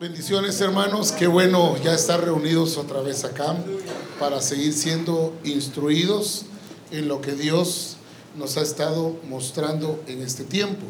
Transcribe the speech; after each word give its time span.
Bendiciones 0.00 0.58
hermanos, 0.62 1.12
qué 1.12 1.26
bueno 1.26 1.76
ya 1.84 1.92
estar 1.94 2.24
reunidos 2.24 2.78
otra 2.78 3.02
vez 3.02 3.22
acá 3.24 3.54
para 4.18 4.40
seguir 4.40 4.72
siendo 4.72 5.38
instruidos 5.44 6.46
en 6.90 7.06
lo 7.06 7.20
que 7.20 7.32
Dios 7.32 7.98
nos 8.34 8.56
ha 8.56 8.62
estado 8.62 9.20
mostrando 9.28 10.02
en 10.06 10.22
este 10.22 10.44
tiempo. 10.44 10.86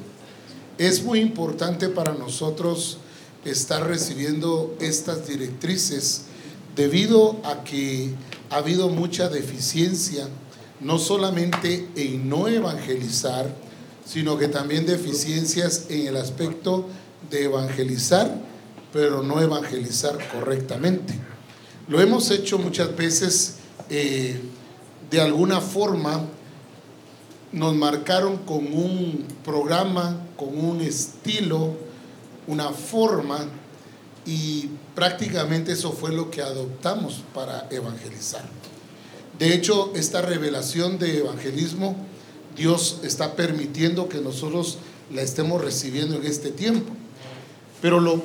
Es 0.79 1.03
muy 1.03 1.19
importante 1.19 1.89
para 1.89 2.13
nosotros 2.13 2.99
estar 3.45 3.85
recibiendo 3.85 4.77
estas 4.79 5.27
directrices 5.27 6.27
debido 6.77 7.41
a 7.43 7.65
que 7.65 8.15
ha 8.49 8.59
habido 8.59 8.91
mucha 8.91 9.29
deficiencia, 9.29 10.29
no 10.79 11.01
solamente 11.01 11.89
en 11.97 12.29
no 12.29 12.47
evangelizar, 12.47 13.53
sino 14.07 14.39
que 14.39 14.47
también 14.47 14.87
deficiencias 14.87 15.87
en 15.89 16.07
el 16.07 16.17
aspecto 16.17 16.87
de 17.29 17.47
evangelizar 17.47 18.50
pero 18.93 19.23
no 19.23 19.41
evangelizar 19.41 20.19
correctamente. 20.33 21.15
Lo 21.89 22.01
hemos 22.01 22.31
hecho 22.31 22.59
muchas 22.59 22.95
veces 22.97 23.57
eh, 23.89 24.41
de 25.11 25.21
alguna 25.21 25.61
forma, 25.61 26.25
nos 27.53 27.75
marcaron 27.75 28.39
con 28.39 28.73
un 28.73 29.27
programa, 29.45 30.21
con 30.37 30.57
un 30.57 30.81
estilo, 30.81 31.75
una 32.47 32.71
forma, 32.71 33.47
y 34.25 34.69
prácticamente 34.95 35.73
eso 35.73 35.91
fue 35.91 36.13
lo 36.13 36.31
que 36.31 36.43
adoptamos 36.43 37.25
para 37.35 37.67
evangelizar. 37.71 38.45
De 39.39 39.53
hecho, 39.53 39.93
esta 39.97 40.23
revelación 40.23 40.99
de 40.99 41.19
evangelismo, 41.19 41.97
Dios 42.57 43.01
está 43.03 43.35
permitiendo 43.35 44.09
que 44.09 44.19
nosotros 44.21 44.79
la 45.13 45.23
estemos 45.23 45.61
recibiendo 45.61 46.17
en 46.17 46.27
este 46.27 46.51
tiempo. 46.51 46.93
Pero 47.83 47.99
lo 47.99 48.23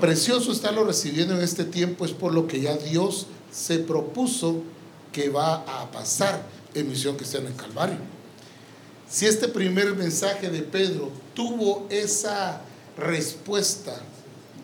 precioso 0.00 0.52
estarlo 0.52 0.84
recibiendo 0.84 1.34
en 1.34 1.42
este 1.42 1.64
tiempo 1.64 2.04
es 2.04 2.12
por 2.12 2.32
lo 2.32 2.46
que 2.46 2.60
ya 2.60 2.76
Dios 2.76 3.26
se 3.52 3.78
propuso 3.78 4.62
que 5.12 5.28
va 5.28 5.56
a 5.66 5.90
pasar 5.90 6.42
en 6.74 6.88
misión 6.88 7.16
sea 7.22 7.40
en 7.40 7.52
Calvario. 7.52 7.98
Si 9.08 9.26
este 9.26 9.48
primer 9.48 9.94
mensaje 9.94 10.48
de 10.48 10.62
Pedro 10.62 11.10
tuvo 11.34 11.86
esa 11.90 12.62
respuesta 12.96 13.94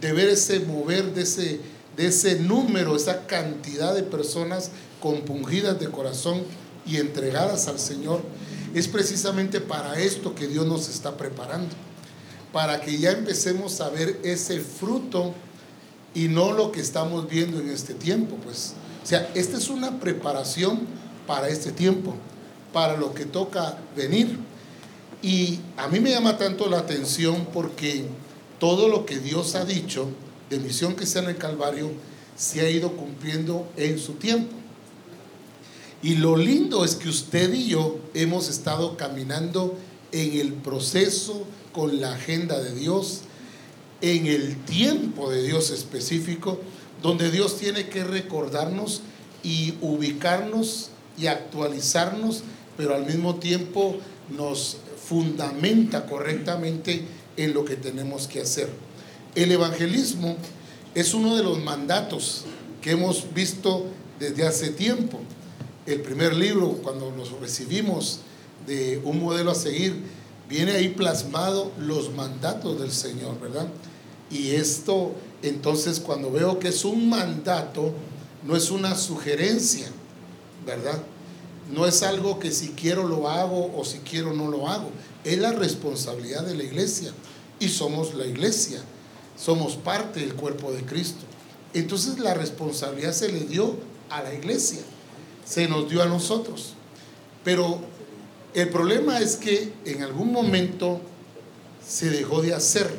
de 0.01 0.13
ver 0.13 0.31
ese 0.31 0.61
mover 0.61 1.13
de 1.13 1.23
ese, 1.23 1.61
de 1.97 2.07
ese 2.07 2.41
número, 2.41 2.97
esa 2.97 3.27
cantidad 3.27 3.95
de 3.95 4.03
personas 4.03 4.71
compungidas 5.01 5.79
de 5.79 5.91
corazón 5.91 6.43
y 6.87 6.97
entregadas 6.97 7.69
al 7.69 7.79
Señor, 7.79 8.23
es 8.75 8.89
precisamente 8.89 9.61
para 9.61 9.99
esto 10.01 10.35
que 10.35 10.47
Dios 10.47 10.67
nos 10.67 10.89
está 10.89 11.17
preparando 11.17 11.75
para 12.53 12.81
que 12.81 12.99
ya 12.99 13.13
empecemos 13.13 13.81
a 13.81 13.91
ver 13.91 14.21
ese 14.25 14.61
fruto 14.61 15.35
y 16.15 16.29
no 16.29 16.53
lo 16.53 16.73
que 16.73 16.81
estamos 16.81 17.29
viendo 17.29 17.61
en 17.61 17.69
este 17.69 17.95
tiempo, 17.95 18.37
pues. 18.37 18.75
O 19.03 19.07
sea, 19.07 19.31
esta 19.35 19.57
es 19.57 19.69
una 19.69 20.01
preparación 20.01 20.81
para 21.27 21.49
este 21.49 21.73
tiempo, 21.73 22.15
para 22.73 22.97
lo 22.97 23.15
que 23.15 23.25
toca 23.25 23.79
venir. 23.97 24.39
Y 25.23 25.59
a 25.77 25.89
mí 25.89 26.01
me 26.01 26.11
llama 26.11 26.39
tanto 26.39 26.69
la 26.69 26.79
atención 26.79 27.47
porque 27.53 28.05
todo 28.59 28.89
lo 28.89 29.05
que 29.05 29.19
Dios 29.19 29.55
ha 29.55 29.65
dicho 29.65 30.09
de 30.51 30.59
misión 30.59 30.95
que 30.95 31.07
sea 31.07 31.23
en 31.23 31.31
el 31.31 31.37
Calvario 31.37 31.91
se 32.37 32.61
ha 32.61 32.71
ido 32.71 32.93
cumpliendo 32.93 33.69
en 33.77 33.99
su 33.99 34.15
tiempo. 34.15 34.55
Y 36.03 36.15
lo 36.15 36.37
lindo 36.37 36.85
es 36.85 36.95
que 36.95 37.09
usted 37.09 37.53
y 37.53 37.69
yo 37.69 37.99
hemos 38.15 38.49
estado 38.49 38.97
caminando 38.97 39.77
en 40.13 40.41
el 40.41 40.53
proceso 40.53 41.45
con 41.79 42.01
la 42.01 42.15
agenda 42.15 42.59
de 42.59 42.75
Dios, 42.75 43.21
en 44.01 44.27
el 44.27 44.57
tiempo 44.65 45.31
de 45.31 45.45
Dios 45.45 45.71
específico, 45.71 46.59
donde 47.03 47.31
Dios 47.31 47.57
tiene 47.57 47.89
que 47.89 48.03
recordarnos 48.03 49.03
y 49.45 49.75
ubicarnos 49.81 50.91
y 51.17 51.29
actualizarnos, 51.29 52.43
pero 52.77 52.97
al 52.97 53.07
mismo 53.07 53.37
tiempo 53.37 53.97
nos 54.37 54.79
fundamenta 55.07 56.07
correctamente 56.07 57.05
en 57.37 57.55
lo 57.55 57.65
que 57.65 57.77
tenemos 57.77 58.27
que 58.27 58.41
hacer. 58.41 58.71
El 59.37 59.53
evangelismo 59.53 60.37
es 60.97 61.15
uno 61.15 61.37
de 61.37 61.45
los 61.45 61.63
mandatos 61.63 62.43
que 62.83 62.91
hemos 62.91 63.33
visto 63.35 63.87
desde 64.19 64.45
hace 64.45 64.71
tiempo. 64.71 65.21
El 65.87 66.01
primer 66.01 66.35
libro, 66.35 66.81
cuando 66.83 67.13
nos 67.13 67.31
recibimos 67.41 68.19
de 68.67 69.01
un 69.05 69.21
modelo 69.21 69.53
a 69.53 69.55
seguir, 69.55 70.18
viene 70.49 70.73
ahí 70.73 70.89
plasmado 70.89 71.73
los 71.79 72.13
mandatos 72.15 72.81
del 72.81 72.91
Señor, 72.91 73.39
¿verdad? 73.41 73.69
Y 74.31 74.51
esto, 74.51 75.13
entonces, 75.43 76.01
cuando 76.01 76.31
veo 76.31 76.59
que 76.59 76.69
es 76.69 76.85
un 76.85 77.09
mandato, 77.09 77.93
no 78.45 78.57
es 78.57 78.71
una 78.71 78.95
sugerencia, 78.95 79.89
¿verdad? 80.67 81.03
No 81.73 81.87
es 81.87 82.03
algo 82.03 82.39
que 82.39 82.51
si 82.51 82.69
quiero 82.71 83.07
lo 83.07 83.29
hago 83.29 83.73
o 83.77 83.85
si 83.85 83.99
quiero 83.99 84.33
no 84.33 84.49
lo 84.49 84.69
hago. 84.69 84.91
Es 85.25 85.39
la 85.39 85.53
responsabilidad 85.53 86.45
de 86.45 86.57
la 86.57 86.65
iglesia. 86.65 87.13
Y 87.61 87.69
somos 87.69 88.15
la 88.15 88.27
iglesia. 88.27 88.81
Somos 89.37 89.77
parte 89.77 90.21
del 90.21 90.35
cuerpo 90.35 90.73
de 90.73 90.85
Cristo. 90.85 91.25
Entonces 91.75 92.19
la 92.19 92.33
responsabilidad 92.35 93.13
se 93.13 93.31
le 93.31 93.41
dio 93.41 93.77
a 94.09 94.23
la 94.23 94.33
iglesia. 94.33 94.81
Se 95.45 95.69
nos 95.69 95.91
dio 95.91 96.03
a 96.03 96.07
nosotros. 96.07 96.73
Pero 97.45 97.81
el 98.59 98.71
problema 98.71 99.19
es 99.21 99.37
que 99.37 99.73
en 99.85 100.03
algún 100.03 100.33
momento 100.33 101.01
se 101.87 102.11
dejó 102.11 102.43
de 102.43 102.55
hacer 102.55 102.91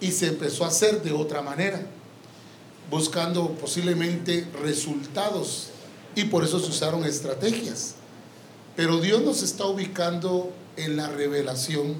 y 0.00 0.12
se 0.12 0.28
empezó 0.28 0.64
a 0.64 0.68
hacer 0.68 1.02
de 1.02 1.12
otra 1.12 1.42
manera, 1.42 1.82
buscando 2.88 3.50
posiblemente 3.52 4.46
resultados 4.62 5.70
y 6.14 6.24
por 6.24 6.44
eso 6.44 6.60
se 6.60 6.70
usaron 6.70 7.04
estrategias. 7.04 7.94
Pero 8.76 9.00
Dios 9.00 9.22
nos 9.22 9.42
está 9.42 9.66
ubicando 9.66 10.52
en 10.76 10.96
la 10.96 11.08
revelación 11.08 11.96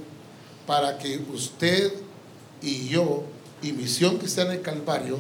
para 0.67 0.99
que 0.99 1.21
usted 1.33 1.93
y 2.63 2.89
yo 2.89 3.25
y 3.63 3.73
misión 3.73 4.19
que 4.19 4.27
está 4.27 4.43
en 4.43 4.53
el 4.53 4.63
Calvario, 4.63 5.19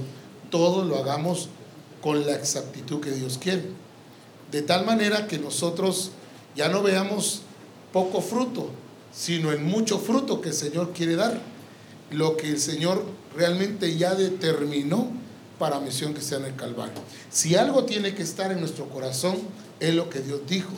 todo 0.50 0.84
lo 0.84 0.96
hagamos 0.98 1.48
con 2.00 2.24
la 2.24 2.34
exactitud 2.34 3.00
que 3.00 3.10
Dios 3.10 3.38
quiere. 3.38 3.64
De 4.52 4.62
tal 4.62 4.86
manera 4.86 5.26
que 5.26 5.38
nosotros 5.38 6.12
ya 6.58 6.68
no 6.68 6.82
veamos 6.82 7.42
poco 7.92 8.20
fruto, 8.20 8.68
sino 9.14 9.52
en 9.52 9.64
mucho 9.64 10.00
fruto 10.00 10.40
que 10.40 10.48
el 10.48 10.54
Señor 10.56 10.92
quiere 10.92 11.14
dar. 11.14 11.40
Lo 12.10 12.36
que 12.36 12.48
el 12.48 12.58
Señor 12.58 13.04
realmente 13.36 13.96
ya 13.96 14.16
determinó 14.16 15.08
para 15.60 15.78
misión 15.78 16.14
que 16.14 16.20
sea 16.20 16.38
en 16.38 16.46
el 16.46 16.56
Calvario. 16.56 17.00
Si 17.30 17.54
algo 17.54 17.84
tiene 17.84 18.12
que 18.12 18.24
estar 18.24 18.50
en 18.50 18.58
nuestro 18.58 18.88
corazón, 18.88 19.36
es 19.78 19.94
lo 19.94 20.10
que 20.10 20.18
Dios 20.18 20.40
dijo, 20.48 20.72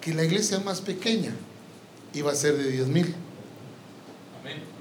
que 0.00 0.14
la 0.14 0.24
iglesia 0.24 0.58
más 0.60 0.80
pequeña 0.80 1.34
iba 2.14 2.32
a 2.32 2.34
ser 2.34 2.56
de 2.56 2.70
10 2.70 2.86
mil. 2.86 3.14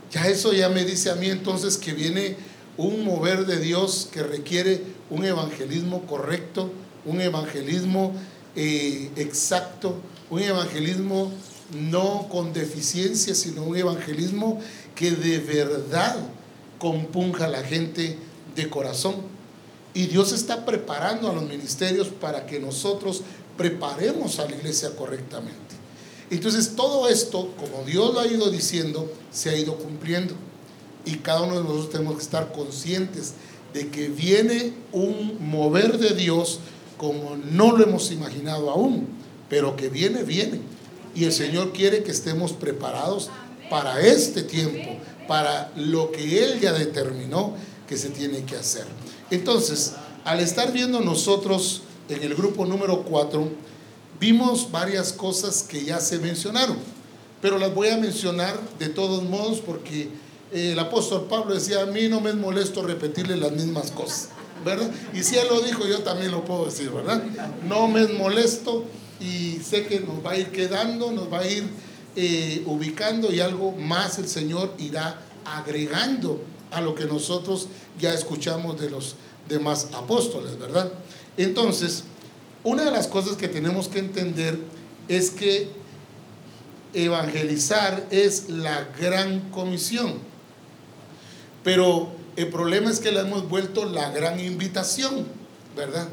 Ya 0.10 0.26
eso 0.28 0.54
ya 0.54 0.70
me 0.70 0.86
dice 0.86 1.10
a 1.10 1.16
mí 1.16 1.30
entonces 1.30 1.78
que 1.78 1.94
viene 1.94 2.38
un 2.78 3.04
mover 3.04 3.46
de 3.46 3.60
Dios 3.60 4.08
que 4.10 4.24
requiere 4.24 4.82
un 5.10 5.26
evangelismo 5.26 6.06
correcto, 6.06 6.72
un 7.06 7.20
evangelismo 7.20 8.14
eh, 8.56 9.12
exacto, 9.18 9.96
un 10.30 10.42
evangelismo 10.42 11.32
no 11.72 12.28
con 12.30 12.54
deficiencia, 12.54 13.36
sino 13.36 13.64
un 13.64 13.78
evangelismo 13.78 14.60
que 14.96 15.12
de 15.12 15.40
verdad 15.40 16.18
compunja 16.78 17.46
a 17.46 17.50
la 17.50 17.64
gente 17.64 18.18
de 18.56 18.70
corazón. 18.70 19.16
Y 19.94 20.08
Dios 20.08 20.32
está 20.32 20.66
preparando 20.66 21.30
a 21.30 21.34
los 21.34 21.44
ministerios 21.44 22.08
para 22.08 22.46
que 22.46 22.60
nosotros 22.60 23.22
preparemos 23.58 24.40
a 24.40 24.46
la 24.46 24.56
iglesia 24.56 24.96
correctamente. 24.96 25.58
Entonces 26.30 26.76
todo 26.76 27.10
esto, 27.10 27.54
como 27.58 27.84
Dios 27.86 28.14
lo 28.14 28.20
ha 28.20 28.28
ido 28.28 28.50
diciendo, 28.52 29.12
se 29.32 29.50
ha 29.50 29.58
ido 29.58 29.76
cumpliendo. 29.76 30.36
Y 31.06 31.16
cada 31.18 31.42
uno 31.42 31.58
de 31.58 31.64
nosotros 31.64 31.90
tenemos 31.90 32.16
que 32.16 32.24
estar 32.24 32.52
conscientes 32.52 33.34
de 33.74 33.90
que 33.90 34.10
viene 34.10 34.74
un 34.92 35.38
mover 35.40 35.98
de 35.98 36.14
Dios 36.14 36.60
como 36.98 37.38
no 37.38 37.76
lo 37.76 37.84
hemos 37.84 38.12
imaginado 38.12 38.70
aún 38.70 39.19
pero 39.50 39.76
que 39.76 39.90
viene, 39.90 40.24
viene. 40.24 40.62
Y 41.16 41.26
el 41.26 41.34
Señor 41.34 41.74
quiere 41.74 42.04
que 42.04 42.12
estemos 42.12 42.54
preparados 42.54 43.30
para 43.70 44.02
este 44.02 44.44
tiempo, 44.44 44.98
para 45.28 45.72
lo 45.76 46.12
que 46.12 46.44
Él 46.44 46.60
ya 46.60 46.74
determinó 46.74 47.56
que 47.88 47.98
se 47.98 48.10
tiene 48.10 48.44
que 48.44 48.56
hacer. 48.56 48.86
Entonces, 49.32 49.94
al 50.24 50.40
estar 50.40 50.72
viendo 50.72 51.02
nosotros 51.02 51.82
en 52.08 52.24
el 52.24 52.36
grupo 52.36 52.66
número 52.66 53.04
4, 53.04 53.50
vimos 54.20 54.72
varias 54.72 55.14
cosas 55.14 55.64
que 55.64 55.84
ya 55.84 56.00
se 56.00 56.20
mencionaron, 56.20 56.78
pero 57.42 57.58
las 57.58 57.74
voy 57.74 57.90
a 57.90 57.98
mencionar 57.98 58.60
de 58.78 58.90
todos 58.90 59.24
modos 59.24 59.60
porque 59.60 60.10
el 60.52 60.78
apóstol 60.80 61.28
Pablo 61.30 61.54
decía, 61.54 61.82
a 61.82 61.86
mí 61.86 62.08
no 62.08 62.22
me 62.22 62.32
es 62.32 62.36
molesto 62.36 62.82
repetirle 62.82 63.38
las 63.38 63.52
mismas 63.52 63.92
cosas, 63.92 64.30
¿verdad? 64.66 64.90
Y 65.14 65.24
si 65.24 65.38
él 65.38 65.48
lo 65.50 65.62
dijo, 65.62 65.88
yo 65.88 66.00
también 66.00 66.32
lo 66.32 66.44
puedo 66.44 66.66
decir, 66.66 66.90
¿verdad? 66.90 67.24
No 67.68 67.88
me 67.88 68.02
es 68.02 68.14
molesto 68.14 68.86
y 69.20 69.60
sé 69.64 69.86
que 69.86 70.00
nos 70.00 70.26
va 70.26 70.32
a 70.32 70.38
ir 70.38 70.52
quedando, 70.52 71.12
nos 71.12 71.32
va 71.32 71.40
a 71.40 71.48
ir 71.48 71.68
eh, 72.16 72.64
ubicando 72.66 73.32
y 73.32 73.40
algo 73.40 73.72
más 73.72 74.18
el 74.18 74.28
Señor 74.28 74.74
irá 74.78 75.22
agregando 75.46 76.42
a 76.72 76.82
lo 76.82 76.96
que 76.96 77.06
nosotros 77.06 77.68
ya 78.00 78.14
escuchamos 78.14 78.80
de 78.80 78.90
los 78.90 79.16
demás 79.48 79.90
apóstoles, 79.94 80.58
¿verdad? 80.58 80.92
Entonces, 81.38 82.04
una 82.64 82.84
de 82.84 82.92
las 82.92 83.08
cosas 83.08 83.36
que 83.38 83.48
tenemos 83.48 83.88
que 83.88 84.00
entender 84.00 84.60
es 85.08 85.32
que 85.32 85.70
evangelizar 86.94 88.06
es 88.12 88.50
la 88.50 88.88
gran 89.00 89.50
comisión. 89.52 90.16
Pero 91.64 92.10
el 92.36 92.50
problema 92.50 92.90
es 92.90 93.00
que 93.00 93.12
la 93.12 93.22
hemos 93.22 93.48
vuelto 93.50 93.86
la 93.86 94.12
gran 94.12 94.40
invitación, 94.40 95.26
¿verdad? 95.76 96.08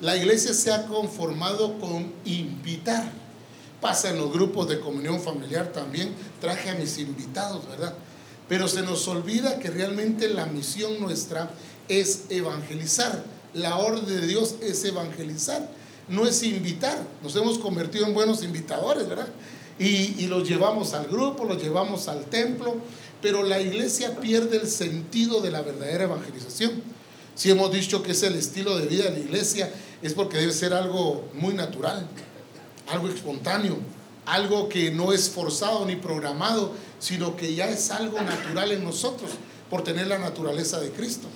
La 0.00 0.16
iglesia 0.16 0.54
se 0.54 0.72
ha 0.72 0.86
conformado 0.86 1.78
con 1.78 2.12
invitar. 2.24 3.10
Pasa 3.80 4.10
en 4.10 4.18
los 4.18 4.32
grupos 4.32 4.68
de 4.68 4.80
comunión 4.80 5.20
familiar 5.20 5.72
también. 5.72 6.14
Traje 6.40 6.70
a 6.70 6.74
mis 6.74 6.98
invitados, 6.98 7.68
¿verdad? 7.68 7.94
Pero 8.48 8.68
se 8.68 8.82
nos 8.82 9.06
olvida 9.08 9.58
que 9.58 9.70
realmente 9.70 10.28
la 10.28 10.46
misión 10.46 11.00
nuestra 11.00 11.50
es 11.88 12.24
evangelizar. 12.30 13.24
La 13.54 13.76
orden 13.76 14.06
de 14.06 14.26
Dios 14.26 14.56
es 14.60 14.84
evangelizar, 14.84 15.68
no 16.08 16.26
es 16.26 16.42
invitar. 16.42 16.98
Nos 17.22 17.34
hemos 17.36 17.58
convertido 17.58 18.06
en 18.06 18.14
buenos 18.14 18.42
invitadores, 18.42 19.08
¿verdad? 19.08 19.28
Y, 19.78 20.26
los 20.26 20.48
llevamos 20.48 20.92
al 20.94 21.06
grupo, 21.06 21.44
los 21.44 21.62
llevamos 21.62 22.08
al 22.08 22.24
templo, 22.26 22.76
pero 23.22 23.42
la 23.42 23.60
iglesia 23.60 24.18
pierde 24.20 24.56
el 24.56 24.68
sentido 24.68 25.40
de 25.40 25.50
la 25.50 25.62
verdadera 25.62 26.04
evangelización. 26.04 26.82
Si 27.36 27.50
hemos 27.50 27.72
dicho 27.72 28.02
que 28.02 28.12
es 28.12 28.22
el 28.24 28.34
estilo 28.34 28.76
de 28.76 28.86
vida 28.86 29.04
de 29.04 29.10
la 29.12 29.18
iglesia, 29.20 29.72
es 30.02 30.14
porque 30.14 30.38
debe 30.38 30.52
ser 30.52 30.72
algo 30.72 31.28
muy 31.34 31.54
natural, 31.54 32.06
algo 32.88 33.08
espontáneo, 33.08 33.76
algo 34.26 34.68
que 34.68 34.90
no 34.90 35.12
es 35.12 35.30
forzado 35.30 35.84
ni 35.86 35.96
programado, 35.96 36.72
sino 36.98 37.36
que 37.36 37.54
ya 37.54 37.68
es 37.68 37.90
algo 37.90 38.20
natural 38.20 38.72
en 38.72 38.84
nosotros 38.84 39.30
por 39.70 39.82
tener 39.82 40.06
la 40.06 40.18
naturaleza 40.18 40.80
de 40.80 40.90
Cristo. 40.90 41.28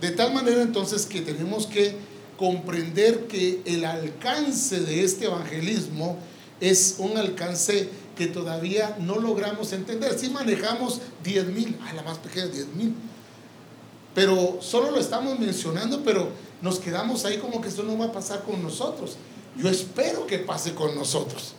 De 0.00 0.10
tal 0.10 0.32
manera 0.32 0.62
entonces 0.62 1.06
que 1.06 1.20
tenemos 1.20 1.66
que 1.66 1.94
comprender 2.38 3.26
que 3.26 3.60
el 3.66 3.84
alcance 3.84 4.80
de 4.80 5.04
este 5.04 5.26
evangelismo 5.26 6.18
es 6.60 6.96
un 6.98 7.16
alcance 7.18 7.88
que 8.16 8.26
todavía 8.26 8.96
no 9.00 9.18
logramos 9.18 9.72
entender. 9.72 10.18
Si 10.18 10.30
manejamos 10.30 11.00
10 11.24 11.46
mil, 11.48 11.78
a 11.86 11.92
la 11.94 12.02
más 12.02 12.18
pequeña 12.18 12.46
10 12.46 12.68
mil, 12.74 12.94
pero 14.14 14.58
solo 14.60 14.90
lo 14.90 14.98
estamos 14.98 15.38
mencionando, 15.38 16.02
pero 16.02 16.30
nos 16.62 16.78
quedamos 16.78 17.24
ahí 17.24 17.38
como 17.38 17.60
que 17.60 17.68
esto 17.68 17.82
no 17.82 17.96
va 17.98 18.06
a 18.06 18.12
pasar 18.12 18.42
con 18.42 18.62
nosotros. 18.62 19.16
Yo 19.56 19.68
espero 19.68 20.26
que 20.26 20.38
pase 20.38 20.74
con 20.74 20.94
nosotros. 20.94 21.54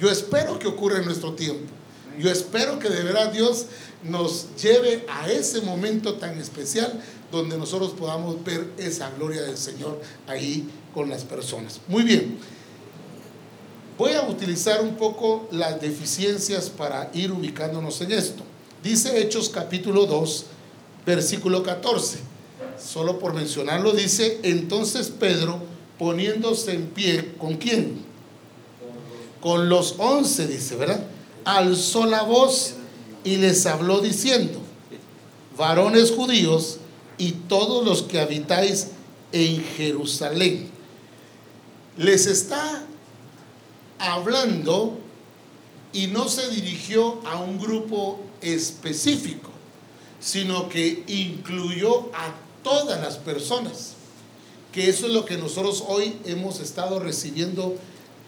Yo 0.00 0.10
espero 0.10 0.58
que 0.58 0.66
ocurra 0.66 0.98
en 0.98 1.04
nuestro 1.04 1.34
tiempo. 1.34 1.72
Yo 2.18 2.30
espero 2.30 2.78
que 2.78 2.88
de 2.88 3.02
verdad 3.02 3.32
Dios 3.32 3.66
nos 4.04 4.54
lleve 4.56 5.04
a 5.08 5.30
ese 5.30 5.62
momento 5.62 6.14
tan 6.14 6.38
especial 6.38 7.02
donde 7.32 7.58
nosotros 7.58 7.92
podamos 7.92 8.42
ver 8.44 8.72
esa 8.78 9.10
gloria 9.10 9.42
del 9.42 9.56
Señor 9.56 10.00
ahí 10.26 10.68
con 10.92 11.08
las 11.08 11.24
personas. 11.24 11.80
Muy 11.88 12.02
bien. 12.04 12.38
Voy 13.98 14.12
a 14.12 14.22
utilizar 14.22 14.80
un 14.80 14.96
poco 14.96 15.48
las 15.50 15.80
deficiencias 15.80 16.70
para 16.70 17.10
ir 17.14 17.32
ubicándonos 17.32 18.00
en 18.00 18.12
esto. 18.12 18.42
Dice 18.82 19.20
Hechos 19.20 19.48
capítulo 19.48 20.06
2, 20.06 20.46
versículo 21.06 21.62
14. 21.62 22.33
Solo 22.78 23.18
por 23.18 23.34
mencionarlo 23.34 23.92
dice, 23.92 24.40
entonces 24.42 25.08
Pedro 25.08 25.60
poniéndose 25.98 26.72
en 26.74 26.86
pie, 26.88 27.34
¿con 27.38 27.56
quién? 27.56 28.02
Con 29.40 29.68
los 29.68 29.94
once, 29.98 30.46
dice, 30.46 30.76
¿verdad? 30.76 31.06
Alzó 31.44 32.06
la 32.06 32.22
voz 32.22 32.74
y 33.22 33.36
les 33.36 33.66
habló 33.66 34.00
diciendo, 34.00 34.60
varones 35.56 36.10
judíos 36.10 36.78
y 37.18 37.32
todos 37.32 37.84
los 37.84 38.02
que 38.02 38.20
habitáis 38.20 38.88
en 39.32 39.62
Jerusalén. 39.76 40.68
Les 41.96 42.26
está 42.26 42.84
hablando 43.98 44.98
y 45.92 46.08
no 46.08 46.28
se 46.28 46.50
dirigió 46.50 47.20
a 47.24 47.38
un 47.38 47.58
grupo 47.58 48.20
específico, 48.40 49.50
sino 50.18 50.68
que 50.68 51.04
incluyó 51.06 52.10
a 52.14 52.34
todas 52.64 53.00
las 53.00 53.18
personas, 53.18 53.92
que 54.72 54.90
eso 54.90 55.06
es 55.06 55.12
lo 55.12 55.24
que 55.24 55.38
nosotros 55.38 55.84
hoy 55.86 56.18
hemos 56.24 56.58
estado 56.58 56.98
recibiendo 56.98 57.76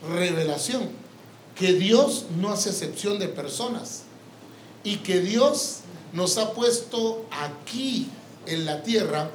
revelación, 0.09 0.89
que 1.57 1.73
Dios 1.73 2.27
no 2.41 2.53
hace 2.53 2.71
excepción 2.71 3.19
de 3.19 3.27
personas 3.27 4.03
y 4.85 4.99
que 4.99 5.21
Dios 5.21 5.79
nos 6.13 6.39
ha 6.39 6.53
puesto 6.53 7.27
aquí 7.33 8.09
en 8.47 8.65
la 8.65 8.85
tierra 8.85 9.31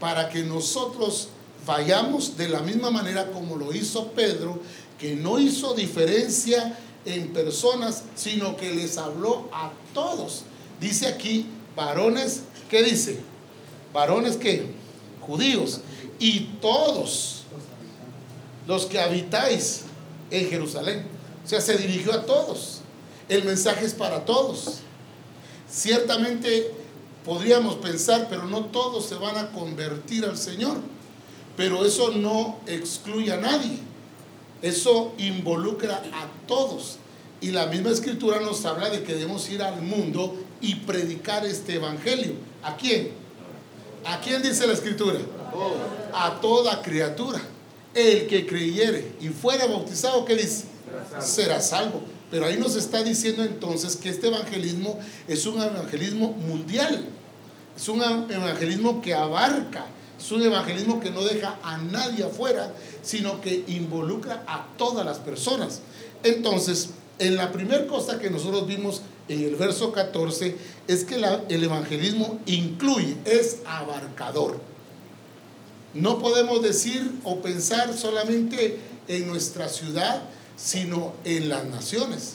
para 0.00 0.30
que 0.30 0.42
nosotros 0.42 1.28
vayamos 1.66 2.38
de 2.38 2.48
la 2.48 2.60
misma 2.60 2.90
manera 2.90 3.30
como 3.32 3.56
lo 3.56 3.74
hizo 3.74 4.12
Pedro 4.12 4.60
que 4.98 5.16
no 5.16 5.38
hizo 5.38 5.74
diferencia 5.74 6.78
en 7.04 7.32
personas, 7.32 8.04
sino 8.14 8.56
que 8.56 8.74
les 8.74 8.96
habló 8.96 9.48
a 9.52 9.72
todos. 9.92 10.44
Dice 10.80 11.06
aquí, 11.06 11.46
varones, 11.76 12.42
¿qué 12.70 12.82
dice? 12.82 13.20
Varones 13.94 14.36
que, 14.36 14.66
judíos, 15.20 15.80
y 16.18 16.40
todos 16.60 17.44
los 18.66 18.86
que 18.86 18.98
habitáis 18.98 19.82
en 20.32 20.50
Jerusalén. 20.50 21.06
O 21.44 21.48
sea, 21.48 21.60
se 21.60 21.78
dirigió 21.78 22.12
a 22.12 22.26
todos. 22.26 22.80
El 23.28 23.44
mensaje 23.44 23.86
es 23.86 23.94
para 23.94 24.24
todos. 24.24 24.80
Ciertamente 25.70 26.72
podríamos 27.24 27.76
pensar, 27.76 28.26
pero 28.28 28.44
no 28.46 28.64
todos 28.66 29.06
se 29.06 29.14
van 29.14 29.36
a 29.36 29.52
convertir 29.52 30.24
al 30.24 30.36
Señor. 30.36 30.78
Pero 31.56 31.86
eso 31.86 32.10
no 32.10 32.58
excluye 32.66 33.32
a 33.32 33.36
nadie. 33.36 33.78
Eso 34.60 35.14
involucra 35.18 36.02
a 36.12 36.46
todos. 36.48 36.96
Y 37.40 37.52
la 37.52 37.66
misma 37.66 37.90
escritura 37.90 38.40
nos 38.40 38.64
habla 38.64 38.90
de 38.90 39.04
que 39.04 39.14
debemos 39.14 39.48
ir 39.50 39.62
al 39.62 39.82
mundo 39.82 40.34
y 40.60 40.74
predicar 40.74 41.46
este 41.46 41.74
evangelio. 41.74 42.32
¿A 42.64 42.76
quién? 42.76 43.23
¿A 44.04 44.20
quién 44.20 44.42
dice 44.42 44.66
la 44.66 44.72
escritura? 44.72 45.18
A 46.12 46.40
toda 46.40 46.82
criatura. 46.82 47.40
El 47.94 48.26
que 48.26 48.46
creyere 48.46 49.12
y 49.20 49.28
fuera 49.28 49.66
bautizado, 49.66 50.24
¿qué 50.24 50.34
dice? 50.34 50.64
Será 51.20 51.60
salvo. 51.60 52.02
Pero 52.30 52.46
ahí 52.46 52.56
nos 52.56 52.74
está 52.74 53.02
diciendo 53.04 53.44
entonces 53.44 53.96
que 53.96 54.08
este 54.08 54.26
evangelismo 54.26 54.98
es 55.28 55.46
un 55.46 55.62
evangelismo 55.62 56.32
mundial. 56.32 57.06
Es 57.76 57.88
un 57.88 58.02
evangelismo 58.02 59.00
que 59.00 59.14
abarca 59.14 59.86
es 60.18 60.32
un 60.32 60.42
evangelismo 60.42 61.00
que 61.00 61.10
no 61.10 61.22
deja 61.22 61.58
a 61.62 61.76
nadie 61.76 62.24
afuera, 62.24 62.72
sino 63.02 63.40
que 63.40 63.64
involucra 63.66 64.42
a 64.46 64.66
todas 64.78 65.04
las 65.04 65.18
personas. 65.18 65.80
Entonces, 66.22 66.90
en 67.18 67.36
la 67.36 67.52
primera 67.52 67.86
cosa 67.86 68.18
que 68.18 68.30
nosotros 68.30 68.66
vimos 68.66 69.02
en 69.28 69.42
el 69.42 69.56
verso 69.56 69.92
14 69.92 70.56
es 70.86 71.04
que 71.04 71.16
el 71.48 71.64
evangelismo 71.64 72.40
incluye, 72.46 73.16
es 73.24 73.58
abarcador. 73.66 74.60
No 75.94 76.18
podemos 76.18 76.62
decir 76.62 77.12
o 77.24 77.40
pensar 77.40 77.96
solamente 77.96 78.78
en 79.08 79.26
nuestra 79.28 79.68
ciudad, 79.68 80.22
sino 80.56 81.14
en 81.24 81.48
las 81.48 81.64
naciones. 81.64 82.34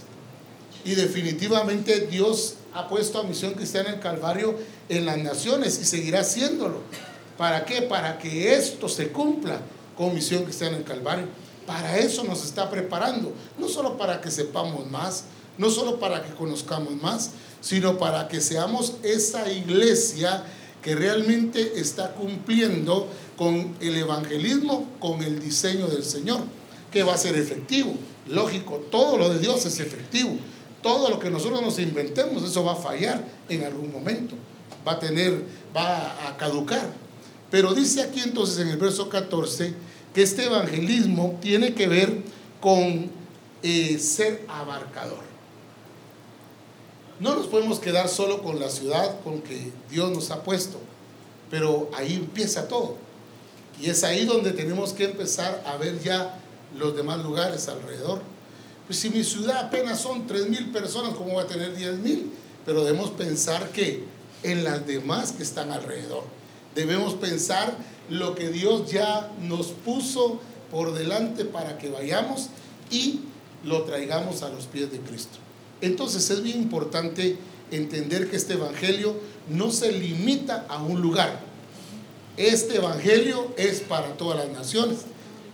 Y 0.86 0.96
definitivamente 0.96 2.08
Dios 2.08 2.56
ha 2.74 2.88
puesto 2.88 3.20
a 3.20 3.24
Misión 3.24 3.54
Cristiana 3.54 3.90
el 3.90 4.00
Calvario 4.00 4.56
en 4.88 5.06
las 5.06 5.18
naciones 5.18 5.80
y 5.82 5.86
seguirá 5.86 6.22
haciéndolo. 6.22 6.82
¿Para 7.38 7.66
qué? 7.66 7.82
Para 7.82 8.18
que 8.18 8.54
esto 8.56 8.90
se 8.90 9.10
cumpla 9.10 9.62
con 9.98 10.14
misión 10.14 10.44
cristiana 10.44 10.78
en 10.78 10.84
Calvario. 10.84 11.26
Para 11.66 11.98
eso 11.98 12.24
nos 12.24 12.44
está 12.44 12.70
preparando. 12.70 13.34
No 13.58 13.68
solo 13.68 13.98
para 13.98 14.22
que 14.22 14.32
sepamos 14.32 14.90
más, 14.90 15.26
no 15.60 15.70
solo 15.70 16.00
para 16.00 16.24
que 16.24 16.34
conozcamos 16.34 17.00
más, 17.02 17.32
sino 17.62 18.00
para 18.00 18.28
que 18.28 18.42
seamos 18.42 18.94
esa 19.04 19.52
iglesia 19.52 20.44
que 20.82 20.96
realmente 20.96 21.80
está 21.80 22.14
cumpliendo 22.14 23.08
con 23.38 23.76
el 23.82 23.98
evangelismo, 23.98 24.88
con 25.00 25.22
el 25.22 25.40
diseño 25.40 25.88
del 25.88 26.04
Señor, 26.04 26.40
que 26.92 27.04
va 27.04 27.14
a 27.14 27.18
ser 27.18 27.36
efectivo. 27.36 27.94
Lógico, 28.28 28.78
todo 28.90 29.18
lo 29.18 29.30
de 29.30 29.40
Dios 29.40 29.66
es 29.66 29.80
efectivo. 29.80 30.32
Todo 30.82 31.10
lo 31.10 31.20
que 31.20 31.30
nosotros 31.30 31.62
nos 31.62 31.78
inventemos, 31.78 32.42
eso 32.44 32.64
va 32.64 32.72
a 32.72 32.78
fallar 32.78 33.22
en 33.50 33.66
algún 33.66 33.92
momento. 33.92 34.36
Va 34.88 34.94
a 34.94 35.00
tener, 35.00 35.44
va 35.76 36.30
a 36.30 36.38
caducar. 36.38 36.94
Pero 37.52 37.74
dice 37.74 38.02
aquí 38.02 38.22
entonces 38.22 38.60
en 38.60 38.70
el 38.70 38.78
verso 38.78 39.10
14 39.10 39.74
que 40.14 40.22
este 40.22 40.46
evangelismo 40.46 41.38
tiene 41.42 41.74
que 41.74 41.88
ver 41.88 42.24
con 42.62 43.12
eh, 43.62 44.00
ser 44.00 44.46
abarcador. 44.48 45.29
No 47.20 47.36
nos 47.36 47.48
podemos 47.48 47.80
quedar 47.80 48.08
solo 48.08 48.42
con 48.42 48.60
la 48.60 48.70
ciudad 48.70 49.20
con 49.24 49.42
que 49.42 49.72
Dios 49.90 50.10
nos 50.12 50.32
ha 50.32 50.44
puesto, 50.44 50.80
pero 51.52 51.90
ahí 51.94 52.16
empieza 52.16 52.68
todo. 52.68 52.96
Y 53.82 53.90
es 53.90 54.04
ahí 54.04 54.26
donde 54.26 54.52
tenemos 54.52 54.94
que 54.94 55.06
empezar 55.06 55.64
a 55.66 55.76
ver 55.78 56.00
ya 56.02 56.40
los 56.78 56.96
demás 56.96 57.22
lugares 57.24 57.68
alrededor. 57.68 58.22
Pues 58.88 59.00
si 59.00 59.10
mi 59.10 59.24
ciudad 59.24 59.66
apenas 59.66 60.00
son 60.00 60.28
3 60.28 60.50
mil 60.50 60.72
personas, 60.72 61.14
¿cómo 61.14 61.36
va 61.36 61.44
a 61.44 61.48
tener 61.48 61.76
10 61.76 62.00
mil? 62.00 62.32
Pero 62.66 62.84
debemos 62.84 63.12
pensar 63.12 63.70
que 63.70 64.04
en 64.44 64.64
las 64.64 64.88
demás 64.88 65.34
que 65.34 65.44
están 65.44 65.72
alrededor. 65.72 66.24
Debemos 66.74 67.16
pensar 67.16 67.76
lo 68.10 68.36
que 68.36 68.50
Dios 68.50 68.90
ya 68.90 69.30
nos 69.42 69.68
puso 69.68 70.40
por 70.72 70.94
delante 70.94 71.46
para 71.46 71.78
que 71.78 71.90
vayamos 71.90 72.50
y 72.90 73.22
lo 73.64 73.84
traigamos 73.84 74.44
a 74.44 74.50
los 74.50 74.66
pies 74.66 74.92
de 74.92 75.00
Cristo. 75.00 75.38
Entonces 75.82 76.30
es 76.30 76.44
bien 76.44 76.62
importante 76.62 77.38
entender 77.72 78.30
que 78.30 78.36
este 78.36 78.54
Evangelio 78.54 79.16
no 79.50 79.72
se 79.72 79.92
limita 79.92 80.66
a 80.70 80.82
un 80.82 81.02
lugar. 81.02 81.40
Este 82.38 82.78
Evangelio 82.78 83.54
es 83.58 83.82
para 83.82 84.18
todas 84.18 84.38
las 84.38 84.50
naciones. 84.58 85.00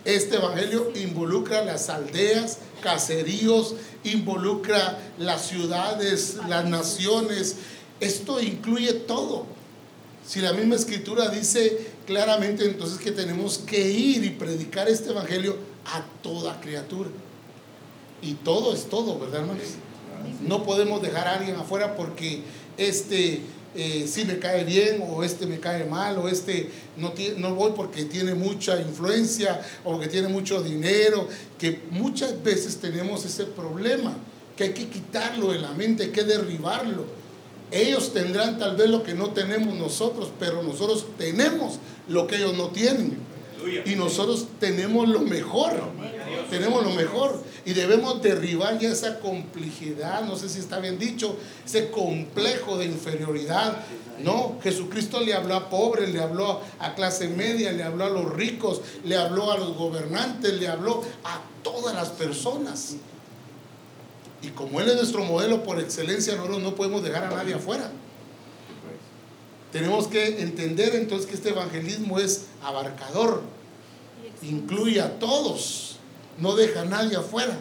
Este 0.04 0.36
Evangelio 0.36 0.92
involucra 0.96 1.66
las 1.66 1.90
aldeas, 1.90 2.60
caseríos, 2.82 3.76
involucra 4.04 5.00
las 5.18 5.48
ciudades, 5.48 6.38
las 6.48 6.66
naciones. 6.66 7.56
Esto 8.00 8.40
incluye 8.42 8.94
todo. 8.94 9.46
Si 10.26 10.42
la 10.42 10.54
misma 10.54 10.76
escritura 10.76 11.30
dice 11.30 11.92
claramente 12.06 12.66
entonces 12.66 13.00
que 13.00 13.12
tenemos 13.12 13.60
que 13.60 13.90
ir 13.90 14.24
y 14.24 14.30
predicar 14.32 14.88
este 14.90 15.12
Evangelio 15.12 15.58
a 15.86 16.04
toda 16.22 16.60
criatura. 16.62 17.10
Y 18.22 18.34
todo 18.34 18.74
es 18.74 18.90
todo, 18.90 19.20
¿verdad, 19.20 19.42
hermanos? 19.42 19.64
No 20.42 20.64
podemos 20.64 21.02
dejar 21.02 21.28
a 21.28 21.36
alguien 21.36 21.56
afuera 21.56 21.96
porque 21.96 22.42
este 22.78 23.42
eh, 23.78 24.08
sí 24.08 24.24
me 24.24 24.40
cae 24.40 24.64
bien 24.64 25.04
o 25.06 25.22
este 25.24 25.46
me 25.46 25.60
cae 25.60 25.84
mal 25.84 26.18
o 26.18 26.30
este 26.30 26.70
no, 26.96 27.14
no 27.38 27.56
voy 27.56 27.74
porque 27.76 28.06
tiene 28.06 28.34
mucha 28.34 28.80
influencia 28.80 29.62
o 29.84 30.00
que 30.00 30.08
tiene 30.08 30.30
mucho 30.30 30.64
dinero, 30.64 31.28
que 31.60 31.82
muchas 31.92 32.42
veces 32.42 32.78
tenemos 32.78 33.26
ese 33.26 33.44
problema, 33.44 34.16
que 34.56 34.66
hay 34.66 34.74
que 34.74 34.88
quitarlo 34.88 35.52
de 35.52 35.60
la 35.60 35.72
mente, 35.72 36.04
hay 36.04 36.12
que 36.12 36.24
derribarlo. 36.24 37.06
Ellos 37.72 38.14
tendrán 38.14 38.58
tal 38.58 38.78
vez 38.78 38.90
lo 38.90 39.04
que 39.04 39.14
no 39.14 39.32
tenemos 39.32 39.76
nosotros, 39.76 40.30
pero 40.40 40.64
nosotros 40.64 41.06
tenemos 41.18 41.80
lo 42.08 42.28
que 42.28 42.38
ellos 42.38 42.56
no 42.56 42.70
tienen. 42.70 43.18
Y 43.86 43.96
nosotros 43.96 44.48
tenemos 44.60 45.08
lo 45.08 45.20
mejor. 45.20 45.74
Tenemos 46.50 46.84
lo 46.84 46.92
mejor. 46.92 47.44
Y 47.66 47.74
debemos 47.74 48.22
derribar 48.22 48.78
ya 48.78 48.90
esa 48.90 49.20
complejidad, 49.20 50.24
no 50.24 50.36
sé 50.36 50.50
si 50.50 50.60
está 50.60 50.80
bien 50.80 51.00
dicho, 51.00 51.36
ese 51.66 51.90
complejo 51.90 52.78
de 52.78 52.86
inferioridad. 52.86 53.78
No, 54.24 54.58
Jesucristo 54.62 55.20
le 55.20 55.34
habló 55.34 55.56
a 55.56 55.70
pobres, 55.70 56.10
le 56.14 56.22
habló 56.22 56.62
a 56.80 56.94
clase 56.94 57.28
media, 57.28 57.72
le 57.72 57.84
habló 57.84 58.06
a 58.06 58.10
los 58.10 58.32
ricos, 58.34 58.82
le 59.04 59.18
habló 59.18 59.52
a 59.52 59.58
los 59.58 59.76
gobernantes, 59.76 60.54
le 60.54 60.68
habló 60.68 61.04
a 61.24 61.42
todas 61.64 61.96
las 61.96 62.10
personas. 62.10 62.96
Y 64.42 64.50
como 64.50 64.80
Él 64.80 64.90
es 64.90 64.96
nuestro 64.96 65.24
modelo 65.26 65.64
por 65.64 65.80
excelencia, 65.80 66.36
nosotros 66.36 66.62
no 66.62 66.76
podemos 66.76 67.04
dejar 67.04 67.26
a 67.26 67.30
nadie 67.32 67.56
afuera. 67.56 67.92
Tenemos 69.72 70.08
que 70.08 70.42
entender 70.42 70.96
entonces 70.96 71.28
que 71.28 71.36
este 71.36 71.50
evangelismo 71.50 72.20
es 72.20 72.46
abarcador, 72.64 73.42
incluye 74.50 75.02
a 75.02 75.20
todos, 75.20 75.98
no 76.38 76.56
deja 76.56 76.82
a 76.82 76.86
nadie 76.86 77.18
afuera. 77.18 77.58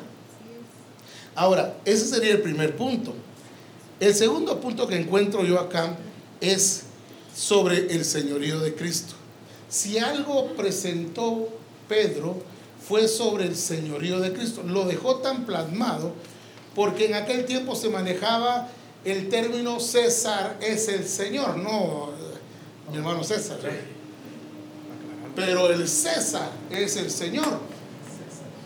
Ahora, 1.35 1.77
ese 1.85 2.07
sería 2.07 2.33
el 2.33 2.43
primer 2.43 2.77
punto. 2.77 3.15
El 4.01 4.15
segundo 4.15 4.61
punto 4.61 4.87
que 4.87 4.97
encuentro 4.97 5.45
yo 5.45 5.59
acá 5.59 5.97
es 6.41 6.85
sobre 7.35 7.93
el 7.95 8.05
señorío 8.05 8.61
de 8.61 8.75
Cristo. 8.75 9.15
Si 9.69 9.99
algo 9.99 10.55
presentó 10.55 11.49
Pedro 11.89 12.37
fue 12.87 13.09
sobre 13.09 13.45
el 13.45 13.57
señorío 13.57 14.21
de 14.21 14.33
Cristo. 14.33 14.63
Lo 14.63 14.85
dejó 14.85 15.17
tan 15.17 15.45
plasmado 15.47 16.13
porque 16.75 17.07
en 17.07 17.15
aquel 17.15 17.45
tiempo 17.47 17.75
se 17.75 17.89
manejaba 17.89 18.69
el 19.05 19.29
término 19.29 19.81
César 19.81 20.57
es 20.61 20.89
el 20.89 21.07
Señor, 21.07 21.57
no 21.59 22.11
mi 22.91 22.99
hermano 22.99 23.23
César. 23.25 23.59
Pero 25.35 25.71
el 25.71 25.89
César 25.89 26.51
es 26.71 26.97
el 26.97 27.11
Señor. 27.11 27.61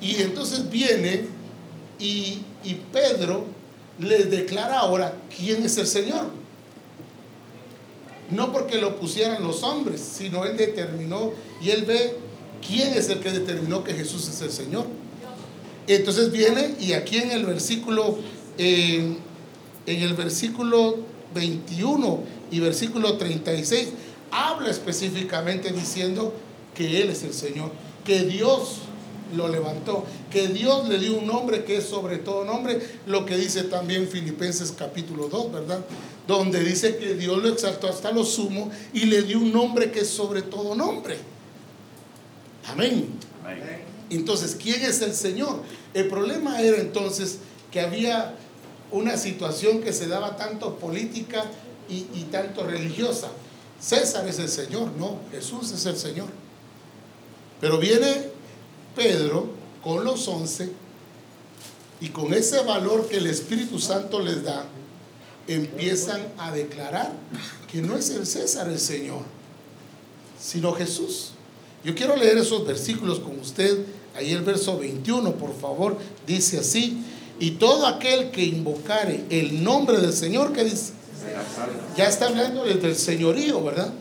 Y 0.00 0.22
entonces 0.22 0.68
viene 0.70 1.26
y, 1.98 2.42
y 2.64 2.74
Pedro 2.92 3.44
les 3.98 4.30
declara 4.30 4.78
ahora 4.78 5.14
quién 5.36 5.64
es 5.64 5.76
el 5.78 5.86
Señor. 5.86 6.26
No 8.30 8.52
porque 8.52 8.78
lo 8.78 8.96
pusieran 9.00 9.42
los 9.42 9.62
hombres, 9.62 10.00
sino 10.00 10.44
él 10.44 10.56
determinó 10.56 11.32
y 11.62 11.70
él 11.70 11.84
ve 11.84 12.16
quién 12.66 12.92
es 12.94 13.08
el 13.08 13.20
que 13.20 13.30
determinó 13.30 13.82
que 13.82 13.94
Jesús 13.94 14.28
es 14.28 14.40
el 14.42 14.50
Señor. 14.50 14.86
Entonces 15.86 16.30
viene 16.30 16.74
y 16.78 16.92
aquí 16.92 17.16
en 17.16 17.30
el 17.30 17.46
versículo, 17.46 18.18
en 18.58 19.18
el 19.86 20.14
versículo 20.14 20.98
21 21.34 22.20
y 22.50 22.60
versículo 22.60 23.16
36, 23.16 23.88
habla 24.30 24.70
específicamente 24.70 25.72
diciendo 25.72 26.34
que 26.78 27.02
Él 27.02 27.10
es 27.10 27.24
el 27.24 27.34
Señor, 27.34 27.72
que 28.04 28.20
Dios 28.20 28.82
lo 29.36 29.48
levantó, 29.48 30.04
que 30.30 30.46
Dios 30.46 30.88
le 30.88 30.98
dio 30.98 31.18
un 31.18 31.26
nombre 31.26 31.64
que 31.64 31.78
es 31.78 31.84
sobre 31.84 32.18
todo 32.18 32.44
nombre, 32.44 32.80
lo 33.06 33.26
que 33.26 33.36
dice 33.36 33.64
también 33.64 34.06
Filipenses 34.06 34.70
capítulo 34.70 35.28
2, 35.28 35.52
¿verdad? 35.52 35.84
Donde 36.28 36.62
dice 36.62 36.96
que 36.96 37.16
Dios 37.16 37.42
lo 37.42 37.48
exaltó 37.48 37.88
hasta 37.88 38.12
lo 38.12 38.24
sumo 38.24 38.70
y 38.92 39.06
le 39.06 39.22
dio 39.22 39.40
un 39.40 39.52
nombre 39.52 39.90
que 39.90 40.00
es 40.00 40.08
sobre 40.08 40.42
todo 40.42 40.76
nombre. 40.76 41.16
Amén. 42.68 43.08
Entonces, 44.08 44.56
¿quién 44.60 44.80
es 44.82 45.02
el 45.02 45.14
Señor? 45.14 45.60
El 45.94 46.06
problema 46.06 46.62
era 46.62 46.76
entonces 46.76 47.38
que 47.72 47.80
había 47.80 48.36
una 48.92 49.16
situación 49.16 49.80
que 49.80 49.92
se 49.92 50.06
daba 50.06 50.36
tanto 50.36 50.76
política 50.76 51.44
y, 51.88 52.04
tanto 52.30 52.62
religiosa. 52.62 53.30
César 53.80 54.28
es 54.28 54.38
el 54.38 54.48
Señor, 54.48 54.92
no, 54.96 55.18
Jesús 55.32 55.72
es 55.72 55.84
el 55.86 55.96
Señor. 55.96 56.28
Pero 57.60 57.78
viene 57.78 58.30
Pedro 58.94 59.48
con 59.82 60.04
los 60.04 60.26
once 60.28 60.70
y 62.00 62.08
con 62.08 62.32
ese 62.34 62.62
valor 62.62 63.08
que 63.08 63.16
el 63.16 63.26
Espíritu 63.26 63.78
Santo 63.78 64.20
les 64.20 64.44
da, 64.44 64.66
empiezan 65.46 66.20
a 66.38 66.52
declarar 66.52 67.12
que 67.70 67.80
no 67.80 67.96
es 67.96 68.10
el 68.10 68.26
César 68.26 68.68
el 68.68 68.78
Señor, 68.78 69.22
sino 70.40 70.72
Jesús. 70.72 71.32
Yo 71.84 71.94
quiero 71.94 72.16
leer 72.16 72.38
esos 72.38 72.66
versículos 72.66 73.20
con 73.20 73.38
usted 73.38 73.84
Ahí 74.18 74.32
el 74.32 74.42
verso 74.42 74.76
21, 74.76 75.34
por 75.34 75.56
favor, 75.56 75.96
dice 76.26 76.58
así, 76.58 77.04
y 77.38 77.52
todo 77.52 77.86
aquel 77.86 78.32
que 78.32 78.42
invocare 78.42 79.24
el 79.30 79.62
nombre 79.62 79.98
del 79.98 80.12
Señor, 80.12 80.52
¿qué 80.52 80.64
dice? 80.64 80.92
Ya 81.96 82.06
está 82.06 82.26
hablando 82.26 82.64
del 82.64 82.96
señorío, 82.96 83.62
¿verdad? 83.62 83.92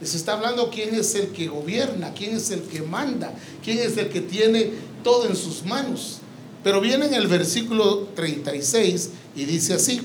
Les 0.00 0.14
está 0.14 0.34
hablando 0.34 0.70
quién 0.70 0.94
es 0.94 1.14
el 1.14 1.28
que 1.28 1.48
gobierna, 1.48 2.14
quién 2.14 2.36
es 2.36 2.50
el 2.50 2.62
que 2.62 2.82
manda, 2.82 3.32
quién 3.64 3.78
es 3.78 3.96
el 3.96 4.08
que 4.08 4.20
tiene 4.20 4.70
todo 5.02 5.26
en 5.26 5.34
sus 5.34 5.64
manos. 5.64 6.18
Pero 6.62 6.80
viene 6.80 7.06
en 7.06 7.14
el 7.14 7.26
versículo 7.26 8.08
36 8.14 9.10
y 9.34 9.44
dice 9.44 9.74
así, 9.74 10.00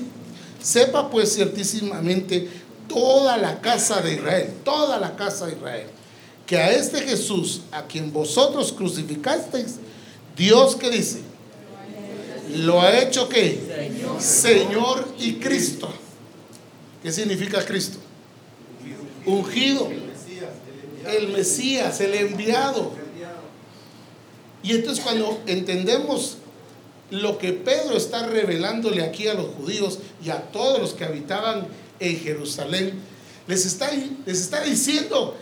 sepa 0.62 1.10
pues 1.10 1.34
ciertísimamente 1.34 2.48
toda 2.88 3.36
la 3.36 3.60
casa 3.60 4.00
de 4.00 4.14
Israel, 4.14 4.54
toda 4.64 4.98
la 4.98 5.16
casa 5.16 5.46
de 5.46 5.52
Israel 5.52 5.86
que 6.46 6.58
a 6.58 6.72
este 6.72 7.00
Jesús, 7.00 7.62
a 7.72 7.86
quien 7.86 8.12
vosotros 8.12 8.72
crucificasteis, 8.72 9.76
Dios 10.36 10.76
que 10.76 10.90
dice, 10.90 11.20
lo 12.56 12.80
ha 12.80 12.98
hecho 13.00 13.28
que 13.28 13.60
Señor. 14.18 15.08
y 15.18 15.34
Cristo. 15.34 15.88
¿Qué 17.02 17.12
significa 17.12 17.64
Cristo? 17.64 17.98
Ungido. 19.26 19.88
El 21.06 21.28
Mesías, 21.28 22.00
el 22.00 22.14
enviado. 22.14 22.92
Y 24.62 24.72
entonces 24.72 25.04
cuando 25.04 25.40
entendemos 25.46 26.38
lo 27.10 27.36
que 27.36 27.52
Pedro 27.52 27.96
está 27.96 28.26
revelándole 28.26 29.02
aquí 29.02 29.28
a 29.28 29.34
los 29.34 29.48
judíos 29.54 29.98
y 30.24 30.30
a 30.30 30.40
todos 30.50 30.80
los 30.80 30.94
que 30.94 31.04
habitaban 31.04 31.66
en 32.00 32.18
Jerusalén, 32.18 32.94
les 33.46 33.66
está, 33.66 33.90
les 34.24 34.40
está 34.40 34.62
diciendo 34.62 35.36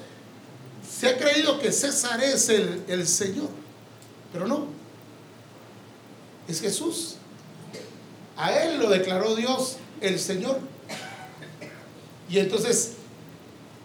se 1.03 1.09
ha 1.09 1.19
creído 1.19 1.59
que 1.59 1.73
César 1.73 2.23
es 2.23 2.49
el, 2.49 2.85
el 2.87 3.09
Señor, 3.09 3.49
pero 4.33 4.47
no. 4.47 4.67
Es 6.47 6.61
Jesús. 6.61 7.17
A 8.37 8.53
él 8.53 8.79
lo 8.79 8.89
declaró 8.89 9.35
Dios 9.35 9.79
el 10.01 10.19
Señor. 10.19 10.61
Y 12.29 12.39
entonces 12.39 12.93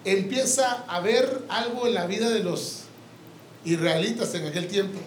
empieza 0.05 0.85
a 0.87 0.97
haber 0.97 1.43
algo 1.49 1.87
en 1.87 1.93
la 1.93 2.07
vida 2.07 2.29
de 2.29 2.43
los 2.43 2.83
israelitas 3.65 4.33
en 4.35 4.47
aquel 4.47 4.67
tiempo, 4.67 4.99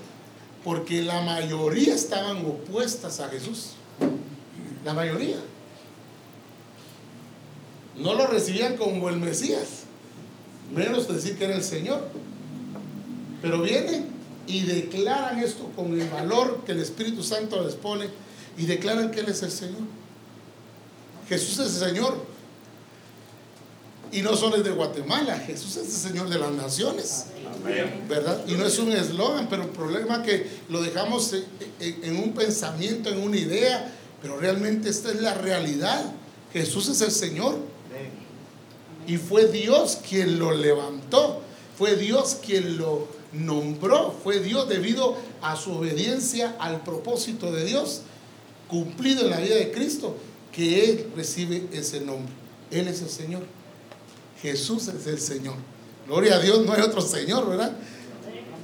porque 0.65 1.03
la 1.03 1.23
mayoría 1.23 1.95
estaban 1.95 2.45
opuestas 2.45 3.21
a 3.21 3.29
Jesús. 3.29 3.71
La 4.85 4.95
mayoría. 4.95 5.39
No 7.97 8.15
lo 8.15 8.27
recibían 8.27 8.77
como 8.77 9.09
el 9.09 9.17
Mesías 9.17 9.85
menos 10.75 11.09
decir 11.09 11.37
que 11.37 11.45
era 11.45 11.55
el 11.55 11.65
Señor. 11.65 12.09
Pero 13.43 13.63
vienen 13.63 14.07
y 14.47 14.63
declaran 14.63 15.39
esto 15.39 15.71
con 15.77 15.99
el 15.99 16.09
valor 16.09 16.63
que 16.65 16.73
el 16.73 16.81
Espíritu 16.81 17.23
Santo 17.23 17.63
les 17.63 17.75
pone 17.75 18.09
y 18.57 18.67
declaran 18.67 19.11
que 19.11 19.21
Él 19.21 19.29
es 19.29 19.43
el 19.43 19.51
Señor. 19.51 19.81
Jesús 21.29 21.59
es 21.59 21.81
el 21.81 21.89
Señor. 21.91 22.25
Y 24.13 24.23
no 24.23 24.37
solo 24.37 24.57
es 24.57 24.65
de 24.65 24.71
Guatemala, 24.71 25.39
Jesús 25.39 25.77
es 25.77 25.87
el 25.87 26.11
Señor 26.11 26.29
de 26.29 26.39
las 26.39 26.51
naciones. 26.53 27.27
¿Verdad? 28.09 28.45
Y 28.47 28.55
no 28.55 28.67
es 28.67 28.79
un 28.79 28.93
eslogan, 28.93 29.49
pero 29.49 29.63
el 29.63 29.69
problema 29.69 30.17
es 30.17 30.23
que 30.23 30.47
lo 30.69 30.83
dejamos 30.83 31.35
en 31.79 32.17
un 32.17 32.33
pensamiento, 32.33 33.11
en 33.11 33.21
una 33.21 33.37
idea, 33.37 33.93
pero 34.21 34.39
realmente 34.39 34.89
esta 34.89 35.11
es 35.11 35.21
la 35.21 35.35
realidad. 35.35 36.13
Jesús 36.53 36.89
es 36.89 37.01
el 37.03 37.11
Señor. 37.11 37.57
Y 39.07 39.17
fue 39.17 39.47
Dios 39.47 39.99
quien 40.09 40.39
lo 40.39 40.53
levantó, 40.53 41.41
fue 41.77 41.97
Dios 41.97 42.39
quien 42.45 42.79
lo 42.79 43.09
nombró, 43.33 44.15
fue 44.23 44.41
Dios 44.41 44.69
debido 44.69 45.17
a 45.41 45.57
su 45.57 45.73
obediencia 45.73 46.57
al 46.59 46.83
propósito 46.83 47.53
de 47.53 47.65
Dios 47.65 48.03
cumplido 48.69 49.23
en 49.23 49.31
la 49.31 49.41
vida 49.41 49.57
de 49.57 49.73
Cristo, 49.73 50.17
que 50.53 50.85
Él 50.85 51.11
recibe 51.17 51.67
ese 51.73 52.01
nombre. 52.01 52.33
Él 52.71 52.87
es 52.87 53.03
el 53.03 53.11
Señor. 53.11 53.43
Jesús 54.43 54.89
es 54.89 55.07
el 55.07 55.21
Señor. 55.21 55.57
Gloria 56.07 56.37
a 56.37 56.41
Dios, 56.41 56.65
no 56.65 56.73
hay 56.73 56.81
otro 56.81 57.01
Señor, 57.01 57.49
¿verdad? 57.49 57.77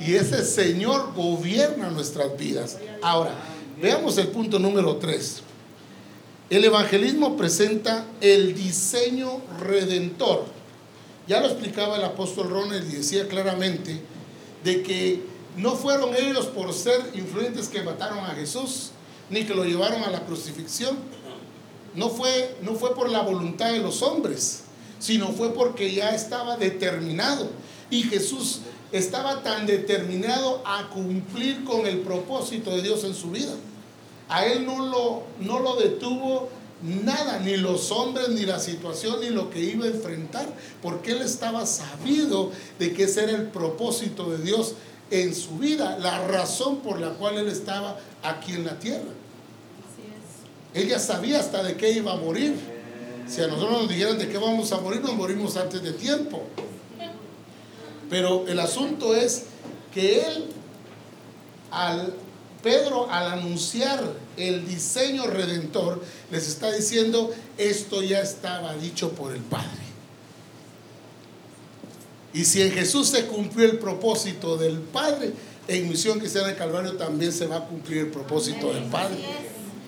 Y 0.00 0.14
ese 0.14 0.44
Señor 0.44 1.14
gobierna 1.14 1.90
nuestras 1.90 2.36
vidas. 2.36 2.78
Ahora, 3.02 3.32
veamos 3.80 4.18
el 4.18 4.28
punto 4.28 4.58
número 4.58 4.96
3. 4.96 5.42
El 6.48 6.64
evangelismo 6.64 7.36
presenta 7.36 8.06
el 8.20 8.54
diseño 8.54 9.40
redentor. 9.60 10.44
Ya 11.26 11.40
lo 11.40 11.48
explicaba 11.48 11.96
el 11.96 12.04
apóstol 12.04 12.50
Ronald 12.50 12.88
y 12.92 12.96
decía 12.96 13.26
claramente 13.26 14.00
de 14.62 14.82
que 14.82 15.22
no 15.56 15.74
fueron 15.74 16.14
ellos 16.14 16.46
por 16.46 16.72
ser 16.72 17.00
influyentes 17.14 17.68
que 17.68 17.82
mataron 17.82 18.18
a 18.20 18.34
Jesús, 18.34 18.90
ni 19.30 19.44
que 19.44 19.54
lo 19.54 19.64
llevaron 19.64 20.04
a 20.04 20.10
la 20.10 20.24
crucifixión. 20.24 20.96
No 21.94 22.10
fue, 22.10 22.56
no 22.62 22.74
fue 22.74 22.94
por 22.94 23.08
la 23.08 23.22
voluntad 23.22 23.72
de 23.72 23.78
los 23.78 24.02
hombres, 24.02 24.65
sino 24.98 25.28
fue 25.32 25.54
porque 25.54 25.94
ya 25.94 26.14
estaba 26.14 26.56
determinado. 26.56 27.48
Y 27.90 28.02
Jesús 28.02 28.60
estaba 28.92 29.42
tan 29.42 29.66
determinado 29.66 30.62
a 30.64 30.88
cumplir 30.90 31.64
con 31.64 31.86
el 31.86 31.98
propósito 32.00 32.70
de 32.70 32.82
Dios 32.82 33.04
en 33.04 33.14
su 33.14 33.30
vida. 33.30 33.54
A 34.28 34.46
él 34.46 34.66
no 34.66 34.86
lo, 34.86 35.22
no 35.40 35.60
lo 35.60 35.76
detuvo 35.76 36.48
nada, 36.82 37.38
ni 37.38 37.56
los 37.56 37.90
hombres, 37.90 38.28
ni 38.30 38.44
la 38.44 38.58
situación, 38.58 39.20
ni 39.20 39.30
lo 39.30 39.50
que 39.50 39.60
iba 39.60 39.86
a 39.86 39.88
enfrentar, 39.88 40.46
porque 40.82 41.12
él 41.12 41.22
estaba 41.22 41.64
sabido 41.66 42.50
de 42.78 42.92
que 42.92 43.04
ese 43.04 43.24
era 43.24 43.32
el 43.32 43.48
propósito 43.48 44.30
de 44.30 44.38
Dios 44.38 44.74
en 45.10 45.34
su 45.34 45.58
vida, 45.58 45.98
la 45.98 46.26
razón 46.26 46.78
por 46.78 47.00
la 47.00 47.10
cual 47.10 47.38
él 47.38 47.48
estaba 47.48 47.98
aquí 48.22 48.52
en 48.52 48.64
la 48.64 48.78
tierra. 48.78 49.12
Ella 50.74 50.98
sabía 50.98 51.40
hasta 51.40 51.62
de 51.62 51.76
qué 51.76 51.92
iba 51.92 52.12
a 52.12 52.16
morir. 52.16 52.75
Si 53.28 53.42
a 53.42 53.48
nosotros 53.48 53.82
nos 53.82 53.88
dijeran 53.88 54.18
de 54.18 54.28
qué 54.28 54.38
vamos 54.38 54.70
a 54.72 54.80
morir, 54.80 55.00
nos 55.00 55.14
morimos 55.14 55.56
antes 55.56 55.82
de 55.82 55.92
tiempo. 55.92 56.42
Pero 58.08 58.46
el 58.46 58.60
asunto 58.60 59.14
es 59.14 59.44
que 59.92 60.20
él, 60.20 60.46
al 61.70 62.14
Pedro, 62.62 63.10
al 63.10 63.32
anunciar 63.32 64.12
el 64.36 64.66
diseño 64.66 65.26
redentor, 65.26 66.02
les 66.30 66.46
está 66.46 66.72
diciendo, 66.72 67.34
esto 67.58 68.02
ya 68.02 68.20
estaba 68.20 68.74
dicho 68.76 69.10
por 69.10 69.32
el 69.34 69.40
Padre. 69.42 69.86
Y 72.32 72.44
si 72.44 72.62
en 72.62 72.70
Jesús 72.72 73.08
se 73.08 73.26
cumplió 73.26 73.66
el 73.66 73.78
propósito 73.78 74.56
del 74.56 74.78
Padre, 74.78 75.32
en 75.68 75.88
misión 75.88 76.20
que 76.20 76.28
sea 76.28 76.42
en 76.42 76.50
el 76.50 76.56
Calvario 76.56 76.96
también 76.96 77.32
se 77.32 77.46
va 77.46 77.56
a 77.56 77.64
cumplir 77.64 77.98
el 77.98 78.08
propósito 78.08 78.72
del 78.72 78.84
Padre. 78.84 79.16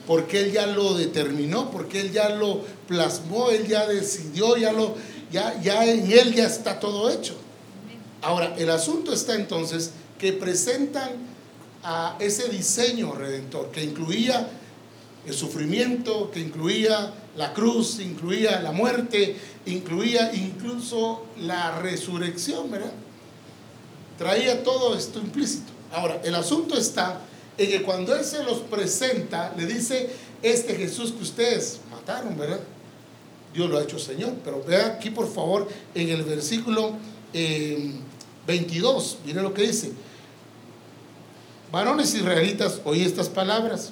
Porque 0.09 0.41
Él 0.41 0.53
ya 0.53 0.67
lo 0.67 0.95
determinó, 0.95 1.71
porque 1.71 2.01
Él 2.01 2.13
ya 2.13 2.31
lo 2.31 2.63
plasmó, 2.89 3.51
Él 3.51 3.69
ya 3.69 3.87
decidió, 3.87 4.57
ya, 4.57 4.73
lo, 4.73 4.97
ya, 5.31 5.61
ya 5.61 5.85
en 5.85 6.11
Él 6.11 6.35
ya 6.35 6.47
está 6.47 6.81
todo 6.81 7.11
hecho. 7.11 7.35
Ahora, 8.23 8.55
el 8.57 8.71
asunto 8.71 9.13
está 9.13 9.35
entonces 9.35 9.91
que 10.19 10.33
presentan 10.33 11.11
a 11.85 12.17
ese 12.21 12.49
diseño 12.49 13.13
redentor 13.13 13.71
que 13.71 13.85
incluía 13.85 14.49
el 15.27 15.35
sufrimiento, 15.35 16.31
que 16.31 16.41
incluía 16.41 17.13
la 17.37 17.53
cruz, 17.53 18.01
incluía 18.01 18.63
la 18.63 18.73
muerte, 18.73 19.37
incluía 19.67 20.33
incluso 20.33 21.27
la 21.43 21.81
resurrección, 21.81 22.71
¿verdad? 22.71 22.93
Traía 24.17 24.63
todo 24.63 24.97
esto 24.97 25.19
implícito. 25.19 25.71
Ahora, 25.93 26.23
el 26.25 26.35
asunto 26.35 26.79
está 26.79 27.21
en 27.59 27.69
que 27.69 27.83
cuando 27.83 28.15
Él 28.15 28.25
se 28.25 28.43
los 28.45 28.59
presenta, 28.59 29.53
le 29.57 29.67
dice, 29.67 30.09
este 30.43 30.75
Jesús 30.77 31.13
que 31.13 31.23
ustedes 31.23 31.81
mataron, 31.91 32.39
¿verdad? 32.39 32.61
Dios 33.53 33.69
lo 33.69 33.79
ha 33.79 33.83
hecho 33.83 33.99
Señor. 33.99 34.35
Pero 34.45 34.63
vea 34.63 34.87
aquí, 34.87 35.11
por 35.11 35.31
favor, 35.31 35.69
en 35.95 36.09
el 36.11 36.23
versículo 36.23 36.93
22, 38.47 39.13
eh, 39.13 39.17
miren 39.27 39.43
lo 39.43 39.53
que 39.53 39.63
dice. 39.63 39.93
Varones 41.73 42.15
israelitas, 42.15 42.81
oí 42.85 43.03
estas 43.03 43.29
palabras. 43.29 43.91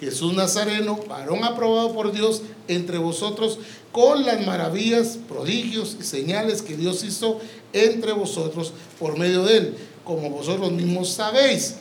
Jesús 0.00 0.34
Nazareno, 0.34 0.98
varón 1.08 1.44
aprobado 1.44 1.94
por 1.94 2.12
Dios 2.12 2.42
entre 2.68 2.98
vosotros, 2.98 3.58
con 3.92 4.26
las 4.26 4.44
maravillas, 4.44 5.18
prodigios 5.28 5.96
y 5.98 6.02
señales 6.02 6.62
que 6.62 6.76
Dios 6.76 7.04
hizo 7.04 7.40
entre 7.72 8.12
vosotros 8.12 8.72
por 8.98 9.16
medio 9.16 9.44
de 9.44 9.56
él, 9.56 9.74
como 10.04 10.28
vosotros 10.30 10.72
mismos 10.72 11.10
sabéis. 11.10 11.76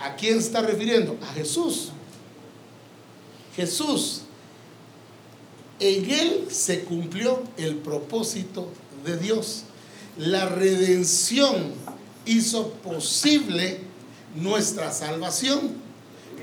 ¿A 0.00 0.16
quién 0.16 0.38
está 0.38 0.60
refiriendo? 0.62 1.16
A 1.22 1.32
Jesús. 1.32 1.90
Jesús. 3.54 4.22
En 5.78 6.10
él 6.10 6.46
se 6.50 6.84
cumplió 6.84 7.42
el 7.56 7.76
propósito 7.76 8.68
de 9.04 9.16
Dios. 9.18 9.64
La 10.16 10.46
redención 10.46 11.72
hizo 12.24 12.70
posible 12.70 13.80
nuestra 14.34 14.92
salvación 14.92 15.86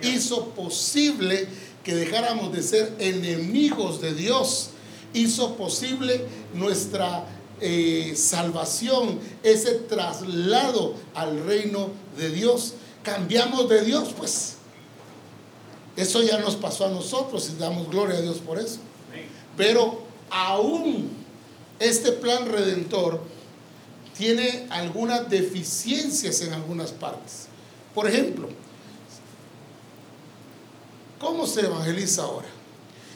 hizo 0.03 0.49
posible 0.49 1.47
que 1.83 1.95
dejáramos 1.95 2.53
de 2.53 2.63
ser 2.63 2.93
enemigos 2.99 4.01
de 4.01 4.13
Dios, 4.13 4.69
hizo 5.13 5.55
posible 5.55 6.25
nuestra 6.53 7.25
eh, 7.59 8.13
salvación, 8.15 9.19
ese 9.43 9.71
traslado 9.71 10.95
al 11.13 11.45
reino 11.45 11.89
de 12.17 12.29
Dios. 12.29 12.75
Cambiamos 13.03 13.69
de 13.69 13.83
Dios, 13.83 14.13
pues. 14.17 14.55
Eso 15.95 16.23
ya 16.23 16.39
nos 16.39 16.55
pasó 16.55 16.85
a 16.85 16.89
nosotros 16.89 17.51
y 17.53 17.59
damos 17.59 17.89
gloria 17.89 18.17
a 18.17 18.21
Dios 18.21 18.37
por 18.37 18.57
eso. 18.57 18.79
Pero 19.55 20.01
aún 20.31 21.11
este 21.79 22.11
plan 22.13 22.47
redentor 22.47 23.21
tiene 24.17 24.65
algunas 24.71 25.29
deficiencias 25.29 26.41
en 26.41 26.53
algunas 26.53 26.91
partes. 26.91 27.47
Por 27.93 28.07
ejemplo, 28.07 28.49
¿Cómo 31.23 31.47
se 31.47 31.61
evangeliza 31.61 32.23
ahora? 32.23 32.49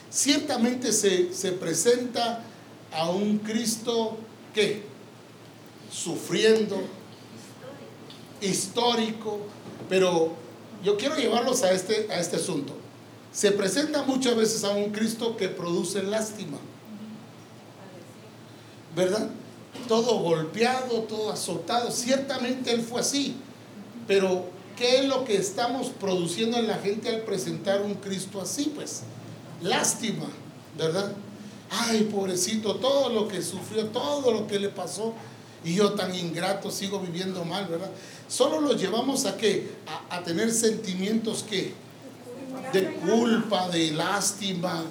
Ciertamente 0.10 0.94
se, 0.94 1.34
se 1.34 1.52
presenta 1.52 2.42
a 2.94 3.10
un 3.10 3.40
Cristo 3.40 4.18
que 4.54 4.84
sufriendo, 5.92 6.82
histórico, 8.40 9.42
pero 9.90 10.34
yo 10.84 10.98
quiero 10.98 11.16
llevarlos 11.16 11.64
a 11.64 11.72
este, 11.72 12.08
a 12.12 12.20
este 12.20 12.38
asunto. 12.38 12.74
Se 13.32 13.52
presenta 13.52 14.04
muchas 14.04 14.36
veces 14.36 14.64
a 14.64 14.72
un 14.72 14.92
Cristo 14.92 15.38
que 15.38 15.50
produce 15.50 16.04
lástima, 16.04 16.58
¿verdad? 18.96 19.30
Todo 19.88 20.20
golpeado, 20.20 21.02
todo 21.04 21.32
azotado. 21.32 21.92
Ciertamente 21.92 22.72
Él 22.72 22.82
fue 22.82 23.02
así, 23.02 23.36
pero 24.08 24.58
¿Qué 24.78 25.00
es 25.00 25.06
lo 25.06 25.26
que 25.26 25.36
estamos 25.36 25.88
produciendo 25.88 26.58
en 26.58 26.68
la 26.68 26.78
gente 26.78 27.10
al 27.10 27.22
presentar 27.22 27.82
un 27.82 27.96
Cristo 27.96 28.40
así? 28.40 28.72
Pues 28.76 29.02
lástima, 29.60 30.28
¿verdad? 30.78 31.14
Ay, 31.72 32.04
pobrecito, 32.04 32.76
todo 32.76 33.10
lo 33.10 33.28
que 33.28 33.42
sufrió, 33.42 33.88
todo 33.88 34.32
lo 34.32 34.46
que 34.46 34.60
le 34.60 34.70
pasó, 34.70 35.16
y 35.64 35.74
yo 35.74 35.94
tan 35.94 36.14
ingrato 36.14 36.70
sigo 36.70 37.00
viviendo 37.00 37.44
mal, 37.44 37.66
¿verdad? 37.66 37.90
Solo 38.28 38.60
los 38.62 38.80
llevamos 38.80 39.26
a 39.26 39.38
qué? 39.38 39.70
A, 40.10 40.22
tener 40.24 40.52
sentimientos 40.52 41.46
de 42.74 42.94
culpa, 42.96 43.70
de 43.70 43.92
lástima, 43.92 44.84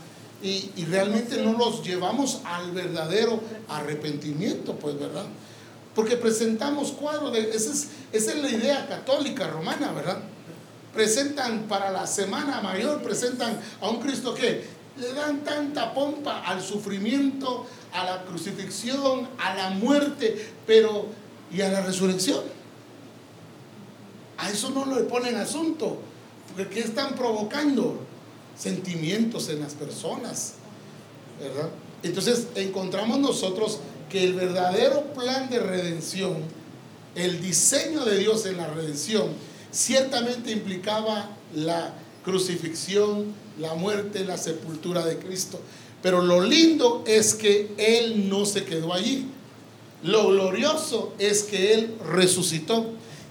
y, 0.43 0.71
y 0.77 0.85
realmente 0.85 1.43
no 1.43 1.57
los 1.57 1.83
llevamos 1.83 2.41
al 2.45 2.73
verdadero 2.73 3.41
arrepentimiento, 3.69 4.75
pues, 4.77 4.99
¿verdad? 4.99 5.27
Porque 5.95 6.17
presentamos 6.17 6.93
cuadros 6.93 7.33
de... 7.33 7.51
Esa 7.51 7.73
es, 7.73 7.89
esa 8.13 8.33
es 8.33 8.43
la 8.43 8.51
idea 8.51 8.87
católica 8.87 9.49
romana, 9.49 9.93
¿verdad? 9.93 10.19
Presentan 10.93 11.63
para 11.69 11.91
la 11.91 12.07
Semana 12.07 12.61
Mayor, 12.61 13.03
presentan 13.03 13.59
a 13.81 13.89
un 13.89 14.01
Cristo 14.01 14.35
que 14.35 14.65
le 14.99 15.13
dan 15.13 15.43
tanta 15.43 15.93
pompa 15.95 16.41
al 16.41 16.63
sufrimiento, 16.63 17.67
a 17.93 18.05
la 18.05 18.25
crucifixión, 18.25 19.29
a 19.39 19.55
la 19.55 19.71
muerte, 19.71 20.53
pero 20.67 21.07
¿y 21.51 21.63
a 21.63 21.71
la 21.71 21.81
resurrección? 21.81 22.56
A 24.39 24.51
eso 24.51 24.71
no 24.71 24.85
le 24.87 25.03
ponen 25.05 25.37
asunto, 25.37 25.99
porque 26.49 26.69
¿qué 26.69 26.81
están 26.81 27.15
provocando? 27.15 28.01
Sentimientos 28.59 29.49
en 29.49 29.61
las 29.61 29.75
personas, 29.75 30.55
¿verdad? 31.41 31.71
Entonces 32.03 32.49
encontramos 32.55 33.19
nosotros 33.19 33.79
que 34.11 34.25
el 34.25 34.35
verdadero 34.35 35.13
plan 35.15 35.51
de 35.51 35.59
redención, 35.59 36.37
el 37.15 37.41
diseño 37.41 38.05
de 38.05 38.19
Dios 38.19 38.47
en 38.47 38.57
la 38.57 38.67
redención, 38.69 39.29
ciertamente 39.73 40.53
implicaba 40.53 41.31
la 41.55 41.95
crucifixión, 42.25 43.35
la 43.59 43.75
muerte, 43.75 44.25
la 44.25 44.37
sepultura 44.37 45.05
de 45.05 45.19
Cristo. 45.19 45.61
Pero 46.03 46.23
lo 46.23 46.41
lindo 46.41 47.03
es 47.07 47.35
que 47.35 47.73
Él 47.79 48.29
no 48.29 48.47
se 48.47 48.65
quedó 48.65 48.93
allí. 48.93 49.27
Lo 50.03 50.29
glorioso 50.29 51.15
es 51.19 51.43
que 51.43 51.75
Él 51.75 51.95
resucitó. 52.05 52.87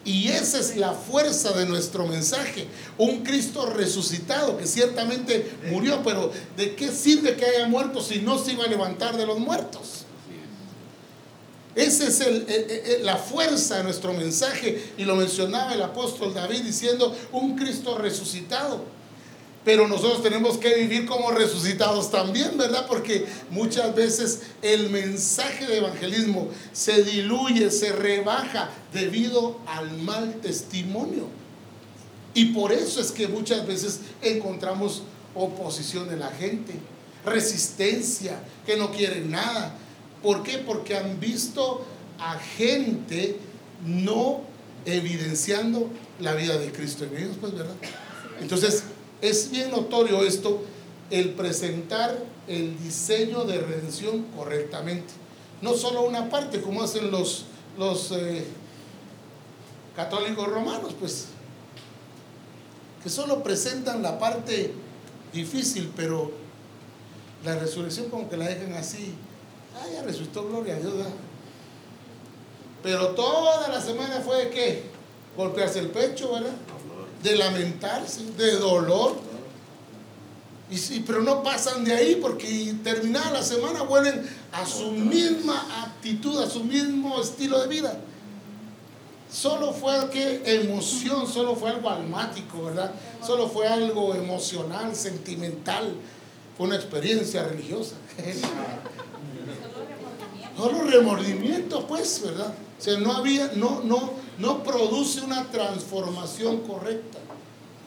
Y 0.06 0.28
esa 0.28 0.60
es 0.60 0.78
la 0.78 0.94
fuerza 0.94 1.52
de 1.54 1.66
nuestro 1.66 2.06
mensaje. 2.06 2.68
Un 3.00 3.24
Cristo 3.24 3.66
resucitado 3.66 4.56
que 4.56 4.68
ciertamente 4.68 5.58
murió, 5.72 6.02
pero 6.04 6.32
¿de 6.56 6.76
qué 6.76 6.92
sirve 6.92 7.36
que 7.36 7.46
haya 7.46 7.68
muerto 7.68 8.02
si 8.02 8.20
no 8.20 8.38
se 8.38 8.54
iba 8.54 8.66
a 8.66 8.68
levantar 8.68 9.18
de 9.18 9.26
los 9.26 9.40
muertos? 9.40 10.06
Esa 11.74 12.08
es 12.08 13.02
la 13.02 13.18
fuerza 13.18 13.78
de 13.78 13.84
nuestro 13.84 14.14
mensaje 14.14 14.94
y 14.98 15.04
lo 15.04 15.16
mencionaba 15.16 15.74
el 15.74 15.82
apóstol 15.82 16.34
David 16.34 16.62
diciendo 16.62 17.14
un 17.32 17.58
Cristo 17.58 17.98
resucitado. 17.98 18.95
Pero 19.66 19.88
nosotros 19.88 20.24
tenemos 20.24 20.58
que 20.58 20.76
vivir 20.76 21.06
como 21.06 21.32
resucitados 21.32 22.12
también, 22.12 22.58
¿verdad? 22.58 22.86
Porque 22.88 23.26
muchas 23.50 23.94
veces 23.96 24.44
el 24.62 24.90
mensaje 24.92 25.66
de 25.66 25.78
evangelismo 25.78 26.50
se 26.72 27.04
diluye, 27.04 27.72
se 27.72 27.92
rebaja 27.92 28.70
debido 28.94 29.60
al 29.66 29.98
mal 29.98 30.36
testimonio. 30.36 31.28
Y 32.34 32.54
por 32.54 32.72
eso 32.72 33.02
es 33.02 33.12
que 33.12 33.28
muchas 33.28 33.66
veces 33.66 34.02
encontramos 34.22 35.02
oposición 35.34 36.08
de 36.08 36.18
la 36.18 36.30
gente, 36.30 36.74
resistencia, 37.26 38.40
que 38.66 38.78
no 38.78 38.92
quieren 38.92 39.32
nada 39.32 39.80
¿Por 40.26 40.42
qué? 40.42 40.58
Porque 40.58 40.98
han 40.98 41.20
visto 41.20 41.86
a 42.18 42.40
gente 42.40 43.38
no 43.86 44.42
evidenciando 44.86 45.92
la 46.20 46.34
vida 46.34 46.58
de 46.58 46.72
Cristo 46.72 47.06
en 47.06 47.16
ellos, 47.16 47.38
pues, 47.40 47.54
¿verdad? 47.54 47.76
Entonces, 48.42 48.86
es 49.30 49.52
bien 49.52 49.72
notorio 49.72 50.24
esto, 50.24 50.62
el 51.10 51.32
presentar 51.32 52.18
el 52.48 52.78
diseño 52.80 53.46
de 53.46 53.60
redención 53.60 54.24
correctamente. 54.36 55.14
No 55.62 55.74
solo 55.74 56.04
una 56.04 56.30
parte, 56.30 56.62
como 56.62 56.84
hacen 56.84 57.12
los, 57.12 57.46
los 57.78 58.12
eh, 58.12 58.46
católicos 59.96 60.48
romanos, 60.48 60.96
pues, 61.00 61.28
que 63.04 63.10
solo 63.10 63.44
presentan 63.44 64.02
la 64.02 64.20
parte 64.20 64.74
difícil, 65.34 65.92
pero 65.96 66.32
la 67.44 67.56
resurrección 67.56 68.10
como 68.10 68.30
que 68.30 68.38
la 68.38 68.48
dejan 68.48 68.74
así 68.74 69.14
Ah, 69.78 69.86
ya 69.92 70.04
resucitó, 70.04 70.48
gloria 70.48 70.76
a 70.76 70.80
Dios. 70.80 70.94
Pero 72.82 73.10
toda 73.10 73.68
la 73.68 73.82
semana 73.82 74.22
fue 74.22 74.46
de 74.46 74.50
qué? 74.50 74.84
Golpearse 75.36 75.80
el 75.80 75.90
pecho, 75.90 76.32
¿verdad? 76.32 76.54
De 77.26 77.36
lamentarse, 77.36 78.22
de 78.38 78.52
dolor. 78.58 79.16
Y 80.70 80.78
sí, 80.78 81.04
pero 81.06 81.22
no 81.22 81.42
pasan 81.42 81.84
de 81.84 81.96
ahí 81.96 82.20
porque 82.22 82.76
terminada 82.84 83.32
la 83.32 83.42
semana 83.42 83.82
vuelven 83.82 84.30
a 84.52 84.64
su 84.64 84.92
misma 84.92 85.84
actitud, 85.84 86.40
a 86.40 86.48
su 86.48 86.64
mismo 86.64 87.20
estilo 87.20 87.60
de 87.62 87.68
vida. 87.68 88.00
Solo 89.32 89.74
fue 89.74 90.10
que 90.12 90.44
emoción, 90.46 91.28
solo 91.28 91.56
fue 91.56 91.72
algo 91.72 91.90
almático, 91.90 92.66
¿verdad? 92.66 92.92
Solo 93.26 93.50
fue 93.50 93.68
algo 93.68 94.14
emocional, 94.14 94.96
sentimental. 94.96 95.96
Fue 96.56 96.68
una 96.68 96.76
experiencia 96.76 97.44
religiosa. 97.44 97.96
Solo 100.58 100.84
remordimiento, 100.84 101.88
pues, 101.88 102.22
¿verdad? 102.24 102.54
O 102.78 102.82
sea, 102.82 102.98
no 103.00 103.14
había, 103.14 103.52
no, 103.56 103.82
no, 103.84 104.14
no 104.38 104.64
produce 104.64 105.22
una 105.22 105.50
transformación 105.50 106.62
correcta, 106.62 107.20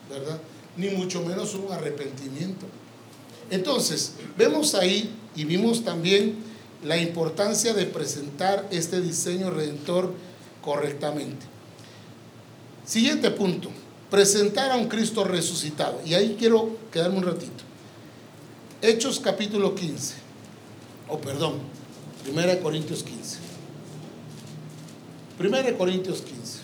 ¿verdad? 0.09 0.39
Ni 0.77 0.89
mucho 0.89 1.23
menos 1.23 1.53
un 1.53 1.71
arrepentimiento. 1.71 2.65
Entonces, 3.51 4.13
vemos 4.37 4.75
ahí 4.75 5.11
y 5.35 5.43
vimos 5.43 5.83
también 5.83 6.37
la 6.83 6.97
importancia 6.97 7.73
de 7.73 7.85
presentar 7.85 8.67
este 8.71 9.01
diseño 9.01 9.49
redentor 9.51 10.13
correctamente. 10.63 11.45
Siguiente 12.85 13.29
punto, 13.31 13.69
presentar 14.09 14.71
a 14.71 14.75
un 14.75 14.87
Cristo 14.87 15.23
resucitado. 15.23 16.01
Y 16.05 16.13
ahí 16.15 16.35
quiero 16.39 16.77
quedarme 16.91 17.17
un 17.17 17.25
ratito. 17.25 17.63
Hechos 18.81 19.19
capítulo 19.19 19.75
15, 19.75 20.15
o 21.09 21.19
perdón, 21.19 21.59
Primera 22.23 22.55
de 22.55 22.61
Corintios 22.61 23.03
15. 23.03 23.48
Primera 25.39 25.63
de 25.63 25.77
Corintios 25.77 26.19
15. 26.19 26.59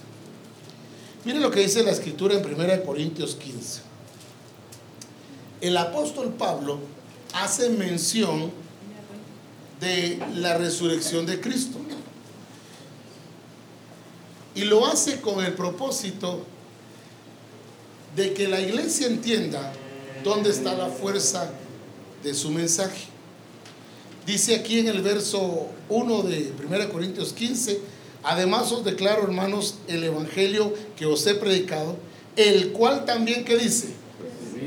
Miren 1.23 1.41
lo 1.41 1.49
que 1.49 1.61
dice 1.61 1.81
la 1.81 1.91
escritura 1.91 2.35
en 2.35 2.43
Primera 2.43 2.75
de 2.75 2.83
Corintios 2.83 3.35
15. 3.35 3.79
El 5.61 5.77
apóstol 5.77 6.33
Pablo 6.37 6.79
hace 7.33 7.69
mención 7.69 8.51
de 9.79 10.21
la 10.35 10.57
resurrección 10.57 11.25
de 11.25 11.39
Cristo. 11.39 11.77
Y 14.55 14.65
lo 14.65 14.85
hace 14.85 15.21
con 15.21 15.43
el 15.43 15.53
propósito 15.53 16.43
de 18.13 18.33
que 18.33 18.49
la 18.49 18.59
iglesia 18.59 19.07
entienda 19.07 19.71
dónde 20.21 20.49
está 20.49 20.73
la 20.73 20.87
fuerza 20.87 21.49
de 22.23 22.33
su 22.33 22.51
mensaje. 22.51 23.05
Dice 24.25 24.53
aquí 24.53 24.79
en 24.79 24.89
el 24.89 25.01
verso 25.01 25.69
1 25.87 26.23
de 26.23 26.51
1 26.61 26.89
Corintios 26.89 27.31
15, 27.31 27.94
además 28.25 28.71
os 28.71 28.83
declaro, 28.83 29.23
hermanos, 29.23 29.75
el 29.87 30.03
evangelio 30.03 30.73
que 30.97 31.05
os 31.05 31.25
he 31.27 31.35
predicado, 31.35 31.95
el 32.35 32.71
cual 32.71 33.05
también, 33.05 33.45
¿qué 33.45 33.57
dice? 33.57 33.89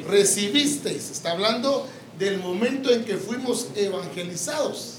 Recibisteis. 0.06 1.10
Está 1.10 1.32
hablando 1.32 1.86
del 2.18 2.38
momento 2.38 2.90
en 2.90 3.04
que 3.04 3.16
fuimos 3.16 3.68
evangelizados. 3.74 4.94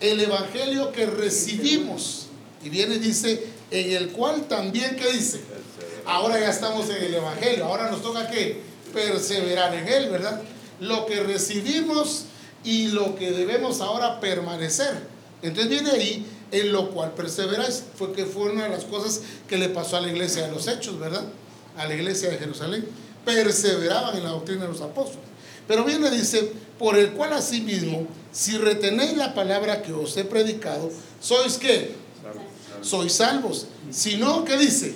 El 0.00 0.20
evangelio 0.20 0.92
que 0.92 1.06
recibimos. 1.06 2.26
Y 2.62 2.68
viene 2.68 2.96
y 2.96 2.98
dice, 2.98 3.46
en 3.70 3.92
el 3.92 4.10
cual 4.10 4.46
también, 4.48 4.96
¿qué 4.96 5.12
dice? 5.12 5.40
Ahora 6.06 6.38
ya 6.38 6.50
estamos 6.50 6.88
en 6.90 7.02
el 7.02 7.14
evangelio. 7.14 7.64
Ahora 7.64 7.90
nos 7.90 8.02
toca 8.02 8.28
que 8.28 8.60
perseverar 8.92 9.74
en 9.74 9.88
él, 9.88 10.10
¿verdad? 10.10 10.42
Lo 10.80 11.06
que 11.06 11.22
recibimos 11.22 12.24
y 12.64 12.88
lo 12.88 13.14
que 13.16 13.30
debemos 13.30 13.80
ahora 13.80 14.20
permanecer. 14.20 15.06
Entonces 15.42 15.70
viene 15.70 15.90
ahí 15.90 16.26
en 16.52 16.72
lo 16.72 16.90
cual 16.90 17.12
perseveráis, 17.12 17.84
fue 17.96 18.12
que 18.12 18.26
fue 18.26 18.52
una 18.52 18.64
de 18.64 18.70
las 18.70 18.84
cosas 18.84 19.20
que 19.48 19.56
le 19.56 19.68
pasó 19.68 19.96
a 19.96 20.00
la 20.00 20.08
iglesia 20.08 20.46
de 20.46 20.52
los 20.52 20.66
hechos, 20.68 20.98
¿verdad? 20.98 21.24
A 21.76 21.86
la 21.86 21.94
iglesia 21.94 22.30
de 22.30 22.38
Jerusalén. 22.38 22.86
Perseveraban 23.24 24.16
en 24.16 24.24
la 24.24 24.30
doctrina 24.30 24.62
de 24.62 24.68
los 24.68 24.80
apóstoles. 24.80 25.28
Pero 25.68 25.84
viene, 25.84 26.10
dice, 26.10 26.52
por 26.78 26.96
el 26.96 27.12
cual 27.12 27.32
asimismo, 27.32 28.06
si 28.32 28.58
retenéis 28.58 29.16
la 29.16 29.34
palabra 29.34 29.82
que 29.82 29.92
os 29.92 30.16
he 30.16 30.24
predicado, 30.24 30.90
¿sois 31.20 31.58
qué? 31.58 31.94
Sois 32.82 33.12
salvos. 33.12 33.66
Si 33.90 34.16
no, 34.16 34.44
¿qué 34.44 34.56
dice? 34.56 34.94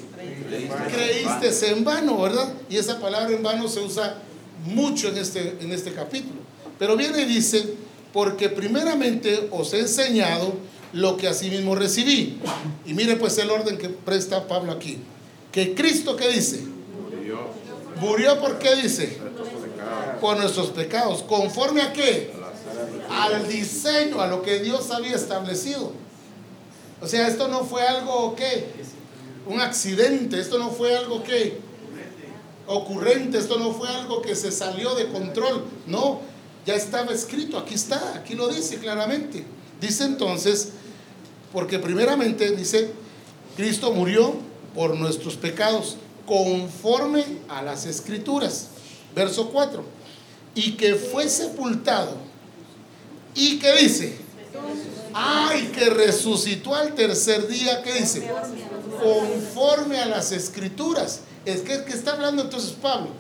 Creíste 0.91 1.71
en 1.71 1.85
vano, 1.85 2.21
¿verdad? 2.21 2.55
Y 2.69 2.77
esa 2.77 2.99
palabra 2.99 3.35
en 3.35 3.43
vano 3.43 3.69
se 3.69 3.81
usa 3.81 4.19
mucho 4.65 5.09
en 5.09 5.19
este, 5.19 5.59
en 5.61 5.71
este 5.73 5.93
capítulo. 5.93 6.41
Pero 6.79 6.97
viene 6.97 7.23
y 7.23 7.27
dice, 7.27 7.75
porque 8.13 8.49
primeramente 8.49 9.49
os 9.51 9.73
he 9.75 9.81
enseñado 9.81 10.55
lo 10.95 11.17
que 11.17 11.29
asimismo 11.29 11.75
recibí. 11.75 12.39
Y 12.87 12.95
mire 12.95 13.17
pues 13.17 13.37
el 13.39 13.51
orden 13.51 13.77
que 13.77 13.89
presta 13.89 14.47
Pablo 14.47 14.73
aquí. 14.73 14.99
Que 15.53 15.75
Cristo, 15.75 16.17
¿qué 16.17 16.29
dice? 16.29 16.63
Murió. 17.11 17.39
¿Murió 18.01 18.41
por 18.41 18.59
qué 18.59 18.77
dice? 18.77 19.19
Por 20.21 20.39
nuestros 20.39 20.71
pecados. 20.71 21.23
¿Conforme 21.23 21.83
a 21.83 21.93
qué? 21.93 22.33
Al 23.11 23.47
diseño, 23.49 24.21
a 24.21 24.27
lo 24.29 24.43
que 24.43 24.61
Dios 24.61 24.91
había 24.91 25.15
establecido. 25.15 25.93
O 27.01 27.07
sea, 27.07 27.29
esto 27.29 27.49
no 27.49 27.65
fue 27.65 27.83
algo 27.83 28.35
que, 28.35 28.67
un 29.47 29.61
accidente, 29.61 30.41
esto 30.41 30.59
no 30.59 30.71
fue 30.71 30.97
algo 30.97 31.23
que 31.23 31.59
ocurrente, 32.67 33.37
esto 33.37 33.59
no 33.59 33.73
fue 33.73 33.89
algo 33.89 34.23
que 34.23 34.35
se 34.35 34.51
salió 34.51 34.95
de 34.95 35.09
control, 35.09 35.65
no, 35.87 36.21
ya 36.65 36.75
estaba 36.75 37.13
escrito, 37.13 37.59
aquí 37.59 37.75
está, 37.75 38.15
aquí 38.15 38.35
lo 38.35 38.49
dice 38.49 38.79
claramente. 38.79 39.45
Dice 39.81 40.05
entonces, 40.05 40.71
porque 41.55 41.79
primeramente 41.79 42.55
dice, 42.55 42.91
Cristo 43.57 43.93
murió 43.93 44.35
por 44.75 44.97
nuestros 44.97 45.37
pecados 45.37 45.97
conforme 46.27 47.25
a 47.49 47.63
las 47.63 47.87
escrituras. 47.87 48.69
Verso 49.15 49.51
4. 49.51 49.85
Y 50.57 50.73
que 50.73 50.97
fue 50.97 51.29
sepultado. 51.29 52.17
¿Y 53.37 53.61
qué 53.61 53.73
dice? 53.77 54.17
Ay, 55.13 55.71
que 55.73 55.91
resucitó 55.91 56.75
al 56.75 56.95
tercer 56.95 57.47
día, 57.47 57.83
¿qué 57.83 57.93
dice? 57.95 58.29
Conforme 59.01 59.99
a 59.99 60.07
las 60.07 60.33
escrituras. 60.33 61.21
Es 61.45 61.61
que, 61.61 61.85
que 61.85 61.93
está 61.93 62.15
hablando 62.15 62.43
entonces 62.43 62.73
Pablo. 62.73 63.11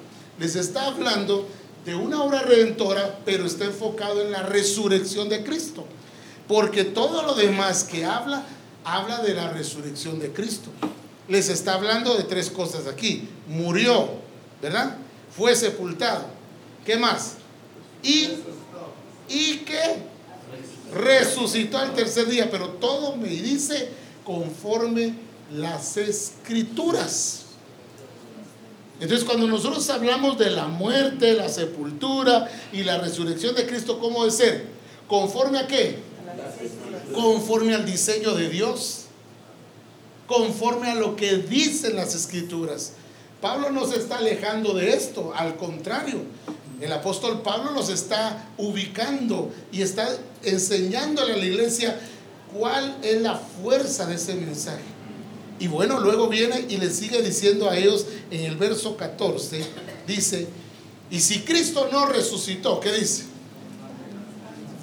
Les 0.40 0.56
está 0.56 0.86
hablando 0.86 1.46
de 1.86 1.94
una 1.94 2.20
obra 2.20 2.42
redentora, 2.42 3.20
pero 3.24 3.46
está 3.46 3.66
enfocado 3.66 4.22
en 4.22 4.32
la 4.32 4.42
resurrección 4.42 5.28
de 5.28 5.44
Cristo. 5.44 5.84
Porque 6.48 6.84
todo 6.84 7.22
lo 7.22 7.34
demás 7.34 7.84
que 7.84 8.04
habla, 8.04 8.44
habla 8.84 9.22
de 9.22 9.34
la 9.34 9.50
resurrección 9.50 10.18
de 10.18 10.32
Cristo. 10.32 10.70
Les 11.28 11.48
está 11.48 11.74
hablando 11.74 12.14
de 12.16 12.24
tres 12.24 12.50
cosas 12.50 12.86
aquí. 12.86 13.28
Murió, 13.48 14.08
¿verdad? 14.60 14.96
Fue 15.34 15.56
sepultado. 15.56 16.26
¿Qué 16.84 16.96
más? 16.96 17.36
Y, 18.02 18.28
y 19.28 19.56
que 19.58 19.80
resucitó 20.94 21.78
al 21.78 21.94
tercer 21.94 22.26
día. 22.26 22.50
Pero 22.50 22.68
todo 22.68 23.16
me 23.16 23.28
dice 23.28 23.88
conforme 24.24 25.14
las 25.50 25.96
escrituras. 25.96 27.40
Entonces 29.00 29.26
cuando 29.26 29.46
nosotros 29.46 29.88
hablamos 29.90 30.38
de 30.38 30.50
la 30.50 30.68
muerte, 30.68 31.34
la 31.34 31.48
sepultura 31.48 32.48
y 32.72 32.84
la 32.84 32.98
resurrección 32.98 33.54
de 33.54 33.66
Cristo, 33.66 33.98
¿cómo 33.98 34.20
debe 34.20 34.30
ser? 34.30 34.66
¿Conforme 35.08 35.58
a 35.58 35.66
qué? 35.66 35.98
Conforme 37.14 37.74
al 37.74 37.86
diseño 37.86 38.34
de 38.34 38.48
Dios. 38.48 39.04
Conforme 40.26 40.90
a 40.90 40.94
lo 40.94 41.16
que 41.16 41.36
dicen 41.38 41.96
las 41.96 42.14
escrituras. 42.14 42.92
Pablo 43.40 43.70
no 43.70 43.86
se 43.86 43.98
está 43.98 44.18
alejando 44.18 44.72
de 44.72 44.94
esto, 44.94 45.32
al 45.34 45.56
contrario. 45.56 46.22
El 46.80 46.92
apóstol 46.92 47.42
Pablo 47.42 47.72
nos 47.72 47.88
está 47.88 48.48
ubicando 48.56 49.52
y 49.70 49.82
está 49.82 50.08
enseñándole 50.42 51.34
a 51.34 51.36
la 51.36 51.44
iglesia 51.44 52.00
cuál 52.56 52.96
es 53.02 53.20
la 53.20 53.36
fuerza 53.36 54.06
de 54.06 54.14
ese 54.14 54.34
mensaje. 54.34 54.82
Y 55.58 55.68
bueno, 55.68 56.00
luego 56.00 56.28
viene 56.28 56.64
y 56.68 56.78
le 56.78 56.90
sigue 56.90 57.22
diciendo 57.22 57.68
a 57.68 57.76
ellos 57.76 58.06
en 58.30 58.44
el 58.44 58.56
verso 58.56 58.96
14, 58.96 59.64
dice, 60.06 60.48
y 61.10 61.20
si 61.20 61.40
Cristo 61.40 61.88
no 61.92 62.06
resucitó, 62.06 62.80
¿qué 62.80 62.92
dice? 62.92 63.24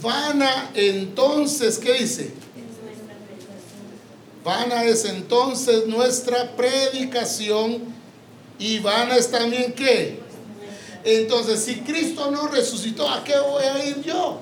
Vana 0.01 0.71
entonces, 0.73 1.77
¿qué 1.77 1.93
dice? 1.93 2.33
Vana 4.43 4.83
es 4.83 5.05
entonces 5.05 5.85
nuestra 5.87 6.55
predicación 6.55 7.83
y 8.57 8.79
vana 8.79 9.15
es 9.15 9.29
también 9.29 9.73
qué? 9.73 10.19
Entonces, 11.03 11.63
si 11.63 11.81
Cristo 11.81 12.31
no 12.31 12.47
resucitó, 12.47 13.09
¿a 13.09 13.23
qué 13.23 13.33
voy 13.39 13.63
a 13.63 13.85
ir 13.85 14.01
yo? 14.01 14.39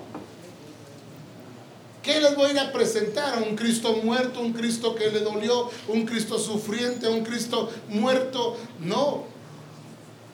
¿Qué 2.03 2.19
les 2.21 2.35
voy 2.35 2.47
a 2.47 2.51
ir 2.51 2.59
a 2.59 2.71
presentar? 2.71 3.39
¿A 3.39 3.41
un 3.41 3.55
Cristo 3.55 3.93
muerto, 4.03 4.39
un 4.39 4.53
Cristo 4.53 4.95
que 4.95 5.09
le 5.09 5.19
dolió, 5.19 5.69
un 5.87 6.05
Cristo 6.05 6.39
sufriente, 6.39 7.07
un 7.07 7.23
Cristo 7.23 7.69
muerto? 7.89 8.57
No. 8.79 9.25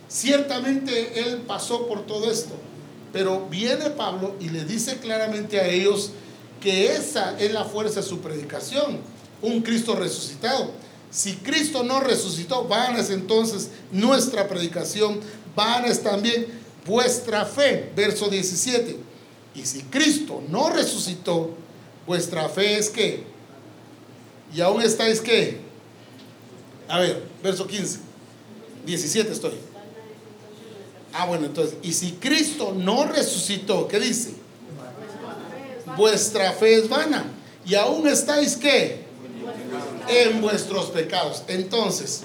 Ciertamente 0.08 1.20
Él 1.22 1.44
pasó 1.48 1.88
por 1.88 2.06
todo 2.06 2.30
esto. 2.32 2.54
Pero 3.16 3.48
viene 3.50 3.92
Pablo 3.92 4.36
y 4.42 4.50
le 4.50 4.66
dice 4.66 4.98
claramente 4.98 5.58
a 5.58 5.70
ellos 5.70 6.12
que 6.60 6.92
esa 6.92 7.40
es 7.40 7.54
la 7.54 7.64
fuerza 7.64 8.02
de 8.02 8.06
su 8.06 8.20
predicación. 8.20 9.00
Un 9.42 9.62
Cristo 9.62 9.96
resucitado. 9.96 10.72
Si 11.12 11.36
Cristo 11.38 11.82
no 11.86 12.02
resucitó, 12.02 12.66
van 12.66 12.98
es 12.98 13.10
entonces 13.12 13.70
nuestra 13.94 14.50
predicación, 14.50 15.22
van 15.56 15.86
es 15.86 16.04
también 16.04 16.46
vuestra 16.86 17.46
fe. 17.46 17.90
Verso 17.96 18.28
17. 18.28 18.98
Y 19.56 19.66
si 19.66 19.84
Cristo 19.84 20.44
no 20.50 20.70
resucitó, 20.70 21.56
vuestra 22.06 22.50
fe 22.50 22.78
es 22.78 22.90
que. 22.90 23.24
Y 24.54 24.60
aún 24.60 24.82
estáis 24.82 25.22
que. 25.22 25.60
A 26.90 27.00
ver, 27.00 27.24
verso 27.42 27.66
15. 27.66 28.00
17 28.86 29.32
estoy. 29.32 29.54
Ah, 31.18 31.26
bueno, 31.26 31.46
entonces, 31.46 31.78
y 31.82 31.94
si 31.94 32.12
Cristo 32.14 32.74
no 32.76 33.06
resucitó, 33.06 33.88
¿qué 33.88 34.02
dice? 34.02 34.32
Vuestra 35.96 36.52
fe 36.52 36.76
es 36.76 36.90
vana. 36.90 37.24
Y 37.66 37.76
aún 37.76 38.06
estáis 38.06 38.58
que 38.58 39.06
en 40.10 40.42
vuestros 40.42 40.88
pecados. 40.88 41.44
Entonces, 41.48 42.24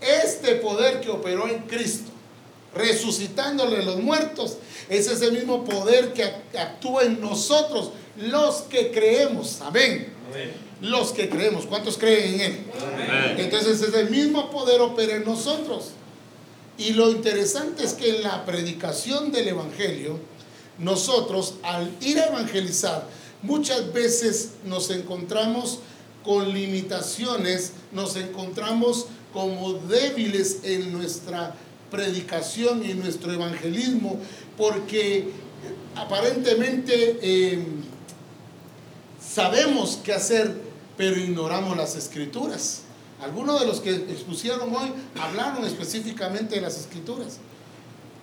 este 0.00 0.54
poder 0.54 1.00
que 1.00 1.10
operó 1.10 1.48
en 1.48 1.62
Cristo, 1.62 2.12
resucitándole 2.72 3.82
los 3.82 3.96
muertos, 3.96 4.58
es 4.88 5.08
ese 5.08 5.32
mismo 5.32 5.64
poder 5.64 6.12
que 6.12 6.24
actúa 6.56 7.02
en 7.02 7.20
nosotros, 7.20 7.90
los 8.16 8.62
que 8.62 8.92
creemos. 8.92 9.60
Amén. 9.62 10.12
Los 10.80 11.10
que 11.10 11.28
creemos. 11.28 11.66
¿Cuántos 11.66 11.98
creen 11.98 12.34
en 12.34 12.40
Él? 12.40 12.58
Entonces 13.38 13.82
es 13.82 13.94
el 13.94 14.10
mismo 14.10 14.48
poder 14.48 14.80
opera 14.80 15.16
en 15.16 15.24
nosotros. 15.24 15.90
Y 16.78 16.94
lo 16.94 17.10
interesante 17.10 17.84
es 17.84 17.92
que 17.92 18.16
en 18.16 18.22
la 18.22 18.44
predicación 18.44 19.30
del 19.30 19.48
Evangelio, 19.48 20.18
nosotros 20.78 21.54
al 21.62 21.90
ir 22.00 22.18
a 22.18 22.26
evangelizar, 22.26 23.06
muchas 23.42 23.92
veces 23.92 24.50
nos 24.64 24.90
encontramos 24.90 25.80
con 26.24 26.52
limitaciones, 26.52 27.72
nos 27.92 28.16
encontramos 28.16 29.06
como 29.32 29.74
débiles 29.74 30.60
en 30.62 30.92
nuestra 30.92 31.54
predicación 31.90 32.84
y 32.84 32.92
en 32.92 33.00
nuestro 33.00 33.32
evangelismo, 33.32 34.18
porque 34.56 35.28
aparentemente 35.94 37.18
eh, 37.20 37.64
sabemos 39.20 39.98
qué 40.02 40.12
hacer, 40.12 40.54
pero 40.96 41.18
ignoramos 41.18 41.76
las 41.76 41.96
escrituras. 41.96 42.82
Algunos 43.22 43.60
de 43.60 43.66
los 43.66 43.80
que 43.80 43.94
expusieron 43.94 44.74
hoy 44.74 44.92
hablaron 45.20 45.64
específicamente 45.64 46.56
de 46.56 46.60
las 46.60 46.76
escrituras. 46.76 47.38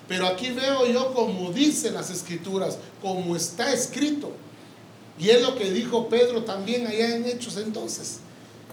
Pero 0.10 0.28
aquí 0.28 0.50
veo 0.50 0.86
yo 0.88 1.14
como 1.14 1.52
dicen 1.52 1.94
las 1.94 2.10
escrituras, 2.10 2.78
como 3.02 3.38
está 3.38 3.72
escrito. 3.72 4.32
Y 5.18 5.30
es 5.30 5.42
lo 5.42 5.56
que 5.56 5.72
dijo 5.72 6.10
Pedro 6.10 6.44
también 6.44 6.86
allá 6.86 7.16
en 7.16 7.26
Hechos 7.26 7.56
entonces. 7.56 8.20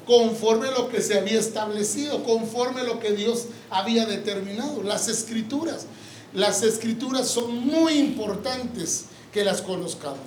Conforme 0.04 0.70
lo 0.72 0.88
que 0.88 1.00
se 1.00 1.16
había 1.16 1.38
establecido, 1.38 2.24
conforme 2.24 2.82
lo 2.82 2.98
que 2.98 3.12
Dios 3.12 3.46
había 3.70 4.04
determinado. 4.06 4.82
Las 4.82 5.08
escrituras. 5.08 5.86
Las 6.32 6.64
escrituras 6.64 7.28
son 7.28 7.66
muy 7.66 7.94
importantes 7.94 9.06
que 9.32 9.44
las 9.44 9.62
conozcamos. 9.62 10.18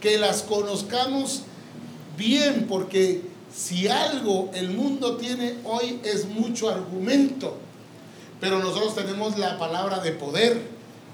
Que 0.00 0.16
las 0.16 0.42
conozcamos 0.42 1.42
bien 2.16 2.66
porque 2.68 3.33
si 3.54 3.88
algo 3.88 4.50
el 4.54 4.70
mundo 4.70 5.16
tiene 5.16 5.54
hoy 5.64 6.00
es 6.02 6.26
mucho 6.26 6.68
argumento. 6.68 7.56
Pero 8.40 8.58
nosotros 8.58 8.94
tenemos 8.94 9.38
la 9.38 9.58
palabra 9.58 10.00
de 10.00 10.12
poder. 10.12 10.60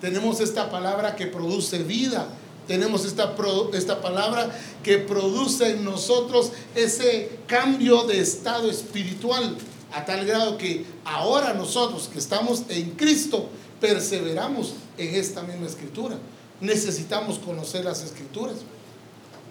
Tenemos 0.01 0.41
esta 0.41 0.71
palabra 0.71 1.17
que 1.17 1.27
produce 1.27 1.83
vida 1.83 2.27
tenemos 2.71 3.05
esta, 3.05 3.35
esta 3.73 4.01
palabra 4.01 4.49
que 4.85 4.99
produce 4.99 5.73
en 5.73 5.85
nosotros 5.85 6.53
ese 6.77 7.41
cambio 7.49 8.05
de 8.05 8.21
estado 8.21 8.71
espiritual, 8.71 9.57
a 9.93 10.05
tal 10.05 10.25
grado 10.25 10.57
que 10.57 10.87
ahora 11.05 11.53
nosotros 11.53 12.09
que 12.13 12.21
estamos 12.21 12.63
en 12.69 12.91
Cristo, 12.93 13.49
perseveramos 13.81 14.75
en 14.99 15.17
esta 15.17 15.43
misma 15.43 15.67
escritura. 15.67 16.17
Necesitamos 16.61 17.41
conocer 17.41 17.85
las 17.85 18.05
escrituras. 18.05 18.59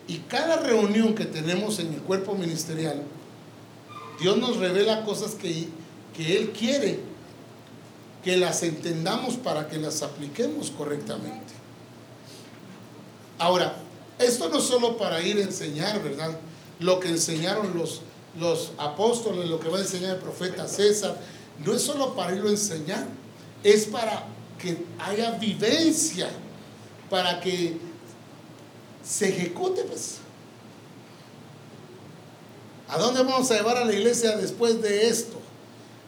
Y 0.10 0.18
cada 0.28 0.58
reunión 0.58 1.14
que 1.14 1.26
tenemos 1.26 1.78
en 1.78 1.94
el 1.94 2.02
cuerpo 2.02 2.34
ministerial, 2.34 3.04
Dios 4.20 4.38
nos 4.38 4.58
revela 4.58 5.06
cosas 5.06 5.36
que, 5.36 5.68
que 6.18 6.36
Él 6.36 6.50
quiere 6.50 7.00
que 8.24 8.36
las 8.36 8.64
entendamos 8.64 9.36
para 9.36 9.70
que 9.70 9.78
las 9.78 10.02
apliquemos 10.02 10.72
correctamente. 10.72 11.54
Ahora, 13.38 13.76
esto 14.18 14.50
no 14.50 14.58
es 14.58 14.64
solo 14.64 14.98
para 14.98 15.22
ir 15.22 15.38
a 15.38 15.42
enseñar, 15.42 16.02
¿verdad? 16.02 16.40
Lo 16.80 17.00
que 17.00 17.10
enseñaron 17.10 17.78
los, 17.78 18.02
los 18.38 18.72
apóstoles, 18.80 19.48
lo 19.48 19.60
que 19.60 19.70
va 19.70 19.78
a 19.78 19.82
enseñar 19.82 20.16
el 20.16 20.22
profeta 20.22 20.68
César, 20.68 21.18
no 21.64 21.72
es 21.72 21.84
solo 21.84 22.16
para 22.16 22.36
irlo 22.36 22.48
a 22.48 22.54
enseñar, 22.54 23.06
es 23.64 23.86
para 23.86 24.26
que 24.58 24.86
haya 24.98 25.32
vivencia, 25.34 26.30
para 27.12 27.40
que 27.40 27.89
se 29.10 29.30
ejecute, 29.30 29.84
pues. 29.84 30.18
¿A 32.88 32.98
dónde 32.98 33.24
vamos 33.24 33.50
a 33.50 33.56
llevar 33.56 33.78
a 33.78 33.86
la 33.86 33.94
iglesia 33.94 34.38
después 34.38 34.82
de 34.82 35.10
esto? 35.10 35.38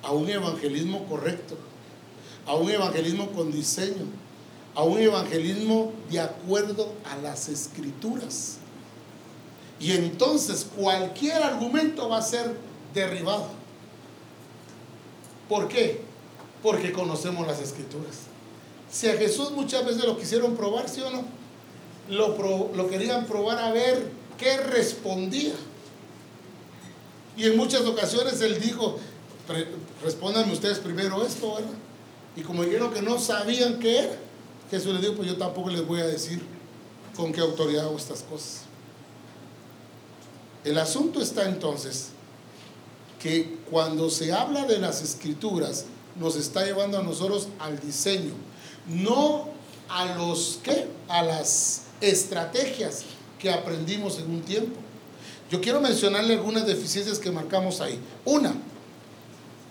A 0.03 0.11
un 0.11 0.29
evangelismo 0.29 1.05
correcto, 1.07 1.57
a 2.45 2.55
un 2.55 2.69
evangelismo 2.69 3.31
con 3.31 3.51
diseño, 3.51 4.05
a 4.75 4.83
un 4.83 4.99
evangelismo 4.99 5.93
de 6.11 6.19
acuerdo 6.19 6.93
a 7.05 7.17
las 7.17 7.49
escrituras. 7.49 8.57
Y 9.79 9.93
entonces 9.93 10.65
cualquier 10.75 11.41
argumento 11.41 12.07
va 12.07 12.19
a 12.19 12.21
ser 12.21 12.55
derribado. 12.93 13.47
¿Por 15.49 15.67
qué? 15.67 16.01
Porque 16.61 16.91
conocemos 16.91 17.47
las 17.47 17.59
escrituras. 17.59 18.27
Si 18.91 19.07
a 19.07 19.17
Jesús 19.17 19.51
muchas 19.51 19.85
veces 19.85 20.03
lo 20.05 20.17
quisieron 20.17 20.55
probar, 20.55 20.87
¿sí 20.87 21.01
o 21.01 21.09
no? 21.09 21.40
Lo, 22.09 22.71
lo 22.73 22.89
querían 22.89 23.25
probar 23.25 23.59
a 23.59 23.71
ver 23.71 24.09
qué 24.37 24.57
respondía. 24.57 25.53
Y 27.37 27.45
en 27.45 27.57
muchas 27.57 27.81
ocasiones 27.81 28.41
él 28.41 28.59
dijo, 28.59 28.97
respondan 30.03 30.49
ustedes 30.51 30.79
primero 30.79 31.25
esto, 31.25 31.55
¿verdad? 31.55 31.71
Y 32.35 32.41
como 32.41 32.63
dijeron 32.63 32.93
que 32.93 33.01
no 33.01 33.19
sabían 33.19 33.79
qué 33.79 33.99
era, 33.99 34.15
Jesús 34.69 34.93
le 34.93 35.01
dijo, 35.01 35.15
pues 35.15 35.27
yo 35.27 35.37
tampoco 35.37 35.69
les 35.69 35.85
voy 35.85 35.99
a 35.99 36.07
decir 36.07 36.41
con 37.15 37.31
qué 37.33 37.41
autoridad 37.41 37.85
hago 37.85 37.97
estas 37.97 38.23
cosas. 38.23 38.61
El 40.63 40.77
asunto 40.77 41.21
está 41.21 41.45
entonces 41.45 42.09
que 43.19 43.57
cuando 43.69 44.09
se 44.09 44.31
habla 44.31 44.65
de 44.65 44.79
las 44.79 45.01
escrituras, 45.01 45.85
nos 46.19 46.35
está 46.35 46.65
llevando 46.65 46.97
a 46.97 47.03
nosotros 47.03 47.47
al 47.59 47.79
diseño, 47.79 48.33
no 48.87 49.49
a 49.89 50.15
los 50.15 50.59
que 50.63 50.87
a 51.07 51.23
las 51.23 51.83
estrategias 52.01 53.05
que 53.39 53.51
aprendimos 53.51 54.19
en 54.19 54.29
un 54.29 54.41
tiempo. 54.41 54.79
Yo 55.49 55.61
quiero 55.61 55.81
mencionarle 55.81 56.33
algunas 56.33 56.65
deficiencias 56.65 57.19
que 57.19 57.31
marcamos 57.31 57.81
ahí. 57.81 57.99
Una, 58.25 58.53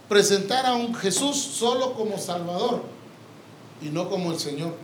presentar 0.08 0.66
a 0.66 0.74
un 0.74 0.94
Jesús 0.94 1.36
solo 1.36 1.94
como 1.94 2.18
Salvador 2.18 2.82
y 3.82 3.88
no 3.88 4.08
como 4.10 4.32
el 4.32 4.38
Señor. 4.38 4.74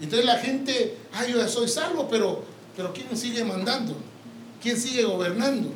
Entonces 0.00 0.26
la 0.26 0.38
gente, 0.38 0.96
ay, 1.12 1.32
yo 1.32 1.38
ya 1.38 1.48
soy 1.48 1.68
salvo, 1.68 2.06
pero, 2.08 2.44
pero 2.76 2.92
¿quién 2.92 3.16
sigue 3.16 3.44
mandando? 3.44 3.96
¿Quién 4.62 4.78
sigue 4.78 5.04
gobernando? 5.04 5.70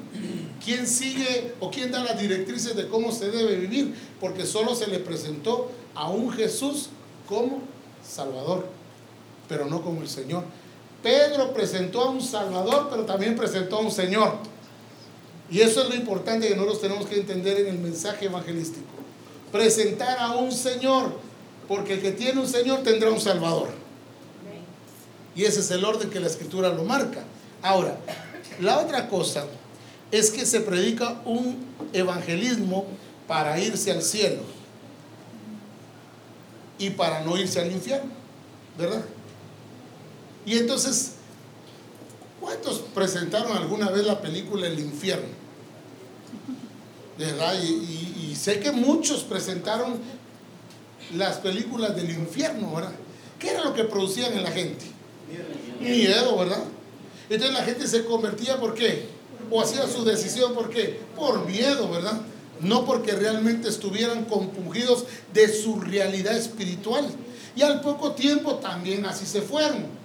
¿Quién 0.62 0.86
sigue 0.86 1.54
o 1.60 1.70
quién 1.70 1.90
da 1.90 2.04
las 2.04 2.20
directrices 2.20 2.76
de 2.76 2.88
cómo 2.88 3.12
se 3.12 3.30
debe 3.30 3.56
vivir? 3.56 3.94
Porque 4.20 4.44
solo 4.44 4.74
se 4.74 4.86
le 4.86 4.98
presentó 4.98 5.70
a 5.94 6.10
un 6.10 6.30
Jesús 6.30 6.90
como 7.26 7.60
Salvador, 8.06 8.68
pero 9.50 9.66
no 9.66 9.82
como 9.82 10.00
el 10.00 10.08
Señor. 10.08 10.44
Pedro 11.02 11.52
presentó 11.52 12.02
a 12.02 12.10
un 12.10 12.22
Salvador, 12.22 12.86
pero 12.88 13.04
también 13.04 13.34
presentó 13.34 13.78
a 13.78 13.80
un 13.80 13.90
Señor. 13.90 14.34
Y 15.50 15.60
eso 15.60 15.82
es 15.82 15.88
lo 15.88 15.96
importante 15.96 16.46
que 16.46 16.54
nosotros 16.54 16.80
tenemos 16.80 17.06
que 17.06 17.16
entender 17.16 17.58
en 17.58 17.66
el 17.66 17.78
mensaje 17.78 18.26
evangelístico. 18.26 18.86
Presentar 19.50 20.20
a 20.20 20.36
un 20.36 20.52
Señor, 20.52 21.12
porque 21.66 21.94
el 21.94 22.00
que 22.00 22.12
tiene 22.12 22.40
un 22.40 22.46
Señor 22.46 22.84
tendrá 22.84 23.10
un 23.10 23.20
Salvador. 23.20 23.70
Y 25.34 25.44
ese 25.44 25.60
es 25.60 25.70
el 25.72 25.84
orden 25.84 26.10
que 26.10 26.20
la 26.20 26.28
Escritura 26.28 26.68
lo 26.68 26.84
marca. 26.84 27.24
Ahora, 27.60 27.98
la 28.60 28.78
otra 28.78 29.08
cosa 29.08 29.46
es 30.12 30.30
que 30.30 30.46
se 30.46 30.60
predica 30.60 31.20
un 31.24 31.56
evangelismo 31.92 32.86
para 33.26 33.58
irse 33.58 33.90
al 33.90 34.02
cielo 34.02 34.42
y 36.78 36.90
para 36.90 37.22
no 37.22 37.36
irse 37.36 37.60
al 37.60 37.72
infierno, 37.72 38.10
¿verdad? 38.78 39.02
Y 40.46 40.58
entonces, 40.58 41.12
¿cuántos 42.40 42.78
presentaron 42.94 43.56
alguna 43.56 43.90
vez 43.90 44.06
la 44.06 44.20
película 44.20 44.66
El 44.66 44.78
infierno? 44.78 45.28
¿Verdad? 47.18 47.54
Y, 47.62 48.34
sé 48.34 48.58
que 48.58 48.72
muchos 48.72 49.22
presentaron 49.24 49.98
las 51.14 51.36
películas 51.38 51.94
del 51.94 52.08
infierno, 52.08 52.74
¿verdad? 52.74 52.92
¿Qué 53.38 53.50
era 53.50 53.64
lo 53.64 53.74
que 53.74 53.84
producían 53.84 54.32
en 54.32 54.42
la 54.42 54.50
gente? 54.50 54.86
Miedo, 55.78 56.38
¿verdad? 56.38 56.64
Entonces 57.28 57.54
la 57.54 57.64
gente 57.64 57.86
se 57.86 58.06
convertía, 58.06 58.58
¿por 58.58 58.72
qué? 58.72 59.08
O 59.50 59.60
hacía 59.60 59.86
su 59.86 60.04
decisión, 60.04 60.54
¿por 60.54 60.70
qué? 60.70 61.00
Por 61.14 61.44
miedo, 61.44 61.90
¿verdad? 61.90 62.18
No 62.60 62.86
porque 62.86 63.12
realmente 63.12 63.68
estuvieran 63.68 64.24
compungidos 64.24 65.04
de 65.34 65.52
su 65.52 65.80
realidad 65.80 66.34
espiritual. 66.34 67.06
Y 67.54 67.60
al 67.60 67.82
poco 67.82 68.12
tiempo 68.12 68.54
también 68.54 69.04
así 69.04 69.26
se 69.26 69.42
fueron 69.42 69.99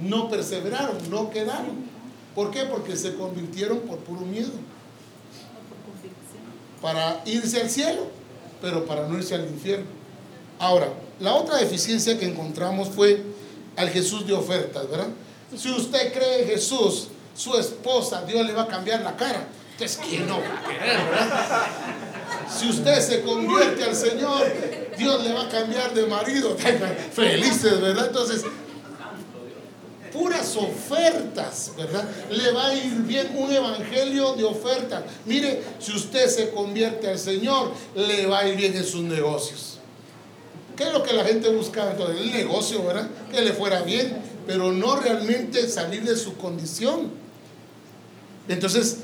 no 0.00 0.28
perseveraron, 0.28 0.98
no 1.10 1.30
quedaron. 1.30 1.86
¿Por 2.34 2.50
qué? 2.50 2.64
Porque 2.64 2.96
se 2.96 3.14
convirtieron 3.14 3.80
por 3.80 3.98
puro 3.98 4.20
miedo. 4.22 4.50
Para 6.82 7.22
irse 7.24 7.60
al 7.60 7.70
cielo, 7.70 8.08
pero 8.60 8.84
para 8.84 9.08
no 9.08 9.16
irse 9.16 9.34
al 9.34 9.46
infierno. 9.46 9.86
Ahora, 10.58 10.88
la 11.20 11.34
otra 11.34 11.56
deficiencia 11.58 12.18
que 12.18 12.26
encontramos 12.26 12.88
fue 12.88 13.22
al 13.76 13.90
Jesús 13.90 14.26
de 14.26 14.34
ofertas, 14.34 14.88
¿verdad? 14.90 15.08
Si 15.56 15.70
usted 15.70 16.12
cree 16.12 16.42
en 16.42 16.48
Jesús, 16.48 17.08
su 17.34 17.56
esposa, 17.56 18.22
Dios 18.24 18.46
le 18.46 18.52
va 18.52 18.62
a 18.62 18.66
cambiar 18.66 19.00
la 19.02 19.16
cara. 19.16 19.48
Entonces, 19.72 20.00
¿quién 20.08 20.26
no 20.26 20.38
va 20.40 20.58
a 20.58 20.68
querer, 20.68 20.96
verdad? 21.10 21.66
Si 22.48 22.68
usted 22.68 23.00
se 23.00 23.22
convierte 23.22 23.84
al 23.84 23.94
Señor, 23.94 24.42
Dios 24.96 25.24
le 25.24 25.32
va 25.32 25.44
a 25.44 25.48
cambiar 25.48 25.92
de 25.92 26.06
marido. 26.06 26.56
Felices, 27.12 27.80
¿verdad? 27.80 28.06
Entonces, 28.06 28.44
puras 30.16 30.56
ofertas, 30.56 31.72
¿verdad? 31.76 32.08
Le 32.30 32.52
va 32.52 32.68
a 32.68 32.74
ir 32.74 32.92
bien 33.02 33.32
un 33.36 33.52
evangelio 33.52 34.34
de 34.34 34.44
ofertas. 34.44 35.04
Mire, 35.26 35.62
si 35.78 35.92
usted 35.92 36.26
se 36.28 36.50
convierte 36.50 37.08
al 37.08 37.18
Señor, 37.18 37.72
le 37.94 38.26
va 38.26 38.40
a 38.40 38.48
ir 38.48 38.56
bien 38.56 38.74
en 38.74 38.84
sus 38.84 39.02
negocios. 39.02 39.78
¿Qué 40.76 40.84
es 40.84 40.92
lo 40.92 41.02
que 41.02 41.12
la 41.12 41.24
gente 41.24 41.48
buscaba 41.50 41.92
entonces? 41.92 42.20
El 42.20 42.32
negocio, 42.32 42.82
¿verdad? 42.84 43.08
Que 43.30 43.42
le 43.42 43.52
fuera 43.52 43.82
bien, 43.82 44.16
pero 44.46 44.72
no 44.72 44.96
realmente 44.96 45.68
salir 45.68 46.02
de 46.04 46.16
su 46.16 46.36
condición. 46.36 47.10
Entonces, 48.48 48.98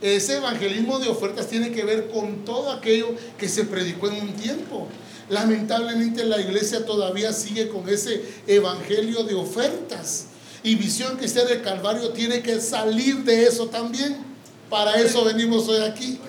ese 0.00 0.36
evangelismo 0.36 0.98
de 0.98 1.08
ofertas 1.08 1.46
tiene 1.48 1.72
que 1.72 1.84
ver 1.84 2.08
con 2.08 2.44
todo 2.44 2.72
aquello 2.72 3.08
que 3.38 3.48
se 3.48 3.64
predicó 3.64 4.08
en 4.08 4.22
un 4.22 4.32
tiempo. 4.34 4.88
Lamentablemente 5.28 6.24
la 6.24 6.40
iglesia 6.40 6.84
todavía 6.84 7.32
sigue 7.32 7.68
con 7.68 7.88
ese 7.88 8.22
evangelio 8.46 9.22
de 9.22 9.34
ofertas. 9.34 10.26
Y 10.62 10.74
Visión 10.74 11.16
Cristiana 11.16 11.48
del 11.48 11.62
Calvario 11.62 12.10
tiene 12.10 12.42
que 12.42 12.60
salir 12.60 13.24
de 13.24 13.44
eso 13.44 13.66
también. 13.66 14.30
Para 14.68 15.00
eso 15.00 15.24
venimos 15.24 15.68
hoy 15.68 15.82
aquí. 15.82 16.20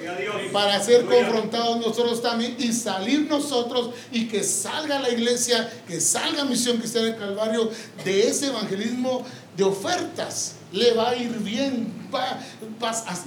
Para 0.51 0.81
ser 0.81 1.05
confrontados 1.05 1.77
nosotros 1.77 2.21
también 2.23 2.55
y 2.57 2.73
salir 2.73 3.27
nosotros 3.29 3.91
y 4.11 4.27
que 4.27 4.43
salga 4.43 4.99
la 4.99 5.11
iglesia, 5.11 5.71
que 5.87 6.01
salga 6.01 6.43
Misión 6.45 6.77
Cristiana 6.77 7.07
del 7.07 7.17
Calvario 7.17 7.69
de 8.03 8.27
ese 8.27 8.47
evangelismo 8.47 9.23
de 9.55 9.63
ofertas. 9.63 10.55
Le 10.71 10.93
va 10.93 11.11
a 11.11 11.15
ir 11.15 11.31
bien. 11.39 12.09
Va, 12.13 12.41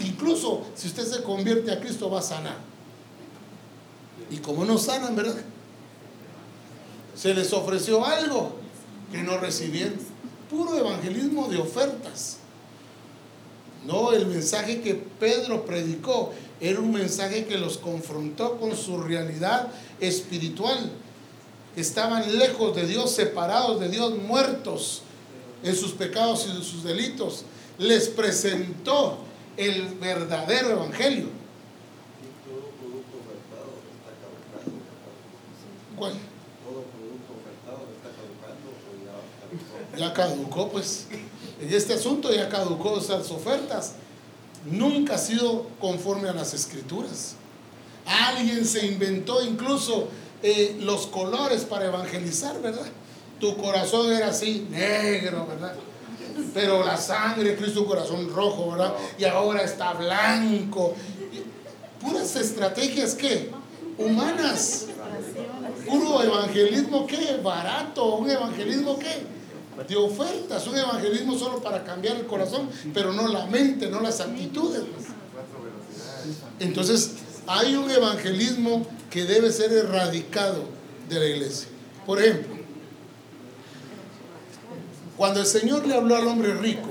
incluso 0.01 0.67
si 0.75 0.89
usted 0.89 1.05
se 1.05 1.23
convierte 1.23 1.71
a 1.71 1.79
Cristo 1.79 2.11
va 2.11 2.19
a 2.19 2.23
sanar. 2.23 2.57
Y 4.31 4.39
como 4.39 4.65
no 4.65 4.79
sanan, 4.79 5.15
¿verdad? 5.15 5.37
Se 7.15 7.33
les 7.35 7.53
ofreció 7.53 8.05
algo 8.05 8.57
que 9.13 9.23
no 9.23 9.39
recibieron 9.39 10.14
puro 10.55 10.77
evangelismo 10.77 11.49
de 11.49 11.59
ofertas. 11.59 12.39
No, 13.85 14.13
el 14.13 14.27
mensaje 14.27 14.81
que 14.81 14.95
Pedro 14.95 15.67
predicó 15.67 16.33
era 16.61 16.81
un 16.81 16.93
mensaje 16.93 17.45
que 17.45 17.59
los 17.59 17.77
confrontó 17.77 18.59
con 18.59 18.77
su 18.77 18.99
realidad 18.99 19.69
espiritual. 20.01 20.91
Estaban 21.77 22.39
lejos 22.39 22.75
de 22.75 22.87
Dios, 22.87 23.11
separados 23.11 23.81
de 23.81 23.89
Dios, 23.89 24.17
muertos 24.17 25.03
en 25.63 25.75
sus 25.75 25.93
pecados 25.93 26.47
y 26.47 26.57
en 26.57 26.63
sus 26.63 26.85
delitos. 26.85 27.45
Les 27.79 28.09
presentó 28.09 29.19
el 29.57 29.83
verdadero 30.01 30.71
evangelio. 30.71 31.27
¿Cuál? 35.97 36.15
Ya 39.97 40.13
caducó, 40.13 40.69
pues. 40.71 41.07
En 41.61 41.73
este 41.73 41.95
asunto 41.95 42.33
ya 42.33 42.49
caducó 42.49 42.99
esas 42.99 43.31
ofertas. 43.31 43.95
Nunca 44.67 45.15
ha 45.15 45.19
sido 45.19 45.69
conforme 45.81 46.29
a 46.29 46.33
las 46.33 46.55
escrituras. 46.55 47.37
Alguien 48.07 48.65
se 48.65 48.87
inventó 48.87 49.43
incluso 49.43 50.09
eh, 50.43 50.77
los 50.81 51.07
colores 51.07 51.65
para 51.65 51.87
evangelizar, 51.87 52.61
¿verdad? 52.61 52.87
Tu 53.41 53.57
corazón 53.57 54.13
era 54.13 54.29
así, 54.29 54.67
negro, 54.71 55.47
¿verdad? 55.47 55.75
Pero 56.53 56.85
la 56.85 56.97
sangre 56.97 57.51
de 57.51 57.57
Cristo, 57.57 57.87
corazón 57.87 58.29
rojo, 58.31 58.73
¿verdad? 58.73 58.95
Y 59.19 59.25
ahora 59.25 59.63
está 59.63 59.93
blanco. 59.93 60.95
Puras 62.01 62.37
estrategias, 62.37 63.15
¿qué? 63.15 63.51
Humanas. 63.97 64.87
Puro 65.87 66.23
evangelismo, 66.23 67.07
¿qué? 67.07 67.41
Barato. 67.43 68.17
Un 68.17 68.31
evangelismo, 68.31 68.99
¿qué? 68.99 69.27
De 69.89 69.97
ofertas, 69.97 70.67
un 70.67 70.77
evangelismo 70.77 71.39
solo 71.39 71.61
para 71.63 71.85
cambiar 71.85 72.17
el 72.17 72.27
corazón, 72.27 72.69
pero 72.93 73.13
no 73.13 73.29
la 73.29 73.47
mente, 73.47 73.91
no 73.91 74.01
las 74.01 74.21
actitudes. 74.21 74.83
Entonces, 76.61 77.11
hay 77.47 77.75
un 77.75 77.91
evangelismo 77.91 78.87
que 79.11 79.25
debe 79.25 79.53
ser 79.53 79.73
erradicado 79.73 80.65
de 81.09 81.19
la 81.19 81.27
iglesia. 81.27 81.69
Por 82.07 82.23
ejemplo, 82.23 82.55
cuando 85.17 85.41
el 85.41 85.47
Señor 85.47 85.87
le 85.87 85.95
habló 85.95 86.17
al 86.17 86.27
hombre 86.27 86.55
rico 86.55 86.89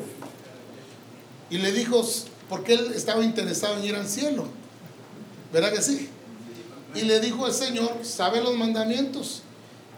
y 1.49 1.57
le 1.57 1.71
dijo, 1.71 2.05
porque 2.49 2.73
él 2.73 2.93
estaba 2.95 3.23
interesado 3.23 3.77
en 3.77 3.85
ir 3.85 3.95
al 3.95 4.07
cielo, 4.07 4.47
¿verdad 5.51 5.73
que 5.73 5.81
sí? 5.81 6.09
Y 6.95 7.01
le 7.01 7.19
dijo 7.19 7.45
al 7.45 7.53
Señor, 7.53 7.97
¿sabe 8.03 8.41
los 8.41 8.55
mandamientos? 8.55 9.41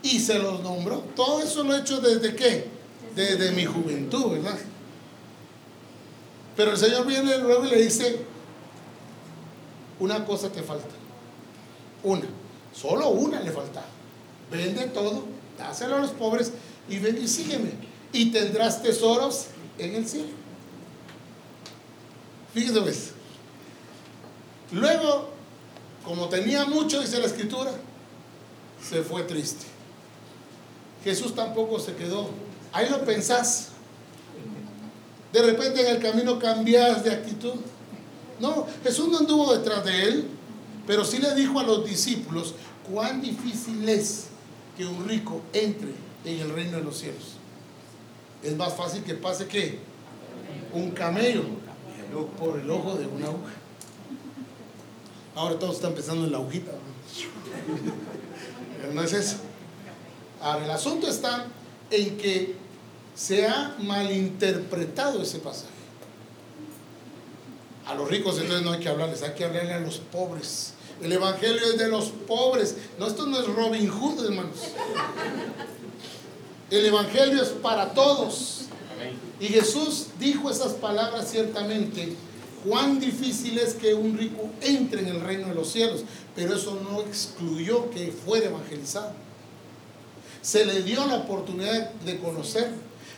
Y 0.01 0.19
se 0.19 0.39
los 0.39 0.61
nombró. 0.61 0.99
Todo 1.15 1.41
eso 1.41 1.63
lo 1.63 1.75
he 1.75 1.79
hecho 1.79 1.99
desde 1.99 2.35
qué? 2.35 2.74
Desde 3.15 3.51
mi 3.51 3.65
juventud, 3.65 4.31
¿verdad? 4.33 4.57
Pero 6.55 6.71
el 6.71 6.77
Señor 6.77 7.05
viene 7.05 7.37
luego 7.37 7.65
y 7.65 7.69
le 7.69 7.83
dice, 7.83 8.19
una 9.99 10.25
cosa 10.25 10.49
te 10.49 10.61
falta. 10.61 10.93
Una. 12.03 12.25
Solo 12.73 13.09
una 13.09 13.39
le 13.39 13.51
falta. 13.51 13.83
Vende 14.51 14.85
todo, 14.87 15.23
dáselo 15.57 15.95
a 15.95 15.99
los 15.99 16.11
pobres 16.11 16.51
y 16.89 16.99
ven 16.99 17.17
y 17.21 17.27
sígueme. 17.27 17.71
Y 18.13 18.31
tendrás 18.31 18.81
tesoros 18.81 19.47
en 19.77 19.95
el 19.95 20.07
cielo. 20.07 20.29
Fíjese 22.53 22.81
pues. 22.81 23.11
Luego, 24.71 25.29
como 26.03 26.29
tenía 26.29 26.65
mucho, 26.65 27.01
dice 27.01 27.19
la 27.19 27.25
escritura, 27.25 27.71
se 28.81 29.01
fue 29.03 29.23
triste. 29.23 29.65
Jesús 31.03 31.35
tampoco 31.35 31.79
se 31.79 31.95
quedó. 31.95 32.29
Ahí 32.75 32.89
lo 32.89 33.05
pensás. 33.05 33.69
De 35.31 35.41
repente 35.41 35.79
en 35.79 35.95
el 35.95 36.01
camino 36.01 36.37
cambias 36.37 37.05
de 37.05 37.11
actitud. 37.11 37.53
No, 38.41 38.67
Jesús 38.83 39.07
no 39.07 39.19
anduvo 39.19 39.55
detrás 39.55 39.85
de 39.85 40.03
él, 40.03 40.27
pero 40.85 41.05
sí 41.05 41.19
le 41.19 41.33
dijo 41.35 41.57
a 41.57 41.63
los 41.63 41.85
discípulos 41.85 42.53
cuán 42.91 43.21
difícil 43.21 43.87
es 43.87 44.25
que 44.75 44.85
un 44.85 45.07
rico 45.07 45.41
entre 45.53 45.93
en 46.25 46.41
el 46.41 46.49
reino 46.49 46.77
de 46.77 46.83
los 46.83 46.97
cielos. 46.97 47.37
Es 48.43 48.57
más 48.57 48.73
fácil 48.73 49.03
que 49.03 49.13
pase 49.13 49.47
que 49.47 49.79
un 50.73 50.91
camello 50.91 51.43
por 52.37 52.59
el 52.59 52.69
ojo 52.69 52.95
de 52.95 53.07
una 53.07 53.27
aguja. 53.27 53.53
Ahora 55.33 55.57
todos 55.57 55.75
están 55.75 55.93
pensando 55.93 56.25
en 56.25 56.33
la 56.33 56.39
agujita. 56.39 56.71
Pero 58.81 58.93
no 58.93 59.01
es 59.01 59.13
eso. 59.13 59.37
Ahora, 60.41 60.65
el 60.65 60.71
asunto 60.71 61.07
está 61.07 61.45
en 61.89 62.17
que 62.17 62.64
se 63.15 63.47
ha 63.47 63.75
malinterpretado 63.79 65.21
ese 65.21 65.39
pasaje. 65.39 65.73
A 67.85 67.93
los 67.93 68.09
ricos 68.09 68.37
entonces 68.39 68.63
no 68.63 68.71
hay 68.71 68.79
que 68.79 68.89
hablarles, 68.89 69.21
hay 69.21 69.33
que 69.33 69.45
hablarle 69.45 69.73
a 69.73 69.79
los 69.79 69.99
pobres. 69.99 70.73
El 71.01 71.11
Evangelio 71.11 71.61
es 71.65 71.77
de 71.77 71.87
los 71.87 72.05
pobres. 72.05 72.75
No, 72.97 73.07
esto 73.07 73.25
no 73.25 73.39
es 73.39 73.47
Robin 73.47 73.89
Hood, 73.89 74.25
hermanos. 74.25 74.57
El 76.71 76.85
Evangelio 76.85 77.41
es 77.43 77.49
para 77.49 77.93
todos. 77.93 78.61
Y 79.39 79.47
Jesús 79.47 80.07
dijo 80.19 80.49
esas 80.49 80.73
palabras 80.73 81.29
ciertamente. 81.29 82.15
Cuán 82.65 82.99
difícil 82.99 83.59
es 83.59 83.75
que 83.75 83.93
un 83.93 84.17
rico 84.17 84.49
entre 84.61 85.01
en 85.01 85.07
el 85.07 85.21
reino 85.21 85.49
de 85.49 85.53
los 85.53 85.71
cielos, 85.71 86.03
pero 86.35 86.55
eso 86.55 86.81
no 86.89 87.01
excluyó 87.01 87.91
que 87.91 88.11
fuera 88.11 88.47
evangelizado. 88.47 89.11
Se 90.41 90.65
le 90.65 90.81
dio 90.81 91.05
la 91.05 91.17
oportunidad 91.17 91.91
de 91.91 92.17
conocer, 92.17 92.71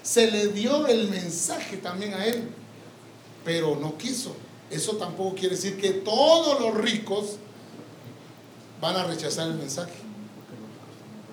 se 0.07 0.31
le 0.31 0.47
dio 0.47 0.87
el 0.87 1.09
mensaje 1.09 1.75
también 1.75 2.13
a 2.13 2.25
él, 2.25 2.47
pero 3.43 3.75
no 3.75 3.97
quiso. 3.97 4.33
Eso 4.71 4.95
tampoco 4.95 5.35
quiere 5.35 5.55
decir 5.55 5.75
que 5.75 5.89
todos 5.89 6.61
los 6.61 6.75
ricos 6.75 7.35
van 8.79 8.95
a 8.95 9.03
rechazar 9.03 9.47
el 9.49 9.55
mensaje. 9.55 9.91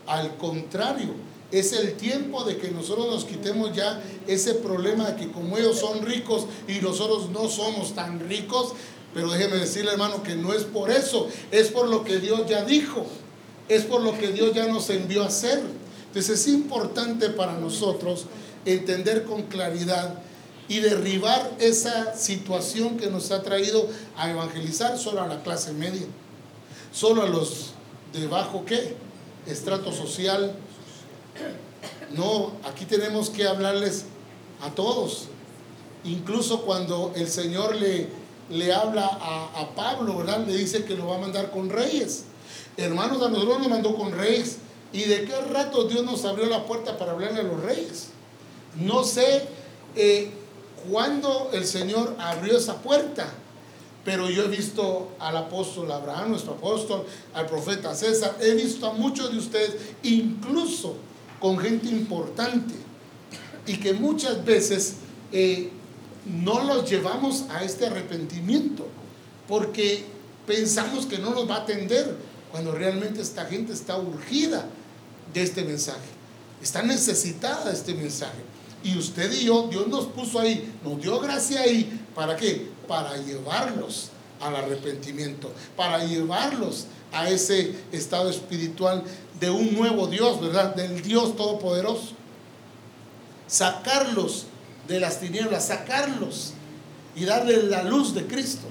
Al 0.08 0.36
contrario, 0.38 1.14
es 1.52 1.72
el 1.72 1.94
tiempo 1.94 2.42
de 2.42 2.56
que 2.56 2.72
nosotros 2.72 3.06
nos 3.06 3.24
quitemos 3.24 3.72
ya 3.76 4.02
ese 4.26 4.54
problema 4.54 5.12
de 5.12 5.24
que 5.24 5.30
como 5.30 5.56
ellos 5.56 5.78
son 5.78 6.04
ricos 6.04 6.46
y 6.66 6.80
nosotros 6.80 7.30
no 7.30 7.48
somos 7.48 7.94
tan 7.94 8.28
ricos, 8.28 8.72
pero 9.14 9.30
déjeme 9.30 9.56
decirle 9.56 9.92
hermano 9.92 10.24
que 10.24 10.34
no 10.34 10.52
es 10.52 10.64
por 10.64 10.90
eso, 10.90 11.28
es 11.52 11.68
por 11.68 11.86
lo 11.86 12.02
que 12.02 12.18
Dios 12.18 12.48
ya 12.48 12.64
dijo, 12.64 13.06
es 13.68 13.84
por 13.84 14.00
lo 14.00 14.18
que 14.18 14.32
Dios 14.32 14.52
ya 14.52 14.66
nos 14.66 14.90
envió 14.90 15.22
a 15.22 15.28
hacer. 15.28 15.62
Entonces 16.08 16.40
es 16.40 16.48
importante 16.48 17.30
para 17.30 17.52
nosotros 17.58 18.26
entender 18.64 19.24
con 19.24 19.42
claridad 19.44 20.18
y 20.68 20.80
derribar 20.80 21.52
esa 21.58 22.16
situación 22.16 22.96
que 22.96 23.08
nos 23.08 23.30
ha 23.30 23.42
traído 23.42 23.88
a 24.16 24.30
evangelizar 24.30 24.98
solo 24.98 25.22
a 25.22 25.26
la 25.26 25.42
clase 25.42 25.72
media, 25.72 26.06
solo 26.92 27.22
a 27.22 27.28
los 27.28 27.72
de 28.12 28.26
bajo 28.26 28.64
qué, 28.64 28.96
estrato 29.46 29.92
social, 29.92 30.54
no, 32.12 32.52
aquí 32.64 32.84
tenemos 32.84 33.28
que 33.30 33.46
hablarles 33.46 34.04
a 34.62 34.70
todos. 34.70 35.28
Incluso 36.04 36.62
cuando 36.62 37.12
el 37.16 37.28
Señor 37.28 37.76
le, 37.76 38.08
le 38.50 38.72
habla 38.72 39.06
a, 39.06 39.70
Pablo, 39.74 40.18
¿verdad? 40.18 40.46
Le 40.46 40.56
dice 40.56 40.84
que 40.84 40.94
lo 40.94 41.08
va 41.08 41.16
a 41.16 41.18
mandar 41.18 41.50
con 41.50 41.70
reyes. 41.70 42.24
Hermanos, 42.76 43.22
a 43.22 43.28
nosotros 43.28 43.58
nos 43.58 43.68
mandó 43.68 43.96
con 43.96 44.12
reyes. 44.12 44.58
¿Y 44.92 45.02
de 45.04 45.24
qué 45.24 45.40
rato 45.50 45.84
Dios 45.84 46.04
nos 46.04 46.24
abrió 46.24 46.46
la 46.46 46.66
puerta 46.66 46.96
para 46.96 47.12
hablarle 47.12 47.40
a 47.40 47.42
los 47.42 47.60
reyes? 47.60 48.10
No 48.76 49.04
sé 49.04 49.46
eh, 49.96 50.30
cuándo 50.90 51.50
el 51.52 51.66
Señor 51.66 52.16
abrió 52.18 52.58
esa 52.58 52.82
puerta, 52.82 53.28
pero 54.04 54.28
yo 54.28 54.44
he 54.44 54.48
visto 54.48 55.12
al 55.18 55.36
apóstol 55.36 55.90
Abraham, 55.90 56.30
nuestro 56.30 56.52
apóstol, 56.52 57.06
al 57.32 57.46
profeta 57.46 57.94
César, 57.94 58.36
he 58.40 58.54
visto 58.54 58.86
a 58.86 58.92
muchos 58.92 59.32
de 59.32 59.38
ustedes, 59.38 59.76
incluso 60.02 60.96
con 61.40 61.58
gente 61.58 61.88
importante 61.88 62.74
y 63.66 63.78
que 63.78 63.94
muchas 63.94 64.44
veces 64.44 64.96
eh, 65.32 65.70
no 66.26 66.64
los 66.64 66.88
llevamos 66.88 67.44
a 67.50 67.64
este 67.64 67.86
arrepentimiento 67.86 68.86
porque 69.48 70.04
pensamos 70.46 71.06
que 71.06 71.18
no 71.18 71.30
nos 71.30 71.48
va 71.48 71.56
a 71.56 71.60
atender 71.60 72.16
cuando 72.50 72.72
realmente 72.72 73.20
esta 73.20 73.46
gente 73.46 73.72
está 73.72 73.98
urgida 73.98 74.66
de 75.32 75.42
este 75.42 75.64
mensaje, 75.64 76.06
está 76.62 76.82
necesitada 76.82 77.66
de 77.66 77.72
este 77.72 77.94
mensaje. 77.94 78.38
Y 78.84 78.96
usted 78.98 79.32
y 79.32 79.46
yo, 79.46 79.66
Dios 79.68 79.88
nos 79.88 80.04
puso 80.06 80.38
ahí, 80.38 80.72
nos 80.84 81.00
dio 81.00 81.18
gracia 81.18 81.62
ahí, 81.62 82.06
¿para 82.14 82.36
qué? 82.36 82.68
Para 82.86 83.16
llevarlos 83.16 84.10
al 84.40 84.54
arrepentimiento, 84.54 85.50
para 85.76 86.04
llevarlos 86.04 86.86
a 87.12 87.30
ese 87.30 87.74
estado 87.92 88.28
espiritual 88.28 89.02
de 89.40 89.50
un 89.50 89.74
nuevo 89.74 90.06
Dios, 90.06 90.40
¿verdad? 90.40 90.74
Del 90.74 91.02
Dios 91.02 91.34
Todopoderoso. 91.36 92.12
Sacarlos 93.46 94.46
de 94.86 95.00
las 95.00 95.20
tinieblas, 95.20 95.68
sacarlos 95.68 96.52
y 97.16 97.24
darle 97.24 97.62
la 97.64 97.82
luz 97.84 98.14
de 98.14 98.26
Cristo. 98.26 98.66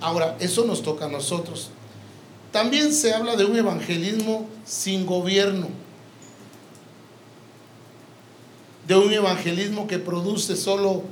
Ahora, 0.00 0.36
eso 0.40 0.64
nos 0.64 0.82
toca 0.82 1.06
a 1.06 1.08
nosotros. 1.08 1.70
También 2.52 2.92
se 2.92 3.14
habla 3.14 3.36
de 3.36 3.44
un 3.44 3.56
evangelismo 3.56 4.48
sin 4.64 5.06
gobierno, 5.06 5.68
de 8.90 8.96
un 8.96 9.12
evangelismo 9.12 9.86
que 9.86 10.00
produce 10.00 10.56
solo, 10.56 11.04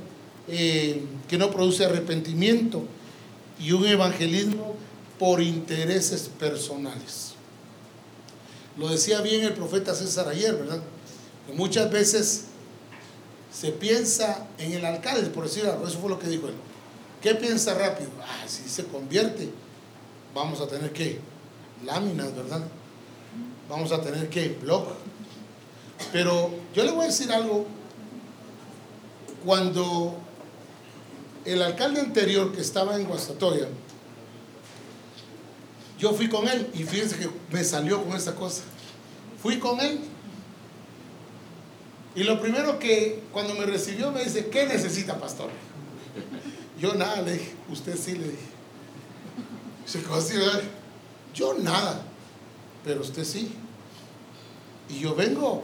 eh, 0.49 1.01
que 1.29 1.37
no 1.37 1.49
produce 1.49 1.85
arrepentimiento, 1.85 2.83
y 3.57 3.71
un 3.71 3.85
evangelismo 3.85 4.75
por 5.17 5.41
intereses 5.41 6.29
personales. 6.37 7.35
Lo 8.75 8.89
decía 8.89 9.21
bien 9.21 9.45
el 9.45 9.53
profeta 9.53 9.95
César 9.95 10.27
ayer, 10.27 10.55
¿verdad? 10.55 10.81
Que 11.47 11.53
muchas 11.53 11.89
veces 11.89 12.47
se 13.49 13.71
piensa 13.71 14.45
en 14.57 14.73
el 14.73 14.83
alcalde, 14.83 15.29
por 15.29 15.45
decir 15.45 15.65
algo, 15.65 15.87
eso 15.87 15.99
fue 15.99 16.09
lo 16.09 16.19
que 16.19 16.27
dijo 16.27 16.49
él. 16.49 16.55
¿Qué 17.21 17.33
piensa 17.33 17.75
rápido? 17.75 18.09
Ah, 18.21 18.45
si 18.45 18.67
se 18.67 18.83
convierte, 18.87 19.51
vamos 20.35 20.59
a 20.59 20.67
tener 20.67 20.91
que 20.91 21.19
láminas, 21.85 22.35
¿verdad? 22.35 22.61
Vamos 23.69 23.93
a 23.93 24.01
tener 24.01 24.29
que 24.29 24.49
blog. 24.61 24.83
Pero 26.11 26.51
yo 26.73 26.83
le 26.83 26.91
voy 26.91 27.05
a 27.05 27.07
decir 27.07 27.31
algo. 27.31 27.67
Cuando 29.45 30.17
el 31.45 31.61
alcalde 31.61 32.01
anterior 32.01 32.51
que 32.51 32.61
estaba 32.61 32.95
en 32.95 33.05
Guastatoya, 33.05 33.67
yo 35.97 36.13
fui 36.13 36.29
con 36.29 36.47
él 36.47 36.69
y 36.73 36.83
fíjense 36.83 37.17
que 37.17 37.29
me 37.51 37.63
salió 37.63 38.03
con 38.03 38.15
esa 38.15 38.35
cosa. 38.35 38.63
Fui 39.41 39.59
con 39.59 39.79
él. 39.79 39.99
Y 42.15 42.23
lo 42.23 42.41
primero 42.41 42.79
que 42.79 43.23
cuando 43.31 43.53
me 43.53 43.65
recibió 43.65 44.11
me 44.11 44.23
dice, 44.23 44.49
¿qué 44.49 44.65
necesita, 44.65 45.19
pastor? 45.19 45.49
Yo 46.79 46.93
nada, 46.95 47.21
le 47.21 47.33
dije, 47.33 47.53
usted 47.69 47.97
sí, 47.97 48.13
le 48.13 48.25
dije. 48.25 48.49
Se 49.85 50.01
quedó 50.01 50.15
así, 50.15 50.35
Yo 51.33 51.53
nada, 51.55 52.01
pero 52.83 53.01
usted 53.01 53.23
sí. 53.23 53.51
Y 54.89 54.99
yo 54.99 55.15
vengo 55.15 55.63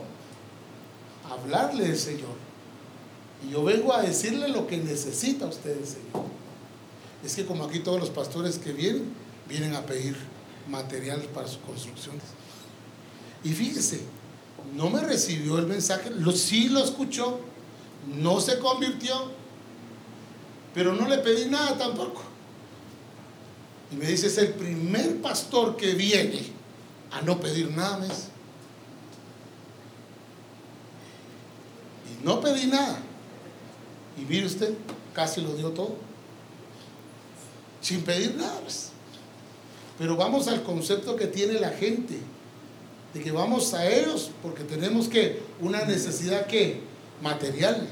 hablarle 1.29 1.87
del 1.87 1.97
Señor. 1.97 2.35
Y 3.45 3.51
yo 3.51 3.63
vengo 3.63 3.93
a 3.93 4.01
decirle 4.01 4.47
lo 4.47 4.67
que 4.67 4.77
necesita 4.77 5.45
usted 5.45 5.77
Señor. 5.83 6.25
Es 7.23 7.35
que 7.35 7.45
como 7.45 7.63
aquí 7.65 7.79
todos 7.79 7.99
los 7.99 8.09
pastores 8.09 8.57
que 8.57 8.71
vienen, 8.71 9.13
vienen 9.47 9.75
a 9.75 9.85
pedir 9.85 10.15
material 10.67 11.21
para 11.33 11.47
sus 11.47 11.57
construcciones. 11.57 12.23
Y 13.43 13.51
fíjese, 13.53 14.01
no 14.75 14.89
me 14.89 15.01
recibió 15.01 15.57
el 15.57 15.67
mensaje, 15.67 16.09
lo, 16.09 16.31
sí 16.31 16.69
lo 16.69 16.83
escuchó, 16.83 17.39
no 18.19 18.39
se 18.39 18.59
convirtió, 18.59 19.31
pero 20.73 20.93
no 20.93 21.07
le 21.07 21.19
pedí 21.19 21.45
nada 21.49 21.77
tampoco. 21.77 22.21
Y 23.91 23.95
me 23.95 24.07
dice, 24.07 24.27
es 24.27 24.37
el 24.37 24.49
primer 24.49 25.21
pastor 25.21 25.77
que 25.77 25.93
viene 25.93 26.41
a 27.11 27.21
no 27.21 27.39
pedir 27.39 27.71
nada 27.71 27.99
más. 27.99 28.29
Y 32.05 32.25
no 32.25 32.41
pedí 32.41 32.67
nada. 32.67 32.99
Y 34.17 34.21
mire 34.21 34.45
usted, 34.45 34.73
casi 35.13 35.41
lo 35.41 35.55
dio 35.55 35.69
todo. 35.69 35.95
Sin 37.81 38.01
pedir 38.01 38.35
nada. 38.35 38.59
Pues. 38.61 38.89
Pero 39.97 40.15
vamos 40.15 40.47
al 40.47 40.63
concepto 40.63 41.15
que 41.15 41.27
tiene 41.27 41.53
la 41.59 41.69
gente, 41.69 42.17
de 43.13 43.21
que 43.21 43.31
vamos 43.31 43.73
a 43.73 43.87
ellos 43.89 44.31
porque 44.41 44.63
tenemos 44.63 45.07
que 45.07 45.41
una 45.61 45.85
necesidad 45.85 46.47
que 46.47 46.81
material, 47.21 47.87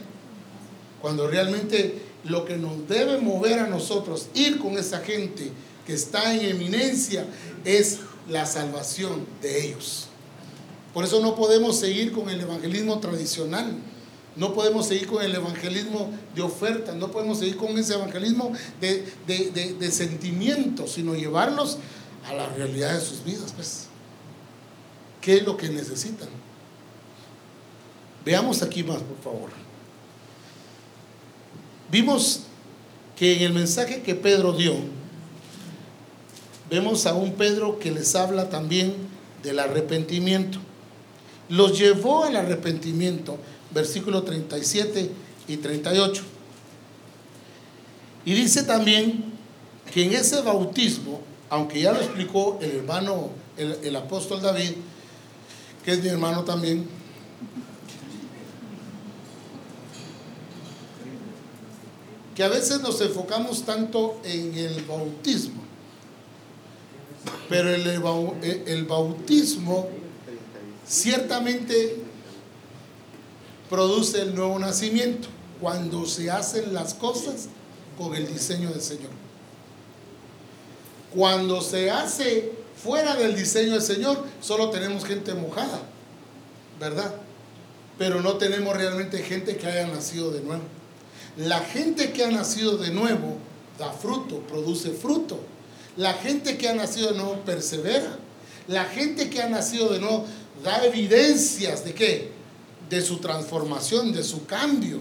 cuando 1.02 1.28
realmente 1.28 2.02
lo 2.26 2.46
que 2.46 2.58
nos 2.58 2.88
debe 2.88 3.20
mover 3.20 3.60
a 3.60 3.68
nosotros, 3.68 4.28
ir 4.34 4.60
con 4.60 4.78
esa 4.78 5.00
gente 5.00 5.52
que 5.86 5.94
está 5.94 6.34
en 6.34 6.46
eminencia, 6.46 7.26
es 7.66 8.00
la 8.30 8.46
salvación 8.46 9.26
de 9.42 9.68
ellos. 9.68 10.08
Por 10.94 11.06
eso 11.06 11.22
no 11.22 11.36
podemos 11.36 11.78
seguir 11.80 12.12
con 12.12 12.30
el 12.30 12.40
evangelismo 12.40 13.00
tradicional. 13.00 13.74
No 14.36 14.54
podemos 14.54 14.88
seguir 14.88 15.08
con 15.08 15.24
el 15.24 15.34
evangelismo 15.36 16.10
de 16.34 16.42
oferta, 16.42 16.94
no 16.94 17.12
podemos 17.12 17.40
seguir 17.40 17.56
con 17.56 17.78
ese 17.78 17.94
evangelismo 17.94 18.52
de, 18.82 19.06
de, 19.28 19.92
sentimientos, 19.92 20.94
sino 20.94 21.14
llevarlos 21.14 21.78
a 22.28 22.34
la 22.34 22.48
realidad 22.50 22.94
de 22.94 23.02
sus 23.02 23.24
vidas. 23.24 23.54
Pues. 23.56 23.88
¿Qué 25.22 25.38
es 25.38 25.44
lo 25.44 25.56
que 25.56 25.70
necesitan? 25.70 26.30
Veamos 28.26 28.62
aquí 28.64 28.84
más, 28.84 29.02
por 29.02 29.18
favor. 29.24 29.50
Vimos 31.92 32.42
que 33.16 33.38
en 33.38 33.44
el 33.44 33.54
mensaje 33.54 34.02
que 34.02 34.16
Pedro 34.16 34.54
dio, 34.54 34.74
vemos 36.70 37.06
a 37.06 37.14
un 37.14 37.34
Pedro 37.34 37.78
que 37.78 37.92
les 37.92 38.16
habla 38.16 38.50
también 38.50 38.96
del 39.44 39.60
arrepentimiento. 39.60 40.58
Los 41.50 41.78
llevó 41.78 42.24
al 42.24 42.36
arrepentimiento, 42.36 43.38
versículo 43.74 44.24
37 44.24 45.10
y 45.48 45.58
38. 45.58 46.24
Y 48.26 48.34
dice 48.34 48.64
también 48.64 49.34
que 49.94 50.06
en 50.06 50.14
ese 50.14 50.42
bautismo, 50.42 51.22
aunque 51.50 51.82
ya 51.82 51.92
lo 51.92 52.00
explicó 52.00 52.58
el 52.62 52.78
hermano, 52.78 53.30
el, 53.58 53.78
el 53.84 53.96
apóstol 53.96 54.42
David, 54.42 54.72
que 55.84 55.92
es 55.92 56.02
mi 56.02 56.10
hermano 56.10 56.44
también, 56.44 56.88
que 62.36 62.44
a 62.44 62.48
veces 62.48 62.82
nos 62.82 63.00
enfocamos 63.02 63.64
tanto 63.64 64.20
en 64.24 64.56
el 64.56 64.84
bautismo, 64.84 65.62
pero 67.48 67.70
el, 67.70 68.86
bautismo 68.86 69.88
ciertamente 70.88 72.03
produce 73.70 74.22
el 74.22 74.36
nuevo 74.36 74.58
nacimiento 74.60 75.28
cuando 75.60 76.06
se 76.06 76.30
hacen 76.30 76.74
las 76.74 76.94
cosas 76.94 77.48
con 77.98 78.16
el 78.16 78.28
diseño 78.28 78.70
del 78.70 78.82
Señor. 78.82 79.12
Cuando 81.16 81.62
se 81.62 81.90
hace 81.90 82.52
fuera 82.76 83.16
del 83.16 83.36
diseño 83.36 83.74
del 83.74 83.82
Señor, 83.82 84.24
solo 84.42 84.70
tenemos 84.72 85.06
gente 85.06 85.34
mojada, 85.34 85.80
¿verdad? 86.80 87.16
Pero 87.98 88.22
no 88.22 88.38
tenemos 88.38 88.76
realmente 88.76 89.20
gente 89.20 89.56
que 89.58 89.68
haya 89.68 89.88
nacido 89.88 90.32
de 90.32 90.42
nuevo. 90.42 90.64
La 91.38 91.62
gente 91.62 92.12
que 92.12 92.26
ha 92.26 92.32
nacido 92.32 92.78
de 92.78 92.92
nuevo 92.92 93.38
da 93.80 93.92
fruto, 93.92 94.40
produce 94.42 94.92
fruto. 94.92 95.40
La 95.96 96.14
gente 96.14 96.58
que 96.58 96.68
ha 96.68 96.74
nacido 96.74 97.12
de 97.12 97.18
nuevo 97.18 97.36
persevera. 97.46 98.18
La 98.68 98.86
gente 98.86 99.30
que 99.30 99.42
ha 99.42 99.50
nacido 99.50 99.90
de 99.90 100.00
nuevo 100.00 100.26
da 100.64 100.84
evidencias 100.86 101.86
de 101.86 101.94
qué? 101.94 102.32
De 102.94 103.02
su 103.02 103.18
transformación, 103.18 104.14
de 104.14 104.24
su 104.24 104.46
cambio. 104.46 105.00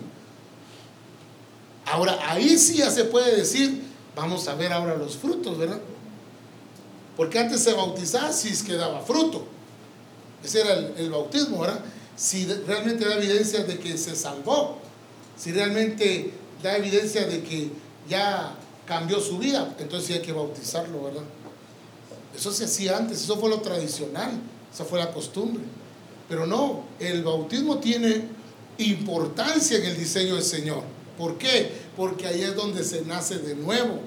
Ahora, 1.84 2.18
ahí 2.30 2.56
sí 2.56 2.78
ya 2.78 2.90
se 2.90 3.04
puede 3.04 3.36
decir, 3.36 3.82
vamos 4.16 4.48
a 4.48 4.54
ver 4.54 4.72
ahora 4.72 4.96
los 4.96 5.16
frutos, 5.16 5.58
¿verdad? 5.58 5.80
Porque 7.16 7.38
antes 7.38 7.60
se 7.60 7.74
bautizaba 7.74 8.32
si 8.32 8.48
es 8.48 8.62
que 8.62 8.74
daba 8.74 9.00
fruto. 9.02 9.46
Ese 10.42 10.60
era 10.60 10.74
el, 10.74 10.94
el 10.96 11.10
bautismo, 11.10 11.60
¿verdad? 11.60 11.80
Si 12.16 12.46
realmente 12.46 13.04
da 13.04 13.16
evidencias 13.16 13.66
de 13.66 13.78
que 13.78 13.98
se 13.98 14.16
salvó 14.16 14.82
si 15.42 15.50
realmente 15.50 16.32
da 16.62 16.76
evidencia 16.76 17.26
de 17.26 17.42
que 17.42 17.70
ya 18.08 18.54
cambió 18.86 19.20
su 19.20 19.38
vida, 19.38 19.74
entonces 19.78 20.06
sí 20.06 20.12
hay 20.12 20.22
que 20.22 20.32
bautizarlo, 20.32 21.02
¿verdad? 21.02 21.22
Eso 22.36 22.52
se 22.52 22.64
hacía 22.64 22.96
antes, 22.96 23.22
eso 23.22 23.36
fue 23.38 23.50
lo 23.50 23.60
tradicional, 23.60 24.30
esa 24.72 24.84
fue 24.84 24.98
la 25.00 25.12
costumbre. 25.12 25.62
Pero 26.28 26.46
no, 26.46 26.84
el 26.98 27.22
bautismo 27.22 27.78
tiene 27.78 28.22
importancia 28.78 29.78
en 29.78 29.84
el 29.84 29.98
diseño 29.98 30.34
del 30.34 30.44
Señor. 30.44 30.82
¿Por 31.18 31.38
qué? 31.38 31.70
Porque 31.96 32.26
ahí 32.26 32.42
es 32.42 32.56
donde 32.56 32.84
se 32.84 33.02
nace 33.02 33.38
de 33.38 33.54
nuevo. 33.54 34.00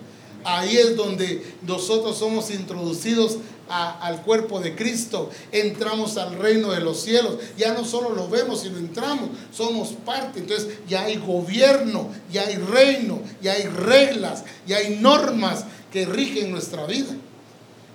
Ahí 0.44 0.78
es 0.78 0.96
donde 0.96 1.44
nosotros 1.64 2.18
somos 2.18 2.52
introducidos 2.52 3.40
al 3.68 4.22
cuerpo 4.22 4.60
de 4.60 4.76
Cristo, 4.76 5.32
entramos 5.52 6.18
al 6.18 6.38
reino 6.38 6.72
de 6.72 6.82
los 6.82 7.02
cielos. 7.02 7.38
Ya 7.58 7.74
no 7.74 7.84
solo 7.84 8.12
lo 8.12 8.30
vemos, 8.30 8.62
sino 8.62 8.78
entramos, 8.78 9.30
somos 9.52 9.90
parte. 10.06 10.40
Entonces 10.40 10.68
ya 10.88 11.06
hay 11.06 11.18
gobierno, 11.18 12.10
ya 12.32 12.44
hay 12.44 12.58
reino, 12.58 13.20
ya 13.42 13.54
hay 13.54 13.64
reglas, 13.64 14.44
ya 14.68 14.78
hay 14.78 14.98
normas 14.98 15.66
que 15.92 16.06
rigen 16.06 16.52
nuestra 16.52 16.86
vida. 16.86 17.16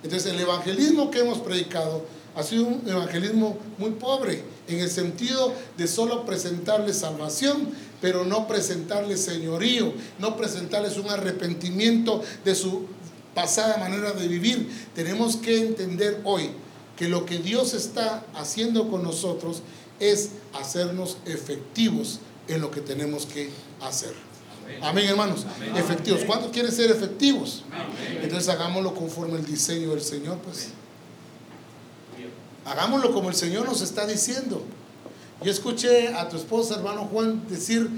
Entonces 0.03 0.33
el 0.33 0.41
evangelismo 0.41 1.11
que 1.11 1.21
hemos 1.21 1.39
predicado 1.39 2.05
ha 2.35 2.43
sido 2.43 2.65
un 2.65 2.83
evangelismo 2.87 3.59
muy 3.79 3.91
pobre, 3.93 4.43
en 4.69 4.81
el 4.81 4.91
sentido 4.91 5.53
de 5.77 5.87
solo 5.87 6.25
presentarles 6.25 6.99
salvación, 6.99 7.71
pero 8.01 8.25
no 8.25 8.47
presentarles 8.47 9.23
señorío, 9.23 9.93
no 10.19 10.37
presentarles 10.37 10.97
un 10.97 11.11
arrepentimiento 11.11 12.23
de 12.45 12.55
su 12.55 12.87
pasada 13.35 13.79
manera 13.79 14.13
de 14.13 14.29
vivir. 14.29 14.69
Tenemos 14.95 15.37
que 15.37 15.59
entender 15.59 16.21
hoy 16.25 16.51
que 16.97 17.09
lo 17.09 17.27
que 17.27 17.39
Dios 17.39 17.75
está 17.75 18.25
haciendo 18.35 18.89
con 18.91 19.03
nosotros 19.03 19.63
es 19.99 20.31
hacernos 20.53 21.19
efectivos 21.27 22.21
en 22.49 22.61
lo 22.61 22.71
que 22.71 22.81
tenemos 22.81 23.27
que 23.27 23.51
hacer. 23.81 24.13
Amén, 24.83 25.07
hermanos. 25.07 25.47
Efectivos. 25.75 26.23
¿Cuántos 26.25 26.51
quieren 26.51 26.71
ser 26.71 26.91
efectivos? 26.91 27.65
Entonces 28.23 28.49
hagámoslo 28.49 28.95
conforme 28.95 29.39
el 29.39 29.45
diseño 29.45 29.91
del 29.91 30.01
Señor, 30.01 30.39
pues. 30.39 30.69
Hagámoslo 32.65 33.13
como 33.13 33.29
el 33.29 33.35
Señor 33.35 33.67
nos 33.67 33.81
está 33.81 34.07
diciendo. 34.07 34.63
Yo 35.43 35.51
escuché 35.51 36.09
a 36.09 36.29
tu 36.29 36.37
esposa, 36.37 36.75
hermano 36.77 37.09
Juan, 37.11 37.49
decir, 37.49 37.89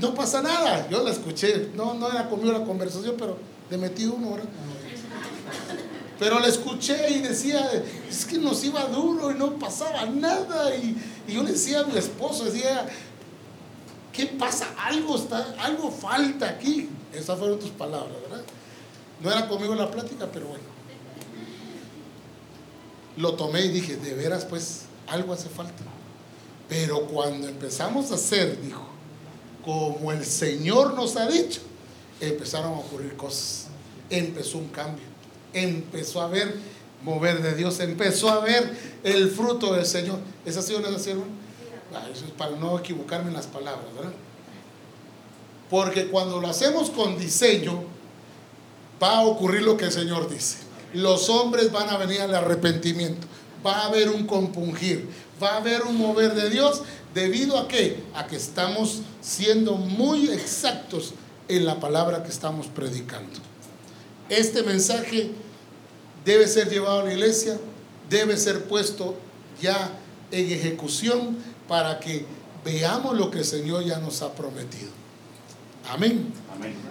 no 0.00 0.14
pasa 0.14 0.42
nada. 0.42 0.88
Yo 0.88 1.02
la 1.02 1.10
escuché. 1.10 1.70
No, 1.74 1.94
no 1.94 2.10
era 2.10 2.28
conmigo 2.28 2.52
la 2.52 2.64
conversación, 2.64 3.16
pero 3.18 3.36
le 3.70 3.78
metí 3.78 4.06
uno, 4.06 4.30
hora 4.32 4.44
Pero 6.18 6.38
le 6.38 6.48
escuché 6.48 7.10
y 7.10 7.20
decía, 7.20 7.68
es 8.08 8.24
que 8.24 8.38
nos 8.38 8.62
iba 8.64 8.84
duro 8.84 9.32
y 9.32 9.34
no 9.34 9.58
pasaba 9.58 10.06
nada. 10.06 10.74
Y, 10.76 10.96
yo 11.28 11.42
le 11.42 11.52
decía 11.52 11.80
a 11.80 11.84
mi 11.84 11.98
esposo, 11.98 12.44
decía, 12.44 12.86
¿qué 14.12 14.26
pasa? 14.26 14.68
Algo, 14.78 15.16
está, 15.16 15.54
algo 15.58 15.90
falta 15.90 16.48
aquí. 16.48 16.88
Esas 17.12 17.38
fueron 17.38 17.58
tus 17.58 17.70
palabras, 17.70 18.14
¿verdad? 18.28 18.44
No 19.20 19.30
era 19.30 19.48
conmigo 19.48 19.74
la 19.74 19.90
plática, 19.90 20.28
pero 20.32 20.46
bueno. 20.46 20.73
Lo 23.16 23.34
tomé 23.34 23.64
y 23.66 23.68
dije, 23.68 23.96
de 23.96 24.14
veras, 24.14 24.44
pues, 24.44 24.82
algo 25.06 25.32
hace 25.32 25.48
falta. 25.48 25.82
Pero 26.68 27.06
cuando 27.06 27.48
empezamos 27.48 28.10
a 28.10 28.14
hacer, 28.14 28.60
dijo, 28.60 28.86
como 29.64 30.12
el 30.12 30.24
Señor 30.24 30.94
nos 30.94 31.16
ha 31.16 31.26
dicho, 31.26 31.60
empezaron 32.20 32.72
a 32.74 32.78
ocurrir 32.78 33.16
cosas. 33.16 33.66
Empezó 34.10 34.58
un 34.58 34.68
cambio. 34.68 35.04
Empezó 35.52 36.20
a 36.20 36.28
ver 36.28 36.54
mover 37.02 37.42
de 37.42 37.54
Dios. 37.54 37.78
Empezó 37.80 38.30
a 38.30 38.40
ver 38.40 38.76
el 39.04 39.30
fruto 39.30 39.74
del 39.74 39.86
Señor. 39.86 40.18
¿Es 40.44 40.56
así 40.56 40.74
o 40.74 40.80
no 40.80 40.88
es 40.88 40.96
así, 40.96 41.12
ah, 41.94 42.08
Eso 42.12 42.24
es 42.24 42.30
para 42.32 42.56
no 42.56 42.78
equivocarme 42.78 43.28
en 43.28 43.36
las 43.36 43.46
palabras, 43.46 43.86
¿verdad? 43.94 44.12
Porque 45.70 46.08
cuando 46.08 46.40
lo 46.40 46.48
hacemos 46.48 46.90
con 46.90 47.18
diseño, 47.18 47.84
va 49.02 49.18
a 49.18 49.22
ocurrir 49.22 49.62
lo 49.62 49.76
que 49.76 49.86
el 49.86 49.92
Señor 49.92 50.28
dice. 50.28 50.58
Los 50.94 51.28
hombres 51.28 51.70
van 51.72 51.90
a 51.90 51.96
venir 51.96 52.22
al 52.22 52.34
arrepentimiento. 52.34 53.26
Va 53.64 53.82
a 53.82 53.86
haber 53.86 54.10
un 54.10 54.26
compungir. 54.26 55.08
Va 55.42 55.54
a 55.54 55.56
haber 55.56 55.82
un 55.82 55.96
mover 55.98 56.34
de 56.34 56.48
Dios. 56.50 56.82
¿Debido 57.12 57.58
a 57.58 57.68
qué? 57.68 58.02
A 58.14 58.26
que 58.26 58.36
estamos 58.36 59.00
siendo 59.20 59.74
muy 59.74 60.30
exactos 60.30 61.14
en 61.48 61.66
la 61.66 61.80
palabra 61.80 62.22
que 62.22 62.30
estamos 62.30 62.68
predicando. 62.68 63.40
Este 64.28 64.62
mensaje 64.62 65.30
debe 66.24 66.46
ser 66.46 66.70
llevado 66.70 67.00
a 67.00 67.04
la 67.04 67.12
iglesia, 67.12 67.58
debe 68.08 68.36
ser 68.36 68.64
puesto 68.64 69.16
ya 69.60 69.90
en 70.30 70.50
ejecución 70.50 71.36
para 71.68 72.00
que 72.00 72.24
veamos 72.64 73.16
lo 73.16 73.30
que 73.30 73.38
el 73.38 73.44
Señor 73.44 73.84
ya 73.84 73.98
nos 73.98 74.22
ha 74.22 74.32
prometido. 74.32 74.90
Amén. 75.88 76.32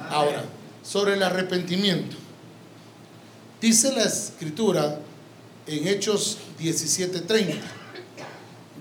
Ahora, 0.10 0.43
sobre 0.84 1.14
el 1.14 1.24
arrepentimiento. 1.24 2.22
Dice 3.64 3.93
la 3.93 4.03
escritura 4.03 4.99
en 5.68 5.88
Hechos 5.88 6.38
17:30. 6.59 7.61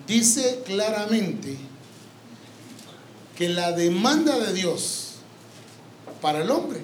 Dice 0.09 0.62
claramente 0.66 1.57
que 3.39 3.49
la 3.49 3.70
demanda 3.70 4.41
de 4.41 4.53
Dios 4.53 5.12
para 6.20 6.43
el 6.43 6.51
hombre 6.51 6.80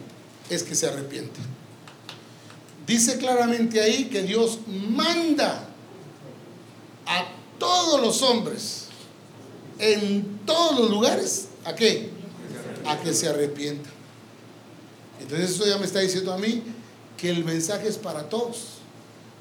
es 0.49 0.62
que 0.62 0.76
se 0.76 0.86
arrepiente. 0.86 1.40
Dice 2.86 3.18
claramente 3.18 3.80
ahí 3.80 4.05
que 4.05 4.22
Dios 4.22 4.61
manda 4.68 5.68
a 7.05 7.26
todos 7.59 8.01
los 8.01 8.22
hombres 8.22 8.84
en 9.80 10.38
todos 10.46 10.78
los 10.78 10.88
lugares 10.88 11.49
a 11.64 11.74
qué? 11.74 12.11
a 12.86 12.96
que 13.01 13.12
se 13.12 13.28
arrepientan. 13.28 13.92
Entonces 15.20 15.51
eso 15.51 15.66
ya 15.66 15.78
me 15.78 15.84
está 15.84 15.99
diciendo 15.99 16.32
a 16.32 16.38
mí 16.38 16.62
que 17.18 17.28
el 17.28 17.44
mensaje 17.44 17.88
es 17.88 17.98
para 17.98 18.30
todos. 18.30 18.78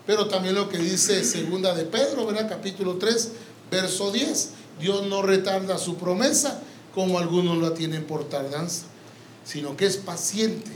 Pero 0.05 0.27
también 0.27 0.55
lo 0.55 0.67
que 0.67 0.77
dice 0.77 1.23
segunda 1.23 1.73
de 1.73 1.85
Pedro, 1.85 2.25
¿verdad? 2.25 2.49
Capítulo 2.49 2.95
3, 2.95 3.31
verso 3.71 4.11
10. 4.11 4.49
Dios 4.81 5.05
no 5.05 5.21
retarda 5.21 5.77
su 5.77 5.95
promesa 5.95 6.61
como 6.93 7.19
algunos 7.19 7.57
la 7.59 7.73
tienen 7.73 8.05
por 8.05 8.27
tardanza, 8.27 8.85
sino 9.45 9.77
que 9.77 9.85
es 9.85 9.97
paciente, 9.97 10.71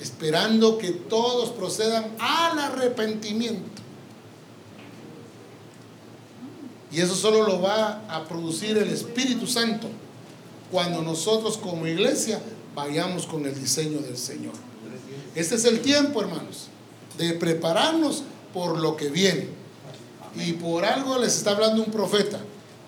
esperando 0.00 0.78
que 0.78 0.90
todos 0.90 1.50
procedan 1.50 2.10
al 2.18 2.58
arrepentimiento. 2.58 3.82
Y 6.90 7.00
eso 7.00 7.14
solo 7.14 7.46
lo 7.46 7.60
va 7.60 8.02
a 8.08 8.24
producir 8.24 8.76
el 8.76 8.90
Espíritu 8.90 9.46
Santo 9.46 9.88
cuando 10.70 11.02
nosotros 11.02 11.56
como 11.56 11.86
iglesia 11.86 12.40
vayamos 12.74 13.26
con 13.26 13.46
el 13.46 13.54
diseño 13.54 14.00
del 14.00 14.16
Señor. 14.16 14.71
Este 15.34 15.54
es 15.54 15.64
el 15.64 15.80
tiempo, 15.80 16.20
hermanos, 16.20 16.68
de 17.16 17.32
prepararnos 17.34 18.22
por 18.52 18.78
lo 18.78 18.96
que 18.96 19.08
viene. 19.08 19.48
Y 20.36 20.52
por 20.54 20.84
algo 20.84 21.18
les 21.18 21.36
está 21.36 21.52
hablando 21.52 21.82
un 21.82 21.90
profeta. 21.90 22.38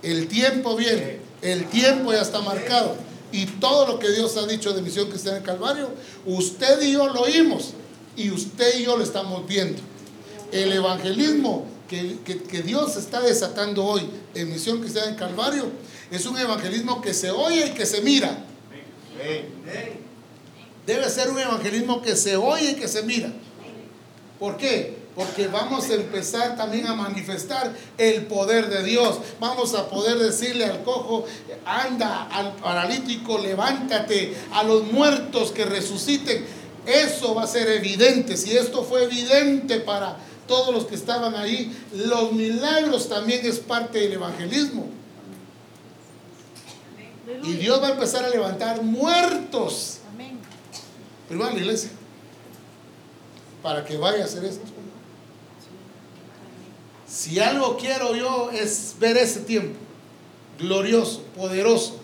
El 0.03 0.28
tiempo 0.28 0.76
viene, 0.76 1.20
el 1.42 1.66
tiempo 1.66 2.12
ya 2.12 2.20
está 2.20 2.40
marcado. 2.40 2.97
Y 3.32 3.47
todo 3.47 3.86
lo 3.86 3.99
que 3.99 4.11
Dios 4.11 4.36
ha 4.36 4.47
dicho 4.47 4.72
de 4.72 4.82
misión 4.82 5.09
que 5.09 5.16
está 5.16 5.30
en 5.30 5.36
el 5.36 5.42
Calvario, 5.42 5.90
usted 6.26 6.80
y 6.82 6.92
yo 6.92 7.09
lo 7.09 7.22
oímos. 7.22 7.72
Y 8.16 8.30
usted 8.30 8.78
y 8.78 8.84
yo 8.84 8.97
lo 8.97 9.03
estamos 9.03 9.47
viendo. 9.47 9.80
El 10.53 10.72
evangelismo 10.72 11.66
que, 11.88 12.18
que 12.24 12.62
Dios 12.62 12.97
está 12.97 13.20
desatando 13.20 13.84
hoy 13.84 14.03
en 14.34 14.53
misión 14.53 14.80
que 14.80 14.86
está 14.86 15.05
en 15.05 15.14
el 15.14 15.16
Calvario 15.16 15.66
es 16.11 16.26
un 16.26 16.38
evangelismo 16.38 17.01
que 17.01 17.12
se 17.12 17.30
oye 17.30 17.66
y 17.66 17.70
que 17.70 17.86
se 17.86 18.03
mira. 18.03 18.45
Debe 20.87 21.09
ser 21.09 21.30
un 21.30 21.39
evangelismo 21.39 22.03
que 22.03 22.16
se 22.16 22.37
oye 22.37 22.72
y 22.72 22.74
que 22.74 22.89
se 22.89 23.03
mira. 23.03 23.30
¿Por 24.39 24.57
qué? 24.57 25.05
Porque 25.14 25.47
vamos 25.47 25.89
a 25.91 25.95
empezar 25.95 26.57
también 26.57 26.87
a 26.87 26.95
manifestar 26.95 27.72
el 27.97 28.26
poder 28.26 28.68
de 28.68 28.82
Dios. 28.82 29.18
Vamos 29.39 29.74
a 29.74 29.89
poder 29.89 30.18
decirle 30.18 30.64
al 30.64 30.82
cojo, 30.82 31.24
anda, 31.64 32.24
al 32.24 32.53
paralítico, 32.57 33.39
levántate, 33.39 34.37
a 34.53 34.64
los 34.64 34.85
muertos 34.93 35.53
que 35.53 35.64
resuciten. 35.64 36.45
Eso 36.85 37.35
va 37.35 37.45
a 37.45 37.47
ser 37.47 37.68
evidente. 37.68 38.37
Si 38.37 38.57
esto 38.57 38.82
fue 38.82 39.05
evidente 39.05 39.80
para 39.80 40.16
todos 40.49 40.74
los 40.74 40.85
que 40.85 40.97
estaban 40.97 41.35
ahí, 41.37 41.74
los 41.93 42.32
milagros 42.32 43.09
también 43.09 43.47
es 43.47 43.61
parte 43.61 44.01
del 44.01 44.14
evangelismo. 44.14 44.89
Y 47.43 47.53
Dios 47.55 47.80
va 47.80 47.89
a 47.89 47.93
empezar 47.93 48.24
a 48.24 48.28
levantar 48.28 48.82
muertos. 48.82 49.99
Primero 51.29 51.51
la 51.51 51.59
iglesia. 51.59 51.91
Para 53.62 53.85
que 53.85 53.97
vaya 53.97 54.22
a 54.22 54.27
hacer 54.27 54.45
esto. 54.45 54.64
Si 57.07 57.39
algo 57.39 57.77
quiero 57.77 58.14
yo 58.14 58.51
es 58.51 58.97
ver 58.99 59.16
ese 59.16 59.41
tiempo 59.41 59.79
glorioso, 60.59 61.22
poderoso, 61.37 61.97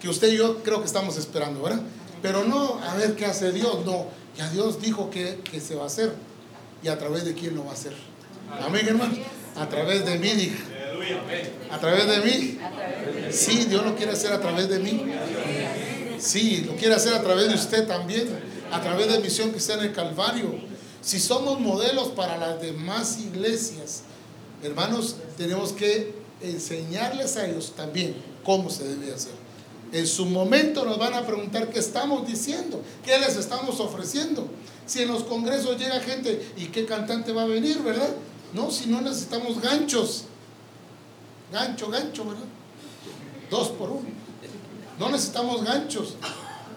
que 0.00 0.08
usted 0.08 0.32
y 0.32 0.36
yo 0.36 0.62
creo 0.62 0.80
que 0.80 0.86
estamos 0.86 1.16
esperando, 1.16 1.62
¿verdad? 1.62 1.80
Pero 2.22 2.44
no 2.44 2.80
a 2.82 2.94
ver 2.94 3.16
qué 3.16 3.26
hace 3.26 3.52
Dios, 3.52 3.84
no. 3.84 4.06
Ya 4.36 4.48
Dios 4.50 4.80
dijo 4.80 5.10
que, 5.10 5.40
que 5.50 5.60
se 5.60 5.74
va 5.74 5.84
a 5.84 5.86
hacer. 5.86 6.12
¿Y 6.82 6.88
a 6.88 6.98
través 6.98 7.24
de 7.24 7.34
quién 7.34 7.54
lo 7.54 7.64
va 7.64 7.70
a 7.70 7.74
hacer? 7.74 7.94
Amén, 8.60 8.86
hermano. 8.86 9.14
A 9.56 9.68
través 9.68 10.04
de 10.04 10.18
mí, 10.18 10.28
dije. 10.28 10.56
¿A 11.70 11.78
través 11.78 12.06
de 12.06 12.18
mí? 12.18 12.58
Sí, 13.30 13.64
Dios 13.64 13.84
lo 13.84 13.96
quiere 13.96 14.12
hacer 14.12 14.32
a 14.32 14.40
través 14.40 14.68
de 14.68 14.78
mí. 14.78 15.04
Sí, 16.18 16.64
lo 16.66 16.76
quiere 16.76 16.94
hacer 16.94 17.14
a 17.14 17.22
través 17.22 17.48
de 17.48 17.54
usted 17.54 17.86
también. 17.86 18.28
A 18.72 18.80
través 18.80 19.12
de 19.12 19.18
misión 19.20 19.52
en 19.54 19.80
el 19.80 19.92
Calvario. 19.92 20.54
Si 21.02 21.20
somos 21.20 21.60
modelos 21.60 22.08
para 22.08 22.36
las 22.36 22.60
demás 22.60 23.18
iglesias, 23.20 24.02
hermanos, 24.62 25.16
tenemos 25.36 25.72
que 25.72 26.14
enseñarles 26.40 27.36
a 27.36 27.46
ellos 27.46 27.72
también 27.76 28.16
cómo 28.44 28.70
se 28.70 28.84
debe 28.84 29.12
hacer. 29.12 29.32
En 29.92 30.06
su 30.06 30.26
momento 30.26 30.84
nos 30.84 30.98
van 30.98 31.14
a 31.14 31.24
preguntar 31.24 31.70
qué 31.70 31.78
estamos 31.78 32.26
diciendo, 32.26 32.82
qué 33.04 33.18
les 33.18 33.36
estamos 33.36 33.78
ofreciendo. 33.78 34.48
Si 34.84 35.02
en 35.02 35.08
los 35.08 35.22
congresos 35.24 35.78
llega 35.78 36.00
gente 36.00 36.52
y 36.56 36.66
qué 36.66 36.86
cantante 36.86 37.32
va 37.32 37.42
a 37.42 37.46
venir, 37.46 37.78
¿verdad? 37.82 38.10
No, 38.52 38.70
si 38.70 38.86
no 38.86 39.00
necesitamos 39.00 39.60
ganchos. 39.60 40.24
Gancho, 41.52 41.88
gancho, 41.88 42.24
¿verdad? 42.24 42.44
Dos 43.50 43.68
por 43.68 43.90
uno. 43.90 44.08
No 44.98 45.10
necesitamos 45.10 45.62
ganchos. 45.62 46.16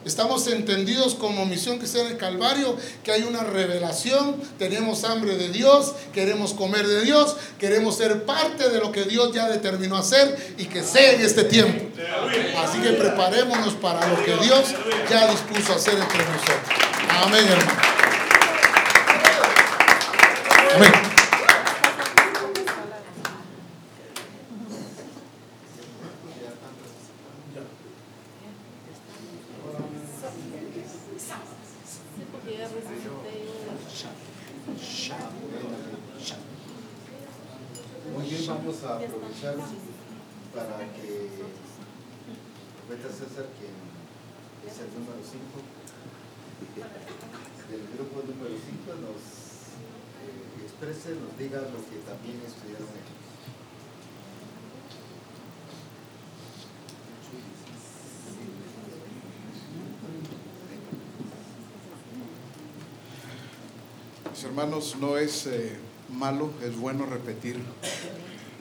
Estamos 0.05 0.47
entendidos 0.47 1.15
como 1.15 1.45
misión 1.45 1.77
que 1.77 1.85
sea 1.85 2.05
en 2.05 2.11
el 2.11 2.17
Calvario, 2.17 2.77
que 3.03 3.11
hay 3.11 3.23
una 3.23 3.43
revelación, 3.43 4.37
tenemos 4.57 5.03
hambre 5.03 5.35
de 5.35 5.49
Dios, 5.49 5.93
queremos 6.13 6.53
comer 6.53 6.87
de 6.87 7.01
Dios, 7.01 7.35
queremos 7.59 7.97
ser 7.97 8.23
parte 8.23 8.69
de 8.69 8.79
lo 8.79 8.91
que 8.91 9.03
Dios 9.03 9.33
ya 9.33 9.49
determinó 9.49 9.97
hacer 9.97 10.55
y 10.57 10.65
que 10.65 10.83
sea 10.83 11.13
en 11.13 11.21
este 11.21 11.43
tiempo. 11.43 11.85
Así 12.57 12.79
que 12.79 12.91
preparémonos 12.91 13.73
para 13.75 14.07
lo 14.07 14.23
que 14.23 14.35
Dios 14.37 14.73
ya 15.09 15.29
dispuso 15.31 15.73
hacer 15.73 15.95
entre 15.95 16.17
nosotros. 16.19 16.89
Amén, 17.09 17.45
hermano. 17.45 17.71
Amén. 20.75 21.08
Hermanos, 64.59 64.97
no 64.99 65.17
es 65.17 65.47
eh, 65.47 65.77
malo, 66.09 66.51
es 66.61 66.77
bueno 66.77 67.05
repetir 67.05 67.57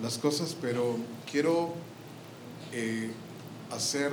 las 0.00 0.16
cosas, 0.16 0.56
pero 0.60 0.96
quiero 1.28 1.74
eh, 2.72 3.10
hacer 3.72 4.12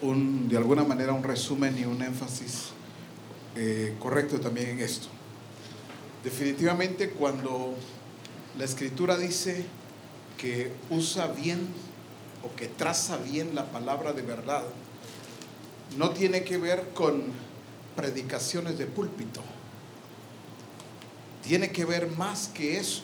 un, 0.00 0.48
de 0.48 0.56
alguna 0.56 0.84
manera 0.84 1.12
un 1.12 1.22
resumen 1.22 1.76
y 1.78 1.84
un 1.84 2.00
énfasis 2.02 2.70
eh, 3.56 3.94
correcto 3.98 4.40
también 4.40 4.70
en 4.70 4.80
esto. 4.80 5.19
Definitivamente 6.24 7.10
cuando 7.10 7.74
la 8.58 8.64
escritura 8.64 9.16
dice 9.16 9.64
que 10.36 10.72
usa 10.90 11.28
bien 11.28 11.68
o 12.42 12.54
que 12.56 12.68
traza 12.68 13.16
bien 13.16 13.54
la 13.54 13.70
palabra 13.70 14.12
de 14.12 14.22
verdad, 14.22 14.64
no 15.96 16.10
tiene 16.10 16.44
que 16.44 16.58
ver 16.58 16.90
con 16.94 17.24
predicaciones 17.96 18.78
de 18.78 18.86
púlpito. 18.86 19.42
Tiene 21.42 21.70
que 21.70 21.84
ver 21.84 22.08
más 22.08 22.48
que 22.48 22.78
eso 22.78 23.02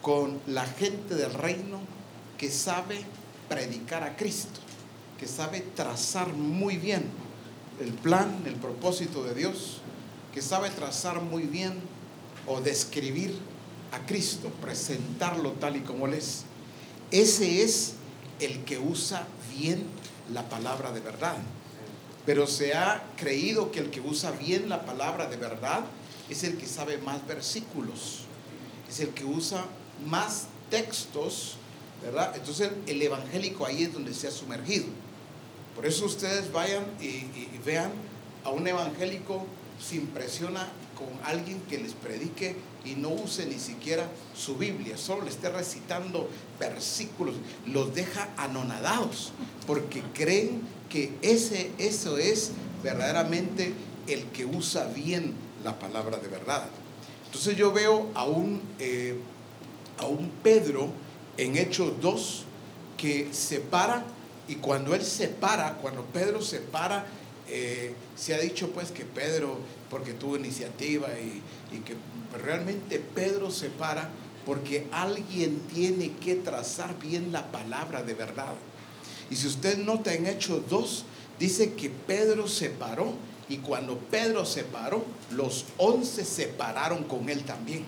con 0.00 0.40
la 0.46 0.66
gente 0.66 1.14
del 1.14 1.32
reino 1.32 1.80
que 2.36 2.50
sabe 2.50 3.04
predicar 3.48 4.02
a 4.02 4.16
Cristo, 4.16 4.60
que 5.18 5.26
sabe 5.26 5.60
trazar 5.60 6.32
muy 6.32 6.76
bien 6.76 7.04
el 7.80 7.92
plan, 7.92 8.42
el 8.46 8.54
propósito 8.54 9.22
de 9.24 9.34
Dios, 9.34 9.81
que 10.32 10.42
sabe 10.42 10.70
trazar 10.70 11.20
muy 11.20 11.42
bien 11.42 11.78
o 12.46 12.60
describir 12.60 13.38
a 13.92 14.04
Cristo, 14.06 14.48
presentarlo 14.60 15.52
tal 15.52 15.76
y 15.76 15.80
como 15.80 16.06
Él 16.06 16.14
es. 16.14 16.44
Ese 17.10 17.62
es 17.62 17.94
el 18.40 18.64
que 18.64 18.78
usa 18.78 19.26
bien 19.54 19.84
la 20.32 20.48
palabra 20.48 20.92
de 20.92 21.00
verdad. 21.00 21.36
Pero 22.24 22.46
se 22.46 22.74
ha 22.74 23.02
creído 23.16 23.70
que 23.70 23.80
el 23.80 23.90
que 23.90 24.00
usa 24.00 24.30
bien 24.30 24.68
la 24.68 24.86
palabra 24.86 25.26
de 25.26 25.36
verdad 25.36 25.84
es 26.30 26.44
el 26.44 26.56
que 26.56 26.66
sabe 26.66 26.98
más 26.98 27.26
versículos, 27.26 28.20
es 28.88 29.00
el 29.00 29.08
que 29.10 29.24
usa 29.24 29.64
más 30.06 30.46
textos, 30.70 31.56
¿verdad? 32.02 32.32
Entonces 32.34 32.70
el 32.86 33.02
evangélico 33.02 33.66
ahí 33.66 33.84
es 33.84 33.92
donde 33.92 34.14
se 34.14 34.28
ha 34.28 34.30
sumergido. 34.30 34.86
Por 35.74 35.86
eso 35.86 36.04
ustedes 36.04 36.52
vayan 36.52 36.84
y, 37.00 37.26
vean 37.64 37.92
a 38.44 38.50
un 38.50 38.66
evangélico 38.66 39.46
se 39.82 39.96
impresiona 39.96 40.68
con 40.96 41.08
alguien 41.24 41.60
que 41.68 41.78
les 41.78 41.92
predique 41.94 42.56
y 42.84 42.94
no 42.94 43.10
use 43.10 43.46
ni 43.46 43.58
siquiera 43.58 44.08
su 44.34 44.56
Biblia, 44.56 44.96
solo 44.96 45.22
le 45.22 45.30
esté 45.30 45.48
recitando 45.50 46.28
versículos, 46.58 47.34
los 47.66 47.94
deja 47.94 48.28
anonadados 48.36 49.32
porque 49.66 50.02
creen 50.14 50.62
que 50.88 51.16
ese, 51.22 51.70
eso 51.78 52.18
es 52.18 52.52
verdaderamente 52.82 53.72
el 54.06 54.24
que 54.26 54.44
usa 54.44 54.86
bien 54.86 55.34
la 55.64 55.78
palabra 55.78 56.18
de 56.18 56.28
verdad. 56.28 56.68
Entonces 57.26 57.56
yo 57.56 57.72
veo 57.72 58.10
a 58.14 58.24
un, 58.24 58.60
eh, 58.78 59.18
a 59.98 60.06
un 60.06 60.30
Pedro 60.42 60.90
en 61.36 61.56
Hechos 61.56 62.00
2 62.00 62.44
que 62.96 63.28
se 63.32 63.58
para 63.58 64.04
y 64.48 64.56
cuando 64.56 64.94
él 64.94 65.02
se 65.02 65.28
para, 65.28 65.74
cuando 65.74 66.02
Pedro 66.04 66.42
se 66.42 66.58
para, 66.58 67.06
eh, 67.54 67.94
se 68.16 68.34
ha 68.34 68.38
dicho 68.38 68.70
pues 68.70 68.90
que 68.90 69.04
Pedro, 69.04 69.58
porque 69.90 70.14
tuvo 70.14 70.36
iniciativa 70.36 71.08
y, 71.18 71.42
y 71.76 71.80
que 71.80 71.94
realmente 72.42 72.98
Pedro 72.98 73.50
se 73.50 73.68
para 73.68 74.10
porque 74.46 74.86
alguien 74.90 75.60
tiene 75.72 76.12
que 76.12 76.34
trazar 76.34 76.98
bien 76.98 77.30
la 77.30 77.52
palabra 77.52 78.02
de 78.02 78.14
verdad. 78.14 78.54
Y 79.30 79.36
si 79.36 79.46
usted 79.46 79.78
nota 79.78 80.14
en 80.14 80.26
Hechos 80.26 80.62
2, 80.68 81.04
dice 81.38 81.74
que 81.74 81.90
Pedro 81.90 82.48
se 82.48 82.70
paró 82.70 83.12
y 83.48 83.58
cuando 83.58 83.98
Pedro 83.98 84.44
se 84.46 84.64
paró, 84.64 85.04
los 85.30 85.66
once 85.76 86.24
se 86.24 86.46
pararon 86.46 87.04
con 87.04 87.28
él 87.28 87.44
también. 87.44 87.84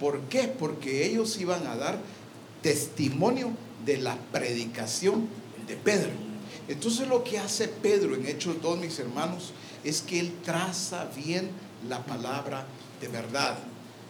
¿Por 0.00 0.20
qué? 0.22 0.48
Porque 0.48 1.06
ellos 1.06 1.38
iban 1.38 1.66
a 1.66 1.76
dar 1.76 1.98
testimonio 2.62 3.50
de 3.84 3.98
la 3.98 4.16
predicación 4.32 5.28
de 5.68 5.76
Pedro. 5.76 6.25
Entonces 6.68 7.08
lo 7.08 7.22
que 7.22 7.38
hace 7.38 7.68
Pedro 7.68 8.14
en 8.14 8.26
Hechos 8.26 8.56
2, 8.60 8.78
mis 8.78 8.98
hermanos, 8.98 9.52
es 9.84 10.02
que 10.02 10.18
él 10.18 10.32
traza 10.44 11.06
bien 11.16 11.50
la 11.88 12.04
palabra 12.04 12.66
de 13.00 13.08
verdad. 13.08 13.58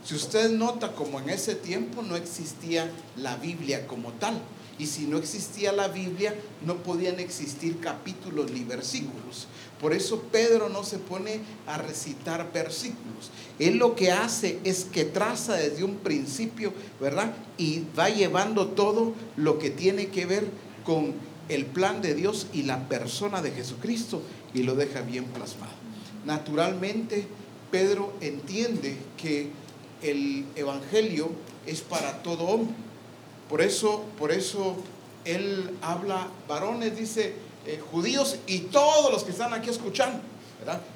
Si 0.05 0.15
usted 0.15 0.51
nota 0.51 0.93
como 0.93 1.21
en 1.21 1.31
ese 1.31 1.55
tiempo 1.55 2.03
no 2.03 2.17
existía 2.17 2.91
la 3.17 3.37
Biblia 3.37 3.87
como 3.87 4.13
tal, 4.13 4.41
y 4.79 4.87
si 4.87 5.07
no 5.07 5.17
existía 5.17 5.73
la 5.73 5.89
Biblia, 5.89 6.35
no 6.65 6.77
podían 6.77 7.19
existir 7.19 7.81
capítulos 7.81 8.51
ni 8.51 8.63
versículos. 8.63 9.47
Por 9.81 9.95
eso 9.95 10.21
Pedro 10.31 10.69
no 10.69 10.85
se 10.85 10.99
pone 10.99 11.41
a 11.67 11.79
recitar 11.79 12.53
versículos. 12.53 13.31
Él 13.59 13.79
lo 13.79 13.97
que 13.97 14.13
hace 14.13 14.59
es 14.65 14.85
que 14.85 15.05
traza 15.05 15.55
desde 15.55 15.83
un 15.83 15.97
principio, 15.97 16.75
¿verdad? 17.01 17.35
Y 17.57 17.85
va 17.99 18.11
llevando 18.11 18.69
todo 18.69 19.15
lo 19.37 19.59
que 19.59 19.71
tiene 19.71 20.09
que 20.09 20.27
ver 20.27 20.47
con 20.85 21.15
el 21.49 21.67
plan 21.67 22.03
de 22.03 22.15
Dios 22.15 22.49
y 22.53 22.63
la 22.63 22.89
persona 22.89 23.43
de 23.43 23.53
Jesucristo 23.53 24.23
y 24.55 24.63
lo 24.63 24.75
deja 24.75 25.01
bien 25.03 25.25
plasmado. 25.27 25.73
Naturalmente, 26.25 27.27
Pedro 27.71 28.13
entiende 28.21 28.97
que 29.17 29.51
el 30.03 30.45
Evangelio 30.57 31.31
es 31.67 31.81
para 31.81 32.23
todo 32.23 32.45
hombre. 32.45 32.75
Por 33.49 33.63
eso, 33.63 34.05
por 34.19 34.33
eso 34.33 34.77
él 35.25 35.71
habla, 35.83 36.29
varones, 36.49 36.97
dice, 36.97 37.35
eh, 37.67 37.81
judíos 37.91 38.39
y 38.47 38.61
todos 38.61 39.13
los 39.13 39.25
que 39.25 39.33
están 39.33 39.53
aquí 39.53 39.71
escuchando. 39.71 40.21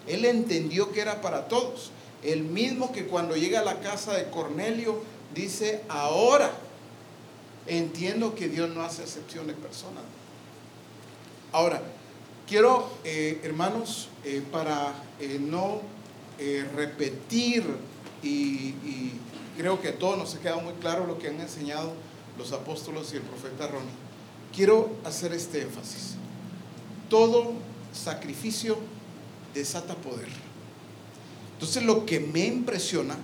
Él 0.06 0.24
entendió 0.24 0.90
que 0.92 1.00
era 1.00 1.20
para 1.20 1.48
todos. 1.48 1.90
El 2.22 2.42
mismo 2.42 2.92
que 2.92 3.06
cuando 3.06 3.36
llega 3.36 3.60
a 3.60 3.64
la 3.64 3.80
casa 3.80 4.12
de 4.14 4.30
Cornelio 4.30 5.02
dice, 5.34 5.82
ahora 5.88 6.50
entiendo 7.66 8.34
que 8.34 8.48
Dios 8.48 8.68
no 8.70 8.82
hace 8.82 9.02
excepción 9.02 9.46
de 9.46 9.54
personas. 9.54 10.02
Ahora, 11.52 11.82
quiero, 12.46 12.90
eh, 13.04 13.40
hermanos, 13.42 14.08
eh, 14.24 14.42
para 14.52 14.94
no 15.40 15.82
repetir 16.74 17.64
y, 18.22 18.72
creo 19.58 19.78
que 19.82 19.88
a 19.88 19.98
todos 19.98 20.16
nos 20.16 20.34
ha 20.34 20.40
quedado 20.40 20.62
muy 20.62 20.72
claro 20.74 21.06
lo 21.06 21.18
que 21.18 21.28
han 21.28 21.38
enseñado 21.38 21.92
los 22.38 22.52
apóstolos 22.52 23.12
y 23.12 23.16
el 23.16 23.22
profeta 23.22 23.66
Ronnie. 23.66 23.90
Quiero 24.54 24.90
hacer 25.04 25.34
este 25.34 25.60
énfasis. 25.60 26.14
Todo 27.10 27.52
sacrificio 27.92 28.78
desata 29.52 29.94
poder. 29.96 30.28
Entonces 31.54 31.82
lo 31.82 32.06
que 32.06 32.20
me 32.20 32.46
impresiona 32.46 33.16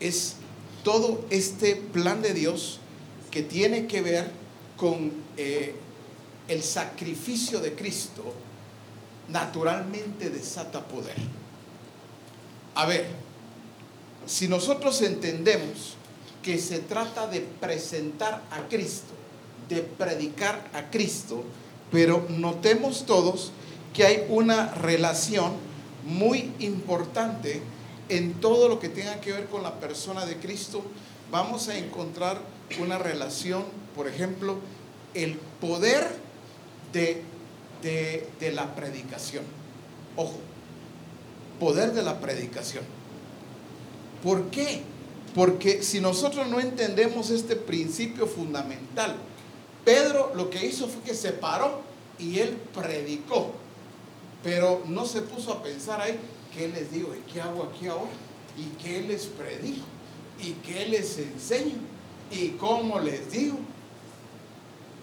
es 0.00 0.36
todo 0.84 1.24
este 1.30 1.76
plan 1.76 2.20
de 2.20 2.34
Dios 2.34 2.78
que 3.30 3.42
tiene 3.42 3.86
que 3.86 4.02
ver 4.02 4.30
con 4.76 5.12
eh, 5.36 5.74
el 6.50 6.64
sacrificio 6.64 7.60
de 7.60 7.74
Cristo, 7.74 8.24
naturalmente 9.28 10.30
desata 10.30 10.84
poder. 10.84 11.14
A 12.74 12.86
ver, 12.86 13.06
si 14.26 14.48
nosotros 14.48 15.00
entendemos 15.02 15.94
que 16.42 16.58
se 16.58 16.80
trata 16.80 17.28
de 17.28 17.40
presentar 17.40 18.42
a 18.50 18.66
Cristo, 18.68 19.12
de 19.68 19.82
predicar 19.82 20.68
a 20.74 20.90
Cristo, 20.90 21.44
pero 21.92 22.26
notemos 22.28 23.06
todos 23.06 23.52
que 23.94 24.04
hay 24.04 24.26
una 24.28 24.74
relación 24.74 25.52
muy 26.04 26.52
importante 26.58 27.62
en 28.08 28.34
todo 28.34 28.68
lo 28.68 28.80
que 28.80 28.88
tenga 28.88 29.20
que 29.20 29.32
ver 29.32 29.46
con 29.46 29.62
la 29.62 29.78
persona 29.78 30.26
de 30.26 30.36
Cristo. 30.38 30.82
Vamos 31.30 31.68
a 31.68 31.78
encontrar 31.78 32.40
una 32.80 32.98
relación, 32.98 33.62
por 33.94 34.08
ejemplo, 34.08 34.56
el 35.14 35.36
poder 35.60 36.29
de, 36.92 37.22
de 37.82 38.52
la 38.52 38.74
predicación. 38.74 39.44
Ojo, 40.16 40.38
poder 41.58 41.92
de 41.92 42.02
la 42.02 42.20
predicación. 42.20 42.84
¿Por 44.22 44.50
qué? 44.50 44.82
Porque 45.34 45.82
si 45.82 46.00
nosotros 46.00 46.48
no 46.48 46.60
entendemos 46.60 47.30
este 47.30 47.56
principio 47.56 48.26
fundamental, 48.26 49.14
Pedro 49.84 50.32
lo 50.34 50.50
que 50.50 50.66
hizo 50.66 50.88
fue 50.88 51.02
que 51.02 51.14
se 51.14 51.32
paró 51.32 51.82
y 52.18 52.38
él 52.40 52.56
predicó, 52.74 53.52
pero 54.42 54.82
no 54.86 55.06
se 55.06 55.22
puso 55.22 55.52
a 55.52 55.62
pensar 55.62 56.00
ahí, 56.00 56.18
¿qué 56.54 56.68
les 56.68 56.92
digo? 56.92 57.14
¿Y 57.14 57.32
qué 57.32 57.40
hago 57.40 57.64
aquí 57.64 57.86
ahora? 57.86 58.10
¿Y 58.58 58.64
qué 58.82 59.02
les 59.02 59.26
predico? 59.26 59.86
¿Y 60.42 60.52
qué 60.66 60.86
les 60.86 61.18
enseño? 61.18 61.76
¿Y 62.30 62.50
cómo 62.50 62.98
les 62.98 63.30
digo? 63.30 63.58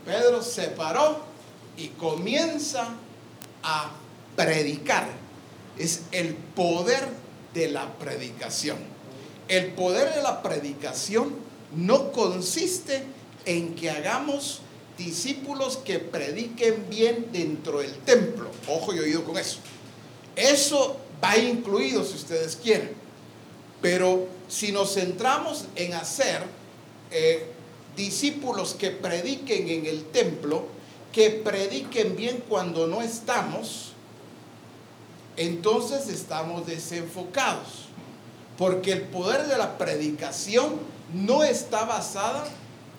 Pedro 0.05 0.41
se 0.41 0.67
paró 0.69 1.21
y 1.78 1.89
comienza 1.89 2.95
a 3.63 3.91
predicar. 4.36 5.07
Es 5.78 6.03
el 6.11 6.34
poder 6.34 7.07
de 7.53 7.69
la 7.69 7.93
predicación. 7.97 8.78
El 9.47 9.67
poder 9.73 10.13
de 10.13 10.21
la 10.21 10.41
predicación 10.41 11.36
no 11.75 12.11
consiste 12.11 13.03
en 13.45 13.75
que 13.75 13.89
hagamos 13.89 14.61
discípulos 14.97 15.78
que 15.78 15.99
prediquen 15.99 16.89
bien 16.89 17.28
dentro 17.32 17.80
del 17.80 17.93
templo. 17.99 18.49
Ojo 18.67 18.93
y 18.93 18.99
oído 18.99 19.23
con 19.23 19.38
eso. 19.38 19.59
Eso 20.36 20.99
va 21.23 21.38
incluido 21.38 22.03
si 22.03 22.15
ustedes 22.15 22.55
quieren. 22.55 22.91
Pero 23.82 24.28
si 24.47 24.71
nos 24.71 24.95
centramos 24.95 25.65
en 25.75 25.93
hacer 25.93 26.41
eh, 27.11 27.45
discípulos 27.95 28.73
que 28.73 28.89
prediquen 28.89 29.69
en 29.69 29.86
el 29.86 30.05
templo, 30.05 30.65
que 31.18 31.32
prediquen 31.32 32.15
bien 32.15 32.43
cuando 32.47 32.86
no 32.86 33.01
estamos, 33.01 33.93
entonces 35.36 36.09
estamos 36.09 36.68
desenfocados. 36.68 37.88
Porque 38.55 38.91
el 38.91 39.01
poder 39.01 39.47
de 39.47 39.57
la 39.57 39.80
predicación 39.80 40.76
no 41.15 41.43
está 41.43 41.86
basada, 41.86 42.43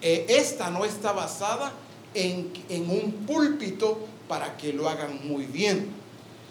eh, 0.03 0.27
esta 0.31 0.69
no 0.71 0.85
está 0.85 1.13
basada 1.13 1.73
en, 2.13 2.53
en 2.69 2.91
un 2.91 3.25
púlpito 3.25 4.01
para 4.27 4.57
que 4.57 4.73
lo 4.73 4.89
hagan 4.89 5.21
muy 5.29 5.47
bien. 5.47 5.87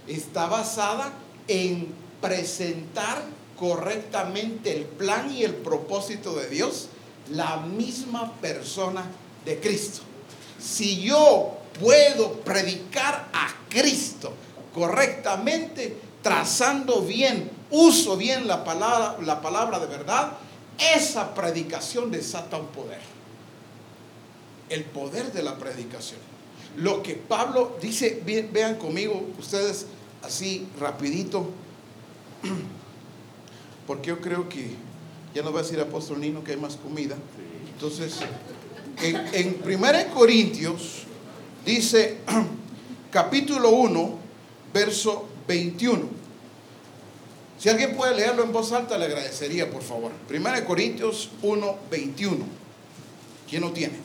Está 0.07 0.45
basada 0.45 1.11
en 1.49 1.93
presentar 2.21 3.21
correctamente 3.59 4.73
el 4.73 4.85
plan 4.85 5.29
y 5.33 5.43
el 5.43 5.55
propósito 5.55 6.33
de 6.33 6.47
Dios, 6.47 6.87
la 7.29 7.57
misma 7.57 8.31
persona 8.39 9.03
de 9.43 9.59
Cristo. 9.59 10.03
Si 10.59 11.01
yo 11.01 11.56
puedo 11.79 12.33
predicar 12.41 13.29
a 13.33 13.47
Cristo 13.69 14.33
correctamente, 14.73 15.97
trazando 16.21 17.01
bien 17.01 17.57
uso 17.69 18.17
bien 18.17 18.47
la 18.47 18.63
palabra, 18.63 19.17
la 19.21 19.41
palabra 19.41 19.79
de 19.79 19.87
verdad, 19.87 20.33
esa 20.95 21.33
predicación 21.33 22.11
desata 22.11 22.57
un 22.57 22.67
poder. 22.67 23.01
El 24.69 24.83
poder 24.83 25.31
de 25.31 25.43
la 25.43 25.57
predicación. 25.57 26.19
Lo 26.75 27.01
que 27.01 27.15
Pablo 27.15 27.77
dice, 27.81 28.21
vean 28.51 28.75
conmigo 28.75 29.25
ustedes 29.39 29.87
así 30.21 30.67
rapidito, 30.79 31.49
porque 33.87 34.09
yo 34.09 34.21
creo 34.21 34.47
que 34.49 34.75
ya 35.33 35.41
nos 35.41 35.53
va 35.53 35.59
a 35.59 35.63
decir 35.63 35.79
apóstol 35.79 36.19
Nino 36.19 36.43
que 36.43 36.51
hay 36.51 36.57
más 36.57 36.75
comida. 36.75 37.15
Entonces, 37.73 38.17
en, 39.01 39.15
en 39.33 39.61
1 39.63 40.13
Corintios 40.13 41.06
dice 41.67 42.17
capítulo 43.11 43.69
1, 43.69 44.19
verso 44.73 45.27
21. 45.47 46.17
Si 47.59 47.69
alguien 47.69 47.95
puede 47.95 48.15
leerlo 48.15 48.43
en 48.43 48.51
voz 48.51 48.71
alta, 48.71 48.97
le 48.97 49.05
agradecería, 49.05 49.69
por 49.69 49.83
favor. 49.83 50.11
Primera 50.27 50.59
de 50.59 50.65
Corintios 50.65 51.29
1, 51.41 51.77
21. 51.91 52.45
¿Quién 53.49 53.61
lo 53.61 53.71
tiene? 53.71 53.97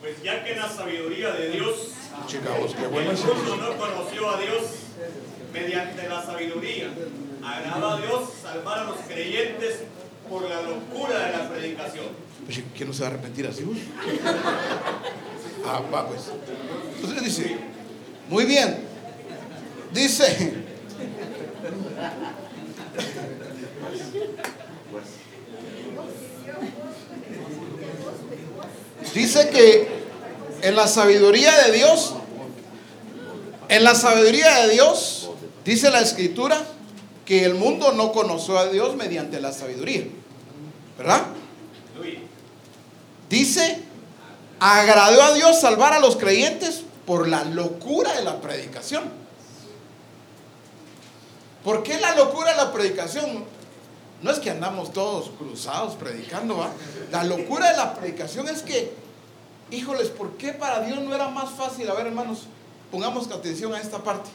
Pues 0.00 0.22
ya 0.22 0.42
que 0.44 0.56
la 0.56 0.68
sabiduría 0.68 1.32
de 1.32 1.50
Dios 1.50 1.92
Chicos, 2.26 2.74
qué 2.74 2.86
bueno. 2.86 3.10
El 3.10 3.16
mundo 3.16 3.56
no 3.56 3.76
conoció 3.76 4.30
a 4.30 4.40
Dios 4.40 4.62
mediante 5.52 6.08
la 6.08 6.24
sabiduría. 6.24 6.90
Agrada 7.44 7.94
a 7.94 8.00
Dios 8.00 8.30
salvar 8.42 8.78
a 8.80 8.84
los 8.84 8.96
creyentes 9.06 9.84
por 10.28 10.48
la 10.48 10.62
locura 10.62 11.26
de 11.26 11.38
la 11.38 11.48
predicación. 11.48 12.06
¿Quién 12.76 12.88
no 12.88 12.94
se 12.94 13.02
va 13.02 13.08
a 13.08 13.10
arrepentir 13.12 13.46
así? 13.46 13.64
Ah, 15.64 15.82
pues. 16.08 16.22
Entonces 16.96 17.24
dice, 17.24 17.56
muy 18.28 18.44
bien. 18.44 18.78
Dice, 19.92 20.54
dice 29.14 29.48
que 29.48 29.88
en 30.62 30.76
la 30.76 30.86
sabiduría 30.86 31.56
de 31.64 31.72
Dios, 31.72 32.14
en 33.68 33.84
la 33.84 33.94
sabiduría 33.94 34.66
de 34.66 34.72
Dios, 34.72 35.30
dice 35.64 35.90
la 35.90 36.00
escritura, 36.00 36.62
que 37.24 37.44
el 37.44 37.54
mundo 37.54 37.92
no 37.92 38.12
conoció 38.12 38.58
a 38.58 38.68
Dios 38.68 38.96
mediante 38.96 39.40
la 39.40 39.52
sabiduría. 39.52 40.04
¿Verdad? 40.96 41.26
Dice, 43.28 43.82
agradó 44.60 45.22
a 45.22 45.34
Dios 45.34 45.60
salvar 45.60 45.92
a 45.92 46.00
los 46.00 46.16
creyentes 46.16 46.82
por 47.06 47.28
la 47.28 47.44
locura 47.44 48.12
de 48.14 48.24
la 48.24 48.40
predicación. 48.40 49.04
¿Por 51.64 51.82
qué 51.82 51.98
la 52.00 52.14
locura 52.14 52.50
de 52.52 52.56
la 52.56 52.72
predicación? 52.72 53.44
No 54.22 54.30
es 54.30 54.38
que 54.38 54.50
andamos 54.50 54.92
todos 54.92 55.30
cruzados 55.38 55.94
predicando, 55.94 56.56
¿va? 56.56 56.70
La 57.12 57.24
locura 57.24 57.70
de 57.70 57.76
la 57.76 57.94
predicación 57.94 58.48
es 58.48 58.62
que, 58.62 58.92
híjoles, 59.70 60.08
¿por 60.08 60.36
qué 60.36 60.52
para 60.52 60.80
Dios 60.80 61.00
no 61.00 61.14
era 61.14 61.28
más 61.28 61.50
fácil? 61.50 61.88
A 61.88 61.94
ver, 61.94 62.06
hermanos, 62.06 62.40
pongamos 62.90 63.30
atención 63.30 63.74
a 63.74 63.80
esta 63.80 63.98
parte. 63.98 64.30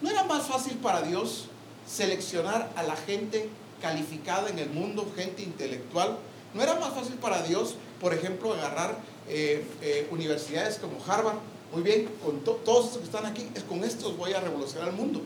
¿No 0.00 0.10
era 0.10 0.24
más 0.24 0.44
fácil 0.44 0.74
para 0.76 1.02
Dios 1.02 1.46
seleccionar 1.88 2.70
a 2.76 2.82
la 2.82 2.96
gente 2.96 3.48
calificada 3.80 4.50
en 4.50 4.58
el 4.58 4.70
mundo, 4.70 5.10
gente 5.16 5.42
intelectual? 5.42 6.16
¿No 6.52 6.62
era 6.62 6.76
más 6.76 6.94
fácil 6.94 7.14
para 7.14 7.42
Dios, 7.42 7.74
por 8.00 8.14
ejemplo, 8.14 8.52
agarrar 8.52 8.96
eh, 9.28 9.64
eh, 9.82 10.08
universidades 10.10 10.78
como 10.78 10.98
Harvard? 11.06 11.38
Muy 11.72 11.82
bien, 11.82 12.08
con 12.24 12.40
todos 12.40 12.86
estos 12.86 12.98
que 12.98 13.04
están 13.04 13.26
aquí, 13.26 13.48
es 13.54 13.64
con 13.64 13.82
estos 13.82 14.16
voy 14.16 14.32
a 14.32 14.40
revolucionar 14.40 14.88
el 14.88 14.94
mundo. 14.94 15.22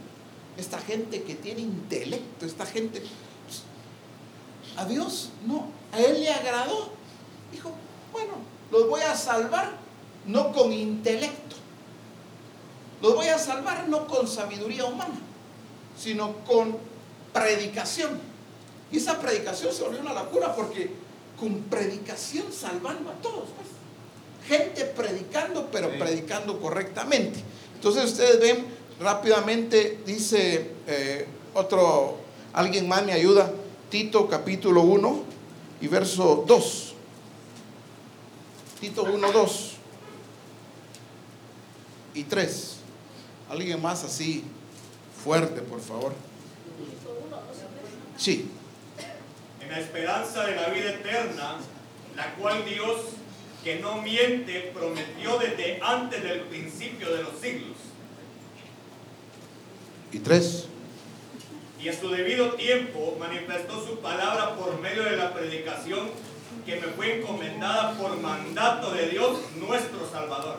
Esta 0.57 0.79
gente 0.79 1.23
que 1.23 1.35
tiene 1.35 1.61
intelecto, 1.61 2.47
esta 2.47 2.67
gente... 2.67 3.01
Pues, 3.01 3.63
a 4.77 4.85
Dios 4.87 5.31
no, 5.47 5.67
a 5.93 6.01
Él 6.01 6.21
le 6.21 6.31
agradó. 6.31 6.91
Dijo, 7.53 7.73
bueno, 8.13 8.35
los 8.71 8.89
voy 8.89 9.03
a 9.03 9.15
salvar 9.17 9.73
no 10.27 10.53
con 10.53 10.73
intelecto. 10.73 11.57
Los 13.01 13.15
voy 13.15 13.27
a 13.29 13.39
salvar 13.39 13.89
no 13.89 14.07
con 14.07 14.27
sabiduría 14.27 14.85
humana, 14.85 15.19
sino 15.97 16.37
con 16.45 16.77
predicación. 17.33 18.19
Y 18.91 18.97
esa 18.97 19.21
predicación 19.21 19.73
se 19.73 19.83
volvió 19.83 20.01
una 20.01 20.15
locura 20.15 20.55
porque 20.55 20.91
con 21.39 21.61
predicación 21.63 22.53
salvando 22.53 23.11
a 23.11 23.15
todos. 23.15 23.49
Pues. 23.57 23.78
Gente 24.49 24.85
predicando, 24.85 25.69
pero 25.71 25.91
predicando 25.99 26.61
correctamente. 26.61 27.41
Entonces 27.75 28.05
ustedes 28.07 28.41
ven 28.41 28.67
rápidamente, 28.99 30.01
dice 30.07 30.71
eh, 30.87 31.27
otro, 31.55 32.17
alguien 32.53 32.89
más 32.89 33.05
me 33.05 33.13
ayuda, 33.13 33.53
Tito 33.91 34.29
capítulo 34.29 34.83
1 34.83 35.23
y 35.81 35.89
verso 35.89 36.45
2. 36.47 36.95
Tito 38.81 39.05
1, 39.05 39.33
2 39.33 39.73
y 42.15 42.25
3. 42.25 42.77
Alguien 43.51 43.81
más 43.83 44.05
así 44.05 44.45
fuerte, 45.23 45.61
por 45.61 45.81
favor. 45.81 46.13
Sí 48.17 48.51
en 49.69 49.75
la 49.75 49.81
esperanza 49.81 50.47
de 50.47 50.57
la 50.57 50.69
vida 50.69 50.91
eterna, 50.91 51.57
la 52.17 52.35
cual 52.37 52.65
Dios, 52.65 53.01
que 53.65 53.81
no 53.81 54.03
miente, 54.03 54.71
prometió 54.75 55.39
desde 55.39 55.81
antes 55.83 56.23
del 56.23 56.41
principio 56.43 57.15
de 57.15 57.23
los 57.23 57.39
siglos. 57.41 57.77
Y 60.13 60.19
tres. 60.21 60.67
Y 61.81 61.89
a 61.89 61.99
su 61.99 62.09
debido 62.09 62.55
tiempo 62.55 63.17
manifestó 63.19 63.85
su 63.87 63.99
palabra 64.01 64.57
por 64.57 64.81
medio 64.81 65.05
de 65.05 65.17
la 65.17 65.33
predicación 65.33 66.11
que 66.65 66.77
me 66.77 66.89
fue 66.89 67.19
encomendada 67.21 67.93
por 67.95 68.19
mandato 68.19 68.93
de 68.93 69.09
Dios 69.09 69.39
nuestro 69.57 70.09
Salvador 70.11 70.59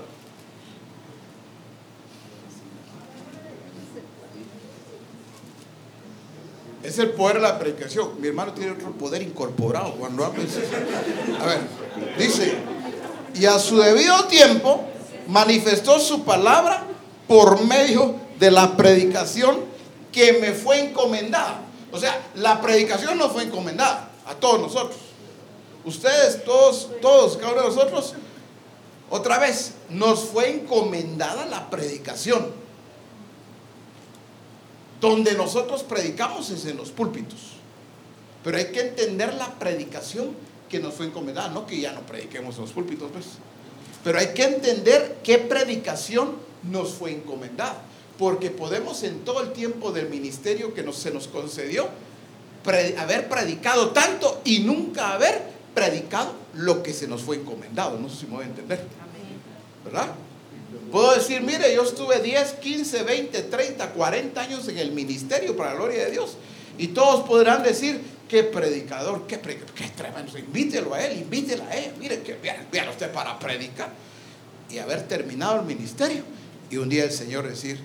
Es 6.83 6.97
el 6.97 7.09
poder 7.11 7.35
de 7.35 7.41
la 7.41 7.59
predicación. 7.59 8.19
Mi 8.21 8.29
hermano 8.29 8.53
tiene 8.53 8.71
otro 8.71 8.91
poder 8.93 9.21
incorporado 9.21 9.93
cuando 9.95 10.23
habla. 10.23 10.43
A 11.39 11.45
ver, 11.45 11.59
dice, 12.17 12.53
y 13.35 13.45
a 13.45 13.59
su 13.59 13.77
debido 13.77 14.25
tiempo 14.25 14.83
manifestó 15.27 15.99
su 15.99 16.23
palabra 16.23 16.83
por 17.27 17.63
medio 17.63 18.15
de 18.39 18.51
la 18.51 18.75
predicación 18.75 19.59
que 20.11 20.33
me 20.33 20.53
fue 20.53 20.79
encomendada. 20.79 21.61
O 21.91 21.99
sea, 21.99 22.19
la 22.35 22.61
predicación 22.61 23.17
no 23.17 23.29
fue 23.29 23.43
encomendada 23.43 24.09
a 24.25 24.35
todos 24.35 24.59
nosotros. 24.59 24.97
Ustedes, 25.85 26.43
todos, 26.43 26.89
todos, 27.01 27.37
cada 27.37 27.53
uno 27.53 27.61
de 27.61 27.67
nosotros, 27.69 28.13
otra 29.09 29.39
vez, 29.39 29.73
nos 29.89 30.21
fue 30.21 30.49
encomendada 30.49 31.45
la 31.45 31.69
predicación. 31.69 32.51
Donde 34.99 35.33
nosotros 35.33 35.83
predicamos 35.83 36.49
es 36.49 36.65
en 36.65 36.77
los 36.77 36.91
púlpitos. 36.91 37.39
Pero 38.43 38.57
hay 38.57 38.71
que 38.71 38.81
entender 38.81 39.33
la 39.33 39.47
predicación 39.59 40.31
que 40.69 40.79
nos 40.79 40.93
fue 40.93 41.07
encomendada, 41.07 41.49
no 41.49 41.65
que 41.65 41.79
ya 41.79 41.91
no 41.91 42.01
prediquemos 42.01 42.55
en 42.55 42.61
los 42.61 42.71
púlpitos, 42.71 43.11
pues. 43.11 43.25
Pero 44.03 44.19
hay 44.19 44.27
que 44.27 44.43
entender 44.43 45.17
qué 45.23 45.37
predicación 45.39 46.35
nos 46.63 46.93
fue 46.93 47.11
encomendada. 47.11 47.81
Porque 48.17 48.51
podemos 48.51 49.03
en 49.03 49.19
todo 49.21 49.41
el 49.41 49.53
tiempo 49.53 49.91
del 49.91 50.09
ministerio 50.09 50.73
que 50.73 50.83
nos, 50.83 50.97
se 50.97 51.11
nos 51.11 51.27
concedió 51.27 51.87
haber 52.97 53.29
predicado 53.29 53.91
tanto 53.91 54.41
y 54.43 54.59
nunca 54.59 55.13
haber 55.13 55.41
predicado 55.73 56.33
lo 56.53 56.83
que 56.83 56.93
se 56.93 57.07
nos 57.07 57.21
fue 57.21 57.37
encomendado. 57.37 57.97
No 57.97 58.09
sé 58.09 58.21
si 58.21 58.25
me 58.25 58.35
voy 58.35 58.43
a 58.43 58.47
entender. 58.47 58.83
¿Verdad? 59.85 60.13
Puedo 60.91 61.13
decir, 61.13 61.41
mire, 61.41 61.73
yo 61.73 61.83
estuve 61.83 62.19
10, 62.19 62.53
15, 62.53 63.03
20, 63.03 63.41
30, 63.43 63.91
40 63.91 64.41
años 64.41 64.67
en 64.67 64.77
el 64.77 64.91
ministerio 64.91 65.55
para 65.55 65.71
la 65.71 65.77
gloria 65.77 66.05
de 66.05 66.11
Dios. 66.11 66.35
Y 66.77 66.87
todos 66.89 67.27
podrán 67.27 67.63
decir, 67.63 68.01
qué 68.29 68.43
predicador, 68.43 69.27
qué, 69.27 69.39
qué 69.39 69.89
tremendo. 69.97 70.37
Invítelo 70.37 70.93
a 70.93 71.03
él, 71.03 71.19
invítela 71.19 71.65
a 71.65 71.75
él. 71.75 71.93
Mire, 71.99 72.21
que 72.21 72.37
vean 72.71 72.89
usted 72.89 73.11
para 73.11 73.37
predicar. 73.37 73.91
Y 74.69 74.77
haber 74.77 75.07
terminado 75.07 75.59
el 75.59 75.65
ministerio. 75.65 76.23
Y 76.69 76.77
un 76.77 76.87
día 76.87 77.03
el 77.03 77.11
Señor 77.11 77.47
decir, 77.47 77.79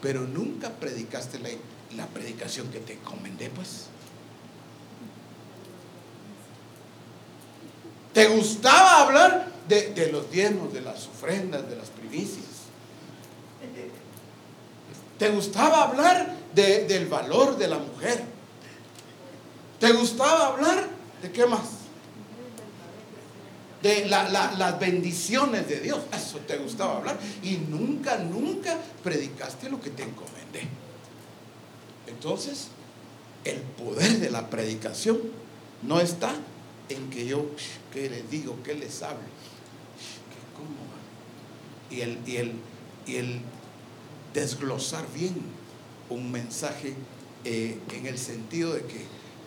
pero 0.00 0.22
nunca 0.22 0.70
predicaste 0.70 1.38
la, 1.40 1.50
la 1.96 2.06
predicación 2.06 2.70
que 2.70 2.78
te 2.78 2.94
encomendé, 2.94 3.50
pues. 3.50 3.86
¿Te 8.14 8.28
gustaba 8.28 9.02
hablar 9.02 9.50
de, 9.70 10.10
los 10.10 10.30
diezmos, 10.30 10.72
de 10.72 10.80
las 10.80 11.06
ofrendas, 11.06 11.68
de 11.68 11.76
las 11.76 11.88
primicias. 11.88 12.46
¿Te 15.18 15.28
gustaba 15.30 15.84
hablar 15.84 16.34
del 16.54 17.06
valor 17.06 17.56
de 17.56 17.68
la 17.68 17.78
mujer? 17.78 18.24
¿Te 19.80 19.92
gustaba 19.92 20.48
hablar 20.48 20.88
de 21.22 21.32
qué 21.32 21.46
más? 21.46 21.80
De 23.82 24.06
las 24.06 24.78
bendiciones 24.78 25.66
de 25.66 25.80
Dios. 25.80 26.00
Eso 26.12 26.38
te 26.40 26.58
gustaba 26.58 26.98
hablar. 26.98 27.18
Y 27.42 27.56
nunca, 27.56 28.18
nunca 28.18 28.76
predicaste 29.02 29.70
lo 29.70 29.80
que 29.80 29.90
te 29.90 30.02
encomendé. 30.02 30.68
Entonces, 32.06 32.68
el 33.44 33.58
poder 33.58 34.18
de 34.18 34.30
la 34.30 34.50
predicación 34.50 35.18
no 35.82 35.98
está 35.98 36.34
en 36.90 37.08
que 37.08 37.26
yo, 37.26 37.46
¿qué 37.92 38.10
les 38.10 38.30
digo? 38.30 38.58
¿Qué 38.62 38.74
les 38.74 39.02
hablo? 39.02 39.40
y 41.90 42.02
el, 42.02 42.18
y 42.26 42.36
el, 42.36 42.52
y 43.06 43.16
el 43.16 43.40
desglosar 44.32 45.04
bien 45.12 45.34
un 46.08 46.30
mensaje 46.30 46.94
eh, 47.44 47.78
en 47.92 48.06
el 48.06 48.18
sentido 48.18 48.74
de 48.74 48.82
que 48.82 49.04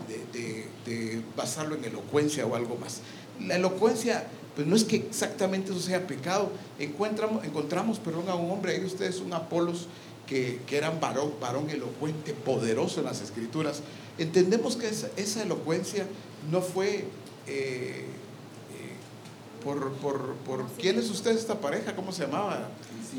de, 0.07 1.21
basarlo 1.35 1.75
en 1.75 1.85
elocuencia 1.85 2.45
o 2.45 2.55
algo 2.55 2.75
más. 2.75 3.01
La 3.39 3.55
elocuencia, 3.55 4.27
pues 4.55 4.67
no 4.67 4.75
es 4.75 4.83
que 4.83 4.97
exactamente 4.97 5.71
eso 5.71 5.79
sea 5.79 6.05
pecado. 6.05 6.51
Encontramos, 6.79 7.43
encontramos 7.45 7.99
perdón, 7.99 8.29
a 8.29 8.35
un 8.35 8.51
hombre, 8.51 8.73
ahí 8.73 8.85
ustedes 8.85 9.19
un 9.19 9.33
Apolos, 9.33 9.87
que, 10.27 10.61
que 10.67 10.77
era 10.77 10.89
varón, 10.89 11.33
varón 11.41 11.69
elocuente, 11.69 12.33
poderoso 12.33 12.99
en 13.01 13.07
las 13.07 13.21
escrituras. 13.21 13.81
Entendemos 14.17 14.75
que 14.75 14.87
esa, 14.87 15.09
esa 15.17 15.43
elocuencia 15.43 16.05
no 16.51 16.61
fue 16.61 17.05
eh, 17.47 18.05
por, 19.63 19.93
por, 19.93 20.35
por 20.45 20.65
quién 20.79 20.99
es 20.99 21.09
usted 21.09 21.31
esta 21.31 21.59
pareja, 21.59 21.95
¿cómo 21.95 22.11
se 22.11 22.23
llamaba? 22.23 22.69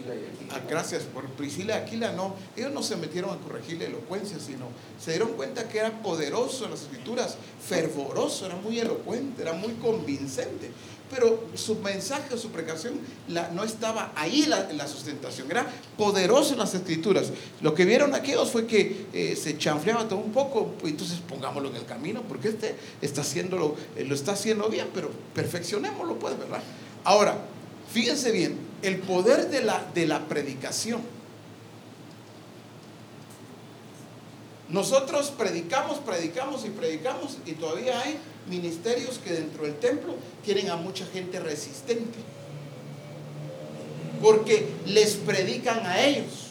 Priscila. 0.03 0.15
Ah, 0.53 0.61
gracias 0.69 1.03
por 1.05 1.27
Priscila 1.31 1.75
y 1.75 1.83
Aquila, 1.83 2.13
no, 2.13 2.35
ellos 2.57 2.73
no 2.73 2.83
se 2.83 2.97
metieron 2.97 3.31
a 3.31 3.37
corregir 3.39 3.79
la 3.79 3.85
elocuencia, 3.85 4.39
sino 4.39 4.69
se 5.01 5.13
dieron 5.13 5.33
cuenta 5.33 5.69
que 5.69 5.79
era 5.79 6.03
poderoso 6.03 6.65
en 6.65 6.73
las 6.73 6.83
escrituras, 6.83 7.37
fervoroso, 7.67 8.47
era 8.47 8.57
muy 8.57 8.79
elocuente, 8.79 9.43
era 9.43 9.53
muy 9.53 9.73
convincente. 9.75 10.71
Pero 11.11 11.45
su 11.55 11.77
mensaje, 11.77 12.37
su 12.39 12.51
precación, 12.51 12.95
la, 13.29 13.49
no 13.51 13.63
estaba 13.63 14.13
ahí 14.17 14.47
la, 14.47 14.73
la 14.73 14.89
sustentación, 14.89 15.49
era 15.51 15.67
poderoso 15.97 16.55
en 16.55 16.59
las 16.59 16.75
escrituras. 16.75 17.31
Lo 17.61 17.75
que 17.75 17.85
vieron 17.85 18.15
aquellos 18.15 18.51
fue 18.51 18.67
que 18.67 19.07
eh, 19.13 19.37
se 19.37 19.57
chanfleaba 19.59 20.09
todo 20.09 20.19
un 20.19 20.33
poco, 20.33 20.73
pues 20.81 20.93
entonces 20.93 21.19
pongámoslo 21.29 21.69
en 21.69 21.77
el 21.77 21.85
camino, 21.85 22.23
porque 22.27 22.49
este 22.49 22.75
está 23.03 23.21
haciéndolo, 23.21 23.77
eh, 23.97 24.05
lo 24.05 24.15
está 24.15 24.33
haciendo 24.33 24.69
bien, 24.69 24.89
pero 24.93 25.11
perfeccionémoslo, 25.35 26.19
pues, 26.19 26.39
¿verdad? 26.39 26.63
Ahora, 27.05 27.39
fíjense 27.95 28.33
bien, 28.33 28.59
el 28.83 28.99
poder 28.99 29.51
de 29.51 29.63
la, 29.63 29.87
de 29.95 30.07
la 30.09 30.27
predicación. 30.27 31.01
Nosotros 34.69 35.31
predicamos, 35.31 35.99
predicamos 35.99 36.65
y 36.65 36.71
predicamos 36.71 37.39
y 37.47 37.53
todavía 37.53 38.01
hay 38.01 38.19
ministerios 38.49 39.19
que 39.19 39.33
dentro 39.33 39.63
del 39.63 39.77
templo 39.77 40.17
tienen 40.45 40.71
a 40.71 40.77
mucha 40.77 41.07
gente 41.07 41.39
resistente. 41.39 42.19
Porque 44.21 44.67
les 44.87 45.15
predican 45.15 45.87
a 45.87 46.05
ellos 46.05 46.51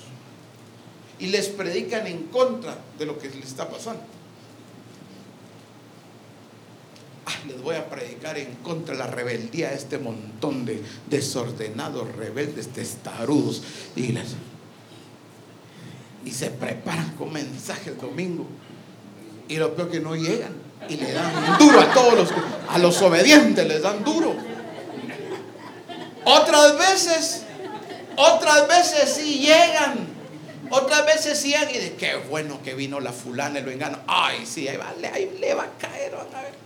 y 1.20 1.28
les 1.28 1.50
predican 1.50 2.08
en 2.08 2.24
contra 2.28 2.78
de 2.98 3.06
lo 3.06 3.20
que 3.20 3.28
les 3.30 3.48
está 3.48 3.70
pasando. 3.70 4.13
Ah, 7.26 7.32
les 7.48 7.62
voy 7.62 7.76
a 7.76 7.90
predicar 7.90 8.38
en 8.38 8.54
contra 8.56 8.94
de 8.96 9.00
la 9.00 9.08
rebeldía 9.08 9.70
de 9.70 9.76
este 9.76 9.98
montón 9.98 10.66
de 10.66 10.82
desordenados, 11.10 12.14
rebeldes, 12.16 12.68
testarudos. 12.74 13.62
Y, 13.96 14.08
les- 14.12 14.36
y 16.26 16.32
se 16.32 16.50
preparan 16.52 17.12
con 17.16 17.32
mensaje 17.32 17.92
el 17.92 17.98
domingo. 17.98 18.46
Y 19.48 19.56
lo 19.58 19.74
peor 19.76 19.90
que 19.90 20.00
no 20.00 20.16
llegan. 20.16 20.54
Y 20.90 20.98
le 20.98 21.14
dan 21.14 21.58
duro 21.60 21.80
a 21.80 21.94
todos 21.94 22.14
los, 22.14 22.30
a 22.70 22.78
los 22.78 23.02
obedientes, 23.02 23.66
les 23.66 23.82
dan 23.82 24.04
duro. 24.04 24.36
Otras 26.26 26.78
veces, 26.78 27.44
otras 28.18 28.68
veces 28.68 29.14
sí 29.14 29.40
llegan. 29.40 30.12
Otras 30.70 31.06
veces 31.06 31.40
sí 31.40 31.50
llegan 31.50 31.70
y 31.70 31.78
de 31.78 31.94
qué 31.94 32.16
bueno 32.30 32.62
que 32.64 32.74
vino 32.74 33.00
la 33.00 33.12
fulana 33.12 33.60
y 33.60 33.64
lo 33.64 33.72
engaño. 33.72 34.00
Ay, 34.08 34.46
sí, 34.46 34.68
ahí, 34.68 34.78
va, 34.78 34.94
ahí 35.14 35.38
le 35.40 35.54
va 35.54 35.64
a 35.64 35.78
caer, 35.78 36.12
van 36.16 36.28
a 36.36 36.42
ver. 36.42 36.63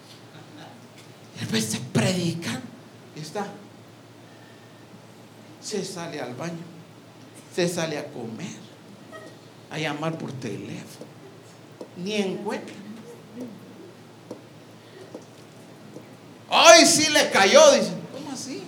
Y 1.38 1.40
después 1.42 1.66
se 1.66 1.80
predican. 1.80 2.62
Y 3.16 3.20
está. 3.20 3.48
Se 5.62 5.86
sale 5.86 6.20
al 6.20 6.34
baño. 6.34 6.66
Se 7.56 7.70
sale 7.70 7.98
a 7.98 8.06
comer. 8.08 8.68
A 9.70 9.78
llamar 9.78 10.18
por 10.18 10.32
teléfono. 10.32 11.06
Ni 11.98 12.16
encuentra. 12.16 12.76
Ay, 16.50 16.86
sí 16.86 17.12
le 17.12 17.30
cayó. 17.30 17.72
Dicen, 17.72 17.96
¿cómo 18.12 18.32
así? 18.32 18.64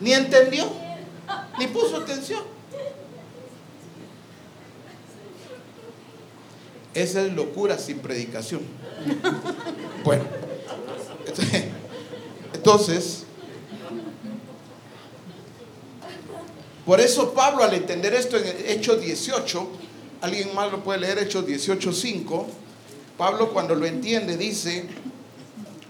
Ni 0.00 0.12
entendió. 0.12 0.70
Ni 1.58 1.66
puso 1.68 1.98
atención. 1.98 2.42
Esa 6.94 7.22
es 7.22 7.32
locura 7.32 7.78
sin 7.78 8.00
predicación. 8.00 8.62
Bueno, 10.04 10.24
entonces, 12.54 13.24
por 16.86 17.00
eso 17.00 17.34
Pablo 17.34 17.64
al 17.64 17.74
entender 17.74 18.14
esto 18.14 18.36
en 18.36 18.46
Hechos 18.66 19.00
18, 19.00 19.68
alguien 20.22 20.54
más 20.54 20.72
lo 20.72 20.82
puede 20.82 21.00
leer, 21.00 21.18
Hechos 21.18 21.46
18, 21.46 21.92
5, 21.92 22.46
Pablo 23.16 23.52
cuando 23.52 23.74
lo 23.74 23.84
entiende 23.84 24.36
dice, 24.36 24.86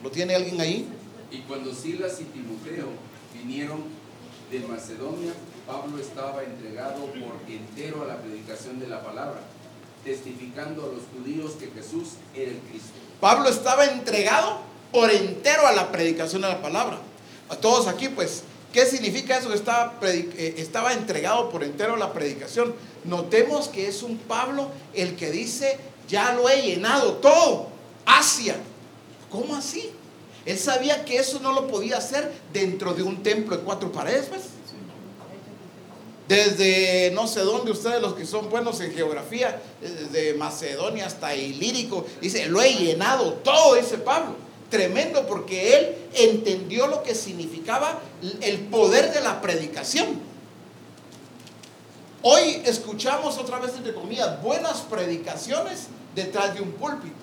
¿lo 0.02 0.10
tiene 0.10 0.34
alguien 0.34 0.60
ahí? 0.60 0.88
Y 1.30 1.38
cuando 1.42 1.74
Silas 1.74 2.20
y 2.20 2.24
Timoteo 2.24 2.88
vinieron 3.34 3.84
de 4.50 4.60
Macedonia, 4.60 5.32
Pablo 5.66 6.00
estaba 6.00 6.42
entregado 6.42 7.04
por 7.06 7.36
entero 7.46 8.02
a 8.02 8.06
la 8.06 8.16
predicación 8.22 8.80
de 8.80 8.88
la 8.88 9.04
palabra, 9.04 9.40
testificando 10.02 10.84
a 10.84 10.86
los 10.86 11.02
judíos 11.14 11.52
que 11.60 11.66
Jesús 11.66 12.14
era 12.34 12.50
el 12.50 12.58
Cristo. 12.70 12.94
Pablo 13.20 13.50
estaba 13.50 13.84
entregado 13.84 14.67
por 14.92 15.10
entero 15.10 15.66
a 15.66 15.72
la 15.72 15.90
predicación 15.92 16.42
de 16.42 16.48
la 16.48 16.62
palabra. 16.62 16.98
A 17.48 17.56
todos 17.56 17.86
aquí, 17.86 18.08
pues, 18.08 18.42
¿qué 18.72 18.86
significa 18.86 19.38
eso? 19.38 19.48
que 19.48 19.54
Estaba, 19.54 19.94
eh, 20.02 20.54
estaba 20.58 20.92
entregado 20.92 21.50
por 21.50 21.64
entero 21.64 21.94
a 21.94 21.98
la 21.98 22.12
predicación. 22.12 22.74
Notemos 23.04 23.68
que 23.68 23.88
es 23.88 24.02
un 24.02 24.18
Pablo 24.18 24.70
el 24.94 25.16
que 25.16 25.30
dice, 25.30 25.78
ya 26.08 26.32
lo 26.32 26.48
he 26.48 26.62
llenado 26.62 27.14
todo. 27.14 27.68
Asia. 28.04 28.56
¿Cómo 29.30 29.54
así? 29.54 29.90
Él 30.46 30.58
sabía 30.58 31.04
que 31.04 31.18
eso 31.18 31.40
no 31.40 31.52
lo 31.52 31.68
podía 31.68 31.98
hacer 31.98 32.32
dentro 32.52 32.94
de 32.94 33.02
un 33.02 33.22
templo 33.22 33.56
de 33.56 33.62
cuatro 33.62 33.92
paredes, 33.92 34.26
pues. 34.28 34.42
Desde 36.26 37.10
no 37.14 37.26
sé 37.26 37.40
dónde 37.40 37.70
ustedes 37.70 38.02
los 38.02 38.14
que 38.14 38.26
son 38.26 38.50
buenos 38.50 38.80
en 38.80 38.92
geografía, 38.92 39.62
desde 39.80 40.34
Macedonia 40.34 41.06
hasta 41.06 41.34
Ilírico, 41.34 42.04
dice, 42.20 42.46
lo 42.46 42.60
he 42.60 42.74
llenado 42.74 43.32
todo, 43.34 43.74
dice 43.76 43.96
Pablo. 43.96 44.47
Tremendo 44.70 45.26
porque 45.26 45.76
él 45.76 45.96
entendió 46.14 46.86
lo 46.88 47.02
que 47.02 47.14
significaba 47.14 48.00
el 48.42 48.58
poder 48.60 49.12
de 49.12 49.20
la 49.20 49.40
predicación. 49.40 50.20
Hoy 52.22 52.62
escuchamos 52.64 53.38
otra 53.38 53.58
vez 53.60 53.72
entre 53.76 53.94
comillas 53.94 54.42
buenas 54.42 54.78
predicaciones 54.82 55.86
detrás 56.14 56.54
de 56.54 56.60
un 56.62 56.72
púlpito. 56.72 57.14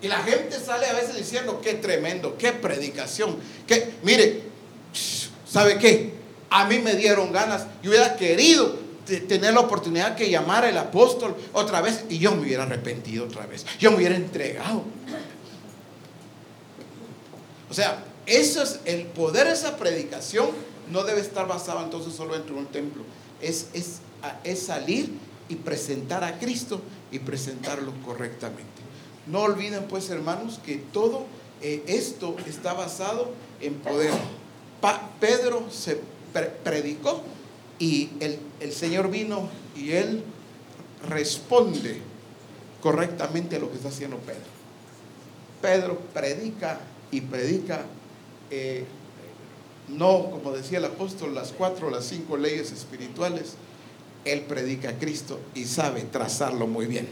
Y 0.00 0.08
la 0.08 0.18
gente 0.22 0.58
sale 0.58 0.86
a 0.86 0.92
veces 0.94 1.16
diciendo, 1.16 1.60
qué 1.62 1.74
tremendo, 1.74 2.36
qué 2.36 2.52
predicación. 2.52 3.36
Que, 3.66 3.94
mire, 4.02 4.42
¿sabe 5.48 5.78
qué? 5.78 6.14
A 6.50 6.66
mí 6.66 6.78
me 6.78 6.94
dieron 6.94 7.32
ganas, 7.32 7.66
yo 7.82 7.90
hubiera 7.90 8.16
querido 8.16 8.76
te- 9.06 9.20
tener 9.20 9.54
la 9.54 9.60
oportunidad 9.60 10.14
que 10.16 10.30
llamara 10.30 10.68
el 10.68 10.78
apóstol 10.78 11.34
otra 11.52 11.80
vez 11.80 12.04
y 12.08 12.18
yo 12.18 12.32
me 12.34 12.42
hubiera 12.42 12.64
arrepentido 12.64 13.24
otra 13.24 13.46
vez. 13.46 13.64
Yo 13.78 13.90
me 13.90 13.98
hubiera 13.98 14.16
entregado. 14.16 14.82
O 17.74 17.76
sea, 17.76 18.04
eso 18.24 18.62
es 18.62 18.78
el 18.84 19.06
poder 19.06 19.48
de 19.48 19.54
esa 19.54 19.76
predicación 19.76 20.50
no 20.92 21.02
debe 21.02 21.20
estar 21.20 21.48
basado 21.48 21.82
entonces 21.82 22.14
solo 22.14 22.34
dentro 22.34 22.54
de 22.54 22.60
un 22.60 22.66
templo. 22.68 23.02
Es, 23.42 23.66
es, 23.72 23.96
es 24.44 24.62
salir 24.62 25.10
y 25.48 25.56
presentar 25.56 26.22
a 26.22 26.38
Cristo 26.38 26.80
y 27.10 27.18
presentarlo 27.18 27.92
correctamente. 28.06 28.62
No 29.26 29.40
olviden 29.40 29.88
pues 29.88 30.08
hermanos 30.10 30.60
que 30.64 30.76
todo 30.76 31.24
eh, 31.62 31.82
esto 31.88 32.36
está 32.46 32.74
basado 32.74 33.32
en 33.60 33.74
poder. 33.74 34.12
Pedro 35.18 35.68
se 35.68 35.98
pre- 36.32 36.50
predicó 36.62 37.22
y 37.80 38.10
el, 38.20 38.38
el 38.60 38.72
Señor 38.72 39.10
vino 39.10 39.48
y 39.74 39.90
él 39.90 40.22
responde 41.08 42.00
correctamente 42.80 43.56
a 43.56 43.58
lo 43.58 43.68
que 43.68 43.78
está 43.78 43.88
haciendo 43.88 44.18
Pedro. 44.18 44.54
Pedro 45.60 45.98
predica 46.14 46.78
y 47.14 47.20
predica, 47.20 47.84
eh, 48.50 48.84
no 49.86 50.30
como 50.30 50.50
decía 50.50 50.78
el 50.78 50.84
apóstol, 50.84 51.32
las 51.32 51.52
cuatro 51.52 51.86
o 51.86 51.90
las 51.90 52.04
cinco 52.04 52.36
leyes 52.36 52.72
espirituales. 52.72 53.54
Él 54.24 54.40
predica 54.40 54.88
a 54.88 54.98
Cristo 54.98 55.38
y 55.54 55.64
sabe 55.64 56.02
trazarlo 56.02 56.66
muy 56.66 56.86
bien. 56.86 57.06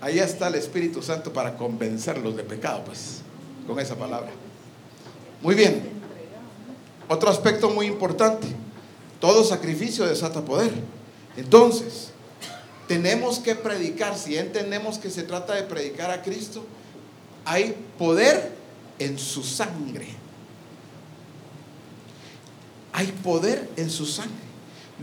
Ahí 0.00 0.18
está 0.18 0.48
el 0.48 0.56
Espíritu 0.56 1.02
Santo 1.02 1.32
para 1.32 1.56
convencerlos 1.56 2.36
de 2.36 2.42
pecado, 2.42 2.82
pues, 2.84 3.18
con 3.66 3.78
esa 3.78 3.94
palabra. 3.94 4.30
Muy 5.40 5.54
bien. 5.54 5.82
Otro 7.08 7.30
aspecto 7.30 7.70
muy 7.70 7.86
importante. 7.86 8.48
Todo 9.20 9.44
sacrificio 9.44 10.04
desata 10.04 10.44
poder. 10.44 10.72
Entonces, 11.36 12.10
tenemos 12.88 13.38
que 13.38 13.54
predicar. 13.54 14.18
Si 14.18 14.36
entendemos 14.36 14.98
que 14.98 15.10
se 15.10 15.22
trata 15.22 15.54
de 15.54 15.62
predicar 15.62 16.10
a 16.10 16.22
Cristo, 16.22 16.64
hay 17.44 17.76
poder 17.98 18.52
en 18.98 19.18
su 19.18 19.42
sangre. 19.42 20.06
Hay 22.92 23.06
poder 23.22 23.70
en 23.76 23.90
su 23.90 24.06
sangre. 24.06 24.36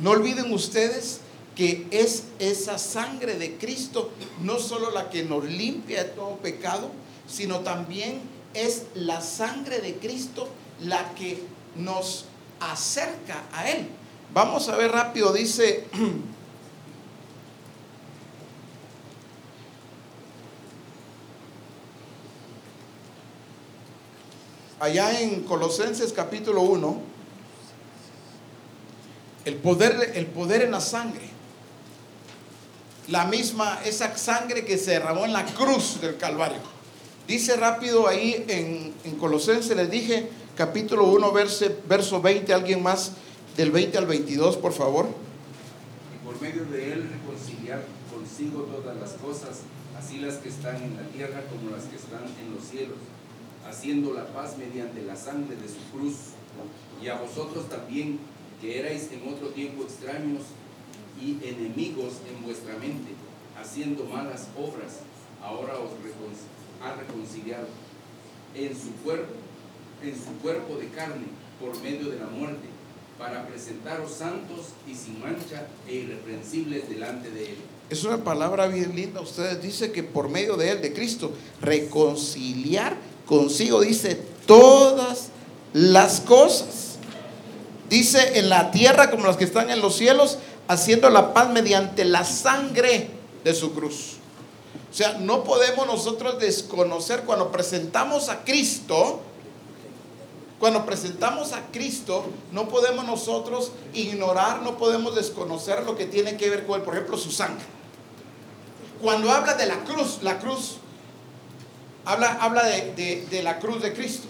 No 0.01 0.11
olviden 0.11 0.53
ustedes 0.53 1.21
que 1.55 1.87
es 1.91 2.23
esa 2.39 2.77
sangre 2.77 3.35
de 3.35 3.57
Cristo, 3.57 4.11
no 4.41 4.59
solo 4.59 4.91
la 4.91 5.09
que 5.09 5.23
nos 5.23 5.43
limpia 5.43 6.03
de 6.03 6.09
todo 6.11 6.37
pecado, 6.37 6.91
sino 7.27 7.59
también 7.59 8.21
es 8.53 8.83
la 8.95 9.21
sangre 9.21 9.79
de 9.79 9.95
Cristo 9.95 10.47
la 10.81 11.13
que 11.15 11.43
nos 11.75 12.25
acerca 12.59 13.43
a 13.51 13.69
Él. 13.69 13.87
Vamos 14.33 14.69
a 14.69 14.77
ver 14.77 14.91
rápido, 14.91 15.33
dice 15.33 15.85
allá 24.79 25.19
en 25.21 25.41
Colosenses 25.43 26.13
capítulo 26.13 26.61
1, 26.61 27.01
el 29.45 29.55
poder, 29.55 30.13
el 30.15 30.25
poder 30.27 30.63
en 30.63 30.71
la 30.71 30.81
sangre. 30.81 31.27
La 33.07 33.25
misma, 33.25 33.79
esa 33.85 34.15
sangre 34.17 34.65
que 34.65 34.77
se 34.77 34.91
derramó 34.91 35.25
en 35.25 35.33
la 35.33 35.45
cruz 35.45 35.99
del 35.99 36.17
Calvario. 36.17 36.59
Dice 37.27 37.55
rápido 37.55 38.07
ahí 38.07 38.45
en, 38.47 38.93
en 39.03 39.15
Colosenses, 39.17 39.75
les 39.75 39.89
dije, 39.89 40.29
capítulo 40.55 41.05
1, 41.05 41.31
verso, 41.31 41.65
verso 41.87 42.21
20, 42.21 42.53
alguien 42.53 42.83
más, 42.83 43.13
del 43.57 43.71
20 43.71 43.97
al 43.97 44.05
22, 44.05 44.57
por 44.57 44.73
favor. 44.73 45.07
Y 46.13 46.25
por 46.25 46.39
medio 46.41 46.65
de 46.65 46.93
él 46.93 47.09
reconciliar 47.09 47.83
consigo 48.13 48.63
todas 48.63 48.95
las 48.97 49.11
cosas, 49.13 49.61
así 49.97 50.17
las 50.19 50.35
que 50.35 50.49
están 50.49 50.75
en 50.77 50.95
la 50.95 51.03
tierra 51.09 51.43
como 51.49 51.75
las 51.75 51.85
que 51.85 51.95
están 51.95 52.23
en 52.39 52.55
los 52.55 52.63
cielos, 52.63 52.97
haciendo 53.69 54.13
la 54.13 54.25
paz 54.27 54.57
mediante 54.57 55.03
la 55.03 55.15
sangre 55.15 55.55
de 55.55 55.67
su 55.67 55.79
cruz. 55.95 56.15
Y 57.01 57.07
a 57.07 57.19
vosotros 57.19 57.69
también, 57.69 58.19
que 58.59 58.79
erais 58.79 59.09
en 59.11 59.31
otro 59.31 59.49
tiempo 59.49 59.83
extraños 59.83 60.41
y 61.21 61.37
enemigos 61.47 62.15
en 62.29 62.43
vuestra 62.43 62.77
mente, 62.77 63.11
haciendo 63.59 64.05
malas 64.05 64.47
obras, 64.57 64.99
ahora 65.41 65.75
os 65.75 65.91
ha 66.81 66.95
reconciliado 66.95 67.67
en 68.55 68.75
su 68.75 68.91
cuerpo, 69.03 69.33
en 70.03 70.15
su 70.15 70.31
cuerpo 70.41 70.75
de 70.75 70.87
carne, 70.89 71.27
por 71.59 71.79
medio 71.81 72.09
de 72.09 72.19
la 72.19 72.27
muerte, 72.27 72.67
para 73.17 73.45
presentaros 73.47 74.13
santos 74.13 74.67
y 74.87 74.95
sin 74.95 75.19
mancha 75.19 75.67
e 75.87 75.95
irreprensibles 75.95 76.89
delante 76.89 77.29
de 77.29 77.51
él. 77.51 77.57
Es 77.89 78.03
una 78.03 78.23
palabra 78.23 78.67
bien 78.67 78.95
linda. 78.95 79.19
Ustedes 79.19 79.61
dice 79.61 79.91
que 79.91 80.03
por 80.03 80.29
medio 80.29 80.55
de 80.55 80.71
él, 80.71 80.81
de 80.81 80.93
Cristo, 80.93 81.33
reconciliar 81.59 82.95
consigo, 83.29 83.81
dice, 83.81 84.19
todas 84.47 85.27
las 85.71 86.19
cosas. 86.19 86.97
Dice 87.87 88.39
en 88.39 88.49
la 88.49 88.71
tierra 88.71 89.11
como 89.11 89.27
las 89.27 89.37
que 89.37 89.43
están 89.43 89.69
en 89.69 89.81
los 89.81 89.95
cielos, 89.95 90.39
haciendo 90.67 91.11
la 91.11 91.31
paz 91.33 91.49
mediante 91.51 92.05
la 92.05 92.25
sangre 92.25 93.11
de 93.43 93.53
su 93.53 93.73
cruz. 93.73 94.15
O 94.91 94.93
sea, 94.93 95.19
no 95.19 95.43
podemos 95.43 95.85
nosotros 95.85 96.39
desconocer 96.39 97.21
cuando 97.21 97.51
presentamos 97.51 98.29
a 98.29 98.43
Cristo, 98.43 99.21
cuando 100.59 100.83
presentamos 100.85 101.53
a 101.53 101.67
Cristo, 101.71 102.25
no 102.51 102.67
podemos 102.67 103.05
nosotros 103.05 103.71
ignorar, 103.93 104.63
no 104.63 104.77
podemos 104.77 105.15
desconocer 105.15 105.83
lo 105.83 105.95
que 105.95 106.05
tiene 106.05 106.35
que 106.35 106.49
ver 106.49 106.65
con 106.65 106.79
él, 106.79 106.81
por 106.81 106.95
ejemplo, 106.95 107.17
su 107.17 107.31
sangre. 107.31 107.65
Cuando 109.01 109.31
habla 109.31 109.53
de 109.53 109.67
la 109.67 109.83
cruz, 109.83 110.19
la 110.23 110.39
cruz, 110.39 110.77
habla, 112.11 112.37
habla 112.41 112.63
de, 112.65 112.93
de- 112.93 113.25
de 113.29 113.43
la 113.43 113.59
cruz 113.59 113.81
de 113.81 113.93
Cristo. 113.93 114.27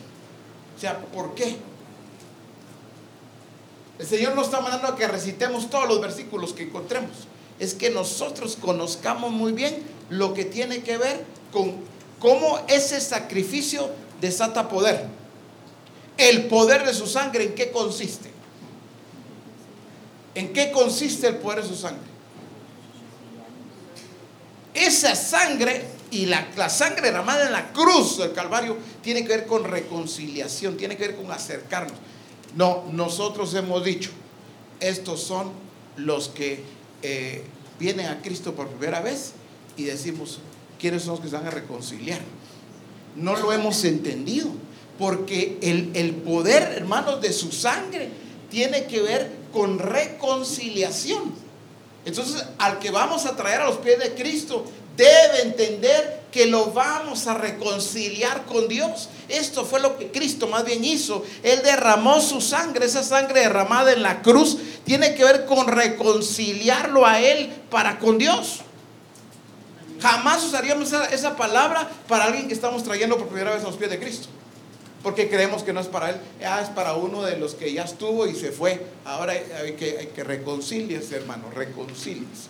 O 0.76 0.80
sea, 0.80 0.98
¿por 1.00 1.34
qué? 1.36 1.58
El 4.00 4.08
Señor 4.08 4.36
nos 4.36 4.46
está 4.46 4.62
mandando 4.62 4.88
a 4.88 4.96
que 4.96 5.08
recitemos 5.08 5.70
todos 5.70 5.88
los 5.88 6.00
versículos 6.00 6.54
que 6.54 6.64
encontremos. 6.64 7.12
Es 7.60 7.74
que 7.74 7.90
nosotros 7.90 8.58
conozcamos 8.60 9.32
muy 9.32 9.52
bien 9.52 9.84
lo 10.10 10.34
que 10.34 10.46
tiene 10.46 10.82
que 10.84 10.98
ver 10.98 11.26
con 11.52 11.76
cómo 12.20 12.60
ese 12.70 13.02
sacrificio 13.02 13.90
desata 14.22 14.70
poder. 14.70 15.06
El 16.18 16.46
poder 16.48 16.86
de 16.86 16.94
su 16.94 17.08
sangre, 17.08 17.44
¿en 17.46 17.56
qué 17.56 17.72
consiste? 17.72 18.30
¿En 20.36 20.54
qué 20.54 20.72
consiste 20.72 21.28
el 21.28 21.38
poder 21.38 21.62
de 21.64 21.68
su 21.68 21.76
sangre? 21.76 22.08
Esa 24.74 25.16
sangre 25.16 25.84
y 26.12 26.26
la, 26.26 26.48
la 26.56 26.70
sangre 26.70 27.04
derramada 27.04 27.46
en 27.46 27.52
la 27.52 27.72
cruz 27.72 28.18
del 28.18 28.34
Calvario 28.34 28.78
tiene 29.02 29.22
que 29.24 29.30
ver 29.30 29.46
con 29.46 29.64
reconciliación, 29.64 30.78
tiene 30.78 30.98
que 30.98 31.08
ver 31.08 31.16
con 31.16 31.32
acercarnos. 31.32 31.98
No, 32.56 32.86
nosotros 32.92 33.54
hemos 33.54 33.84
dicho, 33.84 34.10
estos 34.80 35.22
son 35.22 35.52
los 35.98 36.30
que 36.30 36.64
eh, 37.04 37.44
vienen 37.80 38.08
a 38.08 38.22
Cristo 38.22 38.56
por 38.56 38.68
primera 38.68 39.02
vez 39.02 39.34
y 39.78 39.84
decimos, 39.84 40.40
¿quiénes 40.80 41.04
son 41.04 41.14
los 41.14 41.20
que 41.22 41.30
se 41.30 41.36
van 41.36 41.48
a 41.48 41.52
reconciliar? 41.52 42.20
No 43.16 43.36
lo 43.36 43.54
hemos 43.54 43.84
entendido, 43.84 44.50
porque 44.98 45.58
el, 45.62 45.92
el 45.94 46.14
poder, 46.16 46.74
hermanos, 46.76 47.22
de 47.22 47.34
su 47.34 47.52
sangre 47.52 48.10
tiene 48.50 48.86
que 48.86 49.02
ver 49.02 49.32
con 49.54 49.80
reconciliación. 49.80 51.34
Entonces, 52.06 52.46
al 52.58 52.80
que 52.80 52.92
vamos 52.92 53.26
a 53.26 53.36
traer 53.36 53.62
a 53.62 53.66
los 53.66 53.78
pies 53.78 54.00
de 54.00 54.14
Cristo, 54.16 54.66
debe 55.00 55.44
entender 55.44 56.20
que 56.30 56.46
lo 56.46 56.72
vamos 56.74 57.26
a 57.28 57.34
reconciliar 57.34 58.46
con 58.46 58.68
Dios. 58.68 59.10
Esto 59.30 59.66
fue 59.66 59.80
lo 59.80 59.98
que 59.98 60.12
Cristo 60.12 60.48
más 60.48 60.66
bien 60.66 60.84
hizo. 60.84 61.24
Él 61.42 61.62
derramó 61.64 62.20
su 62.20 62.42
sangre, 62.42 62.86
esa 62.86 63.02
sangre 63.02 63.42
derramada 63.42 63.94
en 63.94 64.04
la 64.04 64.22
cruz, 64.22 64.58
tiene 64.84 65.16
que 65.16 65.24
ver 65.24 65.46
con 65.46 65.68
reconciliarlo 65.68 67.06
a 67.06 67.22
Él 67.22 67.50
para 67.70 67.98
con 67.98 68.18
Dios. 68.18 68.60
Jamás 70.02 70.44
usaríamos 70.44 70.92
esa, 71.12 71.36
palabra 71.36 71.90
para 72.08 72.26
alguien 72.26 72.48
que 72.48 72.54
estamos 72.54 72.84
trayendo 72.84 73.18
por 73.18 73.28
primera 73.28 73.54
vez 73.54 73.64
a 73.64 73.68
los 73.68 73.78
pies 73.78 73.90
de 73.90 74.00
Cristo. 74.00 74.28
Porque 75.02 75.30
creemos 75.30 75.64
que 75.64 75.72
no 75.72 75.80
es 75.80 75.88
para 75.88 76.10
él, 76.10 76.18
ah, 76.46 76.60
es 76.62 76.68
para 76.70 76.94
uno 76.94 77.24
de 77.24 77.38
los 77.38 77.56
que 77.56 77.72
ya 77.72 77.84
estuvo 77.84 78.28
y 78.28 78.36
se 78.36 78.52
fue. 78.52 78.86
Ahora 79.06 79.32
hay, 79.34 79.74
que, 79.74 79.98
hay 79.98 80.24
reconciliarse, 80.24 81.16
hermano, 81.16 81.46
reconciliarse. 81.56 82.50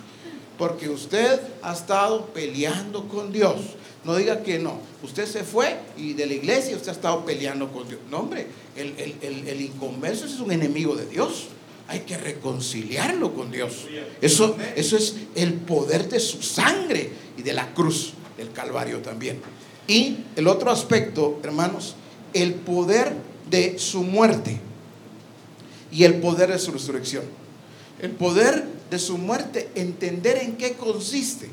Porque 0.60 0.90
usted 0.90 1.40
ha 1.62 1.74
estado 1.74 2.26
peleando 2.28 3.08
con 3.08 3.32
Dios. 3.32 3.56
No 4.04 4.16
diga 4.18 4.44
que 4.44 4.60
no. 4.60 4.80
Usted 5.02 5.26
se 5.26 5.46
fue 5.46 5.80
y 5.98 6.14
de 6.14 6.26
la 6.26 6.34
iglesia 6.34 6.76
usted 6.76 6.90
ha 6.90 6.94
estado 6.94 7.26
peleando 7.26 7.72
con 7.72 7.88
Dios. 7.88 8.02
No, 8.12 8.20
hombre, 8.20 8.46
el, 8.76 8.94
el, 9.22 9.48
el, 9.48 9.62
inconverso 9.62 10.26
es 10.26 10.38
un 10.42 10.52
enemigo 10.52 10.98
de 10.98 11.06
Dios. 11.06 11.48
Hay 11.88 12.02
que 12.02 12.18
reconciliarlo 12.18 13.34
con 13.34 13.52
Dios. 13.52 13.86
Eso, 14.22 14.58
eso 14.76 14.98
es 14.98 15.16
el 15.36 15.54
poder 15.54 16.10
de 16.10 16.20
su 16.20 16.44
sangre 16.44 17.10
y 17.38 17.42
de 17.42 17.54
la 17.54 17.74
cruz 17.74 18.14
del 18.38 18.52
Calvario 18.52 19.00
también. 19.00 19.40
Y 19.88 20.18
el 20.36 20.48
otro 20.48 20.72
aspecto, 20.72 21.40
hermanos, 21.42 21.96
el 22.34 22.54
poder 22.54 23.14
de 23.50 23.80
su 23.80 24.04
muerte 24.04 24.60
y 25.90 26.04
el 26.04 26.16
poder 26.16 26.52
de 26.52 26.60
su 26.60 26.72
resurrección. 26.72 27.24
El 28.02 28.12
poder 28.12 28.79
de 28.90 29.00
su 29.00 29.18
muerte, 29.18 29.70
entender 29.76 30.38
en 30.38 30.58
qué 30.58 30.74
consiste. 30.74 31.50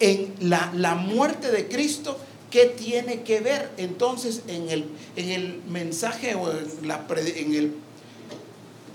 En 0.00 0.34
la, 0.40 0.72
la 0.74 0.94
muerte 0.94 1.50
de 1.50 1.68
Cristo, 1.68 2.18
¿qué 2.50 2.66
tiene 2.66 3.22
que 3.22 3.40
ver 3.40 3.70
entonces 3.76 4.42
en 4.48 4.70
el, 4.70 4.86
en 5.16 5.30
el 5.30 5.60
mensaje 5.68 6.34
o 6.34 6.50
en 6.50 6.88
la, 6.88 7.06
en 7.16 7.54
el, 7.54 7.74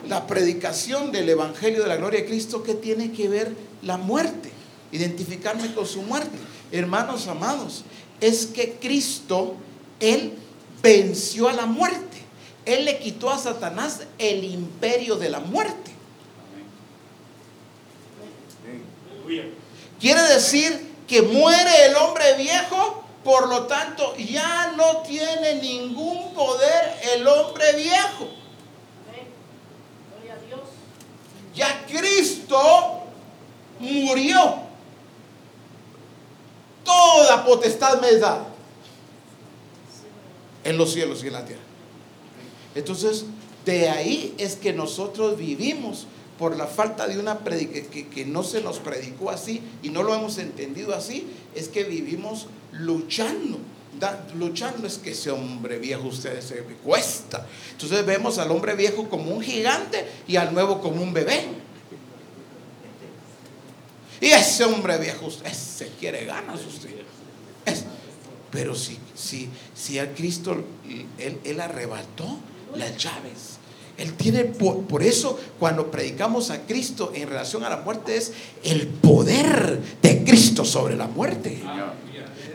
la 0.08 0.26
predicación 0.26 1.12
del 1.12 1.30
Evangelio 1.30 1.84
de 1.84 1.88
la 1.88 1.98
Gloria 1.98 2.22
de 2.22 2.26
Cristo? 2.26 2.64
¿Qué 2.64 2.74
tiene 2.74 3.12
que 3.12 3.30
ver 3.30 3.52
la 3.84 3.98
muerte? 3.98 4.50
Identificarme 4.92 5.74
con 5.74 5.86
su 5.86 6.02
muerte. 6.02 6.36
Hermanos 6.72 7.28
amados, 7.28 7.84
es 8.20 8.48
que 8.48 8.74
Cristo, 8.82 9.56
Él 10.00 10.34
venció 10.82 11.50
a 11.50 11.54
la 11.54 11.66
muerte. 11.66 12.18
Él 12.66 12.86
le 12.86 12.98
quitó 12.98 13.30
a 13.30 13.38
Satanás 13.38 14.02
el 14.18 14.44
imperio 14.44 15.18
de 15.18 15.30
la 15.30 15.40
muerte. 15.40 15.92
Aleluya. 18.64 19.15
Quiere 20.00 20.22
decir 20.24 20.94
que 21.08 21.22
muere 21.22 21.86
el 21.88 21.96
hombre 21.96 22.38
viejo, 22.38 23.04
por 23.24 23.48
lo 23.50 23.64
tanto 23.64 24.16
ya 24.18 24.74
no 24.76 24.98
tiene 24.98 25.56
ningún 25.56 26.34
poder 26.34 27.00
el 27.14 27.28
hombre 27.28 27.74
viejo. 27.74 28.30
Ya 31.56 31.86
Cristo 31.88 33.04
murió. 33.80 34.66
Toda 36.84 37.44
potestad 37.46 38.00
me 38.00 38.10
es 38.10 38.22
dada 38.22 38.46
en 40.64 40.78
los 40.78 40.92
cielos 40.94 41.24
y 41.24 41.28
en 41.28 41.34
la 41.34 41.46
tierra. 41.46 41.62
Entonces, 42.76 43.26
de 43.64 43.90
ahí 43.90 44.36
es 44.38 44.56
que 44.56 44.74
nosotros 44.74 45.38
vivimos 45.38 46.06
por 46.38 46.56
la 46.58 46.68
falta 46.68 47.08
de 47.08 47.18
una 47.18 47.40
predica 47.40 47.80
que, 47.90 48.26
no 48.26 48.44
se 48.44 48.62
nos 48.62 48.80
predicó 48.80 49.30
así 49.30 49.62
y 49.82 49.90
no 49.90 50.04
lo 50.04 50.14
hemos 50.14 50.38
entendido 50.38 50.94
así, 50.94 51.28
es 51.54 51.70
que 51.70 51.84
vivimos 51.84 52.48
luchando. 52.74 53.60
Luchando 54.38 54.88
es 54.88 54.98
que 54.98 55.12
ese 55.12 55.32
hombre 55.32 55.80
viejo 55.80 56.08
ustedes 56.08 56.44
se 56.46 56.58
cuesta. 56.84 57.48
Entonces 57.72 58.06
vemos 58.06 58.38
al 58.38 58.52
hombre 58.52 58.76
viejo 58.76 59.08
como 59.08 59.32
un 59.32 59.42
gigante 59.42 60.06
y 60.28 60.36
al 60.36 60.54
nuevo 60.54 60.82
como 60.82 61.02
un 61.02 61.14
bebé. 61.14 61.46
Y 64.20 64.28
ese 64.28 64.66
hombre 64.66 64.98
viejo, 64.98 65.28
usted 65.28 65.54
se 65.54 65.90
quiere 66.00 66.26
ganas 66.26 66.60
usted. 66.66 66.90
Pero 68.52 68.76
si, 68.76 68.98
si, 69.14 69.50
si 69.74 70.00
a 70.00 70.14
Cristo 70.14 70.64
él, 71.18 71.40
él 71.44 71.60
arrebató 71.60 72.40
las 72.76 72.98
llaves. 72.98 73.55
Él 73.98 74.14
tiene, 74.14 74.44
por, 74.44 74.82
por 74.86 75.04
eso 75.04 75.40
cuando 75.58 75.90
predicamos 75.90 76.50
a 76.52 76.62
Cristo 76.66 77.12
en 77.16 77.30
relación 77.30 77.64
a 77.64 77.70
la 77.70 77.78
muerte 77.78 78.18
es 78.18 78.34
el 78.64 78.88
poder 78.88 79.80
de 80.02 80.24
Cristo 80.24 80.66
sobre 80.66 80.96
la 80.96 81.08
muerte. 81.08 81.62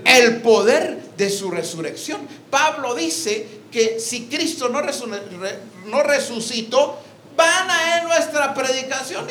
El 0.05 0.43
poder 0.43 1.01
de 1.17 1.31
su 1.31 1.51
resurrección. 1.51 2.21
Pablo 2.51 2.95
dice 2.95 3.47
que 3.71 4.01
si 4.01 4.27
Cristo 4.27 4.69
no, 4.69 4.81
no 4.83 6.03
resucitó, 6.03 6.99
vana 7.37 7.99
es 7.99 8.05
nuestra 8.05 8.53
predicación. 8.53 9.27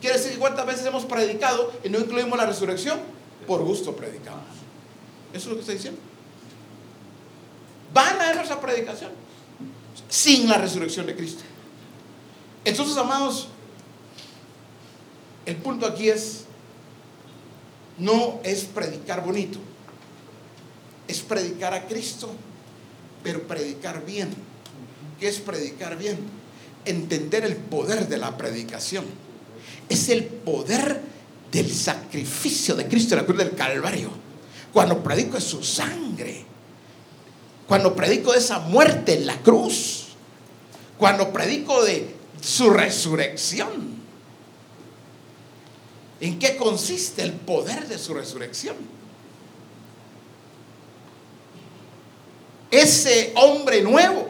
Quiere 0.00 0.16
decir 0.16 0.38
cuántas 0.38 0.66
veces 0.66 0.86
hemos 0.86 1.04
predicado 1.04 1.72
y 1.84 1.88
no 1.90 1.98
incluimos 1.98 2.38
la 2.38 2.46
resurrección. 2.46 2.98
Por 3.46 3.62
gusto 3.64 3.94
predicamos. 3.94 4.44
Eso 5.32 5.38
es 5.38 5.46
lo 5.46 5.54
que 5.54 5.60
está 5.60 5.72
diciendo. 5.72 6.00
Vana 7.92 8.30
es 8.30 8.36
nuestra 8.36 8.60
predicación. 8.60 9.10
Sin 10.08 10.48
la 10.48 10.56
resurrección 10.56 11.06
de 11.06 11.16
Cristo. 11.16 11.42
Entonces, 12.64 12.96
amados, 12.96 13.48
el 15.46 15.56
punto 15.56 15.86
aquí 15.86 16.08
es, 16.08 16.44
no 17.98 18.40
es 18.44 18.64
predicar 18.64 19.24
bonito, 19.24 19.58
es 21.08 21.20
predicar 21.20 21.74
a 21.74 21.86
Cristo, 21.86 22.30
pero 23.22 23.46
predicar 23.46 24.04
bien. 24.04 24.30
¿Qué 25.18 25.28
es 25.28 25.38
predicar 25.38 25.98
bien? 25.98 26.18
Entender 26.84 27.44
el 27.44 27.56
poder 27.56 28.08
de 28.08 28.16
la 28.16 28.36
predicación. 28.36 29.04
Es 29.88 30.08
el 30.08 30.24
poder 30.24 31.00
del 31.50 31.70
sacrificio 31.72 32.74
de 32.74 32.86
Cristo 32.86 33.14
en 33.14 33.20
la 33.20 33.26
cruz 33.26 33.38
del 33.38 33.54
Calvario. 33.54 34.10
Cuando 34.72 35.02
predico 35.02 35.34
de 35.34 35.40
su 35.40 35.62
sangre, 35.62 36.44
cuando 37.66 37.94
predico 37.94 38.32
de 38.32 38.38
esa 38.38 38.60
muerte 38.60 39.14
en 39.14 39.26
la 39.26 39.36
cruz, 39.42 40.08
cuando 40.96 41.32
predico 41.32 41.82
de 41.82 42.19
su 42.40 42.70
resurrección. 42.70 44.00
¿En 46.20 46.38
qué 46.38 46.56
consiste 46.56 47.22
el 47.22 47.32
poder 47.32 47.88
de 47.88 47.98
su 47.98 48.12
resurrección? 48.12 48.76
Ese 52.70 53.32
hombre 53.36 53.82
nuevo 53.82 54.28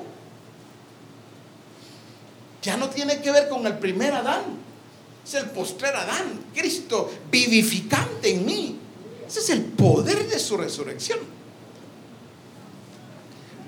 ya 2.63 2.77
no 2.77 2.89
tiene 2.89 3.21
que 3.21 3.31
ver 3.31 3.49
con 3.49 3.67
el 3.67 3.79
primer 3.79 4.15
Adán, 4.15 4.43
es 5.25 5.35
el 5.35 5.51
postrer 5.51 5.95
Adán, 5.95 6.45
Cristo 6.55 7.11
vivificante 7.31 8.31
en 8.31 8.45
mí. 8.45 8.79
Ese 9.27 9.41
es 9.41 9.51
el 9.51 9.63
poder 9.63 10.29
de 10.29 10.39
su 10.39 10.57
resurrección. 10.57 11.19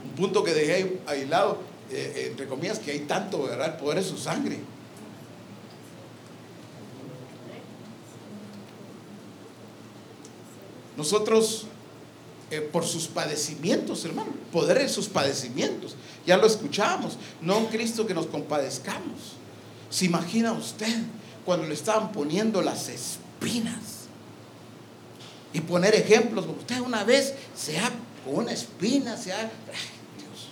Un 0.04 0.16
punto 0.16 0.42
que 0.42 0.52
dejé 0.52 1.00
aislado, 1.06 1.58
eh, 1.92 2.28
entre 2.30 2.48
comillas, 2.48 2.78
que 2.78 2.90
hay 2.90 3.00
tanto, 3.00 3.42
¿verdad? 3.42 3.74
El 3.74 3.76
poder 3.76 3.98
de 3.98 4.04
su 4.04 4.16
sangre. 4.16 4.58
Nosotros, 10.96 11.66
eh, 12.50 12.60
por 12.60 12.86
sus 12.86 13.06
padecimientos, 13.08 14.04
hermano, 14.04 14.30
poder 14.52 14.78
de 14.78 14.88
sus 14.88 15.08
padecimientos, 15.08 15.96
ya 16.26 16.36
lo 16.36 16.46
escuchábamos, 16.46 17.18
no 17.40 17.58
un 17.58 17.66
Cristo 17.66 18.06
que 18.06 18.14
nos 18.14 18.26
compadezcamos. 18.26 19.36
¿Se 19.90 20.04
imagina 20.04 20.52
usted 20.52 21.02
cuando 21.44 21.66
le 21.66 21.74
estaban 21.74 22.12
poniendo 22.12 22.62
las 22.62 22.88
espinas? 22.88 24.06
Y 25.52 25.60
poner 25.60 25.94
ejemplos, 25.94 26.46
usted 26.46 26.80
una 26.80 27.04
vez 27.04 27.34
se 27.54 27.78
ha 27.78 27.90
con 28.24 28.36
una 28.36 28.52
espina, 28.52 29.16
se 29.16 29.32
ha... 29.32 29.38
Dios, 29.38 30.48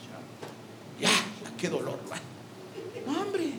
ya, 1.01 1.11
qué 1.61 1.69
dolor. 1.69 1.99
No, 3.07 3.21
hombre, 3.21 3.51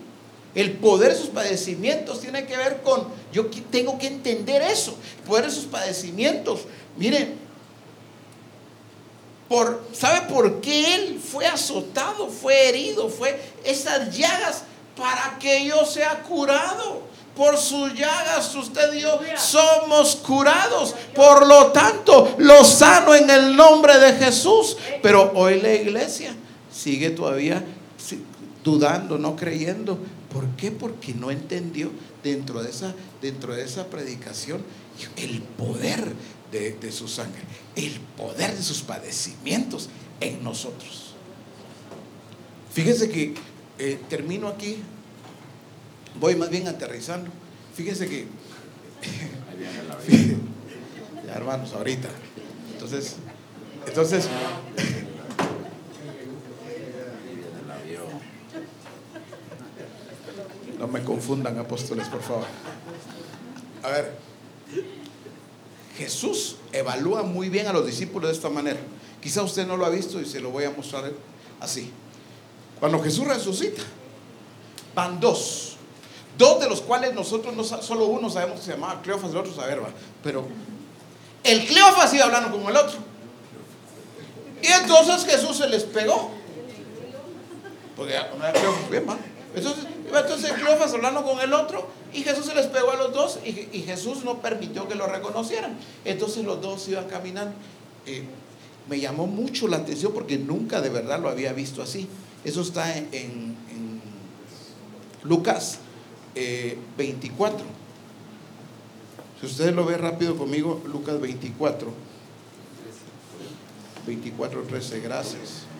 el 0.54 0.72
poder 0.72 1.12
de 1.12 1.18
sus 1.18 1.28
padecimientos 1.28 2.20
tiene 2.20 2.44
que 2.44 2.56
ver 2.56 2.82
con, 2.82 3.06
yo 3.32 3.46
tengo 3.70 3.98
que 3.98 4.08
entender 4.08 4.60
eso, 4.62 4.96
el 5.18 5.28
poder 5.28 5.46
de 5.46 5.50
sus 5.50 5.64
padecimientos. 5.64 6.60
Miren, 6.96 7.36
por, 9.48 9.84
¿sabe 9.92 10.22
por 10.32 10.60
qué 10.60 10.94
él 10.94 11.20
fue 11.20 11.46
azotado, 11.46 12.28
fue 12.28 12.68
herido, 12.68 13.08
fue 13.08 13.40
esas 13.64 14.16
llagas 14.16 14.64
para 14.96 15.38
que 15.38 15.64
yo 15.64 15.84
sea 15.86 16.22
curado? 16.22 17.12
Por 17.36 17.56
sus 17.56 17.94
llagas 17.94 18.54
usted 18.54 18.92
y 18.92 19.00
yo 19.00 19.18
somos 19.38 20.16
curados. 20.16 20.94
Por 21.14 21.46
lo 21.46 21.68
tanto, 21.68 22.34
lo 22.36 22.62
sano 22.62 23.14
en 23.14 23.30
el 23.30 23.56
nombre 23.56 23.98
de 23.98 24.12
Jesús. 24.12 24.76
Pero 25.02 25.32
hoy 25.34 25.58
la 25.58 25.72
iglesia 25.72 26.34
sigue 26.70 27.08
todavía 27.08 27.64
dudando, 28.64 29.18
no 29.18 29.36
creyendo. 29.36 29.98
¿Por 30.32 30.48
qué? 30.56 30.70
Porque 30.70 31.14
no 31.14 31.30
entendió 31.30 31.90
dentro 32.22 32.62
de 32.62 32.70
esa, 32.70 32.94
dentro 33.20 33.54
de 33.54 33.64
esa 33.64 33.88
predicación 33.88 34.62
el 35.16 35.42
poder 35.42 36.12
de, 36.50 36.92
su 36.92 37.08
sangre, 37.08 37.40
el 37.76 37.98
poder 38.16 38.54
de 38.54 38.62
sus 38.62 38.82
padecimientos 38.82 39.88
en 40.20 40.44
nosotros. 40.44 41.14
Fíjese 42.72 43.08
que 43.08 43.34
eh, 43.78 43.98
termino 44.08 44.48
aquí, 44.48 44.76
voy 46.20 46.36
más 46.36 46.50
bien 46.50 46.68
aterrizando. 46.68 47.30
Fíjese 47.74 48.06
que, 48.06 48.26
ya 51.26 51.34
hermanos, 51.34 51.72
ahorita. 51.72 52.08
Entonces, 52.72 53.16
entonces, 53.86 54.28
No 60.82 60.88
me 60.88 61.04
confundan, 61.04 61.56
apóstoles, 61.60 62.08
por 62.08 62.20
favor. 62.22 62.44
A 63.84 63.88
ver, 63.88 64.16
Jesús 65.96 66.56
evalúa 66.72 67.22
muy 67.22 67.48
bien 67.48 67.68
a 67.68 67.72
los 67.72 67.86
discípulos 67.86 68.30
de 68.30 68.34
esta 68.34 68.48
manera. 68.48 68.80
Quizá 69.20 69.44
usted 69.44 69.64
no 69.64 69.76
lo 69.76 69.86
ha 69.86 69.90
visto 69.90 70.20
y 70.20 70.26
se 70.26 70.40
lo 70.40 70.50
voy 70.50 70.64
a 70.64 70.72
mostrar 70.72 71.12
así. 71.60 71.92
Cuando 72.80 73.00
Jesús 73.00 73.28
resucita, 73.28 73.80
van 74.92 75.20
dos. 75.20 75.76
Dos 76.36 76.58
de 76.58 76.68
los 76.68 76.80
cuales 76.80 77.14
nosotros, 77.14 77.54
no, 77.54 77.62
solo 77.62 78.06
uno 78.06 78.28
sabemos 78.28 78.58
que 78.58 78.66
se 78.66 78.72
llamaba 78.72 79.00
Cleofas, 79.02 79.30
el 79.30 79.36
otro 79.36 79.54
Saberba. 79.54 79.90
Pero 80.24 80.44
el 81.44 81.64
Cleofas 81.64 82.12
iba 82.12 82.24
hablando 82.24 82.50
con 82.50 82.68
el 82.68 82.76
otro. 82.76 82.98
Y 84.60 84.66
entonces 84.66 85.24
Jesús 85.32 85.58
se 85.58 85.68
les 85.68 85.84
pegó. 85.84 86.32
Porque 87.94 88.14
no 88.36 88.44
era 88.44 88.52
Cleofas 88.52 88.90
bien, 88.90 89.06
Entonces 89.54 89.84
entonces 90.18 90.52
Cleofas 90.52 90.92
hablando 90.92 91.22
con 91.22 91.40
el 91.40 91.52
otro 91.52 91.88
y 92.12 92.22
Jesús 92.22 92.46
se 92.46 92.54
les 92.54 92.66
pegó 92.66 92.90
a 92.90 92.96
los 92.96 93.12
dos 93.12 93.38
y, 93.44 93.52
Jesús 93.82 94.24
no 94.24 94.40
permitió 94.40 94.88
que 94.88 94.94
lo 94.94 95.06
reconocieran. 95.06 95.76
Entonces 96.04 96.44
los 96.44 96.60
dos 96.60 96.88
iban 96.88 97.08
caminando. 97.08 97.54
Eh, 98.06 98.24
me 98.88 98.98
llamó 99.00 99.26
mucho 99.26 99.68
la 99.68 99.78
atención 99.78 100.12
porque 100.12 100.38
nunca 100.38 100.80
de 100.80 100.90
verdad 100.90 101.20
lo 101.20 101.28
había 101.28 101.52
visto 101.52 101.82
así. 101.82 102.08
Eso 102.44 102.62
está 102.62 102.96
en, 102.96 103.56
Lucas 105.22 105.78
24. 106.96 107.58
Eh, 107.58 107.62
si 109.40 109.46
ustedes 109.46 109.74
lo 109.74 109.84
ven 109.84 110.00
rápido 110.00 110.36
conmigo, 110.36 110.82
Lucas 110.86 111.20
24. 111.20 111.92
24, 114.06 114.62
13, 114.62 115.00
gracias. 115.00 115.71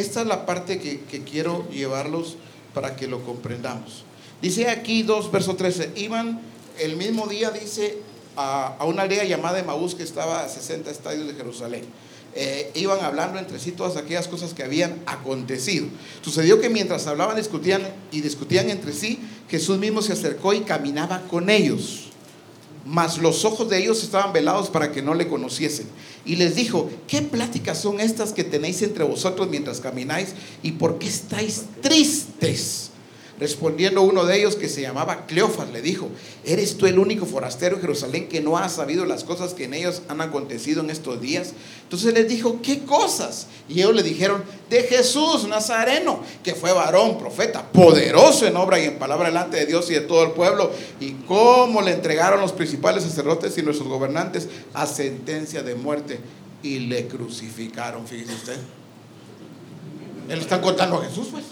Esta 0.00 0.22
es 0.22 0.26
la 0.26 0.46
parte 0.46 0.78
que, 0.78 1.22
quiero 1.30 1.68
llevarlos 1.68 2.36
para 2.72 2.96
que 2.96 3.06
lo 3.06 3.22
comprendamos. 3.22 4.04
Dice 4.40 4.70
aquí 4.70 5.02
2, 5.02 5.30
verso 5.30 5.56
13, 5.56 5.92
iban 5.96 6.40
el 6.78 6.96
mismo 6.96 7.26
día, 7.26 7.50
dice, 7.50 7.98
a, 8.34 8.78
una 8.86 9.02
aldea 9.02 9.24
llamada 9.24 9.58
Emaús 9.58 9.94
que 9.94 10.02
estaba 10.02 10.42
a 10.42 10.48
60 10.48 10.90
estadios 10.90 11.26
de 11.26 11.34
Jerusalén. 11.34 11.84
Eh, 12.34 12.70
iban 12.76 13.04
hablando 13.04 13.38
entre 13.38 13.58
sí 13.58 13.72
todas 13.72 13.98
aquellas 13.98 14.26
cosas 14.26 14.54
que 14.54 14.62
habían 14.62 15.02
acontecido. 15.04 15.86
Sucedió 16.22 16.62
que 16.62 16.70
mientras 16.70 17.06
hablaban, 17.06 17.36
discutían 17.36 17.82
y 18.10 18.22
discutían 18.22 18.70
entre 18.70 18.94
sí, 18.94 19.18
Jesús 19.50 19.78
mismo 19.78 20.00
se 20.00 20.14
acercó 20.14 20.54
y 20.54 20.60
caminaba 20.60 21.24
con 21.28 21.50
ellos 21.50 22.09
mas 22.86 23.18
los 23.18 23.44
ojos 23.44 23.68
de 23.68 23.78
ellos 23.78 24.02
estaban 24.02 24.32
velados 24.32 24.70
para 24.70 24.92
que 24.92 25.02
no 25.02 25.14
le 25.14 25.28
conociesen. 25.28 25.86
Y 26.24 26.36
les 26.36 26.54
dijo, 26.54 26.90
¿qué 27.08 27.22
pláticas 27.22 27.80
son 27.80 28.00
estas 28.00 28.32
que 28.32 28.44
tenéis 28.44 28.82
entre 28.82 29.04
vosotros 29.04 29.48
mientras 29.48 29.80
camináis? 29.80 30.34
¿Y 30.62 30.72
por 30.72 30.98
qué 30.98 31.08
estáis 31.08 31.64
tristes? 31.80 32.90
Respondiendo 33.40 34.02
uno 34.02 34.26
de 34.26 34.38
ellos 34.38 34.54
que 34.54 34.68
se 34.68 34.82
llamaba 34.82 35.24
Cleofas, 35.24 35.70
le 35.70 35.80
dijo, 35.80 36.10
¿eres 36.44 36.76
tú 36.76 36.84
el 36.84 36.98
único 36.98 37.24
forastero 37.24 37.76
en 37.76 37.80
Jerusalén 37.80 38.28
que 38.28 38.42
no 38.42 38.58
ha 38.58 38.68
sabido 38.68 39.06
las 39.06 39.24
cosas 39.24 39.54
que 39.54 39.64
en 39.64 39.72
ellos 39.72 40.02
han 40.08 40.20
acontecido 40.20 40.82
en 40.82 40.90
estos 40.90 41.22
días? 41.22 41.54
Entonces 41.84 42.12
les 42.12 42.28
dijo, 42.28 42.60
¿qué 42.62 42.80
cosas? 42.80 43.46
Y 43.66 43.80
ellos 43.80 43.94
le 43.94 44.02
dijeron, 44.02 44.44
de 44.68 44.82
Jesús 44.82 45.48
Nazareno, 45.48 46.22
que 46.42 46.54
fue 46.54 46.70
varón, 46.74 47.18
profeta, 47.18 47.72
poderoso 47.72 48.46
en 48.46 48.56
obra 48.56 48.78
y 48.78 48.84
en 48.84 48.98
palabra 48.98 49.28
delante 49.28 49.56
de 49.56 49.64
Dios 49.64 49.90
y 49.90 49.94
de 49.94 50.02
todo 50.02 50.22
el 50.22 50.32
pueblo, 50.32 50.70
y 51.00 51.12
cómo 51.26 51.80
le 51.80 51.92
entregaron 51.92 52.42
los 52.42 52.52
principales 52.52 53.04
sacerdotes 53.04 53.56
y 53.56 53.62
nuestros 53.62 53.88
gobernantes 53.88 54.48
a 54.74 54.86
sentencia 54.86 55.62
de 55.62 55.74
muerte 55.76 56.20
y 56.62 56.80
le 56.80 57.08
crucificaron, 57.08 58.06
fíjese 58.06 58.34
usted. 58.34 58.79
Él 60.30 60.38
está 60.38 60.60
contando 60.60 60.98
a 60.98 61.04
Jesús, 61.04 61.28
pues. 61.32 61.44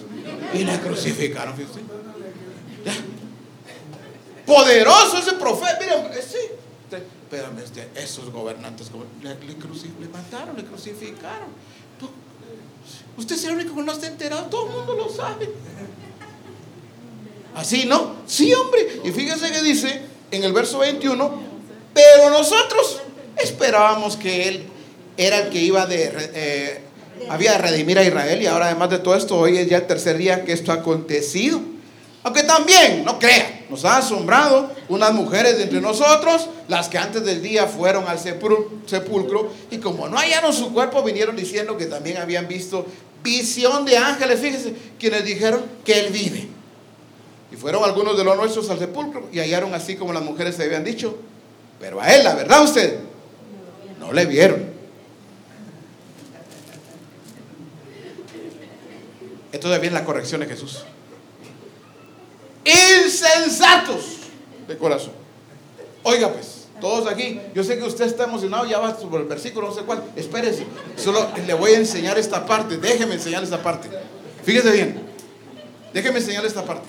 Y 0.54 0.64
le 0.64 0.78
crucificaron, 0.78 1.56
fíjese. 1.56 1.80
Poderoso 4.46 5.18
ese 5.18 5.32
profeta, 5.32 5.78
miren, 5.80 6.12
sí. 6.22 6.38
Usted, 6.84 7.02
espérame, 7.24 7.62
usted, 7.62 7.88
esos 7.96 8.30
gobernantes 8.30 8.90
le, 9.22 9.34
le 9.34 9.44
le 9.44 10.08
mataron, 10.08 10.56
le 10.56 10.64
crucificaron. 10.64 11.48
Usted 13.16 13.34
es 13.34 13.44
el 13.44 13.56
único 13.56 13.74
que 13.74 13.82
no 13.82 13.92
está 13.92 14.06
enterado, 14.06 14.44
todo 14.44 14.68
el 14.68 14.76
mundo 14.76 14.94
lo 14.94 15.08
sabe. 15.08 15.50
Así, 17.56 17.84
¿no? 17.84 18.14
Sí, 18.26 18.54
hombre. 18.54 19.00
Y 19.02 19.10
fíjese 19.10 19.50
que 19.50 19.60
dice 19.60 20.02
en 20.30 20.44
el 20.44 20.52
verso 20.52 20.78
21, 20.78 21.42
pero 21.92 22.30
nosotros 22.30 23.00
esperábamos 23.36 24.16
que 24.16 24.48
Él 24.48 24.68
era 25.16 25.38
el 25.40 25.50
que 25.50 25.58
iba 25.58 25.84
de, 25.84 26.12
eh, 26.32 26.87
había 27.28 27.52
de 27.52 27.58
redimir 27.58 27.98
a 27.98 28.04
Israel 28.04 28.42
y 28.42 28.46
ahora 28.46 28.66
además 28.66 28.90
de 28.90 28.98
todo 28.98 29.14
esto, 29.14 29.36
hoy 29.36 29.58
es 29.58 29.68
ya 29.68 29.78
el 29.78 29.86
tercer 29.86 30.16
día 30.18 30.44
que 30.44 30.52
esto 30.52 30.72
ha 30.72 30.76
acontecido. 30.76 31.60
Aunque 32.24 32.42
también, 32.42 33.04
no 33.04 33.18
crea, 33.18 33.64
nos 33.70 33.84
ha 33.84 33.98
asombrado 33.98 34.70
unas 34.88 35.12
mujeres 35.12 35.56
de 35.56 35.64
entre 35.64 35.80
nosotros, 35.80 36.48
las 36.66 36.88
que 36.88 36.98
antes 36.98 37.24
del 37.24 37.40
día 37.42 37.66
fueron 37.66 38.06
al 38.08 38.18
sepul- 38.18 38.66
sepulcro 38.86 39.52
y 39.70 39.78
como 39.78 40.08
no 40.08 40.16
hallaron 40.18 40.52
su 40.52 40.72
cuerpo, 40.72 41.02
vinieron 41.02 41.36
diciendo 41.36 41.76
que 41.76 41.86
también 41.86 42.18
habían 42.18 42.48
visto 42.48 42.84
visión 43.22 43.84
de 43.84 43.96
ángeles, 43.96 44.40
fíjese, 44.40 44.74
quienes 44.98 45.24
dijeron 45.24 45.62
que 45.84 46.00
Él 46.00 46.12
vive. 46.12 46.48
Y 47.50 47.56
fueron 47.56 47.82
algunos 47.84 48.16
de 48.18 48.24
los 48.24 48.36
nuestros 48.36 48.68
al 48.68 48.78
sepulcro 48.78 49.28
y 49.32 49.38
hallaron 49.38 49.72
así 49.74 49.96
como 49.96 50.12
las 50.12 50.22
mujeres 50.22 50.56
se 50.56 50.64
habían 50.64 50.84
dicho. 50.84 51.16
Pero 51.80 52.00
a 52.00 52.12
él, 52.12 52.24
la 52.24 52.34
verdad, 52.34 52.62
usted 52.62 52.98
no 53.98 54.12
le 54.12 54.26
vieron. 54.26 54.77
Entonces 59.58 59.80
viene 59.80 59.94
la 59.94 60.04
corrección 60.04 60.40
de 60.40 60.46
Jesús. 60.46 60.84
Insensatos 62.64 64.04
de 64.68 64.78
corazón. 64.78 65.10
Oiga 66.04 66.32
pues, 66.32 66.68
todos 66.80 67.08
aquí, 67.08 67.40
yo 67.56 67.64
sé 67.64 67.76
que 67.76 67.82
usted 67.82 68.04
está 68.04 68.24
emocionado, 68.24 68.66
ya 68.66 68.78
va 68.78 68.96
sobre 68.96 69.22
el 69.22 69.28
versículo, 69.28 69.66
no 69.66 69.74
sé 69.74 69.82
cuál. 69.82 70.04
Espérese, 70.14 70.64
solo 70.96 71.28
le 71.44 71.54
voy 71.54 71.72
a 71.72 71.78
enseñar 71.78 72.16
esta 72.18 72.46
parte. 72.46 72.76
Déjeme 72.76 73.14
enseñar 73.14 73.42
esta 73.42 73.60
parte. 73.60 73.88
Fíjese 74.44 74.70
bien. 74.70 75.02
Déjeme 75.92 76.20
enseñar 76.20 76.46
esta 76.46 76.64
parte. 76.64 76.88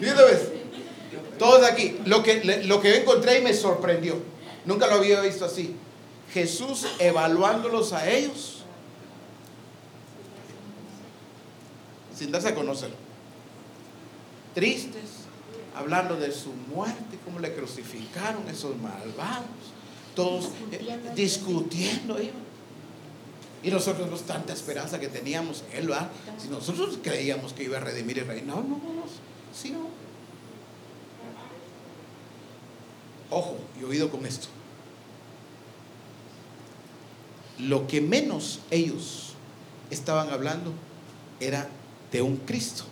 Fíjate, 0.00 0.22
ves. 0.24 0.40
Todos 1.38 1.62
aquí. 1.62 1.98
Lo 2.06 2.22
que, 2.22 2.62
lo 2.64 2.80
que 2.80 2.96
encontré 2.96 3.40
y 3.40 3.42
me 3.42 3.52
sorprendió. 3.52 4.16
Nunca 4.64 4.86
lo 4.86 4.94
había 4.94 5.20
visto 5.20 5.44
así. 5.44 5.76
Jesús 6.34 6.84
evaluándolos 6.98 7.92
a 7.92 8.10
ellos 8.10 8.64
sin 12.14 12.32
darse 12.32 12.48
a 12.48 12.54
conocer. 12.54 12.90
Tristes, 14.52 15.26
hablando 15.76 16.16
de 16.16 16.32
su 16.32 16.50
muerte, 16.52 17.18
cómo 17.24 17.38
le 17.38 17.54
crucificaron 17.54 18.48
esos 18.48 18.76
malvados. 18.76 19.46
Todos 20.16 20.50
eh, 20.72 21.00
discutiendo. 21.14 22.20
iban. 22.20 22.44
Y 23.62 23.70
nosotros 23.70 24.10
no 24.10 24.16
tanta 24.16 24.52
esperanza 24.52 25.00
que 25.00 25.08
teníamos 25.08 25.64
en 25.70 25.78
él, 25.78 25.88
¿verdad? 25.88 26.10
Si 26.38 26.48
nosotros 26.48 26.98
creíamos 27.02 27.52
que 27.52 27.64
iba 27.64 27.78
a 27.78 27.80
redimir 27.80 28.18
el 28.18 28.26
reino. 28.26 28.56
No, 28.56 28.62
no, 28.62 28.76
no, 28.76 28.92
no. 28.92 29.04
Sí, 29.54 29.70
no. 29.70 29.88
Ojo, 33.30 33.56
y 33.80 33.84
oído 33.84 34.10
con 34.10 34.26
esto. 34.26 34.48
Lo 37.58 37.86
que 37.86 38.00
menos 38.00 38.60
ellos 38.70 39.34
estaban 39.90 40.30
hablando 40.30 40.72
era 41.40 41.68
de 42.10 42.22
un 42.22 42.36
Cristo. 42.38 42.84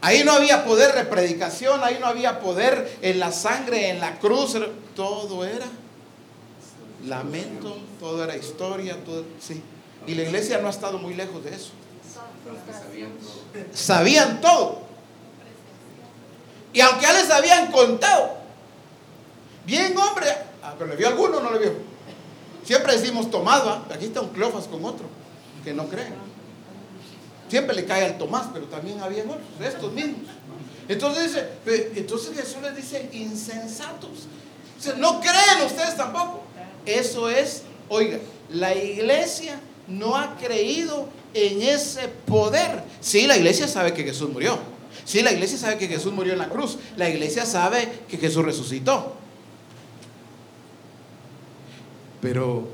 Ahí 0.00 0.22
no 0.22 0.32
había 0.32 0.64
poder 0.64 0.94
de 0.94 1.04
predicación, 1.04 1.82
ahí 1.82 1.96
no 1.98 2.06
había 2.06 2.40
poder 2.40 2.98
en 3.00 3.18
la 3.18 3.32
sangre, 3.32 3.88
en 3.88 4.00
la 4.00 4.18
cruz, 4.18 4.54
todo 4.94 5.44
era 5.46 5.66
lamento, 7.06 7.78
todo 8.00 8.22
era 8.22 8.36
historia, 8.36 8.96
sí. 9.40 9.62
Y 10.06 10.14
la 10.14 10.22
iglesia 10.22 10.58
no 10.58 10.66
ha 10.66 10.70
estado 10.70 10.98
muy 10.98 11.14
lejos 11.14 11.42
de 11.44 11.54
eso. 11.54 11.70
Sabían 13.72 14.40
todo. 14.40 14.82
Y 16.72 16.80
aunque 16.80 17.02
ya 17.02 17.12
les 17.12 17.30
habían 17.30 17.70
contado, 17.70 18.36
bien 19.64 19.96
hombre, 19.96 20.26
ah, 20.64 20.74
pero 20.78 20.90
le 20.90 20.96
vio 20.96 21.08
alguno 21.08 21.38
o 21.38 21.40
no 21.42 21.52
le 21.52 21.58
vio. 21.58 21.72
Siempre 22.64 22.96
decimos 22.98 23.30
Tomás, 23.30 23.64
¿va? 23.66 23.84
aquí 23.92 24.06
está 24.06 24.20
un 24.22 24.30
Cleofas 24.30 24.66
con 24.66 24.84
otro, 24.84 25.06
que 25.62 25.72
no 25.74 25.86
creen. 25.88 26.14
Siempre 27.48 27.76
le 27.76 27.84
cae 27.84 28.04
al 28.06 28.18
Tomás, 28.18 28.46
pero 28.52 28.66
también 28.66 29.00
había 29.00 29.22
otros, 29.24 29.38
estos 29.62 29.92
mismos. 29.92 30.20
Entonces 30.88 31.24
dice, 31.32 31.42
pe- 31.64 31.92
entonces 31.96 32.34
Jesús 32.36 32.62
les 32.62 32.74
dice, 32.76 33.08
insensatos. 33.12 34.26
No 34.98 35.20
creen 35.20 35.66
ustedes 35.66 35.96
tampoco. 35.96 36.42
Eso 36.84 37.30
es, 37.30 37.62
oiga, 37.88 38.18
la 38.50 38.74
iglesia 38.74 39.58
no 39.88 40.16
ha 40.16 40.36
creído 40.36 41.08
en 41.34 41.62
ese 41.62 42.08
poder. 42.26 42.82
Sí, 43.00 43.26
la 43.26 43.36
iglesia 43.36 43.68
sabe 43.68 43.92
que 43.94 44.04
Jesús 44.04 44.30
murió. 44.30 44.58
Sí, 45.04 45.22
la 45.22 45.32
iglesia 45.32 45.58
sabe 45.58 45.78
que 45.78 45.86
Jesús 45.88 46.12
murió 46.12 46.32
en 46.32 46.38
la 46.38 46.48
cruz. 46.48 46.78
La 46.96 47.08
iglesia 47.08 47.44
sabe 47.46 47.90
que 48.08 48.16
Jesús 48.18 48.44
resucitó. 48.44 49.14
Pero 52.24 52.66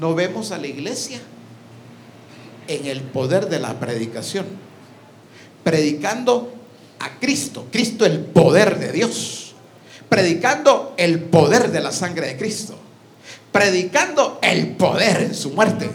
no 0.00 0.16
vemos 0.16 0.50
a 0.50 0.58
la 0.58 0.66
iglesia 0.66 1.20
en 2.66 2.84
el 2.86 3.00
poder 3.00 3.48
de 3.48 3.60
la 3.60 3.78
predicación. 3.78 4.44
Predicando 5.62 6.52
a 6.98 7.20
Cristo. 7.20 7.68
Cristo 7.70 8.04
el 8.04 8.18
poder 8.18 8.76
de 8.80 8.90
Dios. 8.90 9.54
Predicando 10.08 10.94
el 10.96 11.20
poder 11.20 11.70
de 11.70 11.80
la 11.80 11.92
sangre 11.92 12.26
de 12.26 12.36
Cristo. 12.36 12.74
Predicando 13.52 14.40
el 14.42 14.72
poder 14.72 15.22
en 15.22 15.34
su 15.36 15.50
muerte. 15.50 15.88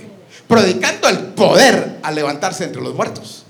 Predicando 0.48 1.10
el 1.10 1.18
poder 1.34 2.00
al 2.04 2.16
levantarse 2.16 2.64
entre 2.64 2.82
los 2.82 2.96
muertos. 2.96 3.44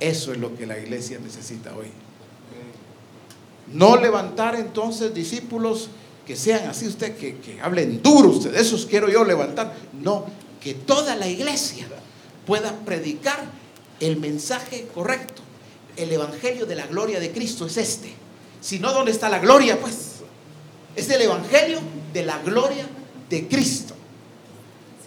Eso 0.00 0.32
es 0.32 0.38
lo 0.38 0.56
que 0.56 0.66
la 0.66 0.76
iglesia 0.76 1.20
necesita 1.22 1.72
hoy. 1.76 1.86
No 3.72 3.96
levantar 3.96 4.56
entonces 4.56 5.14
discípulos 5.14 5.88
que 6.26 6.36
sean 6.36 6.68
así 6.68 6.86
usted, 6.86 7.16
que, 7.16 7.36
que 7.36 7.60
hablen 7.60 8.02
duro 8.02 8.30
usted, 8.30 8.54
esos 8.54 8.86
quiero 8.86 9.08
yo 9.08 9.24
levantar. 9.24 9.74
No, 10.00 10.26
que 10.60 10.74
toda 10.74 11.16
la 11.16 11.28
iglesia 11.28 11.86
pueda 12.46 12.72
predicar 12.84 13.44
el 14.00 14.16
mensaje 14.16 14.86
correcto. 14.94 15.42
El 15.96 16.12
evangelio 16.12 16.66
de 16.66 16.74
la 16.74 16.86
gloria 16.86 17.20
de 17.20 17.32
Cristo 17.32 17.66
es 17.66 17.76
este. 17.76 18.12
Si 18.60 18.78
no, 18.78 18.92
¿dónde 18.92 19.10
está 19.10 19.28
la 19.28 19.40
gloria? 19.40 19.80
Pues 19.80 20.22
es 20.96 21.10
el 21.10 21.22
evangelio 21.22 21.80
de 22.12 22.24
la 22.24 22.38
gloria 22.38 22.86
de 23.28 23.48
Cristo. 23.48 23.94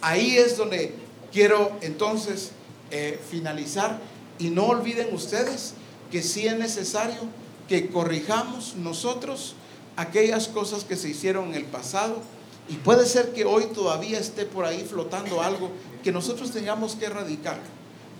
Ahí 0.00 0.36
es 0.36 0.56
donde 0.56 0.94
quiero 1.32 1.72
entonces 1.80 2.50
eh, 2.90 3.18
finalizar. 3.30 3.98
Y 4.38 4.50
no 4.50 4.66
olviden 4.66 5.14
ustedes 5.14 5.74
que 6.10 6.22
sí 6.22 6.46
es 6.46 6.58
necesario 6.58 7.20
que 7.68 7.88
corrijamos 7.88 8.74
nosotros 8.76 9.54
aquellas 9.96 10.48
cosas 10.48 10.84
que 10.84 10.96
se 10.96 11.08
hicieron 11.08 11.48
en 11.48 11.54
el 11.54 11.64
pasado. 11.64 12.22
Y 12.68 12.74
puede 12.74 13.06
ser 13.06 13.32
que 13.32 13.44
hoy 13.44 13.66
todavía 13.74 14.18
esté 14.18 14.44
por 14.44 14.64
ahí 14.64 14.84
flotando 14.88 15.40
algo 15.40 15.70
que 16.02 16.12
nosotros 16.12 16.50
tengamos 16.50 16.96
que 16.96 17.06
erradicar. 17.06 17.58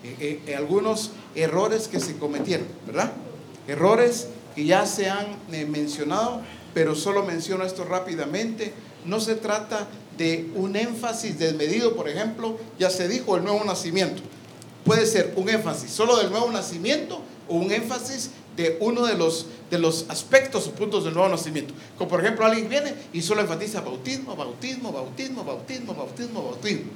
Eh, 0.04 0.40
eh, 0.46 0.54
algunos 0.54 1.10
errores 1.34 1.88
que 1.88 1.98
se 1.98 2.16
cometieron, 2.16 2.66
¿verdad? 2.86 3.12
Errores 3.66 4.28
que 4.54 4.64
ya 4.64 4.86
se 4.86 5.10
han 5.10 5.26
eh, 5.52 5.66
mencionado, 5.66 6.42
pero 6.74 6.94
solo 6.94 7.24
menciono 7.24 7.64
esto 7.64 7.84
rápidamente. 7.84 8.72
No 9.04 9.20
se 9.20 9.34
trata 9.34 9.88
de 10.16 10.50
un 10.54 10.76
énfasis 10.76 11.38
desmedido, 11.38 11.96
por 11.96 12.08
ejemplo, 12.08 12.58
ya 12.78 12.88
se 12.90 13.08
dijo 13.08 13.36
el 13.36 13.44
nuevo 13.44 13.64
nacimiento. 13.64 14.22
Puede 14.84 15.06
ser 15.06 15.32
un 15.36 15.48
énfasis 15.48 15.90
solo 15.90 16.16
del 16.16 16.30
nuevo 16.30 16.50
nacimiento 16.52 17.20
o 17.48 17.56
un 17.56 17.72
énfasis 17.72 18.30
de 18.56 18.78
uno 18.80 19.06
de 19.06 19.14
los, 19.14 19.46
de 19.70 19.78
los 19.78 20.06
aspectos 20.08 20.66
o 20.66 20.72
puntos 20.72 21.04
del 21.04 21.14
nuevo 21.14 21.28
nacimiento. 21.28 21.74
Como 21.98 22.08
por 22.08 22.20
ejemplo 22.20 22.46
alguien 22.46 22.68
viene 22.68 22.94
y 23.12 23.22
solo 23.22 23.42
enfatiza 23.42 23.82
bautismo, 23.82 24.34
bautismo, 24.34 24.92
bautismo, 24.92 25.44
bautismo, 25.44 25.94
bautismo, 25.94 26.42
bautismo. 26.42 26.90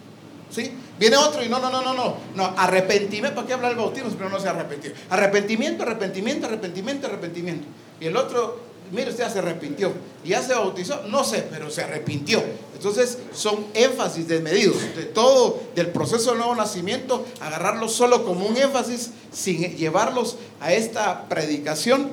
¿Sí? 0.51 0.73
Viene 0.99 1.17
otro 1.17 1.45
y 1.45 1.49
no, 1.49 1.61
no, 1.61 1.71
no, 1.71 1.81
no, 1.81 1.95
no. 1.95 2.17
No, 2.35 2.55
arrepentimiento. 2.57 3.37
¿Para 3.37 3.47
qué 3.47 3.53
hablar 3.53 3.71
del 3.71 3.79
bautismo? 3.79 4.11
Pero 4.17 4.29
no 4.29 4.41
se 4.41 4.49
arrepentido. 4.49 4.95
Arrepentimiento, 5.09 5.85
arrepentimiento, 5.85 6.47
arrepentimiento, 6.47 7.07
arrepentimiento. 7.07 7.67
Y 8.01 8.07
el 8.07 8.17
otro, 8.17 8.59
mire, 8.91 9.11
usted 9.11 9.25
ya 9.25 9.31
se 9.31 9.39
arrepintió. 9.39 9.93
Ya 10.25 10.43
se 10.43 10.55
bautizó. 10.55 11.03
No 11.09 11.25
sé, 11.25 11.47
pero 11.51 11.71
se 11.71 11.83
arrepintió. 11.83 12.43
Entonces 12.75 13.19
son 13.33 13.67
énfasis 13.75 14.27
desmedidos. 14.29 14.77
De 14.97 15.05
todo, 15.05 15.61
del 15.75 15.89
proceso 15.89 16.31
del 16.31 16.39
nuevo 16.39 16.55
nacimiento, 16.55 17.25
agarrarlo 17.41 17.89
solo 17.89 18.25
como 18.25 18.47
un 18.47 18.57
énfasis 18.57 19.11
sin 19.33 19.77
llevarlos 19.77 20.37
a 20.61 20.73
esta 20.73 21.29
predicación 21.29 22.11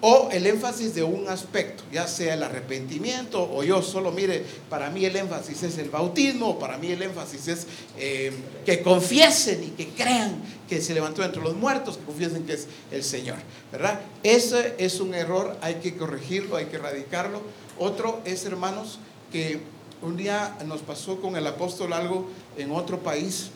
o 0.00 0.28
el 0.30 0.46
énfasis 0.46 0.94
de 0.94 1.02
un 1.02 1.28
aspecto, 1.28 1.82
ya 1.90 2.06
sea 2.06 2.34
el 2.34 2.42
arrepentimiento 2.42 3.42
o 3.50 3.62
yo 3.62 3.82
solo 3.82 4.12
mire, 4.12 4.44
para 4.68 4.90
mí 4.90 5.04
el 5.04 5.16
énfasis 5.16 5.62
es 5.62 5.78
el 5.78 5.88
bautismo, 5.88 6.58
para 6.58 6.76
mí 6.76 6.90
el 6.92 7.02
énfasis 7.02 7.48
es 7.48 7.66
eh, 7.98 8.32
que 8.66 8.82
confiesen 8.82 9.64
y 9.64 9.68
que 9.68 9.88
crean 9.88 10.42
que 10.68 10.82
se 10.82 10.92
levantó 10.92 11.24
entre 11.24 11.42
los 11.42 11.56
muertos, 11.56 11.96
que 11.96 12.04
confiesen 12.04 12.44
que 12.44 12.54
es 12.54 12.66
el 12.90 13.02
Señor, 13.02 13.36
¿verdad? 13.72 14.00
Ese 14.22 14.74
es 14.78 15.00
un 15.00 15.14
error, 15.14 15.56
hay 15.62 15.76
que 15.76 15.96
corregirlo, 15.96 16.56
hay 16.56 16.66
que 16.66 16.76
erradicarlo. 16.76 17.40
Otro 17.78 18.20
es, 18.24 18.44
hermanos, 18.44 18.98
que 19.32 19.60
un 20.02 20.16
día 20.16 20.56
nos 20.66 20.80
pasó 20.80 21.20
con 21.20 21.36
el 21.36 21.46
apóstol 21.46 21.92
algo 21.92 22.28
en 22.58 22.70
otro 22.70 23.00
país. 23.00 23.50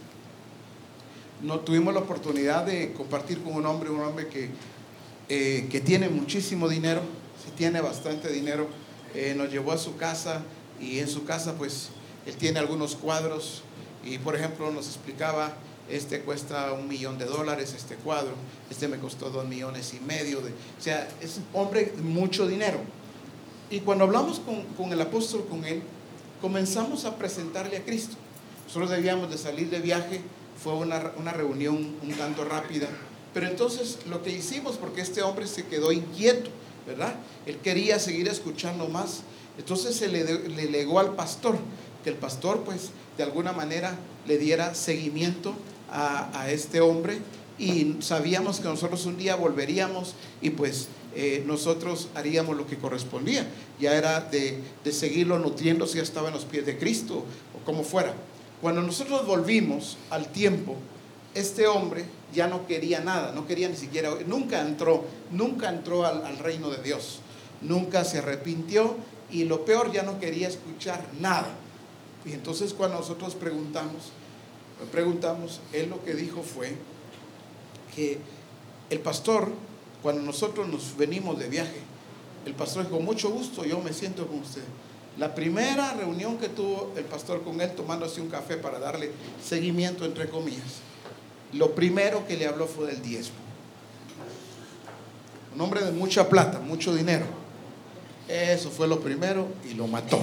No 1.43 1.61
tuvimos 1.61 1.93
la 1.95 2.01
oportunidad 2.01 2.65
de 2.65 2.93
compartir 2.93 3.43
con 3.43 3.55
un 3.55 3.67
hombre, 3.67 3.91
un 3.91 4.01
hombre 4.01 4.29
que 4.29 4.51
eh, 5.33 5.69
que 5.71 5.81
tiene 5.81 6.09
muchísimo 6.09 6.69
dinero, 6.69 7.03
si 7.45 7.53
tiene 7.53 7.81
bastante 7.81 8.33
dinero, 8.33 8.67
eh, 9.15 9.33
nos 9.37 9.49
llevó 9.49 9.71
a 9.71 9.79
su 9.79 9.97
casa 9.97 10.43
y 10.81 10.99
en 10.99 11.07
su 11.07 11.25
casa 11.25 11.55
pues 11.55 11.91
él 12.27 12.35
tiene 12.35 12.59
algunos 12.59 12.97
cuadros 12.97 13.63
y 14.05 14.19
por 14.19 14.35
ejemplo 14.35 14.73
nos 14.73 14.89
explicaba, 14.89 15.55
este 15.89 16.23
cuesta 16.23 16.73
un 16.73 16.89
millón 16.89 17.17
de 17.17 17.27
dólares, 17.27 17.75
este 17.77 17.95
cuadro, 17.95 18.33
este 18.71 18.89
me 18.89 18.99
costó 18.99 19.31
dos 19.31 19.47
millones 19.47 19.95
y 19.95 20.01
medio, 20.05 20.41
de, 20.41 20.51
o 20.51 20.83
sea, 20.83 21.09
es 21.21 21.37
un 21.37 21.45
hombre 21.61 21.93
de 21.95 22.03
mucho 22.03 22.49
dinero. 22.49 22.81
Y 23.71 23.79
cuando 23.81 24.07
hablamos 24.07 24.41
con, 24.41 24.65
con 24.77 24.93
el 24.93 25.01
apóstol, 25.01 25.47
con 25.49 25.65
él, 25.65 25.81
comenzamos 26.41 27.05
a 27.05 27.15
presentarle 27.15 27.77
a 27.77 27.85
Cristo. 27.85 28.17
Nosotros 28.67 28.91
debíamos 28.91 29.31
de 29.31 29.39
salir 29.39 29.71
de 29.71 29.79
viaje, 29.79 30.23
fue 30.61 30.73
una, 30.73 31.13
una 31.17 31.33
reunión 31.33 31.95
un 32.03 32.13
tanto 32.15 32.45
rápida 32.45 32.89
pero 33.33 33.47
entonces 33.47 33.99
lo 34.09 34.23
que 34.23 34.31
hicimos, 34.31 34.77
porque 34.77 35.03
este 35.03 35.23
hombre 35.23 35.47
se 35.47 35.65
quedó 35.67 35.93
inquieto, 35.93 36.51
¿verdad? 36.87 37.15
Él 37.47 37.59
quería 37.59 37.99
seguir 37.99 38.29
escuchando 38.29 38.89
más. 38.89 39.23
Entonces 39.59 39.95
se 39.97 40.09
le, 40.09 40.25
legó 40.69 40.99
al 40.99 41.15
pastor, 41.15 41.57
que 42.03 42.11
el 42.11 42.17
pastor 42.17 42.63
pues 42.65 42.91
de 43.17 43.23
alguna 43.23 43.53
manera 43.53 43.97
le 44.27 44.39
diera 44.39 44.75
seguimiento 44.75 45.55
a, 45.93 46.51
este 46.51 46.81
hombre 46.81 47.19
y 47.59 47.97
sabíamos 48.01 48.61
que 48.61 48.69
nosotros 48.69 49.05
un 49.07 49.19
día 49.19 49.35
volveríamos 49.35 50.15
y 50.41 50.51
pues 50.51 50.89
eh, 51.15 51.43
nosotros 51.47 52.09
haríamos 52.15 52.57
lo 52.57 52.67
que 52.67 52.79
correspondía. 52.79 53.47
Ya 53.79 53.95
era 53.95 54.21
de, 54.21 54.61
de 54.83 54.93
seguirlo 54.93 55.39
nutriendo 55.39 55.87
si 55.87 55.97
ya 55.97 56.03
estaba 56.03 56.29
en 56.29 56.35
los 56.35 56.45
pies 56.45 56.65
de 56.65 56.79
Cristo 56.79 57.25
o 57.55 57.65
como 57.65 57.83
fuera. 57.83 58.15
Cuando 58.63 58.83
nosotros 58.83 59.27
volvimos 59.27 59.97
al 60.11 60.31
tiempo, 60.33 60.77
este 61.35 61.67
hombre 61.67 62.05
ya 62.35 62.47
no 62.47 62.67
quería 62.67 63.01
nada, 63.01 63.33
no 63.33 63.47
quería 63.47 63.69
ni 63.69 63.77
siquiera, 63.77 64.11
nunca 64.27 64.61
entró, 64.61 65.05
nunca 65.31 65.69
entró 65.69 66.07
al, 66.07 66.39
reino 66.39 66.71
de 66.71 66.83
Dios, 66.83 67.21
nunca 67.61 68.05
se 68.05 68.19
arrepintió 68.19 68.97
y 69.31 69.45
lo 69.45 69.65
peor 69.65 69.93
ya 69.93 70.03
no 70.03 70.19
quería 70.19 70.49
escuchar 70.49 71.05
nada. 71.21 71.49
Y 72.25 72.33
entonces 72.33 72.75
cuando 72.75 72.99
nosotros 72.99 73.35
preguntamos, 73.35 74.13
preguntamos, 74.93 75.61
él 75.73 75.91
lo 75.91 76.05
que 76.05 76.15
dijo 76.15 76.43
fue 76.43 76.75
que 77.95 78.19
el 78.91 79.01
pastor, 79.01 79.51
cuando 80.03 80.23
nosotros 80.23 80.69
nos 80.69 80.97
venimos 80.97 81.39
de 81.39 81.49
viaje, 81.49 81.81
el 82.47 82.55
pastor 82.55 82.85
dijo, 82.85 83.01
mucho 83.01 83.31
gusto, 83.31 83.65
yo 83.65 83.81
me 83.81 83.93
siento 83.93 84.27
con 84.27 84.41
usted. 84.41 84.63
La 85.19 85.35
primera 85.35 85.93
reunión 85.95 86.39
que 86.39 86.49
tuvo 86.49 86.93
el 86.97 87.05
pastor 87.05 87.43
con 87.43 87.61
él 87.61 87.75
tomándose 87.75 88.21
un 88.21 88.29
café 88.29 88.57
para 88.57 88.79
darle 88.79 89.11
seguimiento, 89.45 90.05
entre 90.05 90.29
comillas, 90.29 90.81
lo 91.53 91.75
primero 91.75 92.27
que 92.27 92.37
le 92.37 92.47
habló 92.47 92.67
fue 92.67 92.87
del 92.87 93.03
diezmo. 93.03 93.37
Un 95.55 95.61
hombre 95.61 95.83
de 95.83 95.91
mucha 95.91 96.29
plata, 96.29 96.61
mucho 96.61 96.95
dinero. 96.95 97.27
Eso 98.29 98.71
fue 98.71 98.87
lo 98.87 99.01
primero 99.01 99.49
y 99.69 99.75
lo 99.75 99.87
mató. 99.89 100.21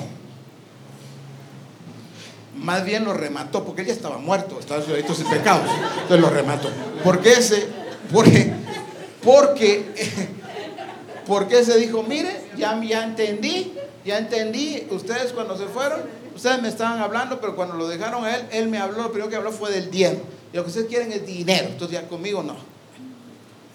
Más 2.56 2.86
bien 2.86 3.04
lo 3.04 3.14
remató, 3.14 3.64
porque 3.64 3.82
él 3.82 3.88
ya 3.88 3.94
estaba 3.94 4.18
muerto, 4.18 4.60
estaba 4.60 4.82
sujeto 4.82 5.14
sin 5.14 5.28
pecados. 5.28 5.70
Entonces 6.02 6.20
lo 6.22 6.30
remató. 6.30 6.70
¿Por 7.04 7.22
qué 7.22 7.34
ese? 7.34 7.68
Porque, 8.12 8.52
porque, 9.22 9.86
porque 11.28 11.64
se 11.64 11.78
dijo, 11.78 12.02
mire, 12.04 12.46
ya, 12.58 12.82
ya 12.82 13.04
entendí, 13.04 13.74
ya 14.06 14.18
entendí, 14.18 14.88
ustedes 14.90 15.34
cuando 15.34 15.58
se 15.58 15.66
fueron, 15.66 16.00
ustedes 16.36 16.62
me 16.62 16.70
estaban 16.70 17.00
hablando, 17.00 17.40
pero 17.42 17.56
cuando 17.56 17.76
lo 17.76 17.88
dejaron 17.88 18.24
a 18.24 18.38
él, 18.38 18.46
él 18.52 18.68
me 18.70 18.80
habló, 18.80 19.04
lo 19.04 19.12
primero 19.12 19.30
que 19.30 19.36
habló 19.36 19.52
fue 19.52 19.72
del 19.72 19.92
diezmo. 19.92 20.22
Lo 20.58 20.64
que 20.64 20.70
ustedes 20.70 20.88
quieren 20.88 21.12
es 21.12 21.24
dinero. 21.24 21.68
Entonces 21.68 22.02
ya 22.02 22.08
conmigo 22.08 22.42
no. 22.42 22.56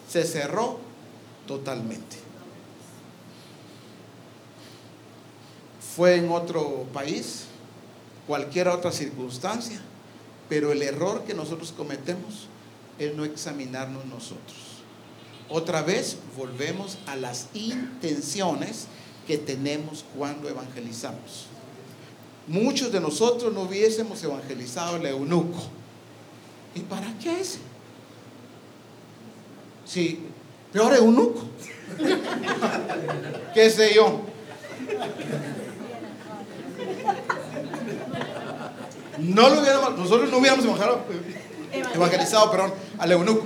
Se 0.08 0.24
cerró 0.24 0.80
totalmente. 1.46 2.16
Fue 5.94 6.16
en 6.16 6.28
otro 6.32 6.86
país, 6.92 7.44
cualquier 8.26 8.66
otra 8.66 8.90
circunstancia, 8.90 9.80
pero 10.48 10.72
el 10.72 10.82
error 10.82 11.22
que 11.22 11.34
nosotros 11.34 11.70
cometemos 11.70 12.48
es 12.98 13.14
no 13.14 13.24
examinarnos 13.24 14.04
nosotros. 14.06 14.58
Otra 15.48 15.82
vez 15.82 16.16
volvemos 16.36 16.98
a 17.06 17.14
las 17.14 17.46
intenciones 17.54 18.88
que 19.28 19.38
tenemos 19.38 20.04
cuando 20.18 20.48
evangelizamos. 20.48 21.46
Muchos 22.48 22.90
de 22.90 22.98
nosotros 22.98 23.54
no 23.54 23.62
hubiésemos 23.62 24.20
evangelizado 24.24 24.96
el 24.96 25.06
eunuco 25.06 25.60
¿Y 26.74 26.80
para 26.80 27.06
qué 27.22 27.40
es? 27.40 27.58
Sí, 29.84 30.26
peor 30.72 30.94
eunuco. 30.94 31.42
¿Qué 33.54 33.70
sé 33.70 33.94
yo? 33.94 34.22
No 39.18 39.48
lo 39.50 39.60
hubiéramos, 39.60 39.98
nosotros 39.98 40.30
no 40.30 40.38
hubiéramos 40.38 40.64
evangelizado, 40.64 41.04
evangelizado 41.94 42.50
perdón, 42.50 42.74
al 42.98 43.12
eunuco. 43.12 43.44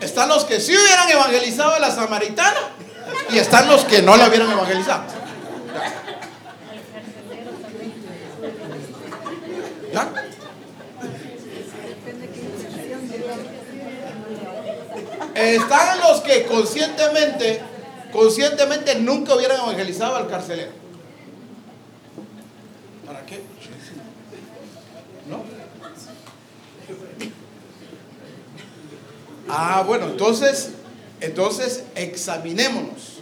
Están 0.00 0.28
los 0.28 0.44
que 0.44 0.60
sí 0.60 0.72
hubieran 0.76 1.08
evangelizado 1.10 1.74
a 1.74 1.78
la 1.78 1.90
samaritana 1.90 2.60
y 3.30 3.38
están 3.38 3.66
los 3.68 3.84
que 3.84 4.02
no 4.02 4.16
la 4.16 4.28
hubieran 4.28 4.50
evangelizado. 4.50 5.23
Están 15.44 16.00
los 16.00 16.20
que 16.20 16.46
conscientemente, 16.46 17.60
conscientemente 18.12 18.94
nunca 18.96 19.34
hubieran 19.34 19.58
evangelizado 19.58 20.16
al 20.16 20.28
carcelero. 20.28 20.72
¿Para 23.06 23.26
qué? 23.26 23.42
¿No? 25.28 25.44
Ah, 29.48 29.84
bueno, 29.86 30.06
entonces, 30.06 30.70
entonces 31.20 31.84
examinémonos. 31.94 33.18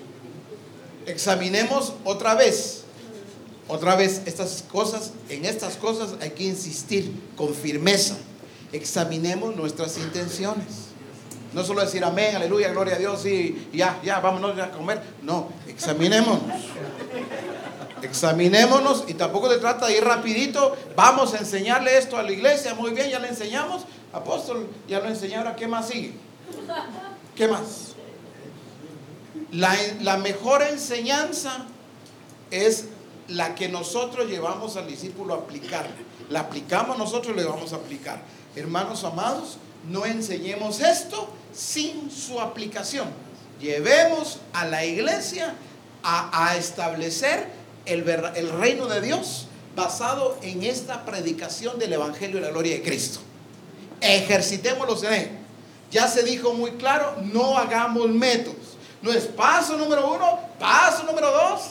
Examinemos 1.07 1.95
otra 2.05 2.37
vez. 2.37 2.85
Otra 3.67 3.97
vez, 3.97 4.23
estas 4.27 4.63
cosas, 4.71 5.13
en 5.29 5.45
estas 5.45 5.77
cosas 5.77 6.15
hay 6.21 6.31
que 6.31 6.45
insistir 6.45 7.13
con 7.37 7.55
firmeza. 7.55 8.17
Examinemos 8.73 9.57
nuestras 9.57 9.99
intenciones. 9.99 10.92
No 11.55 11.65
solo 11.65 11.83
decir 11.83 12.05
amén, 12.05 12.37
aleluya, 12.37 12.71
gloria 12.71 12.95
a 12.95 12.99
Dios 12.99 13.25
y 13.27 13.69
ya, 13.73 14.01
ya, 14.03 14.21
vámonos 14.21 14.59
a 14.59 14.71
comer. 14.71 15.03
No, 15.23 15.49
examinémonos. 15.67 16.41
Examinémonos 18.03 19.05
y 19.07 19.15
tampoco 19.15 19.51
se 19.51 19.59
trata 19.59 19.87
de 19.87 19.99
ir 19.99 20.05
rapidito. 20.05 20.77
Vamos 20.97 21.35
a 21.35 21.39
enseñarle 21.39 21.97
esto 21.97 22.17
a 22.17 22.23
la 22.23 22.33
iglesia. 22.33 22.75
Muy 22.75 22.91
bien, 22.91 23.11
ya 23.11 23.19
le 23.19 23.29
enseñamos. 23.29 23.85
Apóstol, 24.13 24.69
ya 24.89 25.01
lo 25.01 25.09
enseñaron. 25.09 25.55
¿Qué 25.55 25.69
más 25.69 25.89
sigue? 25.89 26.15
¿Qué 27.37 27.49
más? 27.49 27.93
La, 29.53 30.17
mejor 30.17 30.63
enseñanza 30.63 31.67
es 32.51 32.87
la 33.29 33.55
que 33.55 33.69
nosotros 33.69 34.29
llevamos 34.29 34.77
al 34.77 34.87
discípulo 34.87 35.35
a 35.35 35.39
aplicar. 35.39 35.87
La 36.29 36.41
aplicamos 36.41 36.99
nosotros, 36.99 37.37
le 37.37 37.45
vamos 37.45 37.73
a 37.73 37.77
aplicar. 37.77 38.23
Hermanos 38.57 39.05
amados, 39.05 39.59
no 39.89 40.07
enseñemos 40.07 40.81
esto 40.81 41.29
sin 41.53 42.11
su 42.11 42.41
aplicación. 42.41 43.09
Llevemos 43.61 44.41
a 44.53 44.65
la 44.65 44.85
iglesia 44.85 45.55
a, 46.03 46.57
establecer 46.57 47.47
el, 47.85 48.05
reino 48.05 48.87
de 48.87 49.01
Dios 49.01 49.47
basado 49.77 50.37
en 50.43 50.65
esta 50.65 51.05
predicación 51.05 51.79
del 51.79 51.93
Evangelio 51.93 52.37
de 52.37 52.43
la 52.43 52.51
gloria 52.51 52.75
de 52.75 52.83
Cristo. 52.83 53.21
Ejercitémoslo 54.01 54.99
en 55.09 55.15
él. 55.15 55.31
Ya 55.91 56.09
se 56.09 56.23
dijo 56.23 56.55
muy 56.55 56.73
claro, 56.73 57.17
no 57.33 57.57
hagamos 57.57 58.09
métodos. 58.09 58.57
No 59.01 59.13
es 59.13 59.25
paso 59.25 59.77
número 59.77 60.13
uno, 60.13 60.41
paso 60.59 61.05
número 61.05 61.31
dos. 61.31 61.63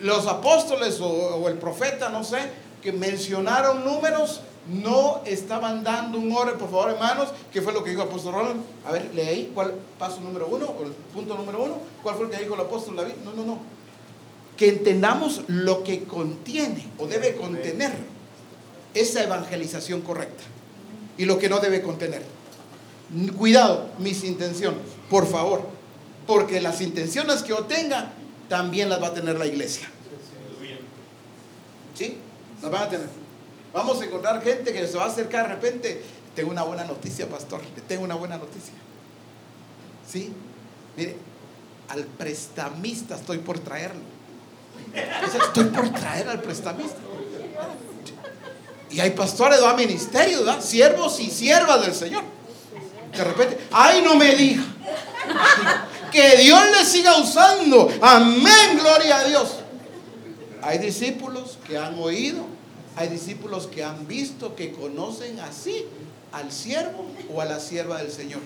Los 0.00 0.26
apóstoles 0.26 1.00
o 1.00 1.48
el 1.48 1.58
profeta, 1.58 2.08
no 2.10 2.22
sé, 2.22 2.38
que 2.82 2.92
mencionaron 2.92 3.84
números, 3.84 4.40
no 4.68 5.22
estaban 5.24 5.82
dando 5.82 6.18
un 6.18 6.30
orden, 6.32 6.58
por 6.58 6.70
favor, 6.70 6.90
hermanos, 6.90 7.30
¿qué 7.52 7.62
fue 7.62 7.72
lo 7.72 7.82
que 7.82 7.90
dijo 7.90 8.02
el 8.02 8.08
apóstol 8.08 8.34
Roland? 8.34 8.60
A 8.84 8.92
ver, 8.92 9.10
leí, 9.14 9.50
¿cuál 9.54 9.74
paso 9.98 10.20
número 10.20 10.46
uno 10.46 10.66
o 10.66 10.84
el 10.84 10.92
punto 10.92 11.34
número 11.34 11.62
uno? 11.62 11.78
¿Cuál 12.02 12.16
fue 12.16 12.26
el 12.26 12.30
que 12.30 12.38
dijo 12.38 12.54
el 12.54 12.60
apóstol 12.60 12.96
David? 12.96 13.14
No, 13.24 13.32
no, 13.32 13.44
no. 13.44 13.58
Que 14.56 14.68
entendamos 14.68 15.42
lo 15.46 15.84
que 15.84 16.04
contiene 16.04 16.86
o 16.98 17.06
debe 17.06 17.34
contener 17.36 17.92
esa 18.92 19.22
evangelización 19.22 20.02
correcta 20.02 20.44
y 21.16 21.24
lo 21.24 21.38
que 21.38 21.48
no 21.48 21.60
debe 21.60 21.80
contener. 21.80 22.22
Cuidado, 23.38 23.88
mis 23.98 24.22
intenciones, 24.22 24.80
por 25.08 25.26
favor, 25.26 25.62
porque 26.26 26.60
las 26.60 26.82
intenciones 26.82 27.42
que 27.42 27.50
yo 27.50 27.64
tenga 27.64 28.12
también 28.50 28.90
las 28.90 29.02
va 29.02 29.08
a 29.08 29.14
tener 29.14 29.38
la 29.38 29.46
iglesia. 29.46 29.88
¿Sí? 31.94 32.18
Las 32.62 32.70
van 32.70 32.82
a 32.82 32.88
tener. 32.90 33.27
Vamos 33.72 34.00
a 34.00 34.04
encontrar 34.04 34.42
gente 34.42 34.72
que 34.72 34.86
se 34.86 34.96
va 34.96 35.04
a 35.04 35.08
acercar 35.08 35.48
de 35.48 35.54
repente. 35.54 36.02
Tengo 36.34 36.50
una 36.50 36.62
buena 36.62 36.84
noticia, 36.84 37.28
pastor. 37.28 37.60
Le 37.74 37.82
tengo 37.82 38.04
una 38.04 38.14
buena 38.14 38.36
noticia. 38.36 38.74
¿Sí? 40.10 40.32
Mire, 40.96 41.16
al 41.88 42.04
prestamista 42.04 43.16
estoy 43.16 43.38
por 43.38 43.58
traerlo. 43.58 44.00
Estoy 44.94 45.64
por 45.64 45.90
traer 45.90 46.28
al 46.28 46.40
prestamista. 46.40 46.98
Y 48.90 49.00
hay 49.00 49.10
pastores, 49.10 49.62
va 49.62 49.74
ministerio, 49.74 50.38
¿verdad? 50.38 50.62
Siervos 50.62 51.20
y 51.20 51.30
siervas 51.30 51.82
del 51.82 51.94
Señor. 51.94 52.22
De 53.14 53.24
repente, 53.24 53.58
ay, 53.70 54.02
no 54.02 54.14
me 54.14 54.34
diga. 54.34 54.62
Que 56.10 56.38
Dios 56.38 56.60
le 56.76 56.84
siga 56.84 57.18
usando. 57.18 57.90
Amén, 58.00 58.78
gloria 58.80 59.18
a 59.18 59.24
Dios. 59.24 59.56
Hay 60.62 60.78
discípulos 60.78 61.58
que 61.66 61.76
han 61.76 61.98
oído, 61.98 62.46
hay 62.98 63.08
discípulos 63.08 63.68
que 63.68 63.84
han 63.84 64.08
visto, 64.08 64.56
que 64.56 64.72
conocen 64.72 65.38
así 65.38 65.84
al 66.32 66.50
siervo 66.50 67.06
o 67.32 67.40
a 67.40 67.44
la 67.44 67.60
sierva 67.60 67.98
del 67.98 68.10
Señor. 68.10 68.40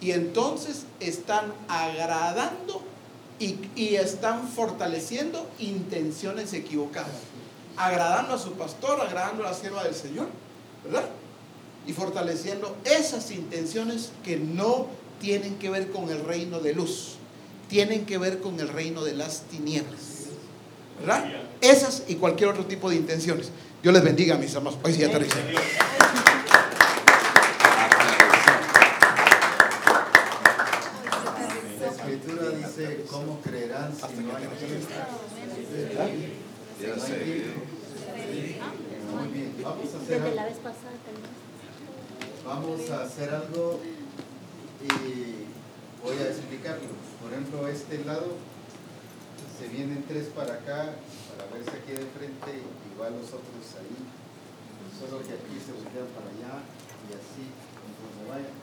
Y 0.00 0.12
entonces 0.12 0.84
están 0.98 1.52
agradando 1.68 2.80
y, 3.38 3.96
están 3.96 4.48
fortaleciendo 4.48 5.46
intenciones 5.58 6.54
equivocadas. 6.54 7.12
Agradando 7.76 8.32
a 8.32 8.38
su 8.38 8.52
pastor, 8.52 9.02
agradando 9.02 9.46
a 9.46 9.50
la 9.50 9.54
sierva 9.54 9.84
del 9.84 9.94
Señor, 9.94 10.28
¿verdad? 10.82 11.04
Y 11.86 11.92
fortaleciendo 11.92 12.74
esas 12.84 13.30
intenciones 13.30 14.12
que 14.24 14.38
no 14.38 14.86
tienen 15.20 15.58
que 15.58 15.68
ver 15.68 15.90
con 15.90 16.08
el 16.08 16.24
reino 16.24 16.60
de 16.60 16.72
luz, 16.72 17.16
tienen 17.68 18.06
que 18.06 18.16
ver 18.16 18.40
con 18.40 18.58
el 18.58 18.68
reino 18.68 19.04
de 19.04 19.12
las 19.12 19.42
tinieblas. 19.42 20.13
¿Verdad? 21.00 21.24
Esas 21.60 22.04
y 22.08 22.16
cualquier 22.16 22.50
otro 22.50 22.64
tipo 22.66 22.90
de 22.90 22.96
intenciones. 22.96 23.50
Dios 23.82 23.94
les 23.94 24.04
bendiga, 24.04 24.36
mis 24.36 24.54
amados. 24.54 24.78
Hoy 24.82 24.92
sí 24.92 25.00
ya 25.00 25.08
aterricé. 25.08 25.36
La 31.80 31.88
escritura 31.88 32.50
dice, 32.50 33.04
¿cómo 33.10 33.40
creerán 33.40 33.92
si 33.94 34.22
no 34.22 34.36
hay 34.36 34.44
hay 34.44 34.48
Cristo. 34.48 34.94
Muy 39.14 39.28
bien, 39.32 39.54
vamos 39.62 39.94
a 39.94 39.96
hacer 39.98 40.20
Desde 40.20 40.34
la 40.34 40.42
algo. 40.42 40.54
vez 40.54 40.58
pasada 40.58 40.96
también. 41.04 41.44
Vamos 42.44 42.90
a 42.90 43.02
hacer 43.04 43.30
algo 43.30 43.80
y 44.82 46.04
voy 46.04 46.16
a 46.18 46.28
explicarlo. 46.28 46.88
Por 47.22 47.32
ejemplo, 47.32 47.68
este 47.68 48.04
lado 48.04 48.36
se 49.58 49.68
vienen 49.68 50.04
tres 50.08 50.28
para 50.34 50.54
acá 50.54 50.96
para 51.30 51.50
verse 51.52 51.76
aquí 51.76 51.92
de 51.92 52.06
frente, 52.14 52.62
igual 52.94 53.18
los 53.18 53.28
otros 53.28 53.64
ahí. 53.78 53.98
Solo 54.94 55.18
que 55.26 55.34
aquí 55.34 55.58
se 55.58 55.74
voltean 55.74 56.06
para 56.14 56.30
allá 56.30 56.62
y 57.06 57.18
así 57.18 57.44
conforme 57.76 58.22
vayan. 58.30 58.56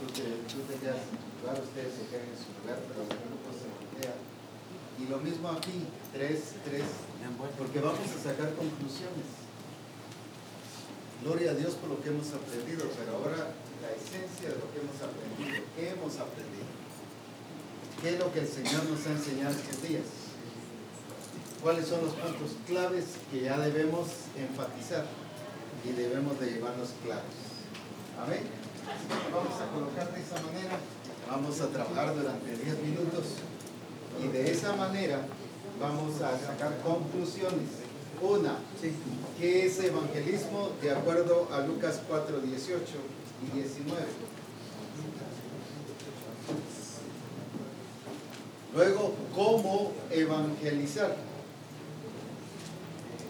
Tú 0.00 0.06
te, 0.08 0.24
tú 0.48 0.62
te 0.64 0.74
quedas 0.80 1.04
en 1.04 1.20
lugar, 1.42 1.58
ustedes 1.60 1.92
se 1.92 2.04
quedan 2.08 2.30
en 2.32 2.38
su 2.38 2.48
lugar, 2.62 2.78
pero 2.86 3.04
el 3.04 3.12
grupo 3.12 3.48
se 3.52 3.66
voltea. 3.68 4.14
Y 4.96 5.04
lo 5.12 5.18
mismo 5.20 5.52
aquí, 5.52 5.84
tres, 6.12 6.56
tres, 6.64 6.86
porque 7.58 7.80
vamos 7.80 8.08
a 8.08 8.16
sacar 8.16 8.54
conclusiones. 8.56 9.28
Gloria 11.22 11.50
a 11.50 11.54
Dios 11.54 11.74
por 11.74 11.90
lo 11.90 12.00
que 12.00 12.08
hemos 12.08 12.32
aprendido, 12.32 12.88
pero 12.96 13.20
ahora 13.20 13.52
la 13.84 13.90
esencia 13.92 14.48
de 14.48 14.56
lo 14.56 14.72
que 14.72 14.80
hemos 14.80 14.96
aprendido, 14.96 15.64
¿qué 15.76 15.90
hemos 15.90 16.16
aprendido? 16.16 16.55
¿Qué 18.06 18.14
es 18.14 18.20
lo 18.20 18.32
que 18.32 18.38
el 18.38 18.46
Señor 18.46 18.84
nos 18.84 19.04
ha 19.04 19.10
enseñado 19.10 19.50
estos 19.50 19.82
días? 19.82 20.06
¿Cuáles 21.60 21.88
son 21.88 22.02
los 22.04 22.12
puntos 22.12 22.52
claves 22.64 23.04
que 23.32 23.40
ya 23.40 23.58
debemos 23.58 24.06
enfatizar 24.38 25.04
y 25.84 25.90
debemos 25.90 26.38
de 26.38 26.52
llevarlos 26.52 26.90
claros? 27.02 27.34
Amén. 28.22 28.42
Que 28.46 29.34
Vamos 29.34 29.60
a 29.60 29.66
colocar 29.74 30.14
de 30.14 30.22
esa 30.22 30.36
manera, 30.40 30.78
vamos 31.28 31.60
a 31.60 31.66
trabajar 31.66 32.14
durante 32.14 32.56
10 32.56 32.78
minutos 32.82 33.42
y 34.22 34.28
de 34.28 34.52
esa 34.52 34.76
manera 34.76 35.26
vamos 35.80 36.20
a 36.22 36.38
sacar 36.38 36.78
conclusiones. 36.82 37.82
Una, 38.22 38.58
¿qué 39.36 39.66
es 39.66 39.80
evangelismo 39.80 40.70
de 40.80 40.92
acuerdo 40.92 41.48
a 41.52 41.66
Lucas 41.66 42.00
4, 42.06 42.38
18 42.38 42.84
y 43.48 43.58
19? 43.58 44.35
Luego, 48.76 49.14
¿cómo 49.34 49.92
evangelizar? 50.10 51.16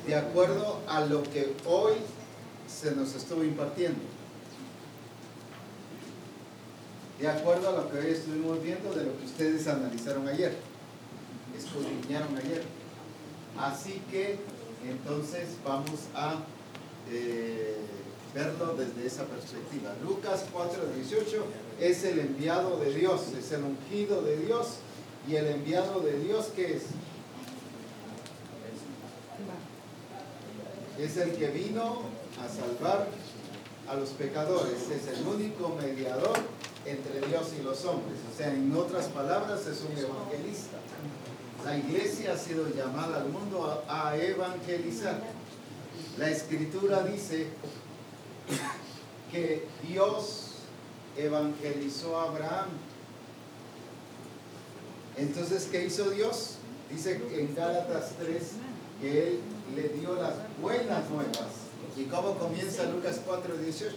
De 0.05 0.17
acuerdo 0.17 0.81
a 0.89 1.03
lo 1.03 1.23
que 1.23 1.55
hoy 1.65 1.95
se 2.67 2.91
nos 2.97 3.15
estuvo 3.15 3.45
impartiendo. 3.45 4.01
De 7.21 7.29
acuerdo 7.29 7.69
a 7.69 7.73
lo 7.73 7.91
que 7.93 7.99
hoy 7.99 8.07
estuvimos 8.09 8.61
viendo 8.61 8.93
de 8.93 9.05
lo 9.05 9.17
que 9.17 9.25
ustedes 9.25 9.69
analizaron 9.69 10.27
ayer, 10.27 10.57
escudriñaron 11.57 12.37
ayer. 12.37 12.65
Así 13.57 14.03
que 14.11 14.41
entonces 14.85 15.51
vamos 15.65 16.09
a 16.17 16.41
eh, 17.09 17.77
verlo 18.35 18.75
desde 18.75 19.07
esa 19.07 19.25
perspectiva. 19.27 19.95
Lucas 20.03 20.45
4:18 20.53 21.45
es 21.81 22.03
el 22.03 22.19
enviado 22.19 22.79
de 22.79 22.93
Dios, 22.93 23.29
es 23.39 23.53
el 23.53 23.63
ungido 23.63 24.23
de 24.23 24.39
Dios. 24.39 24.81
¿Y 25.29 25.35
el 25.35 25.47
enviado 25.49 26.01
de 26.01 26.19
Dios 26.21 26.47
qué 26.55 26.77
es? 26.77 26.83
Es 30.99 31.17
el 31.17 31.33
que 31.33 31.49
vino 31.49 32.03
a 32.41 32.49
salvar 32.49 33.09
a 33.89 33.95
los 33.95 34.11
pecadores, 34.11 34.89
es 34.91 35.19
el 35.19 35.27
único 35.27 35.77
mediador 35.81 36.37
entre 36.85 37.27
Dios 37.27 37.49
y 37.59 37.63
los 37.63 37.85
hombres. 37.85 38.19
O 38.33 38.37
sea, 38.37 38.53
en 38.53 38.75
otras 38.75 39.07
palabras, 39.07 39.67
es 39.67 39.83
un 39.83 39.99
evangelista. 39.99 40.79
La 41.65 41.77
iglesia 41.77 42.35
ha 42.35 42.37
sido 42.37 42.69
llamada 42.69 43.19
al 43.19 43.29
mundo 43.29 43.85
a, 43.89 44.09
a 44.09 44.17
evangelizar. 44.17 45.21
La 46.19 46.31
escritura 46.31 47.03
dice 47.03 47.49
que 49.33 49.67
Dios 49.89 50.53
evangelizó 51.17 52.21
a 52.21 52.29
Abraham. 52.29 52.69
Entonces, 55.17 55.69
¿qué 55.71 55.85
hizo 55.85 56.11
Dios? 56.11 56.57
Dice 56.91 57.21
en 57.33 57.55
Gálatas 57.55 58.13
3 58.19 58.43
que 59.01 59.29
Él 59.29 59.41
le 59.75 59.89
dio 59.89 60.15
las 60.15 60.35
buenas 60.61 61.09
nuevas. 61.11 61.67
¿Y 61.97 62.05
cómo 62.05 62.39
comienza 62.39 62.85
Lucas 62.85 63.21
4, 63.25 63.57
18? 63.57 63.97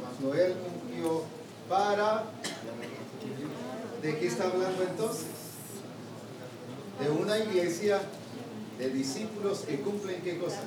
Cuando 0.00 0.34
Él 0.34 0.54
ungió 0.88 1.22
para... 1.68 2.24
¿De 4.02 4.18
qué 4.18 4.26
está 4.26 4.44
hablando 4.44 4.82
entonces? 4.82 5.26
De 7.00 7.10
una 7.10 7.38
iglesia 7.38 8.00
de 8.78 8.90
discípulos 8.90 9.60
que 9.60 9.80
cumplen 9.80 10.22
qué 10.22 10.38
cosa? 10.38 10.60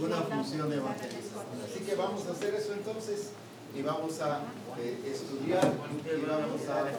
Una 0.00 0.16
función 0.22 0.72
evangelista. 0.72 1.44
Así 1.64 1.84
que 1.84 1.94
vamos 1.94 2.26
a 2.26 2.32
hacer 2.32 2.54
eso 2.54 2.72
entonces 2.72 3.30
y 3.76 3.82
vamos 3.82 4.20
a 4.20 4.40
eh, 4.80 4.98
estudiar 5.06 5.72
y 6.04 6.26
vamos 6.26 6.68
a 6.68 6.82
ver 6.82 6.94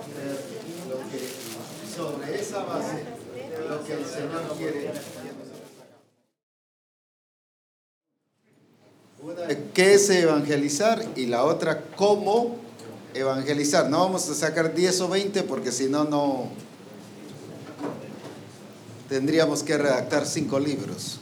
lo 0.88 0.98
que 1.10 1.79
sobre 2.00 2.40
esa 2.40 2.64
base 2.64 3.04
lo 3.70 3.84
que 3.84 3.94
el 3.94 4.06
Señor 4.06 4.58
quiere. 4.58 4.92
Una, 9.22 9.48
¿qué 9.74 9.94
es 9.96 10.10
evangelizar? 10.10 11.06
Y 11.18 11.26
la 11.26 11.44
otra, 11.44 11.84
¿cómo 11.98 12.56
evangelizar? 13.14 13.90
No 13.90 14.00
vamos 14.00 14.30
a 14.30 14.34
sacar 14.34 14.74
10 14.74 15.02
o 15.02 15.10
20 15.10 15.44
porque 15.44 15.74
si 15.74 15.90
no, 15.90 16.06
no 16.06 16.48
tendríamos 19.10 19.62
que 19.62 19.78
redactar 19.78 20.26
cinco 20.26 20.58
libros. 20.58 21.19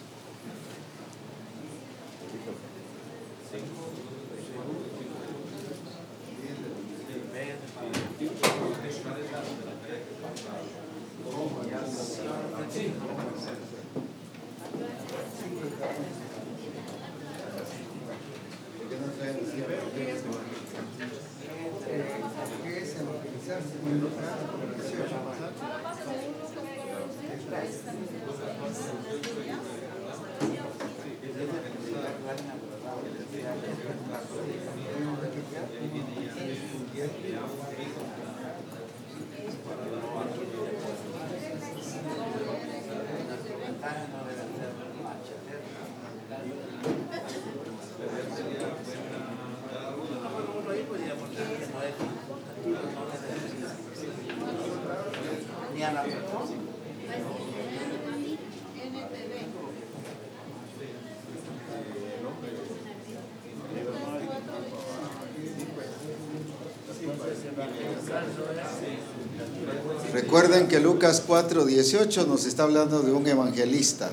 Que 70.77 70.83
Lucas 70.83 71.23
4:18 71.27 72.27
nos 72.27 72.45
está 72.45 72.61
hablando 72.61 73.01
de 73.01 73.11
un 73.11 73.25
evangelista, 73.25 74.11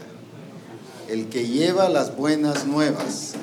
el 1.10 1.28
que 1.28 1.46
lleva 1.46 1.90
las 1.90 2.16
buenas 2.16 2.64
nuevas. 2.64 3.34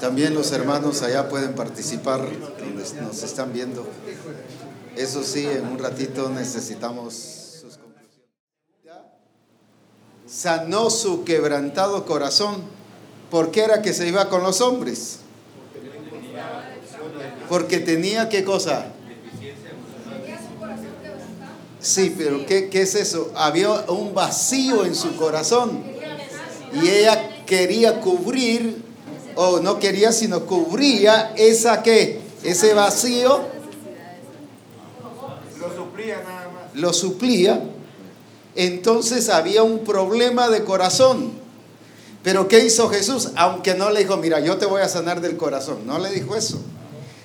También 0.00 0.34
los 0.34 0.50
hermanos 0.50 1.02
allá 1.02 1.28
pueden 1.28 1.54
participar 1.54 2.28
donde 2.58 3.02
nos 3.02 3.22
están 3.22 3.52
viendo. 3.52 3.86
Eso 4.96 5.22
sí, 5.22 5.46
en 5.46 5.64
un 5.68 5.78
ratito 5.78 6.28
necesitamos. 6.28 7.41
Sanó 10.32 10.88
su 10.88 11.24
quebrantado 11.24 12.06
corazón. 12.06 12.62
¿Por 13.30 13.50
qué 13.50 13.64
era 13.64 13.82
que 13.82 13.92
se 13.92 14.08
iba 14.08 14.30
con 14.30 14.42
los 14.42 14.62
hombres? 14.62 15.18
Porque 17.50 17.80
tenía 17.80 18.30
qué 18.30 18.42
cosa? 18.42 18.86
Sí, 21.80 22.14
pero 22.16 22.46
¿qué, 22.46 22.70
¿qué 22.70 22.82
es 22.82 22.94
eso? 22.94 23.30
Había 23.34 23.70
un 23.90 24.14
vacío 24.14 24.86
en 24.86 24.94
su 24.94 25.16
corazón. 25.16 25.82
Y 26.72 26.88
ella 26.88 27.44
quería 27.44 28.00
cubrir, 28.00 28.82
o 29.34 29.60
no 29.60 29.78
quería, 29.78 30.12
sino 30.12 30.46
cubría 30.46 31.34
esa 31.36 31.82
que, 31.82 32.22
ese 32.42 32.72
vacío 32.72 33.40
Lo 35.60 35.74
suplía 35.74 36.22
nada 36.24 36.48
más. 36.48 36.74
lo 36.74 36.92
suplía, 36.94 37.62
entonces 38.54 39.28
había 39.28 39.62
un 39.62 39.84
problema 39.84 40.48
de 40.48 40.64
corazón. 40.64 41.32
Pero 42.22 42.46
¿qué 42.48 42.64
hizo 42.64 42.88
Jesús? 42.88 43.30
Aunque 43.34 43.74
no 43.74 43.90
le 43.90 44.00
dijo, 44.00 44.16
mira, 44.16 44.40
yo 44.40 44.56
te 44.56 44.66
voy 44.66 44.82
a 44.82 44.88
sanar 44.88 45.20
del 45.20 45.36
corazón, 45.36 45.86
no 45.86 45.98
le 45.98 46.10
dijo 46.10 46.36
eso, 46.36 46.60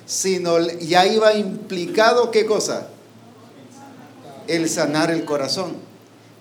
sino 0.06 0.58
ya 0.58 1.06
iba 1.06 1.34
implicado 1.34 2.30
qué 2.30 2.46
cosa? 2.46 2.88
El 4.48 4.68
sanar 4.68 5.10
el 5.10 5.24
corazón. 5.24 5.76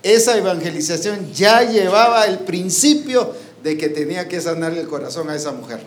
Esa 0.02 0.38
evangelización 0.38 1.34
ya 1.34 1.64
llevaba 1.64 2.26
el 2.26 2.40
principio 2.40 3.34
de 3.62 3.78
que 3.78 3.90
tenía 3.90 4.28
que 4.28 4.40
sanar 4.40 4.74
el 4.74 4.88
corazón 4.88 5.30
a 5.30 5.36
esa 5.36 5.52
mujer. 5.52 5.82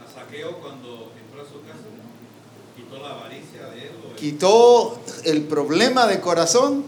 A 0.00 0.20
Saqueo 0.20 0.58
cuando 0.60 1.12
entró 1.22 1.42
a 1.42 1.44
su 1.44 1.60
casa, 1.62 1.84
quitó 2.74 3.02
la 3.02 3.10
avaricia 3.10 3.66
de 3.70 3.82
él. 3.82 3.90
quitó 4.16 4.98
el 5.26 5.42
problema 5.42 6.06
de 6.06 6.20
corazón, 6.20 6.84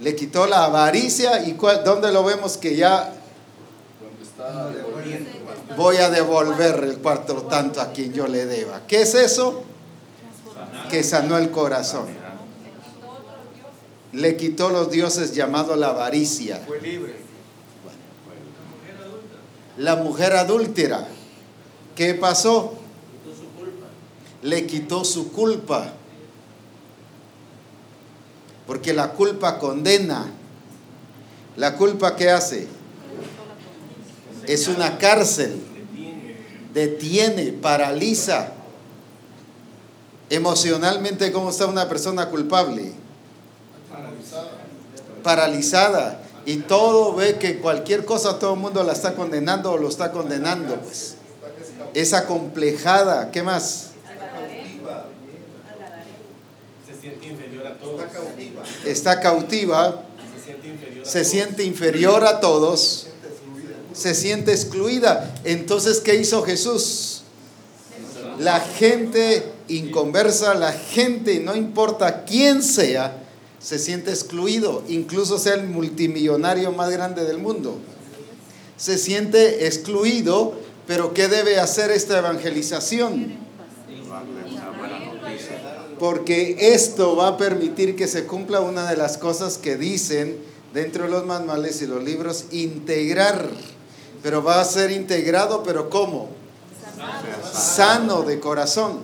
le 0.00 0.16
quitó 0.16 0.46
la 0.46 0.64
avaricia 0.64 1.44
y 1.44 1.52
dónde 1.84 2.12
lo 2.12 2.24
vemos 2.24 2.56
que 2.56 2.76
ya 2.76 3.14
voy 5.76 5.96
a 5.98 6.10
devolver 6.10 6.82
el 6.82 6.98
cuarto 6.98 7.42
tanto 7.44 7.80
a 7.80 7.92
quien 7.92 8.12
yo 8.12 8.26
le 8.26 8.46
deba. 8.46 8.82
¿Qué 8.88 9.02
es 9.02 9.14
eso? 9.14 9.62
Que 10.90 11.04
sanó 11.04 11.38
el 11.38 11.50
corazón. 11.50 12.06
Le 14.12 14.36
quitó 14.36 14.70
los 14.70 14.90
dioses 14.90 15.34
llamado 15.34 15.76
la 15.76 15.88
avaricia. 15.88 16.62
Fue 16.66 16.80
libre. 16.80 17.14
La 19.78 19.96
mujer 19.96 20.34
adúltera, 20.34 21.06
¿qué 21.96 22.14
pasó? 22.14 22.74
Le 24.42 24.66
quitó 24.66 25.04
su 25.04 25.32
culpa. 25.32 25.94
Porque 28.66 28.92
la 28.92 29.12
culpa 29.12 29.58
condena. 29.58 30.26
La 31.56 31.76
culpa 31.76 32.16
¿qué 32.16 32.30
hace? 32.30 32.66
Es 34.46 34.68
una 34.68 34.98
cárcel. 34.98 35.60
Detiene, 36.72 37.52
paraliza. 37.52 38.48
Emocionalmente, 40.30 41.30
¿cómo 41.30 41.50
está 41.50 41.66
una 41.66 41.88
persona 41.88 42.28
culpable? 42.28 42.92
Paralizada. 45.22 46.20
Y 46.46 46.58
todo 46.58 47.14
ve 47.14 47.38
que 47.38 47.58
cualquier 47.58 48.04
cosa, 48.04 48.38
todo 48.38 48.54
el 48.54 48.60
mundo 48.60 48.82
la 48.82 48.92
está 48.92 49.14
condenando 49.14 49.72
o 49.72 49.78
lo 49.78 49.88
está 49.88 50.12
condenando. 50.12 50.76
Pues. 50.76 51.16
Es 51.94 52.12
acomplejada. 52.12 53.30
¿Qué 53.30 53.42
más? 53.42 53.92
Se 56.86 57.00
siente 57.00 57.26
inferior 57.26 57.66
a 57.66 57.78
todos. 57.78 58.00
Está 58.86 59.20
cautiva. 59.20 60.04
Se 61.02 61.24
siente 61.24 61.64
inferior 61.64 62.24
a 62.24 62.40
todos, 62.40 63.08
se 63.92 64.14
siente 64.14 64.52
excluida. 64.52 65.34
Entonces, 65.44 66.00
¿qué 66.00 66.14
hizo 66.14 66.42
Jesús? 66.42 67.22
La 68.38 68.60
gente 68.60 69.44
inconversa, 69.68 70.54
la 70.54 70.72
gente, 70.72 71.40
no 71.40 71.54
importa 71.54 72.24
quién 72.24 72.62
sea, 72.62 73.22
se 73.60 73.78
siente 73.78 74.10
excluido, 74.10 74.82
incluso 74.88 75.38
sea 75.38 75.54
el 75.54 75.64
multimillonario 75.68 76.72
más 76.72 76.90
grande 76.90 77.24
del 77.24 77.38
mundo. 77.38 77.78
Se 78.76 78.98
siente 78.98 79.66
excluido, 79.66 80.54
pero 80.86 81.14
¿qué 81.14 81.28
debe 81.28 81.60
hacer 81.60 81.90
esta 81.90 82.18
evangelización? 82.18 83.43
Porque 86.04 86.74
esto 86.74 87.16
va 87.16 87.28
a 87.28 87.36
permitir 87.38 87.96
que 87.96 88.06
se 88.06 88.26
cumpla 88.26 88.60
una 88.60 88.90
de 88.90 88.94
las 88.94 89.16
cosas 89.16 89.56
que 89.56 89.78
dicen 89.78 90.36
dentro 90.74 91.04
de 91.04 91.10
los 91.10 91.24
manuales 91.24 91.80
y 91.80 91.86
los 91.86 92.04
libros, 92.04 92.44
integrar. 92.50 93.48
Pero 94.22 94.44
va 94.44 94.60
a 94.60 94.64
ser 94.66 94.90
integrado, 94.90 95.62
pero 95.62 95.88
¿cómo? 95.88 96.28
Sano 97.54 98.20
de 98.20 98.38
corazón. 98.38 99.00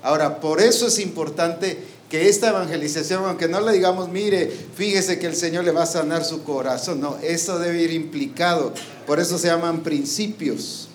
Ahora, 0.00 0.38
por 0.38 0.60
eso 0.60 0.86
es 0.86 1.00
importante 1.00 1.82
que 2.08 2.28
esta 2.28 2.50
evangelización, 2.50 3.24
aunque 3.24 3.48
no 3.48 3.60
le 3.60 3.72
digamos, 3.72 4.08
mire, 4.08 4.48
fíjese 4.76 5.18
que 5.18 5.26
el 5.26 5.34
Señor 5.34 5.64
le 5.64 5.72
va 5.72 5.82
a 5.82 5.86
sanar 5.86 6.24
su 6.24 6.44
corazón, 6.44 7.00
no, 7.00 7.18
eso 7.24 7.58
debe 7.58 7.82
ir 7.82 7.92
implicado. 7.92 8.72
Por 9.04 9.18
eso 9.18 9.36
se 9.36 9.48
llaman 9.48 9.82
principios. 9.82 10.87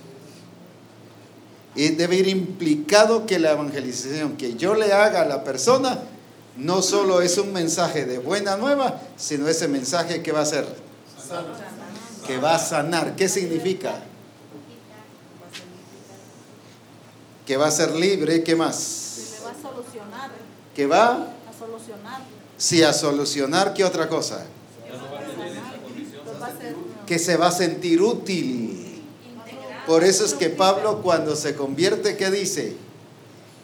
Y 1.75 1.89
debe 1.89 2.17
ir 2.17 2.27
implicado 2.27 3.25
que 3.25 3.39
la 3.39 3.51
evangelización 3.51 4.37
que 4.37 4.55
yo 4.55 4.75
le 4.75 4.93
haga 4.93 5.21
a 5.21 5.25
la 5.25 5.43
persona 5.43 5.99
no 6.57 6.81
solo 6.81 7.21
es 7.21 7.37
un 7.37 7.51
mensaje 7.51 8.05
de 8.05 8.19
buena 8.19 8.57
nueva, 8.57 9.01
sino 9.17 9.47
ese 9.47 9.67
mensaje 9.67 10.21
que 10.21 10.31
va 10.31 10.41
a 10.41 10.45
ser 10.45 10.65
que 12.25 12.37
va 12.37 12.55
a 12.55 12.59
sanar. 12.59 13.15
¿Qué 13.15 13.27
significa? 13.27 13.93
Que 17.45 17.57
va 17.57 17.67
a 17.67 17.71
ser 17.71 17.93
libre, 17.95 18.43
¿qué 18.43 18.55
más? 18.55 19.17
Me 19.39 19.45
va 19.45 19.51
a 19.51 19.61
solucionar, 19.61 20.31
Que 20.73 20.87
va, 20.87 21.11
a 21.11 21.53
solucionar. 21.57 22.21
sí, 22.57 22.83
a 22.83 22.93
solucionar, 22.93 23.73
¿qué 23.73 23.83
otra 23.83 24.07
cosa? 24.07 24.45
Que 27.05 27.19
se 27.19 27.35
va 27.35 27.47
a 27.47 27.51
sentir 27.51 28.01
útil. 28.01 28.72
Por 29.85 30.03
eso 30.03 30.25
es 30.25 30.33
que 30.33 30.49
Pablo 30.49 31.01
cuando 31.01 31.35
se 31.35 31.55
convierte, 31.55 32.15
¿qué 32.15 32.31
dice? 32.31 32.75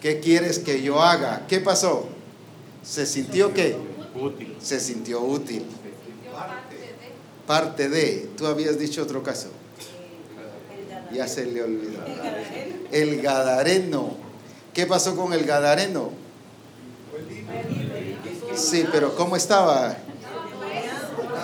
¿Qué 0.02 0.20
quieres 0.20 0.60
que 0.60 0.82
yo 0.82 1.02
haga? 1.02 1.46
¿Qué 1.48 1.60
pasó? 1.60 2.08
¿Se 2.84 3.06
sintió 3.06 3.54
qué? 3.54 3.78
Útil. 4.16 4.58
Se 4.62 4.80
sintió 4.80 5.22
útil. 5.22 5.66
Parte 7.48 7.90
de, 7.90 8.30
tú 8.38 8.48
habías 8.48 8.78
dicho 8.78 9.02
otro 9.02 9.24
caso. 9.24 9.48
Ya 11.12 11.28
se 11.28 11.46
le 11.46 11.64
olvidó. 11.64 12.04
El 12.92 13.22
Gadareno. 13.22 14.14
¿Qué 14.74 14.86
pasó 14.86 15.16
con 15.16 15.34
el 15.34 15.46
Gadareno? 15.46 16.12
Sí, 18.56 18.86
pero 18.92 19.16
¿cómo 19.16 19.36
estaba? 19.36 19.98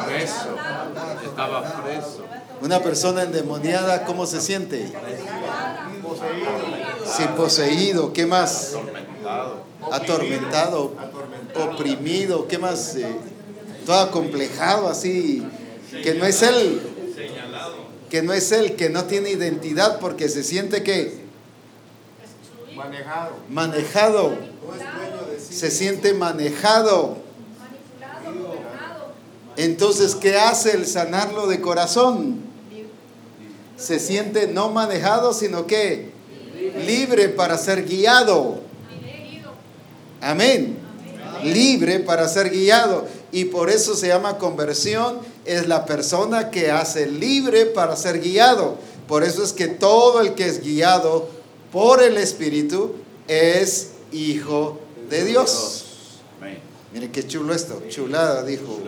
Preso. 0.06 0.56
Estaba 1.26 1.84
preso. 1.84 2.24
Una 2.62 2.82
persona 2.82 3.24
endemoniada, 3.24 4.06
¿cómo 4.06 4.26
se 4.26 4.42
siente? 4.42 4.92
Sí, 7.06 7.24
poseído. 7.38 8.14
¿Qué 8.14 8.26
más? 8.26 8.76
Atormentado. 9.92 10.94
Oprimido. 11.56 12.48
¿Qué 12.48 12.58
más? 12.58 12.96
Eh, 12.96 13.08
todo 13.86 14.00
acomplejado 14.00 14.88
así. 14.88 15.46
Que 16.04 16.14
no 16.16 16.26
es 16.26 16.42
él. 16.42 16.82
Que 18.10 18.22
no 18.22 18.34
es 18.34 18.52
él, 18.52 18.76
que 18.76 18.90
no 18.90 19.06
tiene 19.06 19.32
identidad 19.32 20.00
porque 20.00 20.30
se 20.30 20.44
siente 20.44 20.84
que 20.84 21.26
Manejado. 22.76 23.32
manejado. 23.50 24.38
Se 25.50 25.72
siente 25.72 26.14
manejado. 26.14 27.18
Entonces, 29.58 30.16
¿qué 30.16 30.38
hace 30.38 30.74
el 30.76 30.86
sanarlo 30.86 31.48
de 31.48 31.62
corazón? 31.62 32.45
Se 33.78 34.00
siente 34.00 34.48
no 34.48 34.70
manejado, 34.70 35.34
sino 35.34 35.68
que 35.68 36.12
libre 36.86 37.30
para 37.30 37.58
ser 37.58 37.86
guiado. 37.86 38.60
Amén. 40.22 40.78
Libre 41.44 42.00
para 42.00 42.28
ser 42.28 42.50
guiado. 42.50 43.08
y 43.32 43.46
por 43.46 43.70
eso 43.70 43.96
se 43.96 44.08
llama 44.08 44.38
conversión, 44.38 45.20
es 45.44 45.68
la 45.68 45.86
persona 45.86 46.52
que 46.52 46.72
hace 46.72 47.06
libre 47.06 47.66
para 47.66 47.98
ser 47.98 48.22
guiado. 48.22 48.78
Por 49.10 49.24
eso 49.24 49.44
es 49.44 49.52
que 49.52 49.68
todo 49.68 50.22
el 50.22 50.36
que 50.36 50.46
es 50.46 50.62
guiado 50.62 51.28
por 51.72 52.02
el 52.02 52.16
Espíritu 52.16 52.96
es 53.28 53.92
hijo 54.14 54.80
de 55.10 55.26
Dios. 55.26 55.86
Miren 56.94 57.12
qué 57.12 57.28
chulo 57.28 57.54
esto, 57.54 57.84
chulada 57.90 58.44
dijo. 58.44 58.80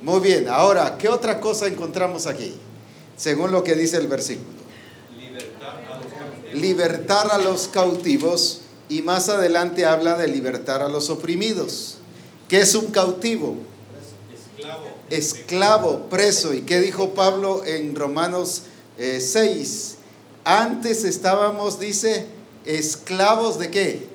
Muy 0.00 0.20
bien, 0.20 0.48
ahora, 0.48 0.96
¿qué 0.96 1.10
otra 1.10 1.38
cosa 1.40 1.66
encontramos 1.66 2.26
aquí? 2.26 2.54
Según 3.16 3.52
lo 3.52 3.64
que 3.64 3.74
dice 3.74 3.96
el 3.96 4.08
versículo. 4.08 4.64
Libertar 6.52 7.30
a 7.32 7.38
los 7.38 7.68
cautivos 7.68 8.60
y 8.88 9.02
más 9.02 9.28
adelante 9.28 9.86
habla 9.86 10.16
de 10.16 10.28
libertar 10.28 10.82
a 10.82 10.88
los 10.88 11.10
oprimidos. 11.10 11.96
¿Qué 12.48 12.60
es 12.60 12.74
un 12.74 12.86
cautivo? 12.86 13.56
Esclavo. 14.32 14.86
Esclavo, 15.10 16.10
preso. 16.10 16.54
¿Y 16.54 16.62
qué 16.62 16.80
dijo 16.80 17.14
Pablo 17.14 17.64
en 17.64 17.94
Romanos 17.94 18.62
eh, 18.98 19.20
6? 19.20 19.96
Antes 20.44 21.04
estábamos, 21.04 21.80
dice, 21.80 22.26
esclavos 22.64 23.58
de 23.58 23.70
qué? 23.70 24.06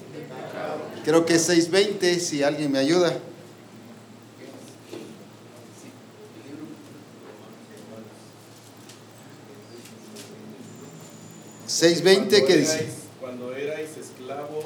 Creo 1.04 1.26
que 1.26 1.36
es 1.36 1.50
6.20, 1.50 2.20
si 2.20 2.44
alguien 2.44 2.72
me 2.72 2.80
ayuda. 2.80 3.18
¿6.20 11.80 12.46
qué 12.46 12.58
dice? 12.58 12.88
Cuando 13.22 13.56
erais 13.56 13.92
esclavos 13.98 14.66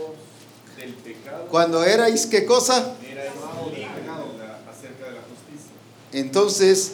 del 0.77 0.93
pecado, 0.95 1.45
Cuando 1.51 1.83
erais, 1.83 2.25
¿qué 2.25 2.43
cosa? 2.43 2.95
erais 3.07 3.29
acerca 4.67 5.05
de 5.05 5.11
la 5.11 5.21
justicia. 5.21 5.71
Entonces, 6.11 6.93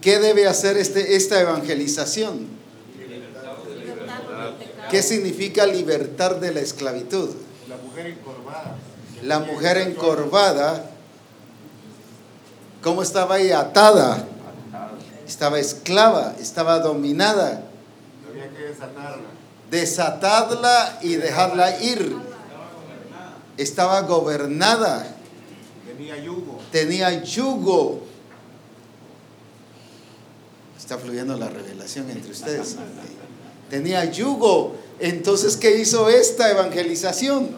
¿qué 0.00 0.20
debe 0.20 0.46
hacer 0.46 0.76
este, 0.76 1.16
esta 1.16 1.40
evangelización? 1.40 2.60
¿Qué 4.92 5.02
significa 5.02 5.66
libertar 5.66 6.38
de 6.38 6.52
la 6.52 6.60
esclavitud? 6.60 7.30
La 7.68 7.76
mujer 7.78 8.06
encorvada. 8.06 8.76
La 9.22 9.38
mujer 9.40 9.76
encorvada, 9.78 10.90
¿cómo 12.80 13.02
estaba 13.02 13.36
ahí? 13.36 13.50
Atada. 13.50 14.24
Estaba 15.26 15.58
esclava, 15.58 16.36
estaba 16.40 16.78
dominada. 16.78 17.69
Desatarla. 18.80 19.28
Desatadla 19.70 20.98
y 21.02 21.14
dejarla 21.16 21.80
ir. 21.80 22.16
Estaba 23.56 24.00
gobernada, 24.02 25.06
Tenía 25.86 26.16
yugo. 26.18 26.58
tenía 26.72 27.22
yugo. 27.22 28.00
Está 30.78 30.96
fluyendo 30.98 31.36
la 31.36 31.48
revelación 31.50 32.10
entre 32.10 32.32
ustedes. 32.32 32.76
Tenía 33.68 34.04
yugo. 34.06 34.74
Entonces, 34.98 35.56
¿qué 35.56 35.78
hizo 35.78 36.08
esta 36.08 36.50
evangelización? 36.50 37.50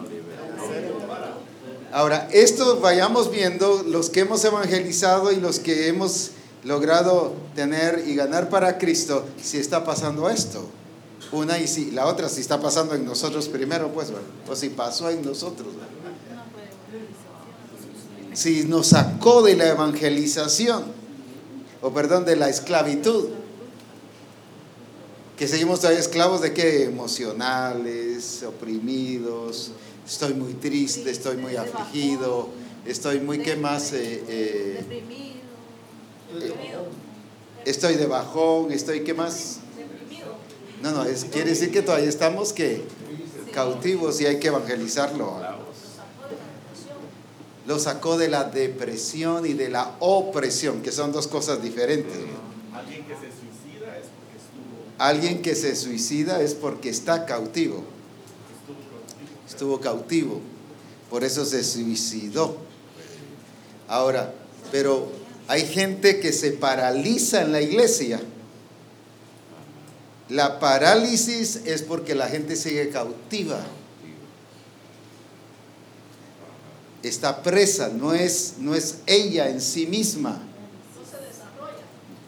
Ahora, 1.93 2.27
esto 2.31 2.79
vayamos 2.79 3.31
viendo 3.31 3.83
los 3.83 4.09
que 4.09 4.21
hemos 4.21 4.43
evangelizado 4.43 5.31
y 5.31 5.37
los 5.37 5.59
que 5.59 5.87
hemos 5.87 6.31
logrado 6.63 7.33
tener 7.55 8.03
y 8.07 8.15
ganar 8.15 8.49
para 8.49 8.77
Cristo, 8.77 9.25
si 9.41 9.57
está 9.57 9.83
pasando 9.85 10.29
esto. 10.29 10.67
Una 11.31 11.59
y 11.59 11.67
si 11.67 11.91
la 11.91 12.05
otra 12.05 12.29
si 12.29 12.41
está 12.41 12.59
pasando 12.59 12.93
en 12.95 13.05
nosotros 13.05 13.47
primero, 13.47 13.91
pues, 13.91 14.09
¿verdad? 14.09 14.23
o 14.49 14.55
si 14.55 14.69
pasó 14.69 15.09
en 15.09 15.25
nosotros. 15.25 15.75
¿verdad? 15.75 15.89
Si 18.33 18.63
nos 18.63 18.87
sacó 18.87 19.43
de 19.43 19.55
la 19.55 19.69
evangelización, 19.69 20.83
o 21.81 21.93
perdón, 21.93 22.25
de 22.25 22.35
la 22.35 22.49
esclavitud, 22.49 23.29
que 25.37 25.47
seguimos 25.47 25.79
todavía 25.79 25.99
esclavos 25.99 26.41
de 26.41 26.53
qué? 26.53 26.83
Emocionales, 26.85 28.43
oprimidos, 28.43 29.71
estoy 30.05 30.33
muy 30.33 30.53
triste, 30.53 31.09
estoy 31.09 31.37
muy 31.37 31.55
afligido, 31.55 32.49
estoy 32.85 33.19
muy, 33.19 33.39
¿qué 33.39 33.55
más? 33.55 33.93
Eh, 33.93 34.23
eh, 34.27 35.03
estoy 37.65 37.95
de 37.95 38.05
bajón, 38.05 38.71
estoy, 38.71 39.03
¿qué 39.03 39.13
más? 39.13 39.59
No, 40.83 40.91
no, 40.91 41.05
es, 41.05 41.23
quiere 41.23 41.51
decir 41.51 41.71
que 41.71 41.81
todavía 41.81 42.09
estamos 42.09 42.51
que 42.51 42.83
cautivos 43.53 44.19
y 44.19 44.25
hay 44.25 44.37
que 44.39 44.49
evangelizarlo. 44.49 45.39
Lo 47.65 47.79
sacó 47.79 48.17
de 48.17 48.27
la 48.27 48.43
depresión 48.43 49.45
y 49.45 49.53
de 49.53 49.69
la 49.69 49.95
opresión, 50.01 50.81
que 50.81 50.91
son 50.91 51.13
dos 51.13 51.29
cosas 51.29 51.63
diferentes. 51.63 52.13
Alguien 52.73 53.05
que 53.05 53.15
se 53.15 53.21
suicida 53.31 53.97
es 53.97 54.07
porque 54.09 54.35
estuvo, 54.35 54.95
Alguien 54.97 55.41
que 55.41 55.55
se 55.55 55.75
suicida 55.77 56.41
es 56.41 56.53
porque 56.53 56.89
está 56.89 57.25
cautivo. 57.25 57.85
estuvo 59.47 59.79
cautivo, 59.79 60.41
por 61.09 61.23
eso 61.23 61.45
se 61.45 61.63
suicidó. 61.63 62.57
Ahora, 63.87 64.33
pero 64.69 65.07
hay 65.47 65.65
gente 65.65 66.19
que 66.19 66.33
se 66.33 66.51
paraliza 66.51 67.41
en 67.41 67.53
la 67.53 67.61
iglesia. 67.61 68.19
La 70.29 70.59
parálisis 70.59 71.61
es 71.65 71.81
porque 71.81 72.13
la 72.15 72.27
gente 72.27 72.55
sigue 72.55 72.87
cautiva. 72.89 73.59
Está 77.03 77.43
presa, 77.43 77.89
no 77.89 78.13
es, 78.13 78.53
no 78.59 78.73
es 78.75 78.99
ella 79.05 79.49
en 79.49 79.59
sí 79.59 79.87
misma. 79.87 80.41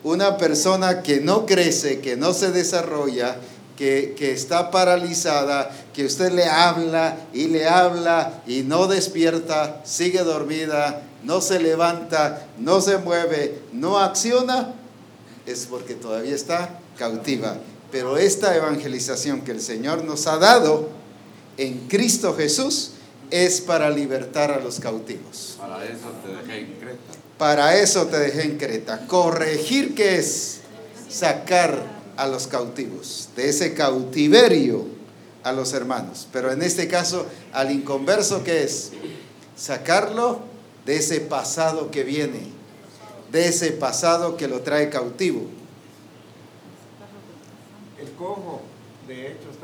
Una 0.03 0.37
persona 0.37 1.03
que 1.03 1.19
no 1.19 1.45
crece, 1.45 1.99
que 1.99 2.15
no 2.15 2.33
se 2.33 2.51
desarrolla, 2.51 3.37
que, 3.77 4.15
que 4.17 4.31
está 4.31 4.71
paralizada, 4.71 5.71
que 5.93 6.05
usted 6.05 6.31
le 6.31 6.45
habla 6.45 7.17
y 7.33 7.47
le 7.47 7.67
habla 7.67 8.41
y 8.47 8.61
no 8.61 8.87
despierta, 8.87 9.81
sigue 9.85 10.19
dormida, 10.19 11.01
no 11.23 11.41
se 11.41 11.59
levanta, 11.59 12.47
no 12.57 12.81
se 12.81 12.97
mueve, 12.97 13.61
no 13.73 13.99
acciona, 13.99 14.73
es 15.45 15.65
porque 15.69 15.95
todavía 15.95 16.35
está 16.35 16.79
cautiva. 16.97 17.57
Pero 17.91 18.17
esta 18.17 18.55
evangelización 18.55 19.41
que 19.41 19.51
el 19.51 19.61
Señor 19.61 20.03
nos 20.03 20.27
ha 20.27 20.37
dado 20.37 20.89
en 21.57 21.87
Cristo 21.87 22.35
Jesús 22.35 22.91
es 23.31 23.61
para 23.61 23.89
libertar 23.89 24.51
a 24.51 24.59
los 24.59 24.79
cautivos. 24.79 25.55
Para 25.59 25.83
eso 25.83 26.07
te 26.23 26.51
dejé. 26.51 26.67
Para 27.39 27.77
eso 27.77 28.07
te 28.07 28.19
dejé 28.19 28.43
en 28.43 28.57
Creta. 28.57 29.07
Corregir 29.07 29.95
que 29.95 30.17
es 30.17 30.59
sacar 31.09 31.81
a 32.17 32.27
los 32.27 32.47
cautivos, 32.47 33.29
de 33.37 33.47
ese 33.47 33.73
cautiverio 33.73 34.85
a 35.43 35.53
los 35.53 35.71
hermanos. 35.71 36.27
Pero 36.33 36.51
en 36.51 36.61
este 36.61 36.89
caso, 36.89 37.25
al 37.53 37.71
inconverso 37.71 38.43
que 38.43 38.63
es 38.63 38.91
sacarlo 39.55 40.41
de 40.85 40.97
ese 40.97 41.21
pasado 41.21 41.91
que 41.91 42.03
viene, 42.03 42.41
de 43.31 43.47
ese 43.47 43.71
pasado 43.71 44.35
que 44.35 44.49
lo 44.49 44.59
trae 44.59 44.89
cautivo. 44.89 45.43
El 48.01 48.11
cojo 48.11 48.59
de 49.07 49.27
Hechos 49.27 49.55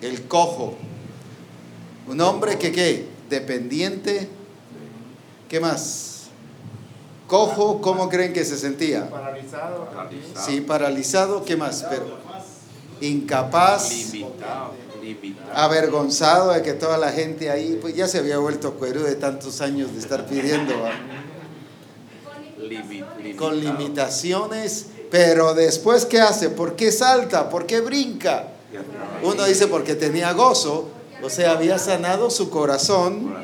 3. 0.00 0.12
El 0.12 0.28
cojo. 0.28 0.76
Un 2.06 2.20
hombre 2.20 2.58
que 2.58 2.70
qué? 2.70 3.06
Dependiente. 3.30 4.28
¿Qué 5.48 5.58
más? 5.58 6.17
Cojo, 7.28 7.82
¿cómo 7.82 8.08
creen 8.08 8.32
que 8.32 8.42
se 8.42 8.56
sentía? 8.56 9.10
Paralizado. 9.10 9.84
Paralizado. 9.84 10.46
Sí, 10.46 10.60
paralizado, 10.62 11.44
¿qué 11.44 11.56
más? 11.58 11.84
Pero 11.90 12.06
incapaz, 13.02 13.90
Limitado. 13.90 14.72
Limitado. 15.02 15.52
avergonzado 15.54 16.52
de 16.54 16.62
que 16.62 16.72
toda 16.72 16.96
la 16.96 17.12
gente 17.12 17.50
ahí, 17.50 17.78
pues 17.82 17.94
ya 17.94 18.08
se 18.08 18.18
había 18.18 18.38
vuelto 18.38 18.72
cuero 18.74 19.02
de 19.02 19.14
tantos 19.14 19.60
años 19.60 19.92
de 19.92 19.98
estar 19.98 20.24
pidiendo, 20.24 20.74
con 23.36 23.60
limitaciones, 23.60 24.86
pero 25.10 25.52
después 25.52 26.06
¿qué 26.06 26.22
hace? 26.22 26.48
¿Por 26.48 26.76
qué 26.76 26.90
salta? 26.90 27.50
¿Por 27.50 27.66
qué 27.66 27.82
brinca? 27.82 28.48
Uno 29.22 29.44
dice 29.44 29.66
porque 29.66 29.94
tenía 29.94 30.32
gozo, 30.32 30.88
o 31.22 31.28
sea, 31.28 31.52
había 31.52 31.78
sanado 31.78 32.30
su 32.30 32.48
corazón 32.48 33.34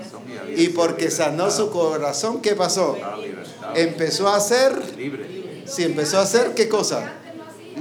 y 0.57 0.69
porque 0.69 1.11
sanó 1.11 1.51
su 1.51 1.71
corazón, 1.71 2.41
¿qué 2.41 2.55
pasó? 2.55 2.97
Empezó 3.75 4.29
a 4.29 4.37
hacer, 4.37 4.97
Libre. 4.97 5.65
si 5.67 5.85
empezó 5.85 6.19
a 6.19 6.23
hacer, 6.23 6.55
¿qué 6.55 6.69
cosa? 6.69 7.13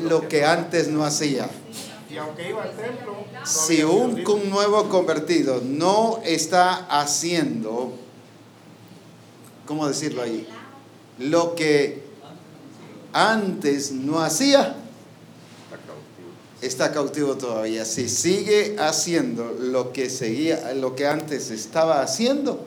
Lo 0.01 0.27
que 0.27 0.45
antes 0.45 0.87
no 0.87 1.05
hacía. 1.05 1.49
Y 2.09 2.17
aunque 2.17 2.49
iba 2.49 2.63
al 2.63 2.71
templo, 2.71 3.25
no 3.33 3.45
Si 3.45 3.83
un, 3.83 4.27
un 4.27 4.49
nuevo 4.49 4.87
convertido 4.89 5.61
no 5.63 6.19
está 6.23 6.85
haciendo 6.87 7.93
¿cómo 9.65 9.87
decirlo 9.87 10.21
ahí? 10.21 10.47
Lo 11.19 11.55
que 11.55 12.03
antes 13.11 13.91
no 13.91 14.21
hacía, 14.21 14.75
está 16.61 16.91
cautivo 16.91 17.35
todavía. 17.35 17.85
Si 17.85 18.09
sigue 18.09 18.75
haciendo 18.79 19.55
lo 19.59 19.93
que 19.93 20.09
seguía, 20.09 20.73
lo 20.73 20.95
que 20.95 21.07
antes 21.07 21.51
estaba 21.51 22.01
haciendo, 22.01 22.65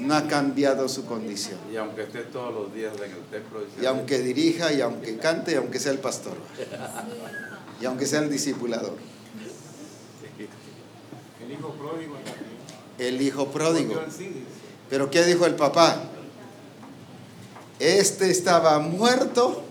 no 0.00 0.14
ha 0.14 0.26
cambiado 0.26 0.88
su 0.88 1.04
condición. 1.06 1.58
Y 1.72 1.76
aunque 1.76 2.02
esté 2.02 2.20
todos 2.22 2.52
los 2.54 2.74
días 2.74 2.92
en 2.96 3.12
el 3.12 3.22
templo. 3.30 3.60
dice, 3.60 3.82
Y 3.82 3.86
aunque 3.86 4.18
dirija, 4.20 4.72
y 4.72 4.80
aunque 4.80 5.16
cante, 5.18 5.52
y 5.52 5.54
aunque 5.56 5.78
sea 5.78 5.92
el 5.92 5.98
pastor, 5.98 6.34
y 7.80 7.84
aunque 7.84 8.06
sea 8.06 8.20
el 8.20 8.30
discipulador, 8.30 8.96
El 11.42 11.52
hijo 11.52 11.72
pródigo 11.74 12.14
también. 12.16 12.44
el 12.98 13.22
hijo 13.22 13.46
pródigo. 13.48 14.00
Pero 14.88 15.10
¿qué 15.10 15.24
dijo 15.24 15.46
el 15.46 15.54
papá? 15.54 15.96
Este 17.78 18.30
estaba 18.30 18.78
muerto, 18.78 19.62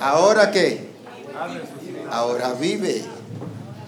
ahora 0.00 0.50
qué? 0.50 0.88
Ahora 2.10 2.54
vive. 2.54 3.02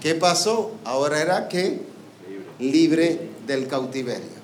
¿Qué 0.00 0.14
pasó? 0.14 0.72
Ahora 0.84 1.20
era 1.20 1.48
que 1.48 1.82
libre 2.58 3.30
del 3.46 3.66
cautiverio. 3.68 4.39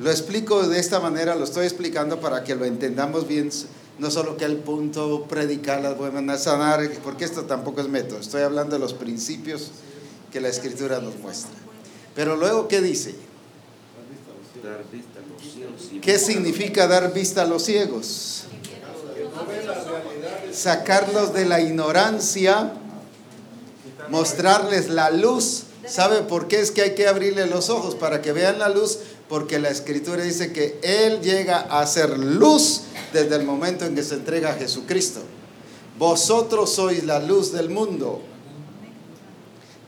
Lo 0.00 0.10
explico 0.10 0.66
de 0.66 0.80
esta 0.80 0.98
manera, 1.00 1.34
lo 1.34 1.44
estoy 1.44 1.66
explicando 1.66 2.20
para 2.20 2.42
que 2.42 2.54
lo 2.54 2.64
entendamos 2.64 3.28
bien, 3.28 3.50
no 3.98 4.10
solo 4.10 4.36
que 4.36 4.44
el 4.44 4.56
punto 4.56 5.24
predicar 5.28 5.82
las 5.82 5.96
buenas 5.96 6.42
sanar, 6.42 6.90
porque 7.04 7.24
esto 7.24 7.44
tampoco 7.44 7.80
es 7.80 7.88
método, 7.88 8.18
estoy 8.18 8.42
hablando 8.42 8.74
de 8.74 8.80
los 8.80 8.92
principios 8.92 9.70
que 10.32 10.40
la 10.40 10.48
escritura 10.48 11.00
nos 11.00 11.16
muestra. 11.18 11.52
Pero 12.14 12.36
luego, 12.36 12.66
¿qué 12.66 12.80
dice? 12.80 13.14
¿Qué 16.02 16.18
significa 16.18 16.86
dar 16.86 17.12
vista 17.12 17.42
a 17.42 17.46
los 17.46 17.64
ciegos? 17.64 18.44
Sacarlos 20.52 21.32
de 21.32 21.44
la 21.44 21.60
ignorancia, 21.60 22.72
mostrarles 24.08 24.88
la 24.90 25.10
luz. 25.10 25.64
¿Sabe 25.86 26.22
por 26.22 26.48
qué 26.48 26.60
es 26.60 26.70
que 26.70 26.82
hay 26.82 26.94
que 26.94 27.06
abrirle 27.06 27.46
los 27.46 27.68
ojos? 27.68 27.94
Para 27.94 28.22
que 28.22 28.32
vean 28.32 28.58
la 28.58 28.68
luz, 28.68 29.00
porque 29.34 29.58
la 29.58 29.68
escritura 29.68 30.22
dice 30.22 30.52
que 30.52 30.78
Él 30.80 31.20
llega 31.20 31.62
a 31.62 31.84
ser 31.88 32.20
luz 32.20 32.82
desde 33.12 33.34
el 33.34 33.42
momento 33.42 33.84
en 33.84 33.96
que 33.96 34.04
se 34.04 34.14
entrega 34.14 34.50
a 34.50 34.54
Jesucristo. 34.54 35.22
Vosotros 35.98 36.72
sois 36.72 37.02
la 37.02 37.18
luz 37.18 37.50
del 37.50 37.68
mundo. 37.68 38.20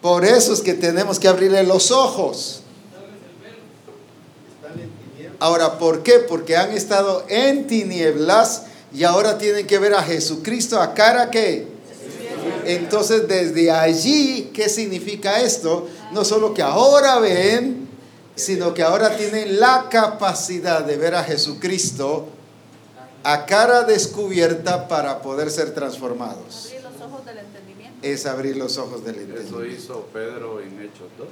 Por 0.02 0.24
eso 0.24 0.52
es 0.52 0.62
que 0.62 0.74
tenemos 0.74 1.20
que 1.20 1.28
abrirle 1.28 1.62
los 1.62 1.93
ojos. 1.93 2.62
Ah, 4.64 5.36
Ahora, 5.39 5.78
¿por 5.78 6.02
qué? 6.02 6.14
Porque 6.18 6.56
han 6.56 6.73
estado 6.73 7.24
en 7.28 7.68
tinieblas 7.68 8.64
y 8.93 9.05
ahora 9.05 9.39
tienen 9.39 9.64
que 9.68 9.78
ver 9.78 9.94
a 9.94 10.02
Jesucristo 10.02 10.81
a 10.81 10.93
cara 10.93 11.31
que. 11.31 11.68
Entonces, 12.64 13.28
desde 13.28 13.70
allí, 13.70 14.51
¿qué 14.52 14.68
significa 14.68 15.40
esto? 15.40 15.86
No 16.10 16.24
solo 16.24 16.52
que 16.52 16.62
ahora 16.62 17.20
ven, 17.20 17.85
sino 18.36 18.74
que 18.74 18.82
ahora 18.82 19.16
tienen 19.16 19.58
la 19.58 19.88
capacidad 19.90 20.84
de 20.84 20.96
ver 20.96 21.14
a 21.14 21.24
Jesucristo 21.24 22.28
a 23.24 23.44
cara 23.46 23.82
descubierta 23.82 24.86
para 24.86 25.20
poder 25.20 25.50
ser 25.50 25.74
transformados. 25.74 26.70
Abrir 26.70 26.82
los 26.84 27.00
ojos 27.00 27.26
del 27.26 27.38
entendimiento. 27.38 27.98
Es 28.06 28.26
abrir 28.26 28.56
los 28.56 28.78
ojos 28.78 29.04
del 29.04 29.16
Eso 29.16 29.22
entendimiento. 29.24 29.64
hizo 29.66 30.06
Pedro 30.12 30.60
en 30.60 30.80
Hechos 30.80 31.08
2. 31.18 31.28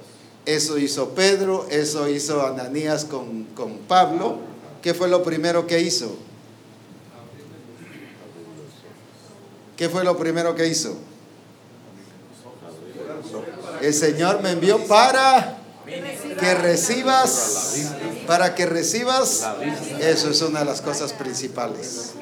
Eso 0.47 0.79
hizo 0.79 1.11
Pedro, 1.11 1.67
eso 1.71 2.09
hizo 2.09 2.45
Ananías 2.45 3.05
con, 3.05 3.45
con 3.55 3.79
Pablo. 3.79 4.39
¿Qué 4.83 4.93
fue 4.93 5.09
lo 5.09 5.23
primero 5.23 5.67
que 5.67 5.81
hizo? 5.81 6.17
¿Qué 9.77 9.89
fue 9.89 10.05
lo 10.05 10.17
primero 10.17 10.55
que 10.55 10.67
hizo? 10.67 10.97
El 13.81 13.95
Señor 13.95 14.43
me 14.43 14.53
envió 14.53 14.79
para 14.87 15.59
que 15.87 16.55
recibas, 16.55 17.91
para 18.27 18.55
que 18.55 18.67
recibas. 18.67 19.47
Eso 20.01 20.31
es 20.31 20.43
una 20.43 20.61
de 20.61 20.65
las 20.65 20.81
cosas 20.81 21.13
principales. 21.13 22.13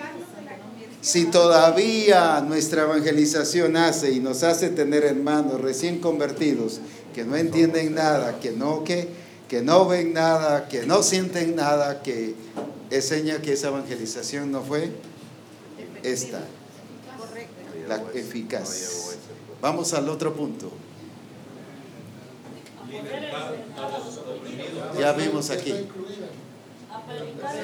Si 1.00 1.24
todavía 1.26 2.40
nuestra 2.40 2.82
evangelización 2.82 3.76
hace 3.76 4.12
y 4.12 4.20
nos 4.20 4.42
hace 4.44 4.68
tener 4.68 5.04
hermanos 5.04 5.60
recién 5.60 5.98
convertidos 5.98 6.80
que 7.12 7.24
no 7.24 7.36
entienden 7.36 7.94
nada, 7.94 8.38
que 8.40 8.52
no 8.52 8.84
que 8.84 9.08
que 9.52 9.60
no 9.60 9.86
ven 9.86 10.14
nada, 10.14 10.66
que 10.66 10.86
no 10.86 11.02
sienten 11.02 11.54
nada, 11.56 12.02
que 12.02 12.34
es 12.88 13.06
seña 13.06 13.42
que 13.42 13.52
esa 13.52 13.68
evangelización 13.68 14.50
no 14.50 14.62
fue 14.62 14.90
esta, 16.02 16.40
la 17.86 18.02
eficaz. 18.14 19.18
Vamos 19.60 19.92
al 19.92 20.08
otro 20.08 20.32
punto. 20.32 20.72
Ya 24.98 25.12
vimos 25.12 25.50
aquí. 25.50 25.74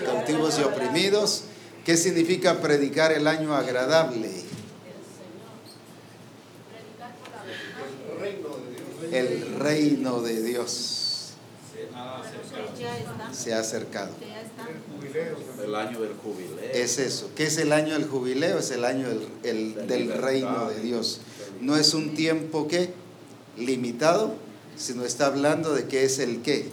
Cautivos 0.04 0.58
y 0.58 0.62
oprimidos. 0.62 1.44
¿Qué 1.84 1.96
significa 1.96 2.60
predicar 2.60 3.12
el 3.12 3.26
año 3.26 3.54
agradable? 3.54 4.30
El 9.12 9.54
reino 9.58 10.20
de 10.20 10.42
Dios 10.42 11.32
se 13.32 13.54
ha 13.54 13.60
acercado. 13.60 14.10
El 15.64 15.74
año 15.74 16.00
del 16.00 16.12
jubileo. 16.14 16.58
Es 16.72 16.98
eso. 16.98 17.30
¿Qué 17.36 17.44
es 17.46 17.56
el 17.58 17.72
año 17.72 17.94
del 17.94 18.06
jubileo? 18.06 18.58
Es 18.58 18.70
el 18.70 18.84
año 18.84 19.08
del, 19.08 19.26
el- 19.44 19.86
del 19.86 20.12
reino 20.12 20.68
de 20.68 20.80
Dios. 20.80 21.20
No 21.60 21.76
es 21.76 21.94
un 21.94 22.14
tiempo 22.14 22.68
que 22.68 22.92
limitado, 23.56 24.34
sino 24.78 25.04
está 25.04 25.26
hablando 25.26 25.74
de 25.74 25.86
que 25.86 26.04
es 26.04 26.18
el 26.18 26.42
qué. 26.42 26.70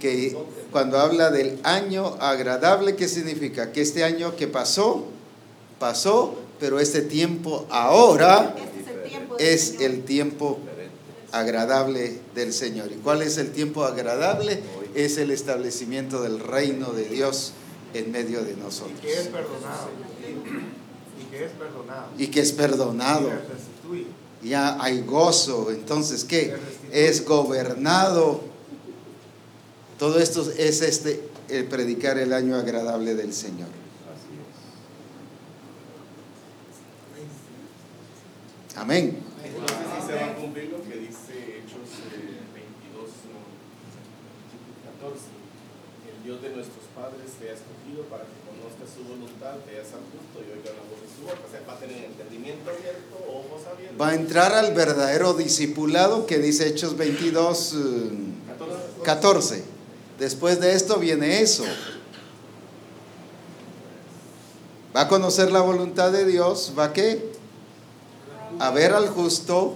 Que 0.00 0.36
cuando 0.70 0.98
habla 0.98 1.30
del 1.30 1.58
año 1.62 2.16
agradable, 2.20 2.96
¿qué 2.96 3.08
significa? 3.08 3.72
Que 3.72 3.80
este 3.80 4.04
año 4.04 4.36
que 4.36 4.46
pasó, 4.46 5.04
pasó, 5.78 6.34
pero 6.60 6.80
este 6.80 7.00
tiempo 7.02 7.66
ahora 7.70 8.54
Este 8.58 8.72
es 8.74 8.88
el 8.88 9.02
tiempo. 9.08 9.38
del 9.38 9.46
es 9.48 9.62
Señor. 9.62 9.82
el 9.90 10.04
tiempo 10.04 10.58
agradable 11.32 12.18
del 12.34 12.52
Señor. 12.52 12.92
¿Y 12.92 12.96
cuál 12.96 13.22
es 13.22 13.38
el 13.38 13.52
tiempo 13.52 13.84
agradable? 13.84 14.60
Es 14.94 15.16
el 15.18 15.30
establecimiento 15.30 16.22
del 16.22 16.40
reino 16.40 16.92
de 16.92 17.04
Dios 17.04 17.52
en 17.94 18.10
medio 18.10 18.42
de 18.44 18.52
Y 18.52 18.54
que 18.54 18.60
es 18.60 18.64
nosotros. 18.64 19.00
perdonado. 19.32 19.88
Y 21.20 21.24
que 21.30 21.44
es 21.44 21.50
perdonado. 21.52 22.08
Y 22.18 22.26
que 22.28 22.40
es 22.40 22.52
perdonado. 22.52 23.30
Ya 24.42 24.82
hay 24.82 25.02
gozo. 25.02 25.70
Entonces, 25.70 26.24
¿qué? 26.24 26.54
Es 26.92 27.24
gobernado. 27.24 28.42
Todo 29.98 30.18
esto 30.18 30.50
es 30.56 30.82
este, 30.82 31.28
el 31.48 31.64
predicar 31.66 32.18
el 32.18 32.32
año 32.32 32.56
agradable 32.56 33.14
del 33.14 33.32
Señor. 33.32 33.68
Amén. 38.76 39.18
Entonces 39.42 39.76
sí 39.78 40.06
se 40.06 40.14
va 40.14 40.26
a 40.26 40.34
cumplir 40.34 40.68
lo 40.68 40.82
que 40.82 40.98
dice 40.98 41.32
Hechos 41.32 41.96
eh, 42.12 42.44
22, 42.52 43.08
no, 43.32 43.40
14. 45.00 45.24
El 46.12 46.24
Dios 46.24 46.42
de 46.42 46.50
nuestros 46.50 46.85
padres 46.96 47.36
te 47.38 47.50
ha 47.50 47.52
escogido 47.52 48.08
para 48.08 48.24
que 48.24 48.36
conozcas 48.48 48.88
su 48.88 49.04
voluntad, 49.04 49.60
te 49.68 49.76
hagas 49.76 49.92
justo 49.92 50.40
y 50.40 50.48
oiga 50.56 50.72
la 50.72 50.82
voz 50.88 51.04
de 51.04 51.08
su 51.12 51.28
boca. 51.28 51.44
O 51.46 51.50
sea, 51.50 51.60
va 51.68 51.74
a 51.74 51.78
tener 51.78 52.04
entendimiento 52.04 52.70
abierto, 52.70 53.14
ojos 53.28 53.66
abiertos. 53.70 54.00
Va 54.00 54.08
a 54.08 54.14
entrar 54.14 54.54
al 54.54 54.72
verdadero 54.72 55.34
discipulado 55.34 56.26
que 56.26 56.38
dice 56.38 56.66
Hechos 56.66 56.96
22, 56.96 57.74
eh, 57.74 57.76
14. 59.04 59.62
Después 60.18 60.58
de 60.60 60.72
esto 60.72 60.96
viene 60.98 61.42
eso. 61.42 61.64
Va 64.96 65.02
a 65.02 65.08
conocer 65.08 65.52
la 65.52 65.60
voluntad 65.60 66.10
de 66.10 66.24
Dios, 66.24 66.72
va 66.78 66.86
a 66.86 66.92
qué? 66.94 67.30
A 68.58 68.70
ver 68.70 68.94
al 68.94 69.08
justo, 69.08 69.74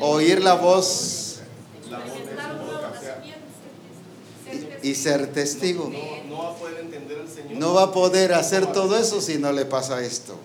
oír 0.00 0.42
la 0.42 0.54
voz 0.54 1.42
La 1.90 1.98
voz 1.98 2.06
de 2.06 2.14
su 2.14 2.72
boca. 2.72 2.92
O 2.96 3.00
sea, 3.02 3.22
y, 4.82 4.94
ser 4.94 5.32
testigo. 5.32 5.90
no, 5.90 6.24
no 6.28 6.42
va 6.42 6.50
a 6.50 6.54
poder 6.56 6.80
entender 6.80 7.18
al 7.20 7.28
Señor. 7.28 7.52
No 7.52 7.74
va 7.74 7.82
a 7.84 7.92
poder 7.92 8.32
hacer 8.34 8.72
todo 8.72 8.98
eso 8.98 9.20
si 9.20 9.38
no 9.38 9.52
le 9.52 9.64
pasa 9.64 10.02
esto. 10.02 10.36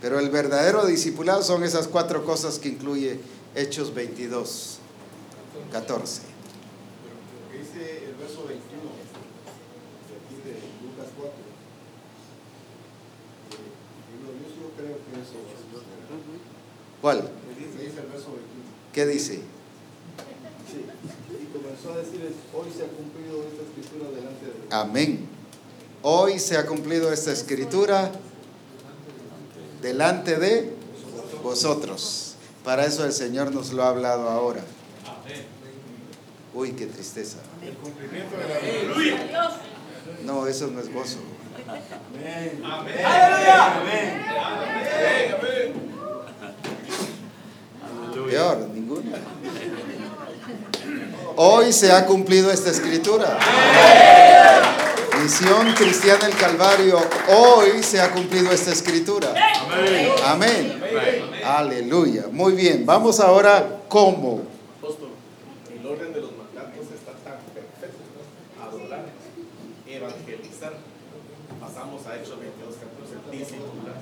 Pero 0.00 0.20
el 0.20 0.30
verdadero 0.30 0.86
discipulado 0.86 1.42
son 1.42 1.64
esas 1.64 1.88
cuatro 1.88 2.24
cosas 2.24 2.58
que 2.58 2.68
incluye 2.68 3.18
Hechos 3.54 3.92
22, 3.94 4.78
14. 5.72 6.22
Pero 7.50 7.62
dice 7.62 8.04
el 8.06 8.14
verso 8.14 8.44
21 8.46 8.82
de 10.06 10.14
aquí 10.14 10.36
de 10.44 10.52
Lucas 10.86 11.08
4. 11.16 11.32
Eh, 13.50 13.64
yo 14.60 14.70
creo 14.76 14.96
que 14.96 15.20
eso. 15.20 15.38
¿Cuál? 17.00 17.18
Me 17.22 17.54
dice, 17.54 17.78
dice 17.78 18.00
el 18.00 18.06
verso 18.06 18.28
21. 18.30 18.48
¿Qué 18.92 19.06
dice? 19.06 19.57
Comenzó 21.82 21.92
a 21.92 22.02
decir 22.02 22.20
decir 22.20 22.34
hoy 22.54 22.70
se 22.76 22.84
ha 22.84 22.88
cumplido 22.88 23.44
esta 23.44 23.62
escritura 23.62 24.10
delante 24.10 24.46
de 24.46 24.52
Amén. 24.70 25.28
Hoy 26.02 26.38
se 26.38 26.56
ha 26.56 26.66
cumplido 26.66 27.12
esta 27.12 27.32
escritura 27.32 28.10
delante 29.80 30.36
de 30.36 30.72
vosotros. 31.42 32.34
Para 32.64 32.84
eso 32.84 33.04
el 33.04 33.12
Señor 33.12 33.52
nos 33.52 33.72
lo 33.72 33.84
ha 33.84 33.90
hablado 33.90 34.28
ahora. 34.28 34.62
Uy, 36.54 36.72
qué 36.72 36.86
tristeza. 36.86 37.38
El 37.62 37.74
cumplimiento 37.74 38.36
de 38.36 38.48
la 38.48 38.60
ley. 38.60 39.16
No, 40.24 40.46
eso 40.46 40.66
no 40.68 40.80
es 40.80 40.92
gozo. 40.92 41.18
Amén. 41.68 42.60
Amén. 42.64 43.04
Amén. 43.04 44.24
Peor, 48.28 48.68
ninguno. 48.74 49.02
Hoy 51.40 51.72
se 51.72 51.92
ha 51.92 52.04
cumplido 52.04 52.50
esta 52.50 52.68
escritura. 52.68 53.38
Misión 55.22 55.72
Cristiana 55.74 56.26
del 56.26 56.36
Calvario, 56.36 56.98
hoy 57.28 57.80
se 57.84 58.00
ha 58.00 58.10
cumplido 58.10 58.50
esta 58.50 58.72
escritura. 58.72 59.32
Amén. 60.24 60.82
Aleluya. 61.44 62.24
Muy 62.32 62.54
bien, 62.54 62.84
vamos 62.84 63.20
ahora 63.20 63.82
cómo. 63.88 64.42
Apóstol, 64.78 65.10
el 65.72 65.86
orden 65.86 66.12
de 66.12 66.22
los 66.22 66.32
mandatos 66.32 66.86
está 66.92 67.12
tan 67.12 67.38
perfecto. 67.54 68.02
Adorar, 68.60 69.04
evangelizar. 69.86 70.72
Pasamos 71.60 72.04
a 72.04 72.16
Hechos 72.16 72.40
22, 72.40 72.74
14, 73.30 73.38
discipular. 73.38 73.94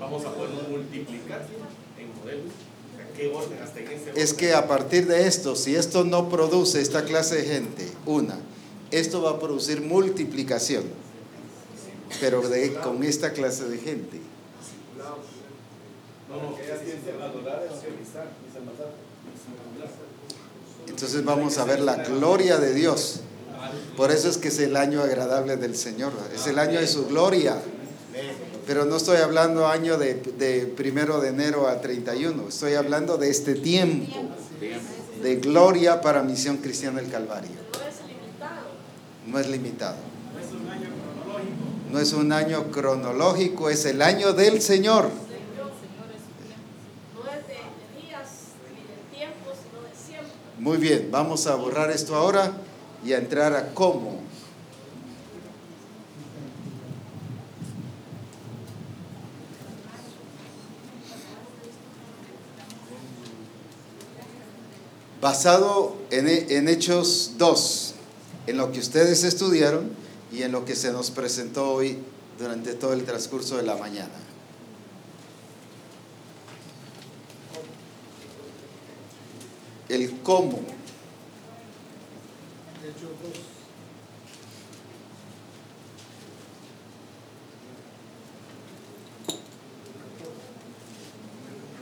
Vamos 0.00 0.24
a 0.24 0.30
poder 0.32 0.50
multiplicar 0.68 1.46
en 1.96 2.18
modelos. 2.18 2.50
¿Qué 2.50 2.58
orden 2.58 2.58
hasta 2.58 2.64
en 2.66 2.96
ese 2.96 3.04
Es 4.14 4.34
que 4.34 4.54
a 4.54 4.66
partir 4.66 5.06
de 5.06 5.26
esto, 5.26 5.56
si 5.56 5.74
esto 5.74 6.04
no 6.04 6.28
produce 6.28 6.80
esta 6.80 7.04
clase 7.04 7.36
de 7.36 7.44
gente, 7.44 7.88
una, 8.04 8.38
esto 8.90 9.22
va 9.22 9.32
a 9.32 9.40
producir 9.40 9.80
multiplicación, 9.80 10.84
pero 12.20 12.46
de, 12.48 12.74
con 12.74 13.02
esta 13.04 13.32
clase 13.32 13.68
de 13.68 13.78
gente. 13.78 14.20
Entonces 20.86 21.24
vamos 21.24 21.58
a 21.58 21.64
ver 21.64 21.80
la 21.80 21.96
gloria 21.96 22.58
de 22.58 22.74
Dios. 22.74 23.20
Por 23.96 24.10
eso 24.10 24.28
es 24.28 24.38
que 24.38 24.48
es 24.48 24.58
el 24.58 24.76
año 24.76 25.02
agradable 25.02 25.56
del 25.56 25.76
Señor, 25.76 26.12
es 26.34 26.46
el 26.46 26.58
año 26.58 26.80
de 26.80 26.86
su 26.86 27.06
gloria. 27.06 27.60
Pero 28.66 28.84
no 28.84 28.96
estoy 28.96 29.18
hablando 29.18 29.68
año 29.68 29.96
de, 29.96 30.14
de 30.14 30.66
primero 30.66 31.20
de 31.20 31.28
enero 31.28 31.68
a 31.68 31.80
31, 31.80 32.48
estoy 32.48 32.74
hablando 32.74 33.16
de 33.16 33.30
este 33.30 33.54
tiempo 33.54 34.12
de 35.22 35.36
gloria 35.36 36.00
para 36.00 36.22
Misión 36.22 36.56
Cristiana 36.58 37.00
del 37.00 37.10
Calvario. 37.10 37.50
No 39.26 39.38
es 39.38 39.48
limitado. 39.48 39.96
No 41.90 42.00
es 42.00 42.12
un 42.12 42.32
año 42.32 42.70
cronológico, 42.72 43.70
es 43.70 43.84
el 43.84 44.02
año 44.02 44.32
del 44.32 44.60
Señor. 44.60 45.10
Muy 50.58 50.78
bien, 50.78 51.08
vamos 51.12 51.46
a 51.46 51.54
borrar 51.54 51.90
esto 51.90 52.16
ahora 52.16 52.50
y 53.04 53.12
a 53.12 53.18
entrar 53.18 53.54
a 53.54 53.72
cómo. 53.72 54.25
Basado 65.26 65.96
en, 66.12 66.28
en 66.28 66.68
Hechos 66.68 67.32
2, 67.36 67.94
en 68.46 68.58
lo 68.58 68.70
que 68.70 68.78
ustedes 68.78 69.24
estudiaron 69.24 69.90
y 70.32 70.42
en 70.42 70.52
lo 70.52 70.64
que 70.64 70.76
se 70.76 70.92
nos 70.92 71.10
presentó 71.10 71.72
hoy 71.72 71.98
durante 72.38 72.74
todo 72.74 72.92
el 72.92 73.02
transcurso 73.02 73.56
de 73.56 73.64
la 73.64 73.74
mañana. 73.74 74.14
El 79.88 80.16
cómo. 80.20 80.75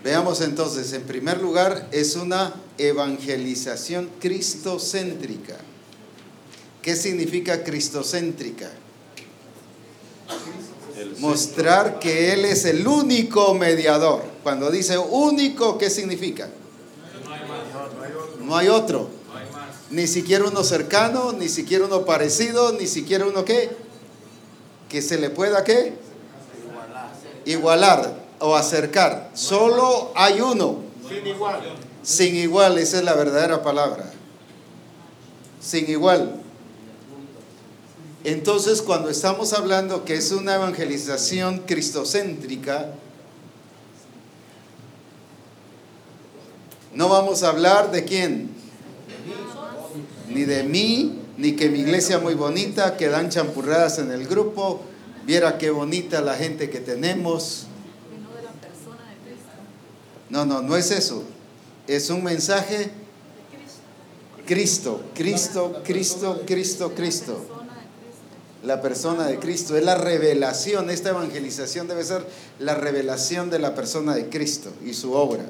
Veamos 0.04 0.42
entonces, 0.42 0.92
en 0.92 1.04
primer 1.04 1.40
lugar, 1.40 1.88
es 1.90 2.14
una 2.14 2.52
evangelización 2.76 4.10
cristocéntrica. 4.20 5.56
¿Qué 6.82 6.94
significa 6.94 7.64
cristocéntrica? 7.64 8.70
Mostrar 11.20 12.00
que 12.00 12.34
Él 12.34 12.44
es 12.44 12.66
el 12.66 12.86
único 12.86 13.54
mediador. 13.54 14.22
Cuando 14.42 14.70
dice 14.70 14.98
único, 14.98 15.78
¿qué 15.78 15.88
significa? 15.88 16.50
No 18.42 18.58
hay 18.58 18.68
otro. 18.68 19.08
Ni 19.88 20.06
siquiera 20.06 20.44
uno 20.44 20.64
cercano, 20.64 21.32
ni 21.32 21.48
siquiera 21.48 21.86
uno 21.86 22.04
parecido, 22.04 22.72
ni 22.72 22.86
siquiera 22.86 23.24
uno 23.24 23.46
qué. 23.46 23.70
Que 24.90 25.00
se 25.00 25.16
le 25.16 25.30
pueda 25.30 25.64
qué? 25.64 25.94
Igualar 27.46 28.23
o 28.44 28.56
acercar. 28.56 29.30
Solo 29.32 30.12
hay 30.14 30.38
uno. 30.42 30.80
Sin 31.08 31.26
igual. 31.26 31.62
Sin 32.02 32.36
igual, 32.36 32.76
esa 32.76 32.98
es 32.98 33.04
la 33.04 33.14
verdadera 33.14 33.62
palabra. 33.62 34.04
Sin 35.62 35.88
igual. 35.88 36.42
Entonces, 38.22 38.82
cuando 38.82 39.08
estamos 39.08 39.54
hablando 39.54 40.04
que 40.04 40.16
es 40.16 40.30
una 40.30 40.56
evangelización 40.56 41.60
cristocéntrica, 41.60 42.90
no 46.92 47.08
vamos 47.08 47.44
a 47.44 47.48
hablar 47.48 47.92
de 47.92 48.04
quién, 48.04 48.50
ni 50.28 50.44
de 50.44 50.64
mí, 50.64 51.18
ni 51.38 51.52
que 51.52 51.70
mi 51.70 51.78
iglesia 51.78 52.18
muy 52.18 52.34
bonita, 52.34 52.98
que 52.98 53.08
dan 53.08 53.30
champurradas 53.30 53.98
en 53.98 54.10
el 54.10 54.26
grupo, 54.26 54.82
viera 55.24 55.56
qué 55.56 55.70
bonita 55.70 56.20
la 56.20 56.34
gente 56.34 56.68
que 56.68 56.80
tenemos. 56.80 57.68
No, 60.34 60.44
no, 60.44 60.62
no 60.62 60.76
es 60.76 60.90
eso. 60.90 61.22
Es 61.86 62.10
un 62.10 62.24
mensaje 62.24 62.90
Cristo, 64.44 65.00
Cristo, 65.14 65.80
Cristo, 65.84 66.42
Cristo, 66.44 66.92
Cristo. 66.92 67.46
La 68.64 68.82
persona 68.82 69.28
de 69.28 69.38
Cristo 69.38 69.76
es 69.76 69.84
la 69.84 69.94
revelación, 69.94 70.90
esta 70.90 71.10
evangelización 71.10 71.86
debe 71.86 72.02
ser 72.02 72.26
la 72.58 72.74
revelación 72.74 73.48
de 73.48 73.60
la 73.60 73.76
persona 73.76 74.16
de 74.16 74.28
Cristo 74.28 74.72
y 74.84 74.94
su 74.94 75.12
obra. 75.12 75.44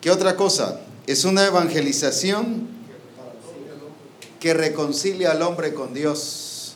¿Qué 0.00 0.12
otra 0.12 0.36
cosa? 0.36 0.78
Es 1.08 1.24
una 1.24 1.44
evangelización 1.44 2.68
que 4.38 4.54
reconcilia 4.54 5.32
al 5.32 5.42
hombre 5.42 5.74
con 5.74 5.92
Dios. 5.92 6.74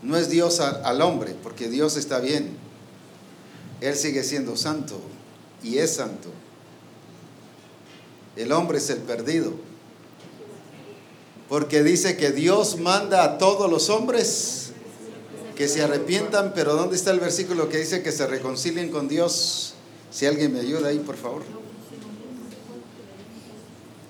No 0.00 0.16
es 0.16 0.30
Dios 0.30 0.60
al 0.60 1.02
hombre, 1.02 1.34
porque 1.42 1.68
Dios 1.68 1.96
está 1.96 2.20
bien. 2.20 2.62
Él 3.80 3.96
sigue 3.96 4.22
siendo 4.22 4.56
santo 4.56 5.00
y 5.62 5.78
es 5.78 5.96
santo. 5.96 6.28
El 8.36 8.52
hombre 8.52 8.78
es 8.78 8.90
el 8.90 8.98
perdido. 8.98 9.52
Porque 11.48 11.82
dice 11.82 12.16
que 12.16 12.32
Dios 12.32 12.78
manda 12.78 13.22
a 13.24 13.38
todos 13.38 13.70
los 13.70 13.90
hombres 13.90 14.72
que 15.56 15.68
se 15.68 15.82
arrepientan, 15.82 16.52
pero 16.54 16.74
¿dónde 16.74 16.96
está 16.96 17.10
el 17.10 17.20
versículo 17.20 17.68
que 17.68 17.78
dice 17.78 18.02
que 18.02 18.12
se 18.12 18.26
reconcilien 18.26 18.90
con 18.90 19.08
Dios? 19.08 19.74
Si 20.10 20.26
alguien 20.26 20.52
me 20.52 20.60
ayuda 20.60 20.88
ahí, 20.88 20.98
por 20.98 21.16
favor. 21.16 21.42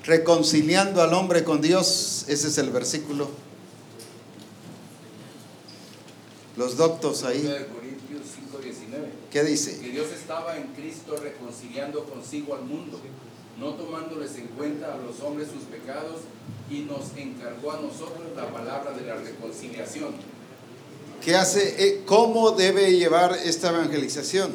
Reconciliando 0.04 1.02
al 1.02 1.12
hombre 1.14 1.44
con 1.44 1.60
Dios, 1.60 2.24
ese 2.28 2.48
es 2.48 2.58
el 2.58 2.70
versículo. 2.70 3.28
Los 6.56 6.76
doctos 6.76 7.24
ahí, 7.24 7.40
1 7.40 7.74
Corintios 7.74 8.22
5, 8.34 8.58
19. 8.58 9.23
¿Qué 9.34 9.42
dice? 9.42 9.80
Que 9.80 9.88
Dios 9.88 10.06
estaba 10.16 10.56
en 10.56 10.68
Cristo 10.68 11.16
reconciliando 11.20 12.04
consigo 12.04 12.54
al 12.54 12.62
mundo, 12.62 13.00
no 13.58 13.74
tomándoles 13.74 14.36
en 14.36 14.46
cuenta 14.46 14.94
a 14.94 14.96
los 14.96 15.20
hombres 15.22 15.48
sus 15.52 15.64
pecados, 15.64 16.20
y 16.70 16.82
nos 16.82 17.16
encargó 17.16 17.72
a 17.72 17.80
nosotros 17.80 18.22
la 18.36 18.48
palabra 18.52 18.92
de 18.92 19.04
la 19.04 19.16
reconciliación. 19.16 20.14
¿Qué 21.20 21.34
hace? 21.34 21.74
eh, 21.84 22.02
¿Cómo 22.06 22.52
debe 22.52 22.96
llevar 22.96 23.36
esta 23.44 23.70
evangelización? 23.70 24.52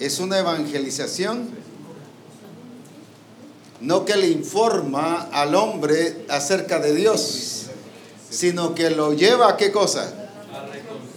Es 0.00 0.18
una 0.18 0.40
evangelización 0.40 1.50
no 3.80 4.04
que 4.04 4.16
le 4.16 4.28
informa 4.28 5.28
al 5.32 5.54
hombre 5.54 6.24
acerca 6.28 6.80
de 6.80 6.92
Dios, 6.92 7.66
sino 8.28 8.74
que 8.74 8.90
lo 8.90 9.12
lleva 9.12 9.50
a 9.50 9.56
qué 9.56 9.70
cosa? 9.70 10.12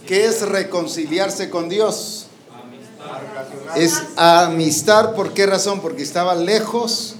¿Qué 0.06 0.26
es 0.26 0.42
reconciliarse 0.42 1.50
con 1.50 1.68
Dios? 1.68 2.25
Es 3.76 4.02
amistad, 4.16 5.14
¿por 5.14 5.34
qué 5.34 5.46
razón? 5.46 5.80
Porque 5.80 6.02
estaba 6.02 6.34
lejos 6.34 7.16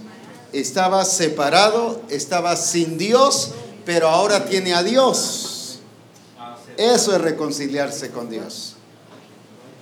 estaba 0.60 1.04
separado, 1.04 2.00
estaba 2.08 2.56
sin 2.56 2.98
Dios, 2.98 3.52
pero 3.84 4.08
ahora 4.08 4.46
tiene 4.46 4.74
a 4.74 4.82
Dios. 4.82 5.80
Eso 6.76 7.14
es 7.14 7.20
reconciliarse 7.20 8.10
con 8.10 8.30
Dios. 8.30 8.76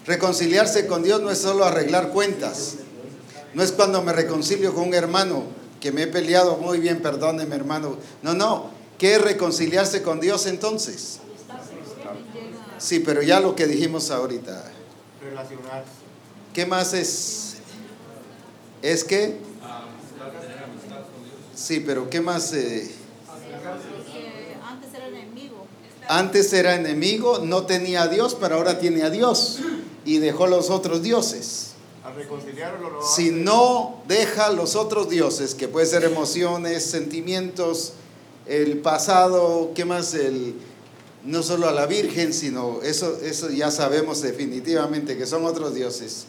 Reconciliarse 0.06 0.86
con 0.86 1.02
Dios 1.02 1.22
no 1.22 1.30
es 1.30 1.38
solo 1.38 1.64
arreglar 1.64 2.10
cuentas. 2.10 2.76
No 3.54 3.62
es 3.62 3.72
cuando 3.72 4.02
me 4.02 4.12
reconcilio 4.12 4.74
con 4.74 4.88
un 4.88 4.94
hermano 4.94 5.44
que 5.80 5.92
me 5.92 6.02
he 6.02 6.06
peleado 6.06 6.56
muy 6.56 6.78
bien, 6.78 7.00
perdóneme 7.00 7.54
hermano. 7.54 7.96
No, 8.22 8.34
no. 8.34 8.70
¿Qué 8.98 9.14
es 9.14 9.20
reconciliarse 9.20 10.02
con 10.02 10.20
Dios 10.20 10.46
entonces? 10.46 11.18
Sí, 12.78 13.00
pero 13.00 13.22
ya 13.22 13.40
lo 13.40 13.54
que 13.54 13.66
dijimos 13.66 14.10
ahorita. 14.10 14.72
Relacionarse. 15.24 15.90
¿Qué 16.52 16.66
más 16.66 16.92
es? 16.92 17.56
¿Es 18.82 19.04
que? 19.04 19.38
Sí, 21.54 21.80
pero 21.80 22.10
¿qué 22.10 22.20
más? 22.20 22.52
eh? 22.52 22.94
Antes 24.62 24.94
era 24.94 25.08
enemigo. 25.08 25.66
Antes 26.08 26.52
era 26.52 26.74
enemigo, 26.74 27.38
no 27.38 27.64
tenía 27.64 28.02
a 28.02 28.08
Dios, 28.08 28.36
pero 28.38 28.56
ahora 28.56 28.78
tiene 28.78 29.02
a 29.02 29.10
Dios 29.10 29.60
y 30.04 30.18
dejó 30.18 30.46
los 30.46 30.68
otros 30.68 31.02
dioses. 31.02 31.70
Si 33.16 33.30
no 33.30 34.02
deja 34.06 34.50
los 34.50 34.76
otros 34.76 35.08
dioses, 35.08 35.54
que 35.54 35.68
puede 35.68 35.86
ser 35.86 36.04
emociones, 36.04 36.84
sentimientos, 36.84 37.94
el 38.46 38.78
pasado, 38.78 39.72
¿qué 39.74 39.86
más? 39.86 40.12
El, 40.12 40.54
no 41.24 41.42
solo 41.42 41.68
a 41.68 41.72
la 41.72 41.86
Virgen, 41.86 42.32
sino 42.32 42.82
eso, 42.82 43.18
eso 43.22 43.50
ya 43.50 43.70
sabemos 43.70 44.20
definitivamente 44.20 45.16
que 45.16 45.26
son 45.26 45.44
otros 45.44 45.74
dioses. 45.74 46.26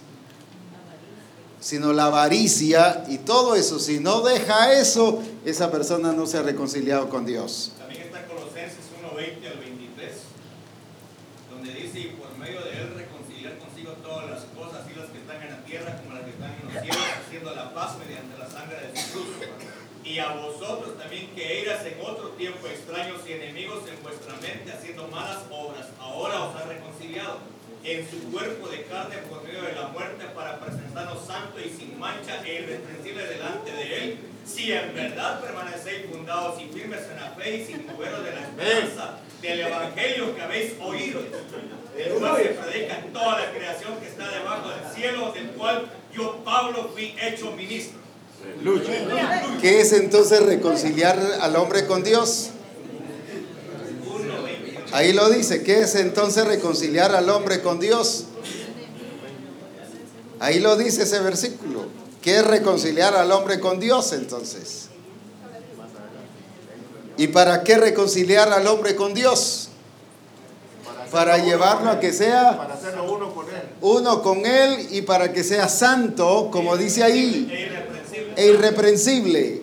Sino 1.60 1.94
la 1.94 2.06
avaricia 2.06 3.04
y 3.10 3.18
todo 3.18 3.56
eso. 3.56 3.80
Si 3.80 4.00
no 4.00 4.22
deja 4.22 4.74
eso, 4.80 5.22
esa 5.46 5.72
persona 5.72 6.14
no 6.14 6.28
se 6.28 6.38
ha 6.38 6.44
reconciliado 6.44 7.10
con 7.10 7.26
Dios. 7.26 7.74
También 7.78 8.04
está 8.04 8.26
Colosenses 8.28 8.86
1:20 9.02 9.52
al 9.52 9.60
23, 9.60 10.12
donde 11.50 11.74
dice, 11.74 12.00
y 12.00 12.16
por 12.22 12.38
medio 12.38 12.62
de 12.62 12.70
él 12.70 12.94
reconciliar 12.96 13.58
consigo 13.58 13.94
todas 14.04 14.30
las 14.30 14.44
cosas, 14.56 14.86
y 14.90 14.98
las 14.98 15.10
que 15.10 15.18
están 15.18 15.42
en 15.42 15.52
la 15.52 15.66
tierra 15.66 16.02
como 16.02 16.16
las 16.16 16.24
que 16.24 16.32
están 16.32 16.56
en 16.56 16.74
los 16.74 16.84
cielos, 16.84 17.06
haciendo 17.26 17.56
la 17.56 17.74
paz 17.74 17.98
mediante 17.98 18.38
la 18.38 18.50
sangre 18.50 18.78
de 18.80 19.00
Jesús. 19.00 19.26
Y 20.16 20.20
a 20.20 20.30
vosotros 20.30 20.98
también 20.98 21.28
que 21.36 21.62
eras 21.62 21.86
en 21.86 22.00
otro 22.00 22.30
tiempo 22.38 22.66
extraños 22.68 23.20
y 23.28 23.34
enemigos 23.34 23.84
en 23.90 24.02
vuestra 24.02 24.34
mente, 24.36 24.72
haciendo 24.72 25.10
malas 25.10 25.40
obras, 25.52 25.88
ahora 26.00 26.42
os 26.46 26.56
ha 26.56 26.64
reconciliado 26.68 27.40
en 27.84 28.10
su 28.10 28.32
cuerpo 28.32 28.70
de 28.70 28.84
carne 28.84 29.18
por 29.30 29.44
medio 29.44 29.64
de 29.64 29.74
la 29.74 29.90
muerte 29.90 30.24
para 30.34 30.58
presentarnos 30.62 31.28
santo 31.28 31.60
y 31.60 31.70
sin 31.70 32.00
mancha 32.00 32.42
e 32.46 32.62
irreprensible 32.62 33.28
delante 33.28 33.74
de 33.74 33.98
él, 33.98 34.20
si 34.46 34.72
en 34.72 34.96
verdad 34.96 35.42
permanecéis 35.42 36.06
fundados 36.10 36.62
y 36.62 36.74
firmes 36.74 37.02
en 37.12 37.18
la 37.18 37.32
fe 37.32 37.58
y 37.58 37.66
sin 37.66 37.86
moveros 37.86 38.24
de 38.24 38.36
la 38.36 38.40
esperanza 38.40 39.20
del 39.42 39.60
evangelio 39.60 40.34
que 40.34 40.42
habéis 40.42 40.74
oído, 40.80 41.20
el 41.98 42.14
cual 42.14 42.38
se 42.38 42.50
predica 42.52 43.00
en 43.00 43.12
toda 43.12 43.40
la 43.40 43.52
creación 43.52 44.00
que 44.00 44.08
está 44.08 44.32
debajo 44.32 44.70
del 44.70 44.96
cielo, 44.96 45.34
del 45.34 45.50
cual 45.50 45.92
yo, 46.14 46.42
Pablo, 46.46 46.90
fui 46.94 47.14
hecho 47.22 47.52
ministro. 47.52 48.05
¿Qué 49.62 49.82
es 49.82 49.94
entonces 49.94 50.42
reconciliar 50.44 51.20
al 51.42 51.56
hombre 51.56 51.86
con 51.86 52.04
Dios? 52.04 52.50
Ahí 54.92 55.14
lo 55.14 55.30
dice, 55.30 55.64
¿qué 55.64 55.82
es 55.82 55.96
entonces 55.96 56.46
reconciliar 56.46 57.14
al 57.16 57.30
hombre 57.30 57.62
con 57.62 57.80
Dios? 57.80 58.26
Ahí 60.40 60.60
lo 60.60 60.78
dice 60.78 61.04
ese 61.04 61.20
versículo. 61.20 61.86
¿Qué 62.22 62.38
es 62.38 62.48
reconciliar 62.48 63.14
al 63.16 63.32
hombre 63.32 63.60
con 63.60 63.80
Dios 63.80 64.14
entonces? 64.14 64.88
¿Y 67.18 67.28
para 67.28 67.64
qué 67.64 67.78
reconciliar 67.78 68.52
al 68.52 68.66
hombre 68.68 68.96
con 68.96 69.14
Dios? 69.14 69.70
Para 71.12 71.38
llevarlo 71.38 71.92
a 71.92 72.00
que 72.00 72.12
sea 72.12 72.58
Para 72.58 72.74
hacerlo 72.74 73.10
uno 73.14 73.34
con 73.34 73.46
él. 73.48 73.62
uno 73.82 74.22
con 74.22 74.46
Él 74.46 74.88
y 74.92 75.02
para 75.04 75.32
que 75.32 75.44
sea 75.44 75.70
santo, 75.70 76.50
como 76.52 76.76
dice 76.76 77.04
ahí, 77.04 77.48
E 78.36 78.48
irreprensible. 78.48 79.62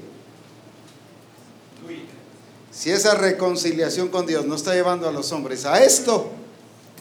Si 2.70 2.90
esa 2.90 3.14
reconciliación 3.14 4.08
con 4.08 4.26
Dios 4.26 4.46
no 4.46 4.54
está 4.54 4.74
llevando 4.74 5.08
a 5.08 5.12
los 5.12 5.30
hombres 5.32 5.66
a 5.66 5.84
esto, 5.84 6.30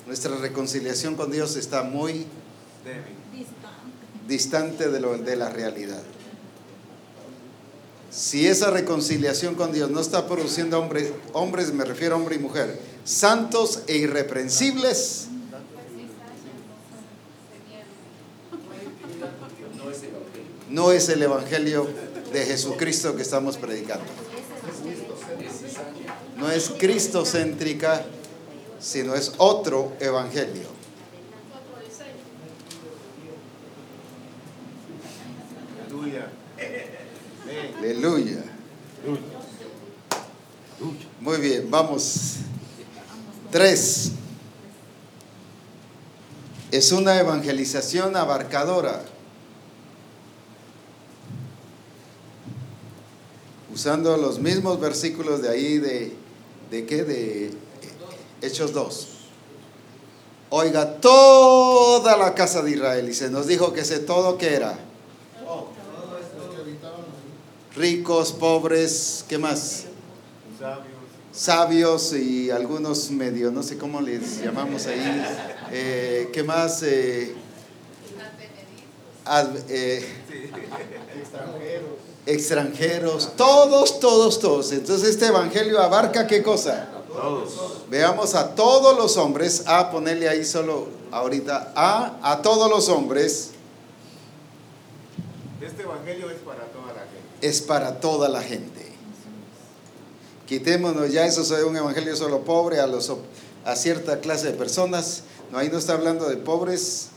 nuestra 0.05 0.35
reconciliación 0.35 1.15
con 1.15 1.31
Dios 1.31 1.55
está 1.55 1.83
muy 1.83 2.25
distante 4.27 4.89
de, 4.89 4.99
lo, 4.99 5.17
de 5.17 5.35
la 5.35 5.49
realidad. 5.49 6.03
Si 8.11 8.45
esa 8.45 8.69
reconciliación 8.69 9.55
con 9.55 9.71
Dios 9.71 9.89
no 9.89 10.01
está 10.01 10.27
produciendo 10.27 10.77
hombres, 10.77 11.13
hombres, 11.31 11.73
me 11.73 11.85
refiero 11.85 12.15
a 12.15 12.17
hombre 12.17 12.35
y 12.35 12.39
mujer, 12.39 12.77
santos 13.05 13.83
e 13.87 13.95
irreprensibles, 13.95 15.27
no 20.71 20.91
es 20.91 21.09
el 21.09 21.21
Evangelio 21.21 21.87
de 22.31 22.45
Jesucristo 22.45 23.15
que 23.15 23.21
estamos 23.21 23.57
predicando. 23.57 24.05
No 26.37 26.49
es 26.49 26.69
cristocéntrica, 26.69 28.03
sino 28.79 29.13
es 29.13 29.33
otro 29.37 29.93
Evangelio. 29.99 30.67
Aleluya. 35.87 36.27
Aleluya. 37.77 38.43
Muy 41.19 41.37
bien, 41.37 41.69
vamos. 41.69 42.37
Tres. 43.51 44.11
Es 46.71 46.93
una 46.93 47.19
evangelización 47.19 48.15
abarcadora. 48.15 49.03
Usando 53.73 54.17
los 54.17 54.39
mismos 54.39 54.79
versículos 54.79 55.41
de 55.41 55.49
ahí 55.49 55.77
de, 55.77 56.11
de 56.69 56.85
qué? 56.85 57.03
De 57.03 57.51
Hechos 58.41 58.73
2. 58.73 59.07
Oiga, 60.49 60.97
toda 60.99 62.17
la 62.17 62.33
casa 62.35 62.61
de 62.61 62.71
Israel, 62.71 63.07
y 63.09 63.13
se 63.13 63.29
nos 63.29 63.47
dijo 63.47 63.71
que 63.71 63.81
ese 63.81 63.99
todo 63.99 64.37
que 64.37 64.53
era. 64.53 64.77
Ricos, 67.75 68.33
pobres, 68.33 69.23
¿qué 69.29 69.37
más? 69.37 69.85
Sabios. 71.31 72.11
y 72.13 72.51
algunos 72.51 73.09
medio, 73.11 73.49
no 73.51 73.63
sé 73.63 73.77
cómo 73.77 74.01
les 74.01 74.41
llamamos 74.43 74.85
ahí, 74.87 75.23
eh, 75.71 76.29
¿qué 76.33 76.43
más? 76.43 76.83
Eh, 76.83 77.33
ad- 79.23 79.55
eh, 79.69 80.05
Extranjeros. 81.21 82.00
Extranjeros, 82.25 83.35
todos, 83.35 83.99
todos, 83.99 84.39
todos. 84.39 84.71
Entonces 84.71 85.09
este 85.09 85.27
evangelio 85.27 85.81
abarca 85.81 86.27
qué 86.27 86.43
cosa? 86.43 86.89
Todos. 87.07 87.53
Veamos 87.89 88.35
a 88.35 88.55
todos 88.55 88.97
los 88.97 89.17
hombres, 89.17 89.63
a 89.67 89.91
ponerle 89.91 90.29
ahí 90.29 90.45
solo 90.45 90.87
ahorita, 91.11 91.73
a, 91.75 92.31
a 92.31 92.41
todos 92.41 92.69
los 92.69 92.87
hombres 92.87 93.51
Este 95.61 95.83
evangelio 95.83 96.29
es 96.31 96.39
para 96.39 96.65
toda 96.65 96.93
la 96.93 97.01
gente. 97.01 97.47
es 97.47 97.61
para 97.61 97.99
toda 97.99 98.29
la 98.29 98.41
gente. 98.41 98.91
Quitémonos 100.47 101.11
ya 101.11 101.25
eso, 101.25 101.43
soy 101.43 101.63
un 101.63 101.77
evangelio 101.77 102.15
solo 102.15 102.41
pobre 102.41 102.79
a, 102.79 102.87
los, 102.87 103.11
a 103.63 103.75
cierta 103.75 104.19
clase 104.19 104.47
de 104.47 104.53
personas. 104.53 105.23
No, 105.51 105.57
ahí 105.59 105.69
no 105.69 105.77
está 105.77 105.93
hablando 105.93 106.27
de 106.27 106.37
pobres 106.37 107.10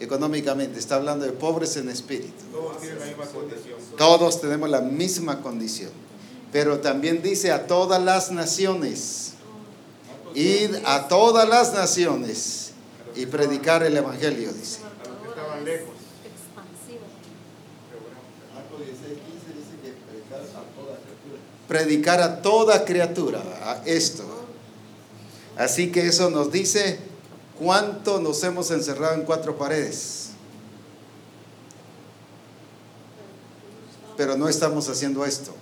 económicamente, 0.00 0.78
está 0.78 0.96
hablando 0.96 1.26
de 1.26 1.32
pobres 1.32 1.76
en 1.76 1.88
espíritu. 1.90 2.32
Todos 2.50 2.80
tienen 2.80 2.98
la 2.98 3.06
misma 3.06 3.26
condición. 3.26 3.78
Todos 3.96 4.40
tenemos 4.40 4.70
la 4.70 4.80
misma 4.80 5.42
condición. 5.42 5.90
Pero 6.52 6.80
también 6.80 7.22
dice 7.22 7.52
a 7.52 7.66
todas 7.66 8.02
las 8.02 8.32
naciones. 8.32 9.34
Id 10.34 10.76
a 10.84 11.08
todas 11.08 11.48
las 11.48 11.74
naciones 11.74 12.72
y 13.14 13.26
predicar 13.26 13.82
el 13.82 13.96
evangelio, 13.96 14.52
dice. 14.52 14.78
A 14.82 15.08
los 15.08 15.22
que 15.22 15.28
estaban 15.28 15.64
lejos. 15.64 15.94
Expansivo. 16.24 17.04
predicar 21.68 22.20
a 22.20 22.42
toda 22.42 22.84
criatura 22.84 23.40
a 23.62 23.82
esto. 23.84 24.24
Así 25.56 25.92
que 25.92 26.06
eso 26.06 26.30
nos 26.30 26.50
dice 26.50 27.09
cuánto 27.60 28.20
nos 28.20 28.42
hemos 28.42 28.70
encerrado 28.70 29.14
en 29.14 29.22
cuatro 29.22 29.56
paredes. 29.58 30.30
Pero 34.16 34.36
no 34.36 34.48
estamos 34.48 34.88
haciendo 34.88 35.24
esto. 35.26 35.54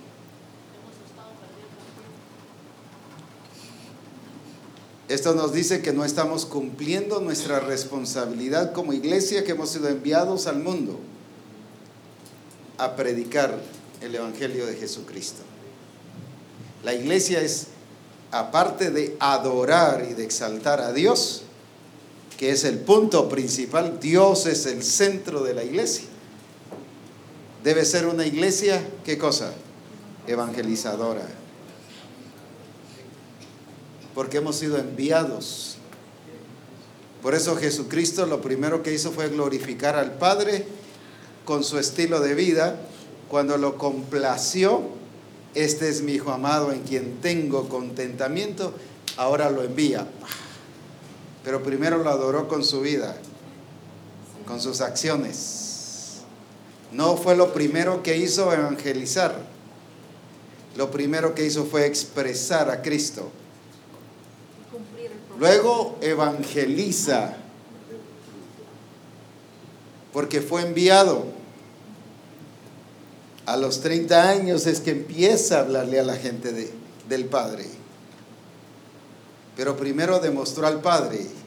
Esto 5.09 5.35
nos 5.35 5.53
dice 5.53 5.83
que 5.83 5.93
no 5.93 6.05
estamos 6.05 6.47
cumpliendo 6.47 7.21
nuestra 7.21 7.61
responsabilidad 7.61 8.73
como 8.73 8.93
iglesia 8.93 9.43
que 9.43 9.53
hemos 9.53 9.71
sido 9.71 9.89
enviados 9.89 10.47
al 10.47 10.61
mundo 10.61 11.01
a 12.77 12.95
predicar 12.95 13.59
el 14.03 14.15
Evangelio 14.15 14.67
de 14.67 14.77
Jesucristo. 14.77 15.43
La 16.85 16.95
iglesia 16.95 17.41
es, 17.41 17.69
aparte 18.31 18.91
de 18.91 19.17
adorar 19.19 20.07
y 20.09 20.15
de 20.15 20.25
exaltar 20.25 20.81
a 20.81 20.93
Dios, 20.93 21.43
que 22.39 22.53
es 22.53 22.63
el 22.65 22.79
punto 22.79 23.29
principal, 23.29 23.99
Dios 24.01 24.47
es 24.47 24.65
el 24.67 24.85
centro 24.85 25.43
de 25.43 25.55
la 25.55 25.65
iglesia. 25.65 26.05
Debe 27.65 27.85
ser 27.85 28.07
una 28.07 28.25
iglesia, 28.25 28.81
¿qué 29.05 29.19
cosa? 29.19 29.53
Evangelizadora. 30.29 31.27
Porque 34.15 34.37
hemos 34.37 34.55
sido 34.55 34.79
enviados. 34.79 35.79
Por 37.23 37.35
eso 37.35 37.57
Jesucristo 37.57 38.25
lo 38.25 38.41
primero 38.41 38.85
que 38.85 38.95
hizo 38.95 39.11
fue 39.11 39.29
glorificar 39.29 39.97
al 39.97 40.13
Padre 40.13 40.65
con 41.45 41.65
su 41.65 41.77
estilo 41.77 42.21
de 42.21 42.35
vida. 42.35 42.79
Cuando 43.29 43.59
lo 43.59 43.77
complació, 43.77 44.83
este 45.57 45.89
es 45.89 46.03
mi 46.03 46.13
Hijo 46.13 46.31
amado 46.31 46.71
en 46.71 46.83
quien 46.83 47.21
tengo 47.21 47.69
contentamiento, 47.69 48.73
ahora 49.17 49.51
lo 49.51 49.65
envía. 49.65 50.07
Pero 51.49 51.63
primero 51.63 51.97
lo 51.97 52.11
adoró 52.11 52.47
con 52.47 52.63
su 52.63 52.83
vida, 52.83 53.17
con 54.47 54.61
sus 54.61 54.83
acciones. 54.83 56.19
No 56.93 57.17
fue 57.17 57.37
lo 57.37 57.55
primero 57.55 58.03
que 58.03 58.19
hizo 58.19 58.53
evangelizar. 58.53 59.35
Lo 60.77 60.91
primero 60.91 61.35
que 61.35 61.47
hizo 61.47 61.65
fue 61.65 61.87
expresar 61.87 62.71
a 62.71 62.83
Cristo. 62.83 63.31
Luego 65.39 65.97
evangeliza, 66.03 67.35
porque 70.13 70.43
fue 70.43 70.61
enviado. 70.61 71.25
A 73.47 73.57
los 73.57 73.81
30 73.81 74.29
años 74.29 74.67
es 74.67 74.81
que 74.81 74.91
empieza 74.91 75.57
a 75.57 75.61
hablarle 75.61 75.99
a 75.99 76.03
la 76.03 76.17
gente 76.17 76.53
de, 76.53 76.71
del 77.09 77.25
Padre. 77.25 77.65
Pero 79.57 79.79
primero 79.79 80.21
demostró 80.21 80.67
al 80.67 80.83
Padre 80.83 81.38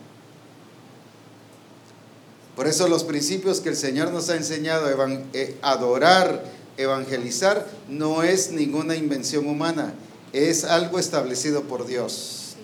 por 2.56 2.68
eso 2.68 2.88
los 2.88 3.04
principios 3.04 3.62
que 3.62 3.70
el 3.70 3.76
Señor 3.76 4.12
nos 4.12 4.30
ha 4.30 4.36
enseñado 4.36 4.88
a 4.88 5.22
eh, 5.34 5.56
adorar, 5.62 6.44
evangelizar, 6.78 7.66
no 7.88 8.24
es 8.24 8.52
ninguna 8.52 8.96
invención 8.96 9.48
humana, 9.48 9.94
es 10.34 10.64
algo 10.64 11.00
establecido 11.00 11.64
por 11.64 11.86
Dios. 11.86 12.56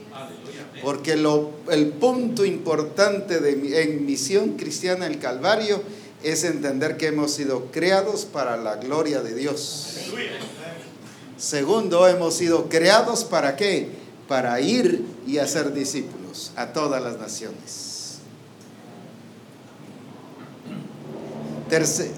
Porque 0.83 1.15
lo, 1.15 1.51
el 1.71 1.87
punto 1.87 2.45
importante 2.45 3.39
de, 3.39 3.81
en 3.81 4.05
misión 4.05 4.57
cristiana, 4.57 5.07
el 5.07 5.19
Calvario, 5.19 5.81
es 6.23 6.43
entender 6.43 6.97
que 6.97 7.07
hemos 7.07 7.31
sido 7.31 7.71
creados 7.71 8.25
para 8.25 8.57
la 8.57 8.75
gloria 8.75 9.21
de 9.21 9.33
Dios. 9.33 9.87
Segundo, 11.37 12.07
hemos 12.07 12.35
sido 12.35 12.69
creados 12.69 13.23
para 13.23 13.55
qué? 13.55 13.89
Para 14.27 14.59
ir 14.59 15.03
y 15.25 15.37
hacer 15.37 15.73
discípulos 15.73 16.51
a 16.55 16.73
todas 16.73 17.01
las 17.01 17.19
naciones. 17.19 17.86
Tercer, 21.69 22.11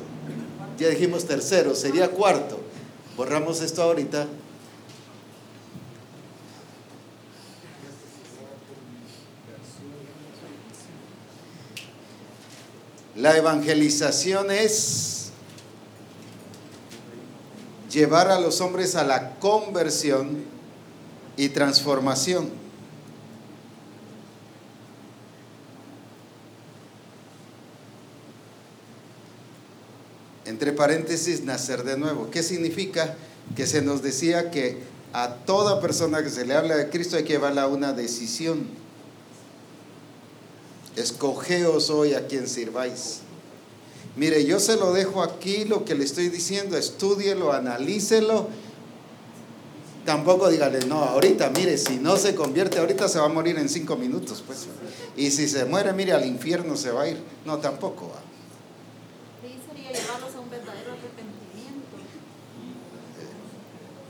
ya 0.77 0.89
dijimos 0.89 1.25
tercero, 1.25 1.73
sería 1.73 2.09
cuarto. 2.11 2.59
Borramos 3.17 3.61
esto 3.61 3.81
ahorita. 3.81 4.27
La 13.15 13.35
evangelización 13.35 14.51
es 14.51 15.31
llevar 17.91 18.29
a 18.29 18.39
los 18.39 18.61
hombres 18.61 18.95
a 18.95 19.03
la 19.03 19.35
conversión 19.39 20.45
y 21.35 21.49
transformación. 21.49 22.58
Entre 30.49 30.73
paréntesis, 30.73 31.43
nacer 31.43 31.83
de 31.83 31.95
nuevo. 31.95 32.31
¿Qué 32.31 32.41
significa? 32.41 33.15
Que 33.55 33.67
se 33.67 33.83
nos 33.83 34.01
decía 34.01 34.49
que 34.49 34.79
a 35.13 35.35
toda 35.45 35.79
persona 35.79 36.23
que 36.23 36.31
se 36.31 36.43
le 36.43 36.55
habla 36.55 36.75
de 36.75 36.89
Cristo 36.89 37.17
hay 37.17 37.23
que 37.23 37.33
llevarla 37.33 37.63
a 37.63 37.67
una 37.67 37.93
decisión. 37.93 38.67
Escogeos 40.95 41.91
hoy 41.91 42.15
a 42.15 42.25
quien 42.25 42.47
sirváis. 42.47 43.19
Mire, 44.15 44.43
yo 44.43 44.59
se 44.59 44.75
lo 44.75 44.91
dejo 44.91 45.21
aquí 45.21 45.65
lo 45.65 45.85
que 45.85 45.93
le 45.93 46.03
estoy 46.03 46.29
diciendo, 46.29 46.77
estúdielo, 46.77 47.53
analícelo. 47.53 48.47
Tampoco 50.03 50.49
dígale, 50.49 50.79
no, 50.87 51.03
ahorita, 51.03 51.51
mire, 51.51 51.77
si 51.77 51.97
no 51.97 52.17
se 52.17 52.33
convierte, 52.33 52.79
ahorita 52.79 53.07
se 53.07 53.19
va 53.19 53.25
a 53.25 53.29
morir 53.29 53.59
en 53.59 53.69
cinco 53.69 53.95
minutos, 53.97 54.43
pues. 54.45 54.65
Y 55.15 55.29
si 55.29 55.47
se 55.47 55.65
muere, 55.65 55.93
mire, 55.93 56.13
al 56.13 56.25
infierno 56.25 56.75
se 56.75 56.89
va 56.89 57.03
a 57.03 57.09
ir. 57.09 57.21
No, 57.45 57.59
tampoco. 57.59 58.11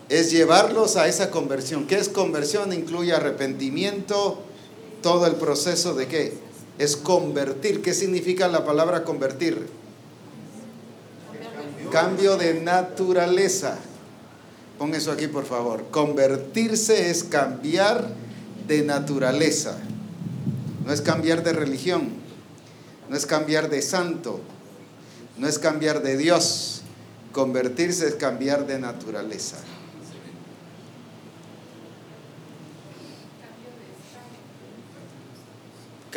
Es 0.09 0.31
llevarlos 0.31 0.95
a 0.95 1.07
esa 1.07 1.29
conversión. 1.29 1.85
¿Qué 1.85 1.95
es 1.95 2.09
conversión? 2.09 2.73
Incluye 2.73 3.13
arrepentimiento, 3.13 4.39
todo 5.03 5.27
el 5.27 5.35
proceso 5.35 5.93
de 5.93 6.07
qué? 6.07 6.33
Es 6.79 6.97
convertir. 6.97 7.81
¿Qué 7.81 7.93
significa 7.93 8.47
la 8.47 8.65
palabra 8.65 9.03
convertir? 9.03 9.67
Cambio 11.91 12.37
de 12.37 12.55
naturaleza. 12.55 13.77
Pon 14.79 14.95
eso 14.95 15.11
aquí, 15.11 15.27
por 15.27 15.45
favor. 15.45 15.85
Convertirse 15.91 17.11
es 17.11 17.23
cambiar 17.23 18.09
de 18.67 18.83
naturaleza. 18.83 19.77
No 20.85 20.93
es 20.93 21.01
cambiar 21.01 21.43
de 21.43 21.53
religión. 21.53 22.09
No 23.09 23.15
es 23.15 23.25
cambiar 23.25 23.69
de 23.69 23.81
santo. 23.81 24.39
No 25.37 25.47
es 25.47 25.59
cambiar 25.59 26.01
de 26.01 26.17
Dios. 26.17 26.81
Convertirse 27.31 28.07
es 28.07 28.15
cambiar 28.15 28.65
de 28.65 28.79
naturaleza. 28.79 29.57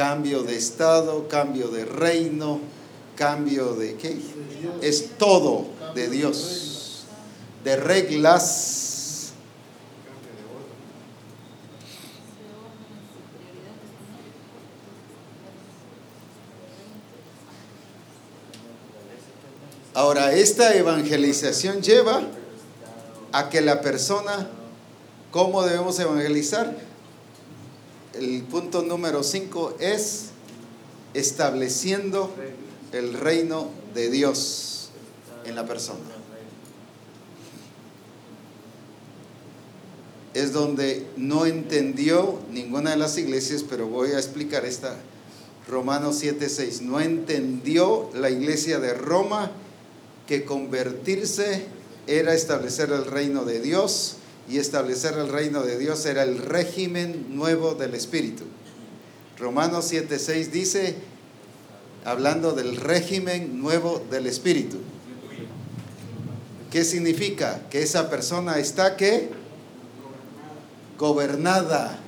Cambio 0.03 0.43
de 0.43 0.57
estado, 0.57 1.29
cambio 1.29 1.69
de 1.69 1.85
reino, 1.85 2.59
cambio 3.15 3.75
de 3.75 3.95
qué? 3.95 4.17
Es 4.81 5.17
todo 5.17 5.69
de 5.95 6.11
Dios, 6.11 7.05
de 7.63 7.77
reglas. 7.77 9.33
Ahora, 19.95 20.33
esta 20.33 20.75
evangelización 20.75 21.81
lleva 21.81 22.23
a 23.31 23.49
que 23.49 23.61
la 23.61 23.81
persona, 23.81 24.49
¿cómo 25.31 25.63
debemos 25.63 25.97
evangelizar? 26.01 26.92
El 28.15 28.43
punto 28.43 28.83
número 28.83 29.23
5 29.23 29.77
es 29.81 30.27
estableciendo 31.15 32.31
el 32.93 33.15
reino 33.15 33.69
de 33.95 34.11
Dios 34.11 34.91
en 35.45 35.55
la 35.55 35.67
persona. 35.67 36.01
Es 40.35 40.53
donde 40.53 41.07
no 41.17 41.45
entendió 41.45 42.39
ninguna 42.51 42.91
de 42.91 42.97
las 42.97 43.19
iglesias, 43.19 43.65
pero 43.69 43.87
voy 43.87 44.13
a 44.13 44.19
explicar 44.19 44.65
esta. 44.65 44.97
Romanos 45.69 46.23
7:6. 46.23 46.81
No 46.81 47.01
entendió 47.01 48.11
la 48.15 48.31
iglesia 48.31 48.79
de 48.79 48.95
Roma 48.95 49.53
que 50.27 50.45
convertirse 50.45 51.67
era 52.07 52.35
establecer 52.35 52.91
el 52.91 53.05
reino 53.05 53.45
de 53.45 53.61
Dios 53.61 54.17
y 54.53 54.59
establecer 54.59 55.15
el 55.15 55.31
reino 55.31 55.63
de 55.63 55.79
Dios 55.79 56.05
era 56.05 56.25
el 56.25 56.37
régimen 56.37 57.35
nuevo 57.35 57.75
del 57.75 57.95
Espíritu. 57.95 58.45
Romanos 59.39 59.91
7:6 59.91 60.51
dice, 60.51 60.95
hablando 62.05 62.53
del 62.53 62.77
régimen 62.77 63.63
nuevo 63.63 64.05
del 64.11 64.27
Espíritu. 64.27 64.77
¿Qué 66.71 66.85
significa? 66.85 67.63
Que 67.71 67.83
esa 67.83 68.11
persona 68.11 68.59
está 68.59 68.99
que 68.99 69.31
gobernada. 70.99 71.99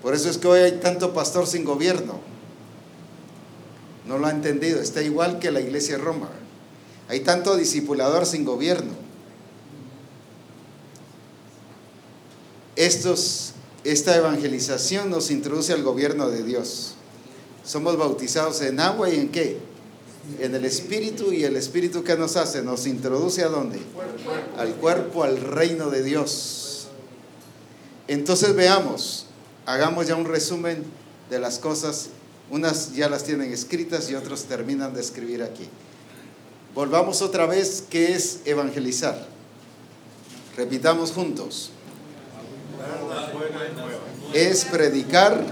Por 0.00 0.14
eso 0.14 0.30
es 0.30 0.38
que 0.38 0.48
hoy 0.48 0.60
hay 0.60 0.72
tanto 0.80 1.12
pastor 1.12 1.46
sin 1.46 1.64
gobierno. 1.64 2.20
No 4.06 4.16
lo 4.16 4.28
ha 4.28 4.30
entendido. 4.30 4.80
Está 4.80 5.02
igual 5.02 5.38
que 5.38 5.50
la 5.50 5.60
iglesia 5.60 5.98
de 5.98 6.04
Roma. 6.04 6.30
Hay 7.10 7.20
tanto 7.20 7.54
discipulador 7.54 8.24
sin 8.24 8.46
gobierno. 8.46 9.07
Estos, 12.78 13.52
esta 13.84 14.16
evangelización 14.16 15.10
nos 15.10 15.30
introduce 15.30 15.72
al 15.72 15.82
gobierno 15.82 16.30
de 16.30 16.42
Dios. 16.42 16.94
Somos 17.64 17.96
bautizados 17.98 18.62
en 18.62 18.80
agua 18.80 19.10
y 19.10 19.16
en 19.16 19.28
qué? 19.28 19.58
en 20.40 20.54
el 20.54 20.64
Espíritu 20.64 21.32
y 21.32 21.44
el 21.44 21.56
Espíritu 21.56 22.04
que 22.04 22.16
nos 22.16 22.36
hace, 22.36 22.62
nos 22.62 22.86
introduce 22.86 23.42
a 23.42 23.48
dónde? 23.48 23.80
Al 24.58 24.74
cuerpo, 24.74 25.24
al 25.24 25.40
reino 25.40 25.90
de 25.90 26.02
Dios. 26.02 26.88
Entonces 28.08 28.54
veamos, 28.54 29.26
hagamos 29.66 30.06
ya 30.06 30.16
un 30.16 30.26
resumen 30.26 30.84
de 31.30 31.38
las 31.38 31.58
cosas. 31.58 32.10
Unas 32.50 32.94
ya 32.94 33.08
las 33.08 33.24
tienen 33.24 33.52
escritas 33.52 34.10
y 34.10 34.14
otros 34.14 34.44
terminan 34.44 34.94
de 34.94 35.00
escribir 35.00 35.42
aquí. 35.42 35.68
Volvamos 36.74 37.22
otra 37.22 37.46
vez, 37.46 37.84
¿qué 37.90 38.14
es 38.14 38.40
evangelizar? 38.44 39.26
Repitamos 40.56 41.12
juntos. 41.12 41.70
Es 44.32 44.64
predicar 44.66 45.42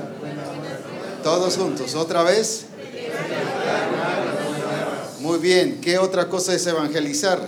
todos 1.22 1.56
juntos. 1.56 1.94
Otra 1.94 2.22
vez. 2.22 2.66
Muy 5.20 5.38
bien. 5.38 5.80
¿Qué 5.80 5.98
otra 5.98 6.28
cosa 6.28 6.54
es 6.54 6.66
evangelizar? 6.66 7.40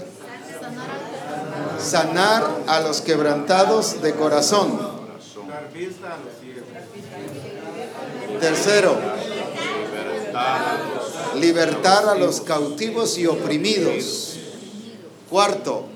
Sanar 1.78 2.44
a 2.66 2.80
los 2.80 3.00
quebrantados 3.00 4.02
de 4.02 4.14
corazón. 4.14 4.80
Tercero. 8.40 8.96
Libertar 11.36 12.08
a 12.08 12.14
los 12.14 12.40
cautivos 12.40 13.16
y 13.18 13.26
oprimidos. 13.26 14.38
Cuarto. 15.30 15.86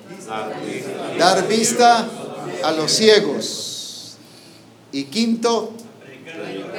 Dar 1.18 1.48
vista 1.48 2.06
a 2.62 2.70
los 2.72 2.92
ciegos. 2.92 3.72
Y 4.93 5.05
quinto, 5.05 5.73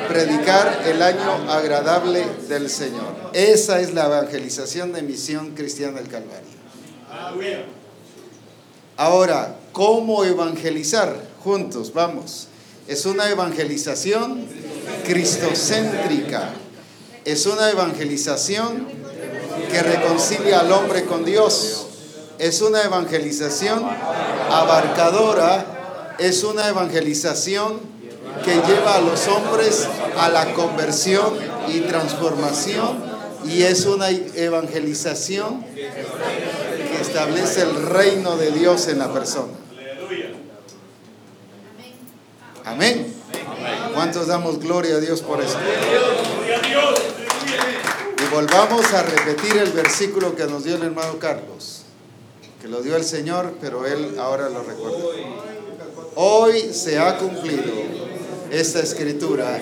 predicar 0.08 0.84
el 0.86 1.02
año 1.02 1.52
agradable 1.52 2.24
del 2.48 2.70
Señor. 2.70 3.16
Esa 3.34 3.80
es 3.82 3.94
la 3.94 4.06
evangelización 4.06 4.94
de 4.94 5.02
Misión 5.02 5.52
Cristiana 5.56 6.00
del 6.00 6.08
Calvario. 6.08 6.54
Ahora, 8.98 9.56
¿cómo 9.72 10.24
evangelizar? 10.24 11.16
Juntos, 11.44 11.92
vamos. 11.94 12.48
Es 12.88 13.06
una 13.08 13.30
evangelización 13.30 14.46
cristocéntrica. 15.06 16.50
Es 17.26 17.48
una 17.48 17.72
evangelización 17.72 18.88
que 19.72 19.82
reconcilia 19.82 20.60
al 20.60 20.72
hombre 20.72 21.06
con 21.06 21.26
Dios. 21.26 21.88
Es 22.38 22.62
una 22.62 22.84
evangelización 22.84 23.84
abarcadora. 24.52 26.16
Es 26.20 26.44
una 26.44 26.68
evangelización 26.68 27.93
que 28.44 28.56
lleva 28.56 28.96
a 28.96 29.02
los 29.02 29.28
hombres 29.28 29.88
a 30.18 30.30
la 30.30 30.54
conversión 30.54 31.34
y 31.68 31.82
transformación 31.82 33.14
y 33.46 33.64
es 33.64 33.86
una 33.86 34.10
evangelización 34.10 35.64
que 35.74 37.02
establece 37.02 37.62
el 37.62 37.86
reino 37.88 38.38
de 38.38 38.52
Dios 38.52 38.88
en 38.88 39.00
la 39.00 39.12
persona. 39.12 39.54
Amén. 42.66 43.14
¿Cuántos 43.94 44.28
damos 44.28 44.60
gloria 44.60 44.96
a 44.96 45.00
Dios 45.00 45.22
por 45.22 45.42
eso? 45.42 45.58
Y 48.18 48.34
volvamos 48.34 48.94
a 48.94 49.04
repetir 49.04 49.58
el 49.58 49.72
versículo 49.72 50.36
que 50.36 50.46
nos 50.46 50.64
dio 50.64 50.76
el 50.76 50.84
hermano 50.84 51.20
Carlos, 51.20 51.84
que 52.62 52.68
lo 52.68 52.82
dio 52.82 52.96
el 52.96 53.04
Señor, 53.04 53.54
pero 53.60 53.86
él 53.86 54.16
ahora 54.18 54.50
lo 54.50 54.64
recuerda. 54.64 54.98
Hoy 56.16 56.74
se 56.74 57.00
ha 57.00 57.18
cumplido 57.18 57.72
esta 58.54 58.82
escritura 58.82 59.60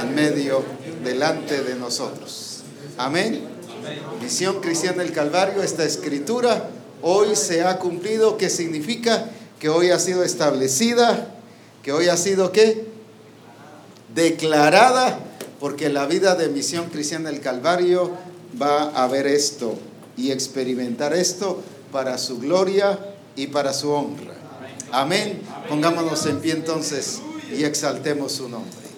en 0.00 0.14
medio, 0.14 0.62
delante 1.02 1.60
de 1.62 1.74
nosotros. 1.74 2.60
Amén. 2.96 3.40
Misión 4.22 4.60
Cristiana 4.60 5.02
del 5.02 5.12
Calvario, 5.12 5.62
esta 5.62 5.84
escritura 5.84 6.70
hoy 7.02 7.34
se 7.34 7.64
ha 7.64 7.78
cumplido. 7.78 8.36
¿Qué 8.38 8.48
significa? 8.48 9.26
Que 9.58 9.68
hoy 9.68 9.90
ha 9.90 9.98
sido 9.98 10.22
establecida, 10.22 11.34
que 11.82 11.92
hoy 11.92 12.08
ha 12.08 12.16
sido 12.16 12.52
qué? 12.52 12.86
Declarada, 14.14 15.18
porque 15.58 15.88
la 15.88 16.06
vida 16.06 16.36
de 16.36 16.48
Misión 16.48 16.90
Cristiana 16.90 17.30
del 17.30 17.40
Calvario 17.40 18.12
va 18.60 18.90
a 18.90 19.08
ver 19.08 19.26
esto 19.26 19.74
y 20.16 20.30
experimentar 20.30 21.12
esto 21.12 21.60
para 21.90 22.18
su 22.18 22.38
gloria 22.38 23.00
y 23.34 23.48
para 23.48 23.72
su 23.72 23.90
honra. 23.90 24.34
Amén. 24.92 25.40
Pongámonos 25.68 26.24
en 26.26 26.38
pie 26.38 26.52
entonces 26.52 27.20
y 27.50 27.64
exaltemos 27.64 28.32
su 28.32 28.48
nombre. 28.48 28.88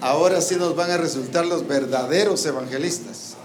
Ahora 0.00 0.40
sí 0.40 0.56
nos 0.56 0.74
van 0.74 0.90
a 0.90 0.96
resultar 0.96 1.46
los 1.46 1.66
verdaderos 1.66 2.44
evangelistas. 2.44 3.36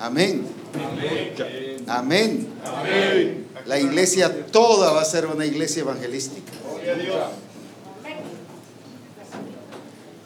Amén. 0.00 0.46
Amén. 1.86 2.48
La 3.66 3.78
iglesia 3.78 4.46
toda 4.46 4.92
va 4.92 5.02
a 5.02 5.04
ser 5.04 5.26
una 5.26 5.46
iglesia 5.46 5.82
evangelística. 5.82 6.52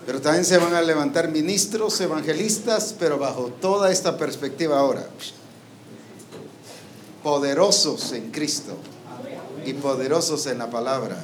Pero 0.04 0.20
también 0.20 0.44
se 0.44 0.58
van 0.58 0.74
a 0.74 0.82
levantar 0.82 1.28
ministros 1.28 2.00
evangelistas, 2.00 2.94
pero 2.98 3.18
bajo 3.18 3.52
toda 3.60 3.90
esta 3.92 4.16
perspectiva 4.16 4.78
ahora. 4.78 5.06
Poderosos 7.22 8.12
en 8.12 8.32
Cristo 8.32 8.76
y 9.64 9.74
poderosos 9.74 10.46
en 10.46 10.58
la 10.58 10.70
palabra. 10.70 11.16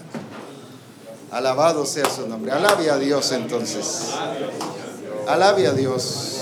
Alabado 1.31 1.85
sea 1.85 2.09
su 2.09 2.29
nombre. 2.29 2.53
Alabe 2.53 2.91
a 2.91 2.99
Dios 2.99 3.33
entonces. 3.33 4.13
Alabe 5.27 5.67
a 5.67 5.73
Dios. 5.73 6.37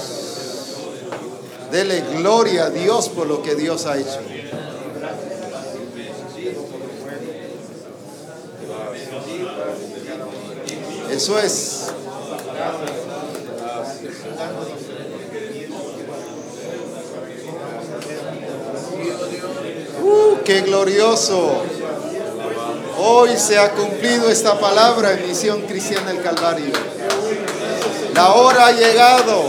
Dele 1.73 2.05
gloria 2.19 2.67
a 2.67 2.71
Dios 2.71 3.09
por 3.09 3.27
lo 3.27 3.43
que 3.43 3.55
Dios 3.55 3.87
ha 3.87 3.97
hecho. 3.99 4.21
Eso 11.11 11.39
es. 11.39 11.86
Uh, 20.03 20.37
qué 20.45 20.61
glorioso. 20.63 21.63
Hoy 22.99 23.37
se 23.37 23.59
ha 23.59 23.73
cumplido 23.73 24.31
esta 24.31 24.59
palabra 24.59 25.13
en 25.13 25.29
Misión 25.29 25.63
Cristiana 25.63 26.13
del 26.13 26.23
Calvario. 26.23 26.73
La 28.15 28.33
hora 28.35 28.67
ha 28.67 28.73
llegado. 28.73 29.45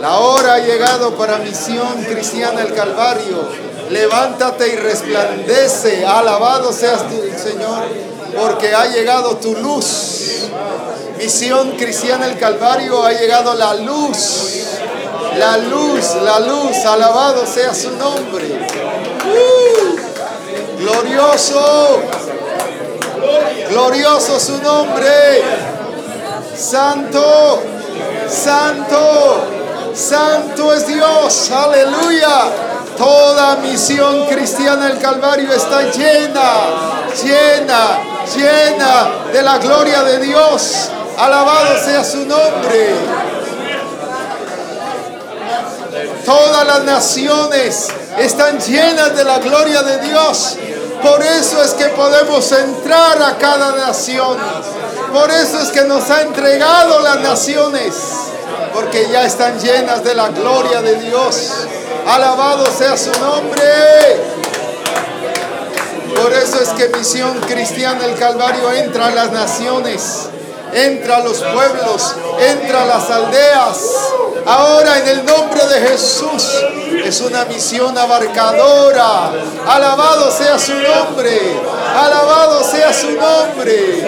La 0.00 0.18
hora 0.18 0.54
ha 0.54 0.58
llegado 0.58 1.16
para 1.16 1.38
Misión 1.38 2.04
Cristiana 2.04 2.62
del 2.62 2.74
Calvario. 2.74 3.48
Levántate 3.90 4.72
y 4.72 4.76
resplandece. 4.76 6.04
Alabado 6.04 6.72
seas 6.72 7.02
tú, 7.08 7.22
Señor, 7.40 7.84
porque 8.36 8.74
ha 8.74 8.86
llegado 8.86 9.36
tu 9.36 9.54
luz. 9.54 10.48
Misión 11.18 11.72
Cristiana 11.72 12.26
del 12.26 12.38
Calvario 12.38 13.04
ha 13.04 13.12
llegado 13.12 13.54
la 13.54 13.74
luz. 13.74 14.66
La 15.38 15.56
luz, 15.56 16.14
la 16.22 16.40
luz. 16.40 16.76
Alabado 16.84 17.46
sea 17.46 17.74
su 17.74 17.90
nombre. 17.92 18.46
Uh, 19.24 19.96
glorioso. 20.78 22.00
Glorioso 23.70 24.38
su 24.38 24.62
nombre. 24.62 25.42
Santo, 26.54 27.62
santo, 28.28 29.44
santo 29.94 30.74
es 30.74 30.86
Dios. 30.86 31.50
Aleluya. 31.50 32.50
Toda 32.96 33.56
misión 33.56 34.24
cristiana 34.26 34.88
del 34.88 34.98
Calvario 34.98 35.52
está 35.52 35.82
llena, 35.90 36.52
llena, 37.22 37.98
llena 38.34 39.30
de 39.30 39.42
la 39.42 39.58
gloria 39.58 40.02
de 40.02 40.18
Dios. 40.18 40.90
Alabado 41.18 41.84
sea 41.84 42.04
su 42.04 42.26
nombre. 42.26 42.94
Todas 46.24 46.66
las 46.66 46.84
naciones 46.84 47.88
están 48.18 48.58
llenas 48.60 49.16
de 49.16 49.24
la 49.24 49.38
gloria 49.38 49.82
de 49.82 49.98
Dios. 49.98 50.56
Por 51.02 51.22
eso 51.22 51.62
es 51.62 51.72
que 51.72 51.86
podemos 51.88 52.50
entrar 52.52 53.22
a 53.22 53.38
cada 53.38 53.76
nación. 53.76 54.36
Por 55.12 55.30
eso 55.30 55.60
es 55.60 55.68
que 55.68 55.84
nos 55.84 56.10
ha 56.10 56.22
entregado 56.22 57.00
las 57.00 57.20
naciones. 57.20 57.94
Porque 58.74 59.08
ya 59.10 59.24
están 59.24 59.58
llenas 59.58 60.04
de 60.04 60.14
la 60.14 60.28
gloria 60.28 60.82
de 60.82 60.96
Dios. 60.96 61.50
Alabado 62.06 62.66
sea 62.66 62.96
su 62.96 63.10
nombre. 63.20 63.62
Por 66.14 66.32
eso 66.32 66.60
es 66.60 66.70
que 66.70 66.88
Misión 66.88 67.38
Cristiana 67.40 68.00
del 68.00 68.16
Calvario 68.16 68.72
entra 68.72 69.08
a 69.08 69.10
las 69.10 69.32
naciones, 69.32 70.28
entra 70.76 71.16
a 71.16 71.20
los 71.20 71.38
pueblos, 71.38 72.14
entra 72.38 72.82
a 72.82 72.86
las 72.86 73.10
aldeas. 73.10 73.78
Ahora 74.44 74.98
en 74.98 75.08
el 75.08 75.24
nombre 75.24 75.66
de 75.66 75.88
Jesús 75.88 76.62
Es 77.04 77.20
una 77.20 77.44
misión 77.46 77.96
abarcadora. 77.98 79.32
Alabado 79.66 80.30
sea 80.30 80.58
su 80.58 80.74
nombre. 80.74 81.40
Alabado 81.96 82.62
sea 82.62 82.92
su 82.92 83.10
nombre. 83.12 84.04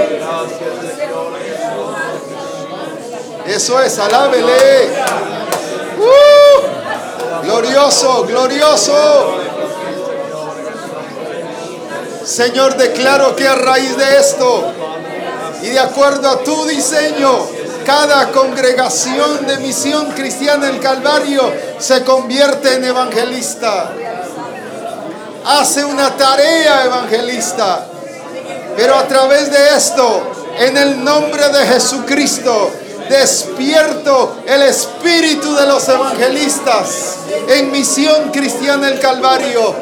Eso 3.47 3.81
es, 3.81 3.99
alábele. 3.99 4.91
Uh, 5.99 7.45
glorioso, 7.45 8.25
glorioso. 8.25 9.39
Señor, 12.25 12.77
declaro 12.77 13.35
que 13.35 13.49
a 13.49 13.55
raíz 13.55 13.97
de 13.97 14.19
esto 14.19 14.73
y 15.63 15.67
de 15.69 15.81
acuerdo 15.81 16.29
a 16.29 16.43
tu 16.45 16.67
diseño, 16.67 17.47
cada 17.85 18.31
congregación 18.31 19.47
de 19.47 19.57
misión 19.59 20.13
cristiana 20.13 20.69
el 20.69 20.79
Calvario 20.79 21.53
se 21.79 22.05
convierte 22.05 22.75
en 22.75 22.85
evangelista. 22.85 23.93
Hace 25.45 25.85
una 25.85 26.15
tarea 26.17 26.85
evangelista. 26.85 27.87
Pero 28.77 28.95
a 28.95 29.09
través 29.09 29.51
de 29.51 29.77
esto, 29.77 30.23
en 30.59 30.77
el 30.77 31.03
nombre 31.03 31.49
de 31.49 31.67
Jesucristo, 31.67 32.71
despierto 33.09 34.37
el 34.47 34.63
espíritu 34.63 35.55
de 35.55 35.67
los 35.67 35.89
evangelistas 35.89 37.17
en 37.49 37.71
misión 37.71 38.31
cristiana 38.31 38.89
el 38.89 39.01
Calvario. 39.01 39.75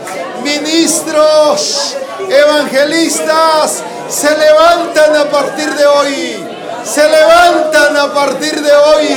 Ministros, 0.45 1.97
evangelistas, 2.29 3.83
se 4.09 4.37
levantan 4.37 5.17
a 5.17 5.25
partir 5.31 5.73
de 5.75 5.87
hoy. 5.87 6.47
Se 6.85 7.09
levantan 7.09 7.97
a 7.97 8.15
partir 8.15 8.63
de 8.63 8.73
hoy, 8.73 9.09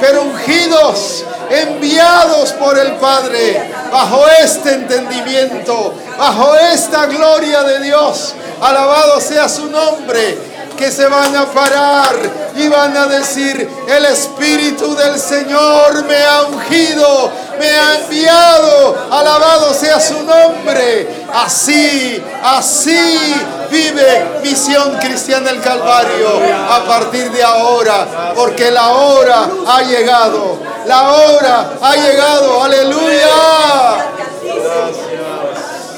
pero 0.00 0.22
ungidos, 0.22 1.24
enviados 1.50 2.52
por 2.52 2.78
el 2.78 2.92
Padre, 2.92 3.70
bajo 3.92 4.26
este 4.42 4.72
entendimiento, 4.72 5.92
bajo 6.16 6.56
esta 6.56 7.04
gloria 7.04 7.64
de 7.64 7.80
Dios. 7.80 8.34
Alabado 8.62 9.20
sea 9.20 9.46
su 9.46 9.66
nombre 9.66 10.55
que 10.76 10.92
se 10.92 11.06
van 11.08 11.34
a 11.34 11.46
parar 11.46 12.14
y 12.54 12.68
van 12.68 12.96
a 12.96 13.06
decir, 13.06 13.68
el 13.88 14.04
Espíritu 14.04 14.94
del 14.94 15.18
Señor 15.18 16.04
me 16.04 16.22
ha 16.22 16.42
ungido, 16.42 17.30
me 17.58 17.68
ha 17.68 17.94
enviado, 18.00 19.08
alabado 19.10 19.74
sea 19.74 20.00
su 20.00 20.22
nombre. 20.22 21.26
Así, 21.32 22.22
así 22.42 23.34
vive 23.70 24.40
Misión 24.42 24.96
Cristiana 24.98 25.50
del 25.50 25.60
Calvario 25.60 26.28
a 26.70 26.84
partir 26.86 27.30
de 27.30 27.42
ahora, 27.42 28.32
porque 28.34 28.70
la 28.70 28.90
hora 28.90 29.48
ha 29.66 29.82
llegado, 29.82 30.58
la 30.86 31.12
hora 31.12 31.70
ha 31.80 31.96
llegado, 31.96 32.62
aleluya. 32.62 33.28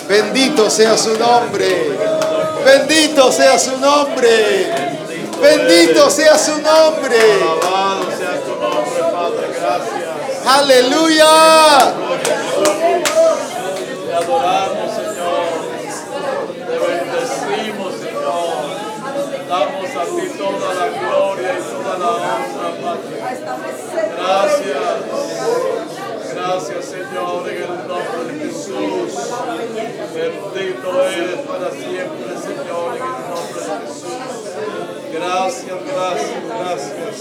Bendito 0.08 0.70
sea 0.70 0.96
su 0.96 1.18
nombre. 1.18 2.17
Bendito 2.68 3.32
sea 3.32 3.58
su 3.58 3.78
nombre. 3.78 4.70
Bendito 5.40 6.10
sea 6.10 6.36
su 6.36 6.60
nombre. 6.60 7.16
Alabado 7.16 8.04
sea 8.10 8.38
tu 8.44 8.54
nombre, 8.60 9.00
Padre. 9.10 9.46
Gracias. 9.58 10.46
Aleluya. 10.46 11.94
Te 14.04 14.14
adoramos, 14.14 14.94
Señor. 14.94 15.48
Te 16.66 16.76
bendecimos, 16.78 17.94
Señor. 17.94 18.66
Damos 19.48 19.88
a 19.96 20.04
ti 20.04 20.26
toda 20.36 20.68
la 20.74 20.86
gloria 20.88 21.50
y 21.58 21.62
toda 21.72 21.92
la 21.98 22.08
honra, 22.10 22.68
Padre. 22.82 23.16
Gracias. 24.18 25.97
Gracias, 26.38 26.84
Señor, 26.84 27.48
en 27.48 27.62
el 27.62 27.88
nombre 27.88 28.32
de 28.32 28.46
Jesús. 28.46 29.12
Bendito 30.14 31.04
eres 31.04 31.40
para 31.40 31.70
siempre, 31.70 32.30
Señor, 32.40 32.96
en 32.96 33.02
el 33.02 33.22
nombre 33.28 33.60
de 33.60 33.70
Jesús. 33.86 34.08
Gracias, 35.12 35.78
gracias, 35.84 36.44
gracias. 36.46 37.16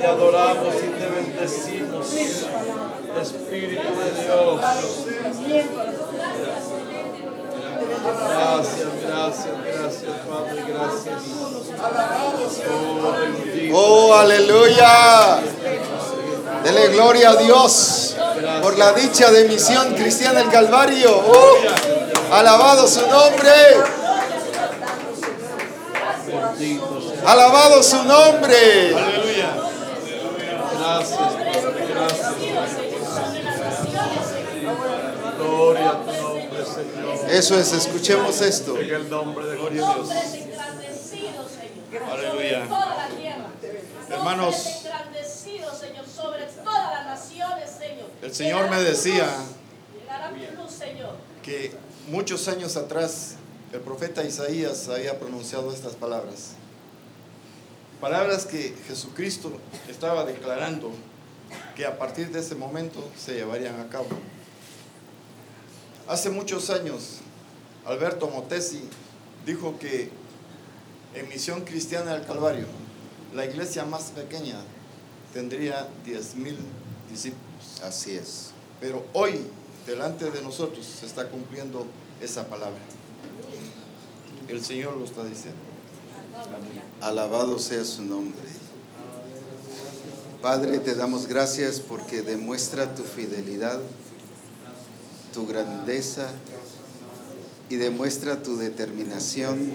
Te 0.00 0.06
adoramos 0.06 0.74
y 0.76 0.88
te 0.88 1.06
bendecimos. 1.08 2.12
Espíritu 3.20 3.88
de 4.00 4.22
Dios. 4.22 4.60
Gracias, 8.30 8.90
gracias, 9.06 9.54
gracias, 9.62 10.14
Padre, 10.26 10.64
gracias. 10.68 11.22
Oh, 13.72 14.08
oh 14.08 14.14
aleluya. 14.14 15.42
Dele 16.62 16.88
gloria 16.88 17.30
a 17.30 17.36
Dios 17.36 18.16
por 18.62 18.78
la 18.78 18.92
dicha 18.92 19.30
de 19.30 19.44
misión 19.44 19.94
cristiana 19.94 20.40
del 20.40 20.50
Calvario. 20.50 21.18
Uh, 21.18 22.34
alabado 22.34 22.86
su 22.86 23.00
nombre. 23.06 23.50
Alabado 27.26 27.82
su 27.82 28.02
nombre. 28.04 28.94
Aleluya. 28.94 29.56
Gracias, 30.78 31.18
gracias. 31.88 32.32
Gloria 35.38 35.90
a 35.90 36.02
tu 36.02 36.22
nombre, 36.22 36.64
Señor. 36.64 37.30
Eso 37.30 37.58
es, 37.58 37.72
escuchemos 37.72 38.40
esto. 38.40 38.78
En 38.78 38.94
el 38.94 39.10
nombre 39.10 39.46
de 39.46 39.70
Dios. 39.70 40.08
Aleluya. 42.10 42.66
Hermanos, 44.12 44.84
el 48.20 48.34
Señor 48.34 48.68
me 48.68 48.82
decía 48.82 49.26
que 51.42 51.72
muchos 52.08 52.46
años 52.48 52.76
atrás 52.76 53.36
el 53.72 53.80
profeta 53.80 54.22
Isaías 54.22 54.86
había 54.90 55.18
pronunciado 55.18 55.72
estas 55.72 55.94
palabras. 55.94 56.52
Palabras 58.02 58.44
que 58.44 58.76
Jesucristo 58.86 59.50
estaba 59.88 60.26
declarando 60.26 60.90
que 61.74 61.86
a 61.86 61.98
partir 61.98 62.30
de 62.30 62.40
ese 62.40 62.54
momento 62.54 63.02
se 63.16 63.32
llevarían 63.34 63.80
a 63.80 63.88
cabo. 63.88 64.08
Hace 66.06 66.28
muchos 66.28 66.68
años, 66.68 67.20
Alberto 67.86 68.28
Motesi 68.28 68.82
dijo 69.46 69.78
que 69.78 70.10
en 71.14 71.28
Misión 71.30 71.62
Cristiana 71.62 72.12
del 72.12 72.26
Calvario, 72.26 72.66
la 73.34 73.46
iglesia 73.46 73.84
más 73.84 74.10
pequeña 74.10 74.56
tendría 75.32 75.88
10 76.04 76.34
mil 76.36 76.56
discípulos. 77.10 77.42
Así 77.82 78.12
es. 78.12 78.50
Pero 78.80 79.04
hoy, 79.12 79.40
delante 79.86 80.30
de 80.30 80.42
nosotros, 80.42 80.84
se 80.84 81.06
está 81.06 81.28
cumpliendo 81.28 81.86
esa 82.20 82.46
palabra. 82.46 82.80
El 84.48 84.64
Señor 84.64 84.96
lo 84.96 85.04
está 85.04 85.24
diciendo. 85.24 85.60
Alabado 87.00 87.58
sea 87.58 87.84
su 87.84 88.02
nombre. 88.02 88.40
Padre, 90.40 90.78
te 90.80 90.94
damos 90.94 91.28
gracias 91.28 91.78
porque 91.78 92.22
demuestra 92.22 92.94
tu 92.94 93.04
fidelidad, 93.04 93.78
tu 95.32 95.46
grandeza 95.46 96.28
y 97.70 97.76
demuestra 97.76 98.42
tu 98.42 98.56
determinación, 98.56 99.72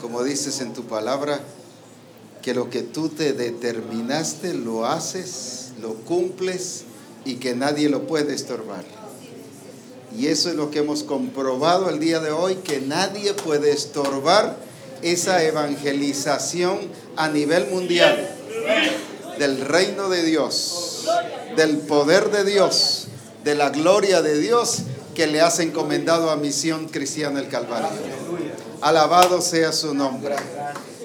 como 0.00 0.22
dices 0.22 0.60
en 0.60 0.74
tu 0.74 0.84
palabra, 0.84 1.40
que 2.42 2.54
lo 2.54 2.70
que 2.70 2.82
tú 2.82 3.08
te 3.08 3.32
determinaste 3.32 4.54
lo 4.54 4.86
haces, 4.86 5.72
lo 5.80 5.94
cumples 5.94 6.84
y 7.24 7.36
que 7.36 7.54
nadie 7.54 7.88
lo 7.88 8.06
puede 8.06 8.34
estorbar. 8.34 8.84
Y 10.16 10.26
eso 10.26 10.50
es 10.50 10.56
lo 10.56 10.70
que 10.70 10.80
hemos 10.80 11.04
comprobado 11.04 11.88
el 11.88 12.00
día 12.00 12.20
de 12.20 12.32
hoy, 12.32 12.56
que 12.56 12.80
nadie 12.80 13.34
puede 13.34 13.70
estorbar 13.70 14.56
esa 15.02 15.42
evangelización 15.44 16.78
a 17.16 17.28
nivel 17.28 17.70
mundial 17.70 18.36
del 19.38 19.60
reino 19.60 20.08
de 20.08 20.22
Dios, 20.22 21.06
del 21.56 21.78
poder 21.78 22.30
de 22.30 22.44
Dios, 22.44 23.06
de 23.44 23.54
la 23.54 23.70
gloria 23.70 24.20
de 24.20 24.38
Dios 24.38 24.80
que 25.14 25.26
le 25.26 25.40
has 25.40 25.60
encomendado 25.60 26.30
a 26.30 26.36
Misión 26.36 26.88
Cristiana 26.88 27.40
el 27.40 27.48
Calvario. 27.48 27.88
Alabado 28.80 29.40
sea 29.40 29.72
su 29.72 29.94
nombre. 29.94 30.36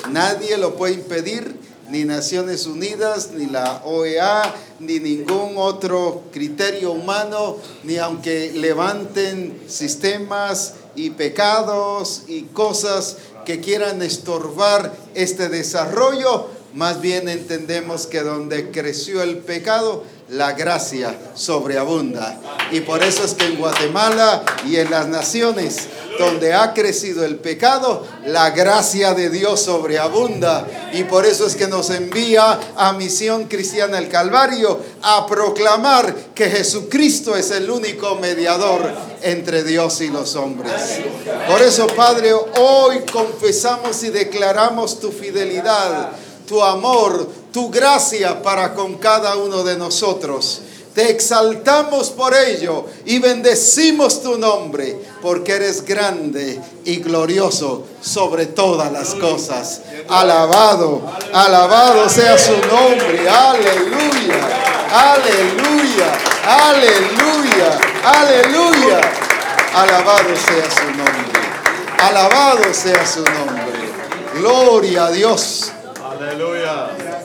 Nadie 0.09 0.57
lo 0.57 0.76
puede 0.76 0.93
impedir, 0.93 1.55
ni 1.89 2.03
Naciones 2.03 2.65
Unidas, 2.65 3.31
ni 3.31 3.45
la 3.45 3.81
OEA, 3.85 4.53
ni 4.80 4.99
ningún 4.99 5.53
otro 5.57 6.23
criterio 6.31 6.91
humano, 6.91 7.57
ni 7.84 7.97
aunque 7.97 8.51
levanten 8.53 9.61
sistemas 9.67 10.73
y 10.95 11.11
pecados 11.11 12.23
y 12.27 12.43
cosas 12.43 13.17
que 13.45 13.59
quieran 13.59 14.01
estorbar 14.01 14.93
este 15.13 15.49
desarrollo, 15.49 16.47
más 16.73 16.99
bien 16.99 17.30
entendemos 17.30 18.07
que 18.07 18.22
donde 18.22 18.72
creció 18.72 19.22
el 19.22 19.38
pecado, 19.38 20.03
la 20.30 20.53
gracia 20.53 21.15
sobreabunda. 21.35 22.39
Y 22.72 22.81
por 22.81 23.03
eso 23.03 23.23
es 23.23 23.34
que 23.34 23.45
en 23.45 23.57
Guatemala 23.57 24.43
y 24.65 24.77
en 24.77 24.89
las 24.89 25.07
naciones 25.07 25.88
donde 26.18 26.53
ha 26.53 26.73
crecido 26.73 27.26
el 27.26 27.38
pecado, 27.38 28.06
la 28.26 28.52
gracia 28.52 29.14
de 29.14 29.30
Dios 29.30 29.61
sobreabunda. 29.61 30.65
Y 30.93 31.03
por 31.03 31.26
eso 31.26 31.45
es 31.45 31.56
que 31.56 31.68
nos 31.68 31.89
envía 31.89 32.60
a 32.76 32.93
Misión 32.93 33.45
Cristiana 33.45 33.97
el 33.97 34.10
Calvario 34.10 34.80
a 35.02 35.26
proclamar 35.26 36.15
que 36.34 36.49
Jesucristo 36.49 37.35
es 37.35 37.52
el 37.52 37.69
único 37.69 38.15
mediador 38.15 38.81
entre 39.22 39.64
Dios 39.64 40.02
y 40.02 40.07
los 40.07 40.35
hombres. 40.35 41.02
Por 41.49 41.61
eso, 41.61 41.88
Padre, 41.88 42.34
hoy 42.34 42.99
confesamos 43.11 44.03
y 44.03 44.10
declaramos 44.10 44.99
tu 44.99 45.11
fidelidad, 45.11 46.11
tu 46.47 46.61
amor, 46.64 47.27
tu 47.56 47.69
gracia 47.69 48.41
para 48.44 48.73
con 48.73 48.95
cada 48.95 49.38
uno 49.38 49.64
de 49.64 49.77
nosotros. 49.77 50.60
Te 50.94 51.10
exaltamos 51.10 52.10
por 52.10 52.36
ello 52.36 52.86
y 53.06 53.19
bendecimos 53.19 54.22
tu 54.22 54.38
nombre, 54.38 54.99
porque 55.22 55.53
eres 55.53 55.86
grande 55.86 56.60
y 56.84 56.98
glorioso 56.98 57.88
sobre 58.02 58.48
todas 58.48 58.91
las 58.91 59.15
cosas. 59.15 59.84
Alabado, 60.10 61.02
alabado 61.32 62.10
sea 62.10 62.38
su 62.38 62.57
nombre. 62.57 63.26
Aleluya, 63.30 64.36
aleluya, 64.91 66.11
aleluya, 66.44 67.80
aleluya. 68.03 69.02
Alabado 69.73 70.36
sea 70.45 70.69
su 70.72 70.88
nombre. 70.88 71.40
Alabado 71.99 72.73
sea 72.73 73.07
su 73.07 73.23
nombre. 73.23 73.94
Gloria 74.34 75.06
a 75.06 75.11
Dios. 75.11 75.72
Aleluya. 76.03 77.24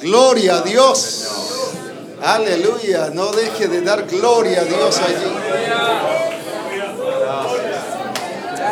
Gloria 0.00 0.58
a 0.58 0.60
Dios. 0.62 1.28
Aleluya. 2.22 3.10
No 3.12 3.32
deje 3.32 3.68
de 3.68 3.80
dar 3.82 4.04
gloria 4.06 4.60
a 4.60 4.64
Dios 4.64 4.98
allí. 4.98 5.38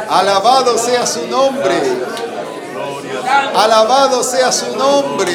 Alabado 0.08 0.78
sea 0.78 1.06
su 1.06 1.26
nombre. 1.26 1.80
Alabado 3.54 4.22
sea 4.22 4.52
su 4.52 4.76
nombre. 4.76 5.32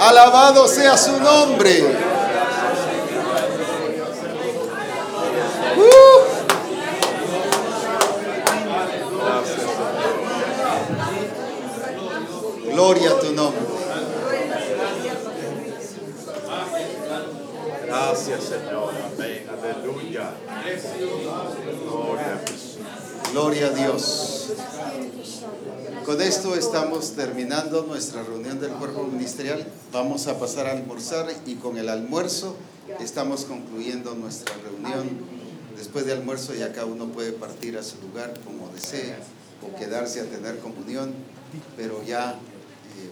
Alabado 0.00 0.66
sea 0.66 0.96
su 0.96 1.18
nombre. 1.20 1.84
Uh. 5.76 6.40
Gloria 12.72 13.10
a 13.10 13.20
tu 13.20 13.32
nombre. 13.32 13.69
Gracias, 18.00 18.44
Señor. 18.44 18.94
Amén. 19.12 19.44
Aleluya. 19.46 20.32
Gloria 21.86 22.34
a 22.34 22.48
Jesús. 22.48 22.78
Gloria 23.30 23.66
a 23.66 23.70
Dios. 23.70 24.52
Con 26.06 26.22
esto 26.22 26.54
estamos 26.54 27.12
terminando 27.12 27.82
nuestra 27.82 28.22
reunión 28.22 28.58
del 28.58 28.70
cuerpo 28.70 29.02
ministerial. 29.02 29.66
Vamos 29.92 30.28
a 30.28 30.38
pasar 30.38 30.66
a 30.66 30.72
almorzar 30.72 31.26
y 31.44 31.56
con 31.56 31.76
el 31.76 31.90
almuerzo 31.90 32.56
estamos 33.00 33.44
concluyendo 33.44 34.14
nuestra 34.14 34.54
reunión. 34.64 35.06
Después 35.76 36.06
de 36.06 36.14
almuerzo 36.14 36.54
ya 36.54 36.72
cada 36.72 36.86
uno 36.86 37.08
puede 37.08 37.32
partir 37.32 37.76
a 37.76 37.82
su 37.82 38.00
lugar 38.00 38.32
como 38.46 38.70
desee 38.72 39.14
o 39.62 39.78
quedarse 39.78 40.22
a 40.22 40.24
tener 40.24 40.58
comunión, 40.60 41.12
pero 41.76 42.02
ya 42.02 42.30
eh, 42.30 43.10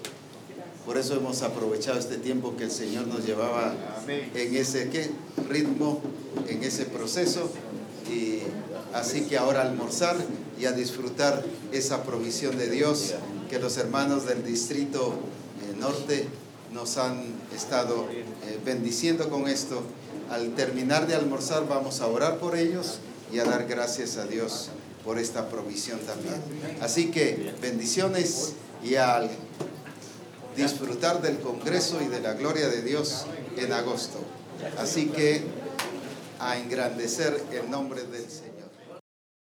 por 0.88 0.96
eso 0.96 1.14
hemos 1.16 1.42
aprovechado 1.42 1.98
este 1.98 2.16
tiempo 2.16 2.56
que 2.56 2.64
el 2.64 2.70
Señor 2.70 3.06
nos 3.08 3.26
llevaba 3.26 3.74
en 4.08 4.56
ese 4.56 4.88
¿qué? 4.88 5.10
ritmo, 5.46 6.00
en 6.48 6.64
ese 6.64 6.86
proceso. 6.86 7.50
Y 8.10 8.38
así 8.94 9.26
que 9.26 9.36
ahora 9.36 9.60
almorzar 9.60 10.16
y 10.58 10.64
a 10.64 10.72
disfrutar 10.72 11.44
esa 11.72 12.04
provisión 12.04 12.56
de 12.56 12.70
Dios 12.70 13.12
que 13.50 13.58
los 13.58 13.76
hermanos 13.76 14.24
del 14.24 14.42
distrito 14.42 15.12
eh, 15.62 15.76
norte 15.78 16.26
nos 16.72 16.96
han 16.96 17.34
estado 17.54 18.06
eh, 18.10 18.58
bendiciendo 18.64 19.28
con 19.28 19.46
esto. 19.46 19.82
Al 20.30 20.54
terminar 20.54 21.06
de 21.06 21.16
almorzar 21.16 21.68
vamos 21.68 22.00
a 22.00 22.06
orar 22.06 22.38
por 22.38 22.56
ellos 22.56 23.00
y 23.30 23.40
a 23.40 23.44
dar 23.44 23.66
gracias 23.66 24.16
a 24.16 24.24
Dios 24.24 24.70
por 25.04 25.18
esta 25.18 25.50
provisión 25.50 25.98
también. 26.00 26.36
Así 26.80 27.10
que 27.10 27.52
bendiciones 27.60 28.54
y 28.82 28.94
al 28.94 29.28
disfrutar 30.62 31.22
del 31.22 31.38
Congreso 31.38 32.02
y 32.02 32.08
de 32.08 32.20
la 32.20 32.34
gloria 32.34 32.68
de 32.68 32.82
Dios 32.82 33.26
en 33.56 33.72
agosto. 33.72 34.18
Así 34.78 35.06
que 35.06 35.42
a 36.40 36.58
engrandecer 36.58 37.40
el 37.52 37.70
nombre 37.70 38.02
del 38.02 38.28
Señor. 38.28 38.47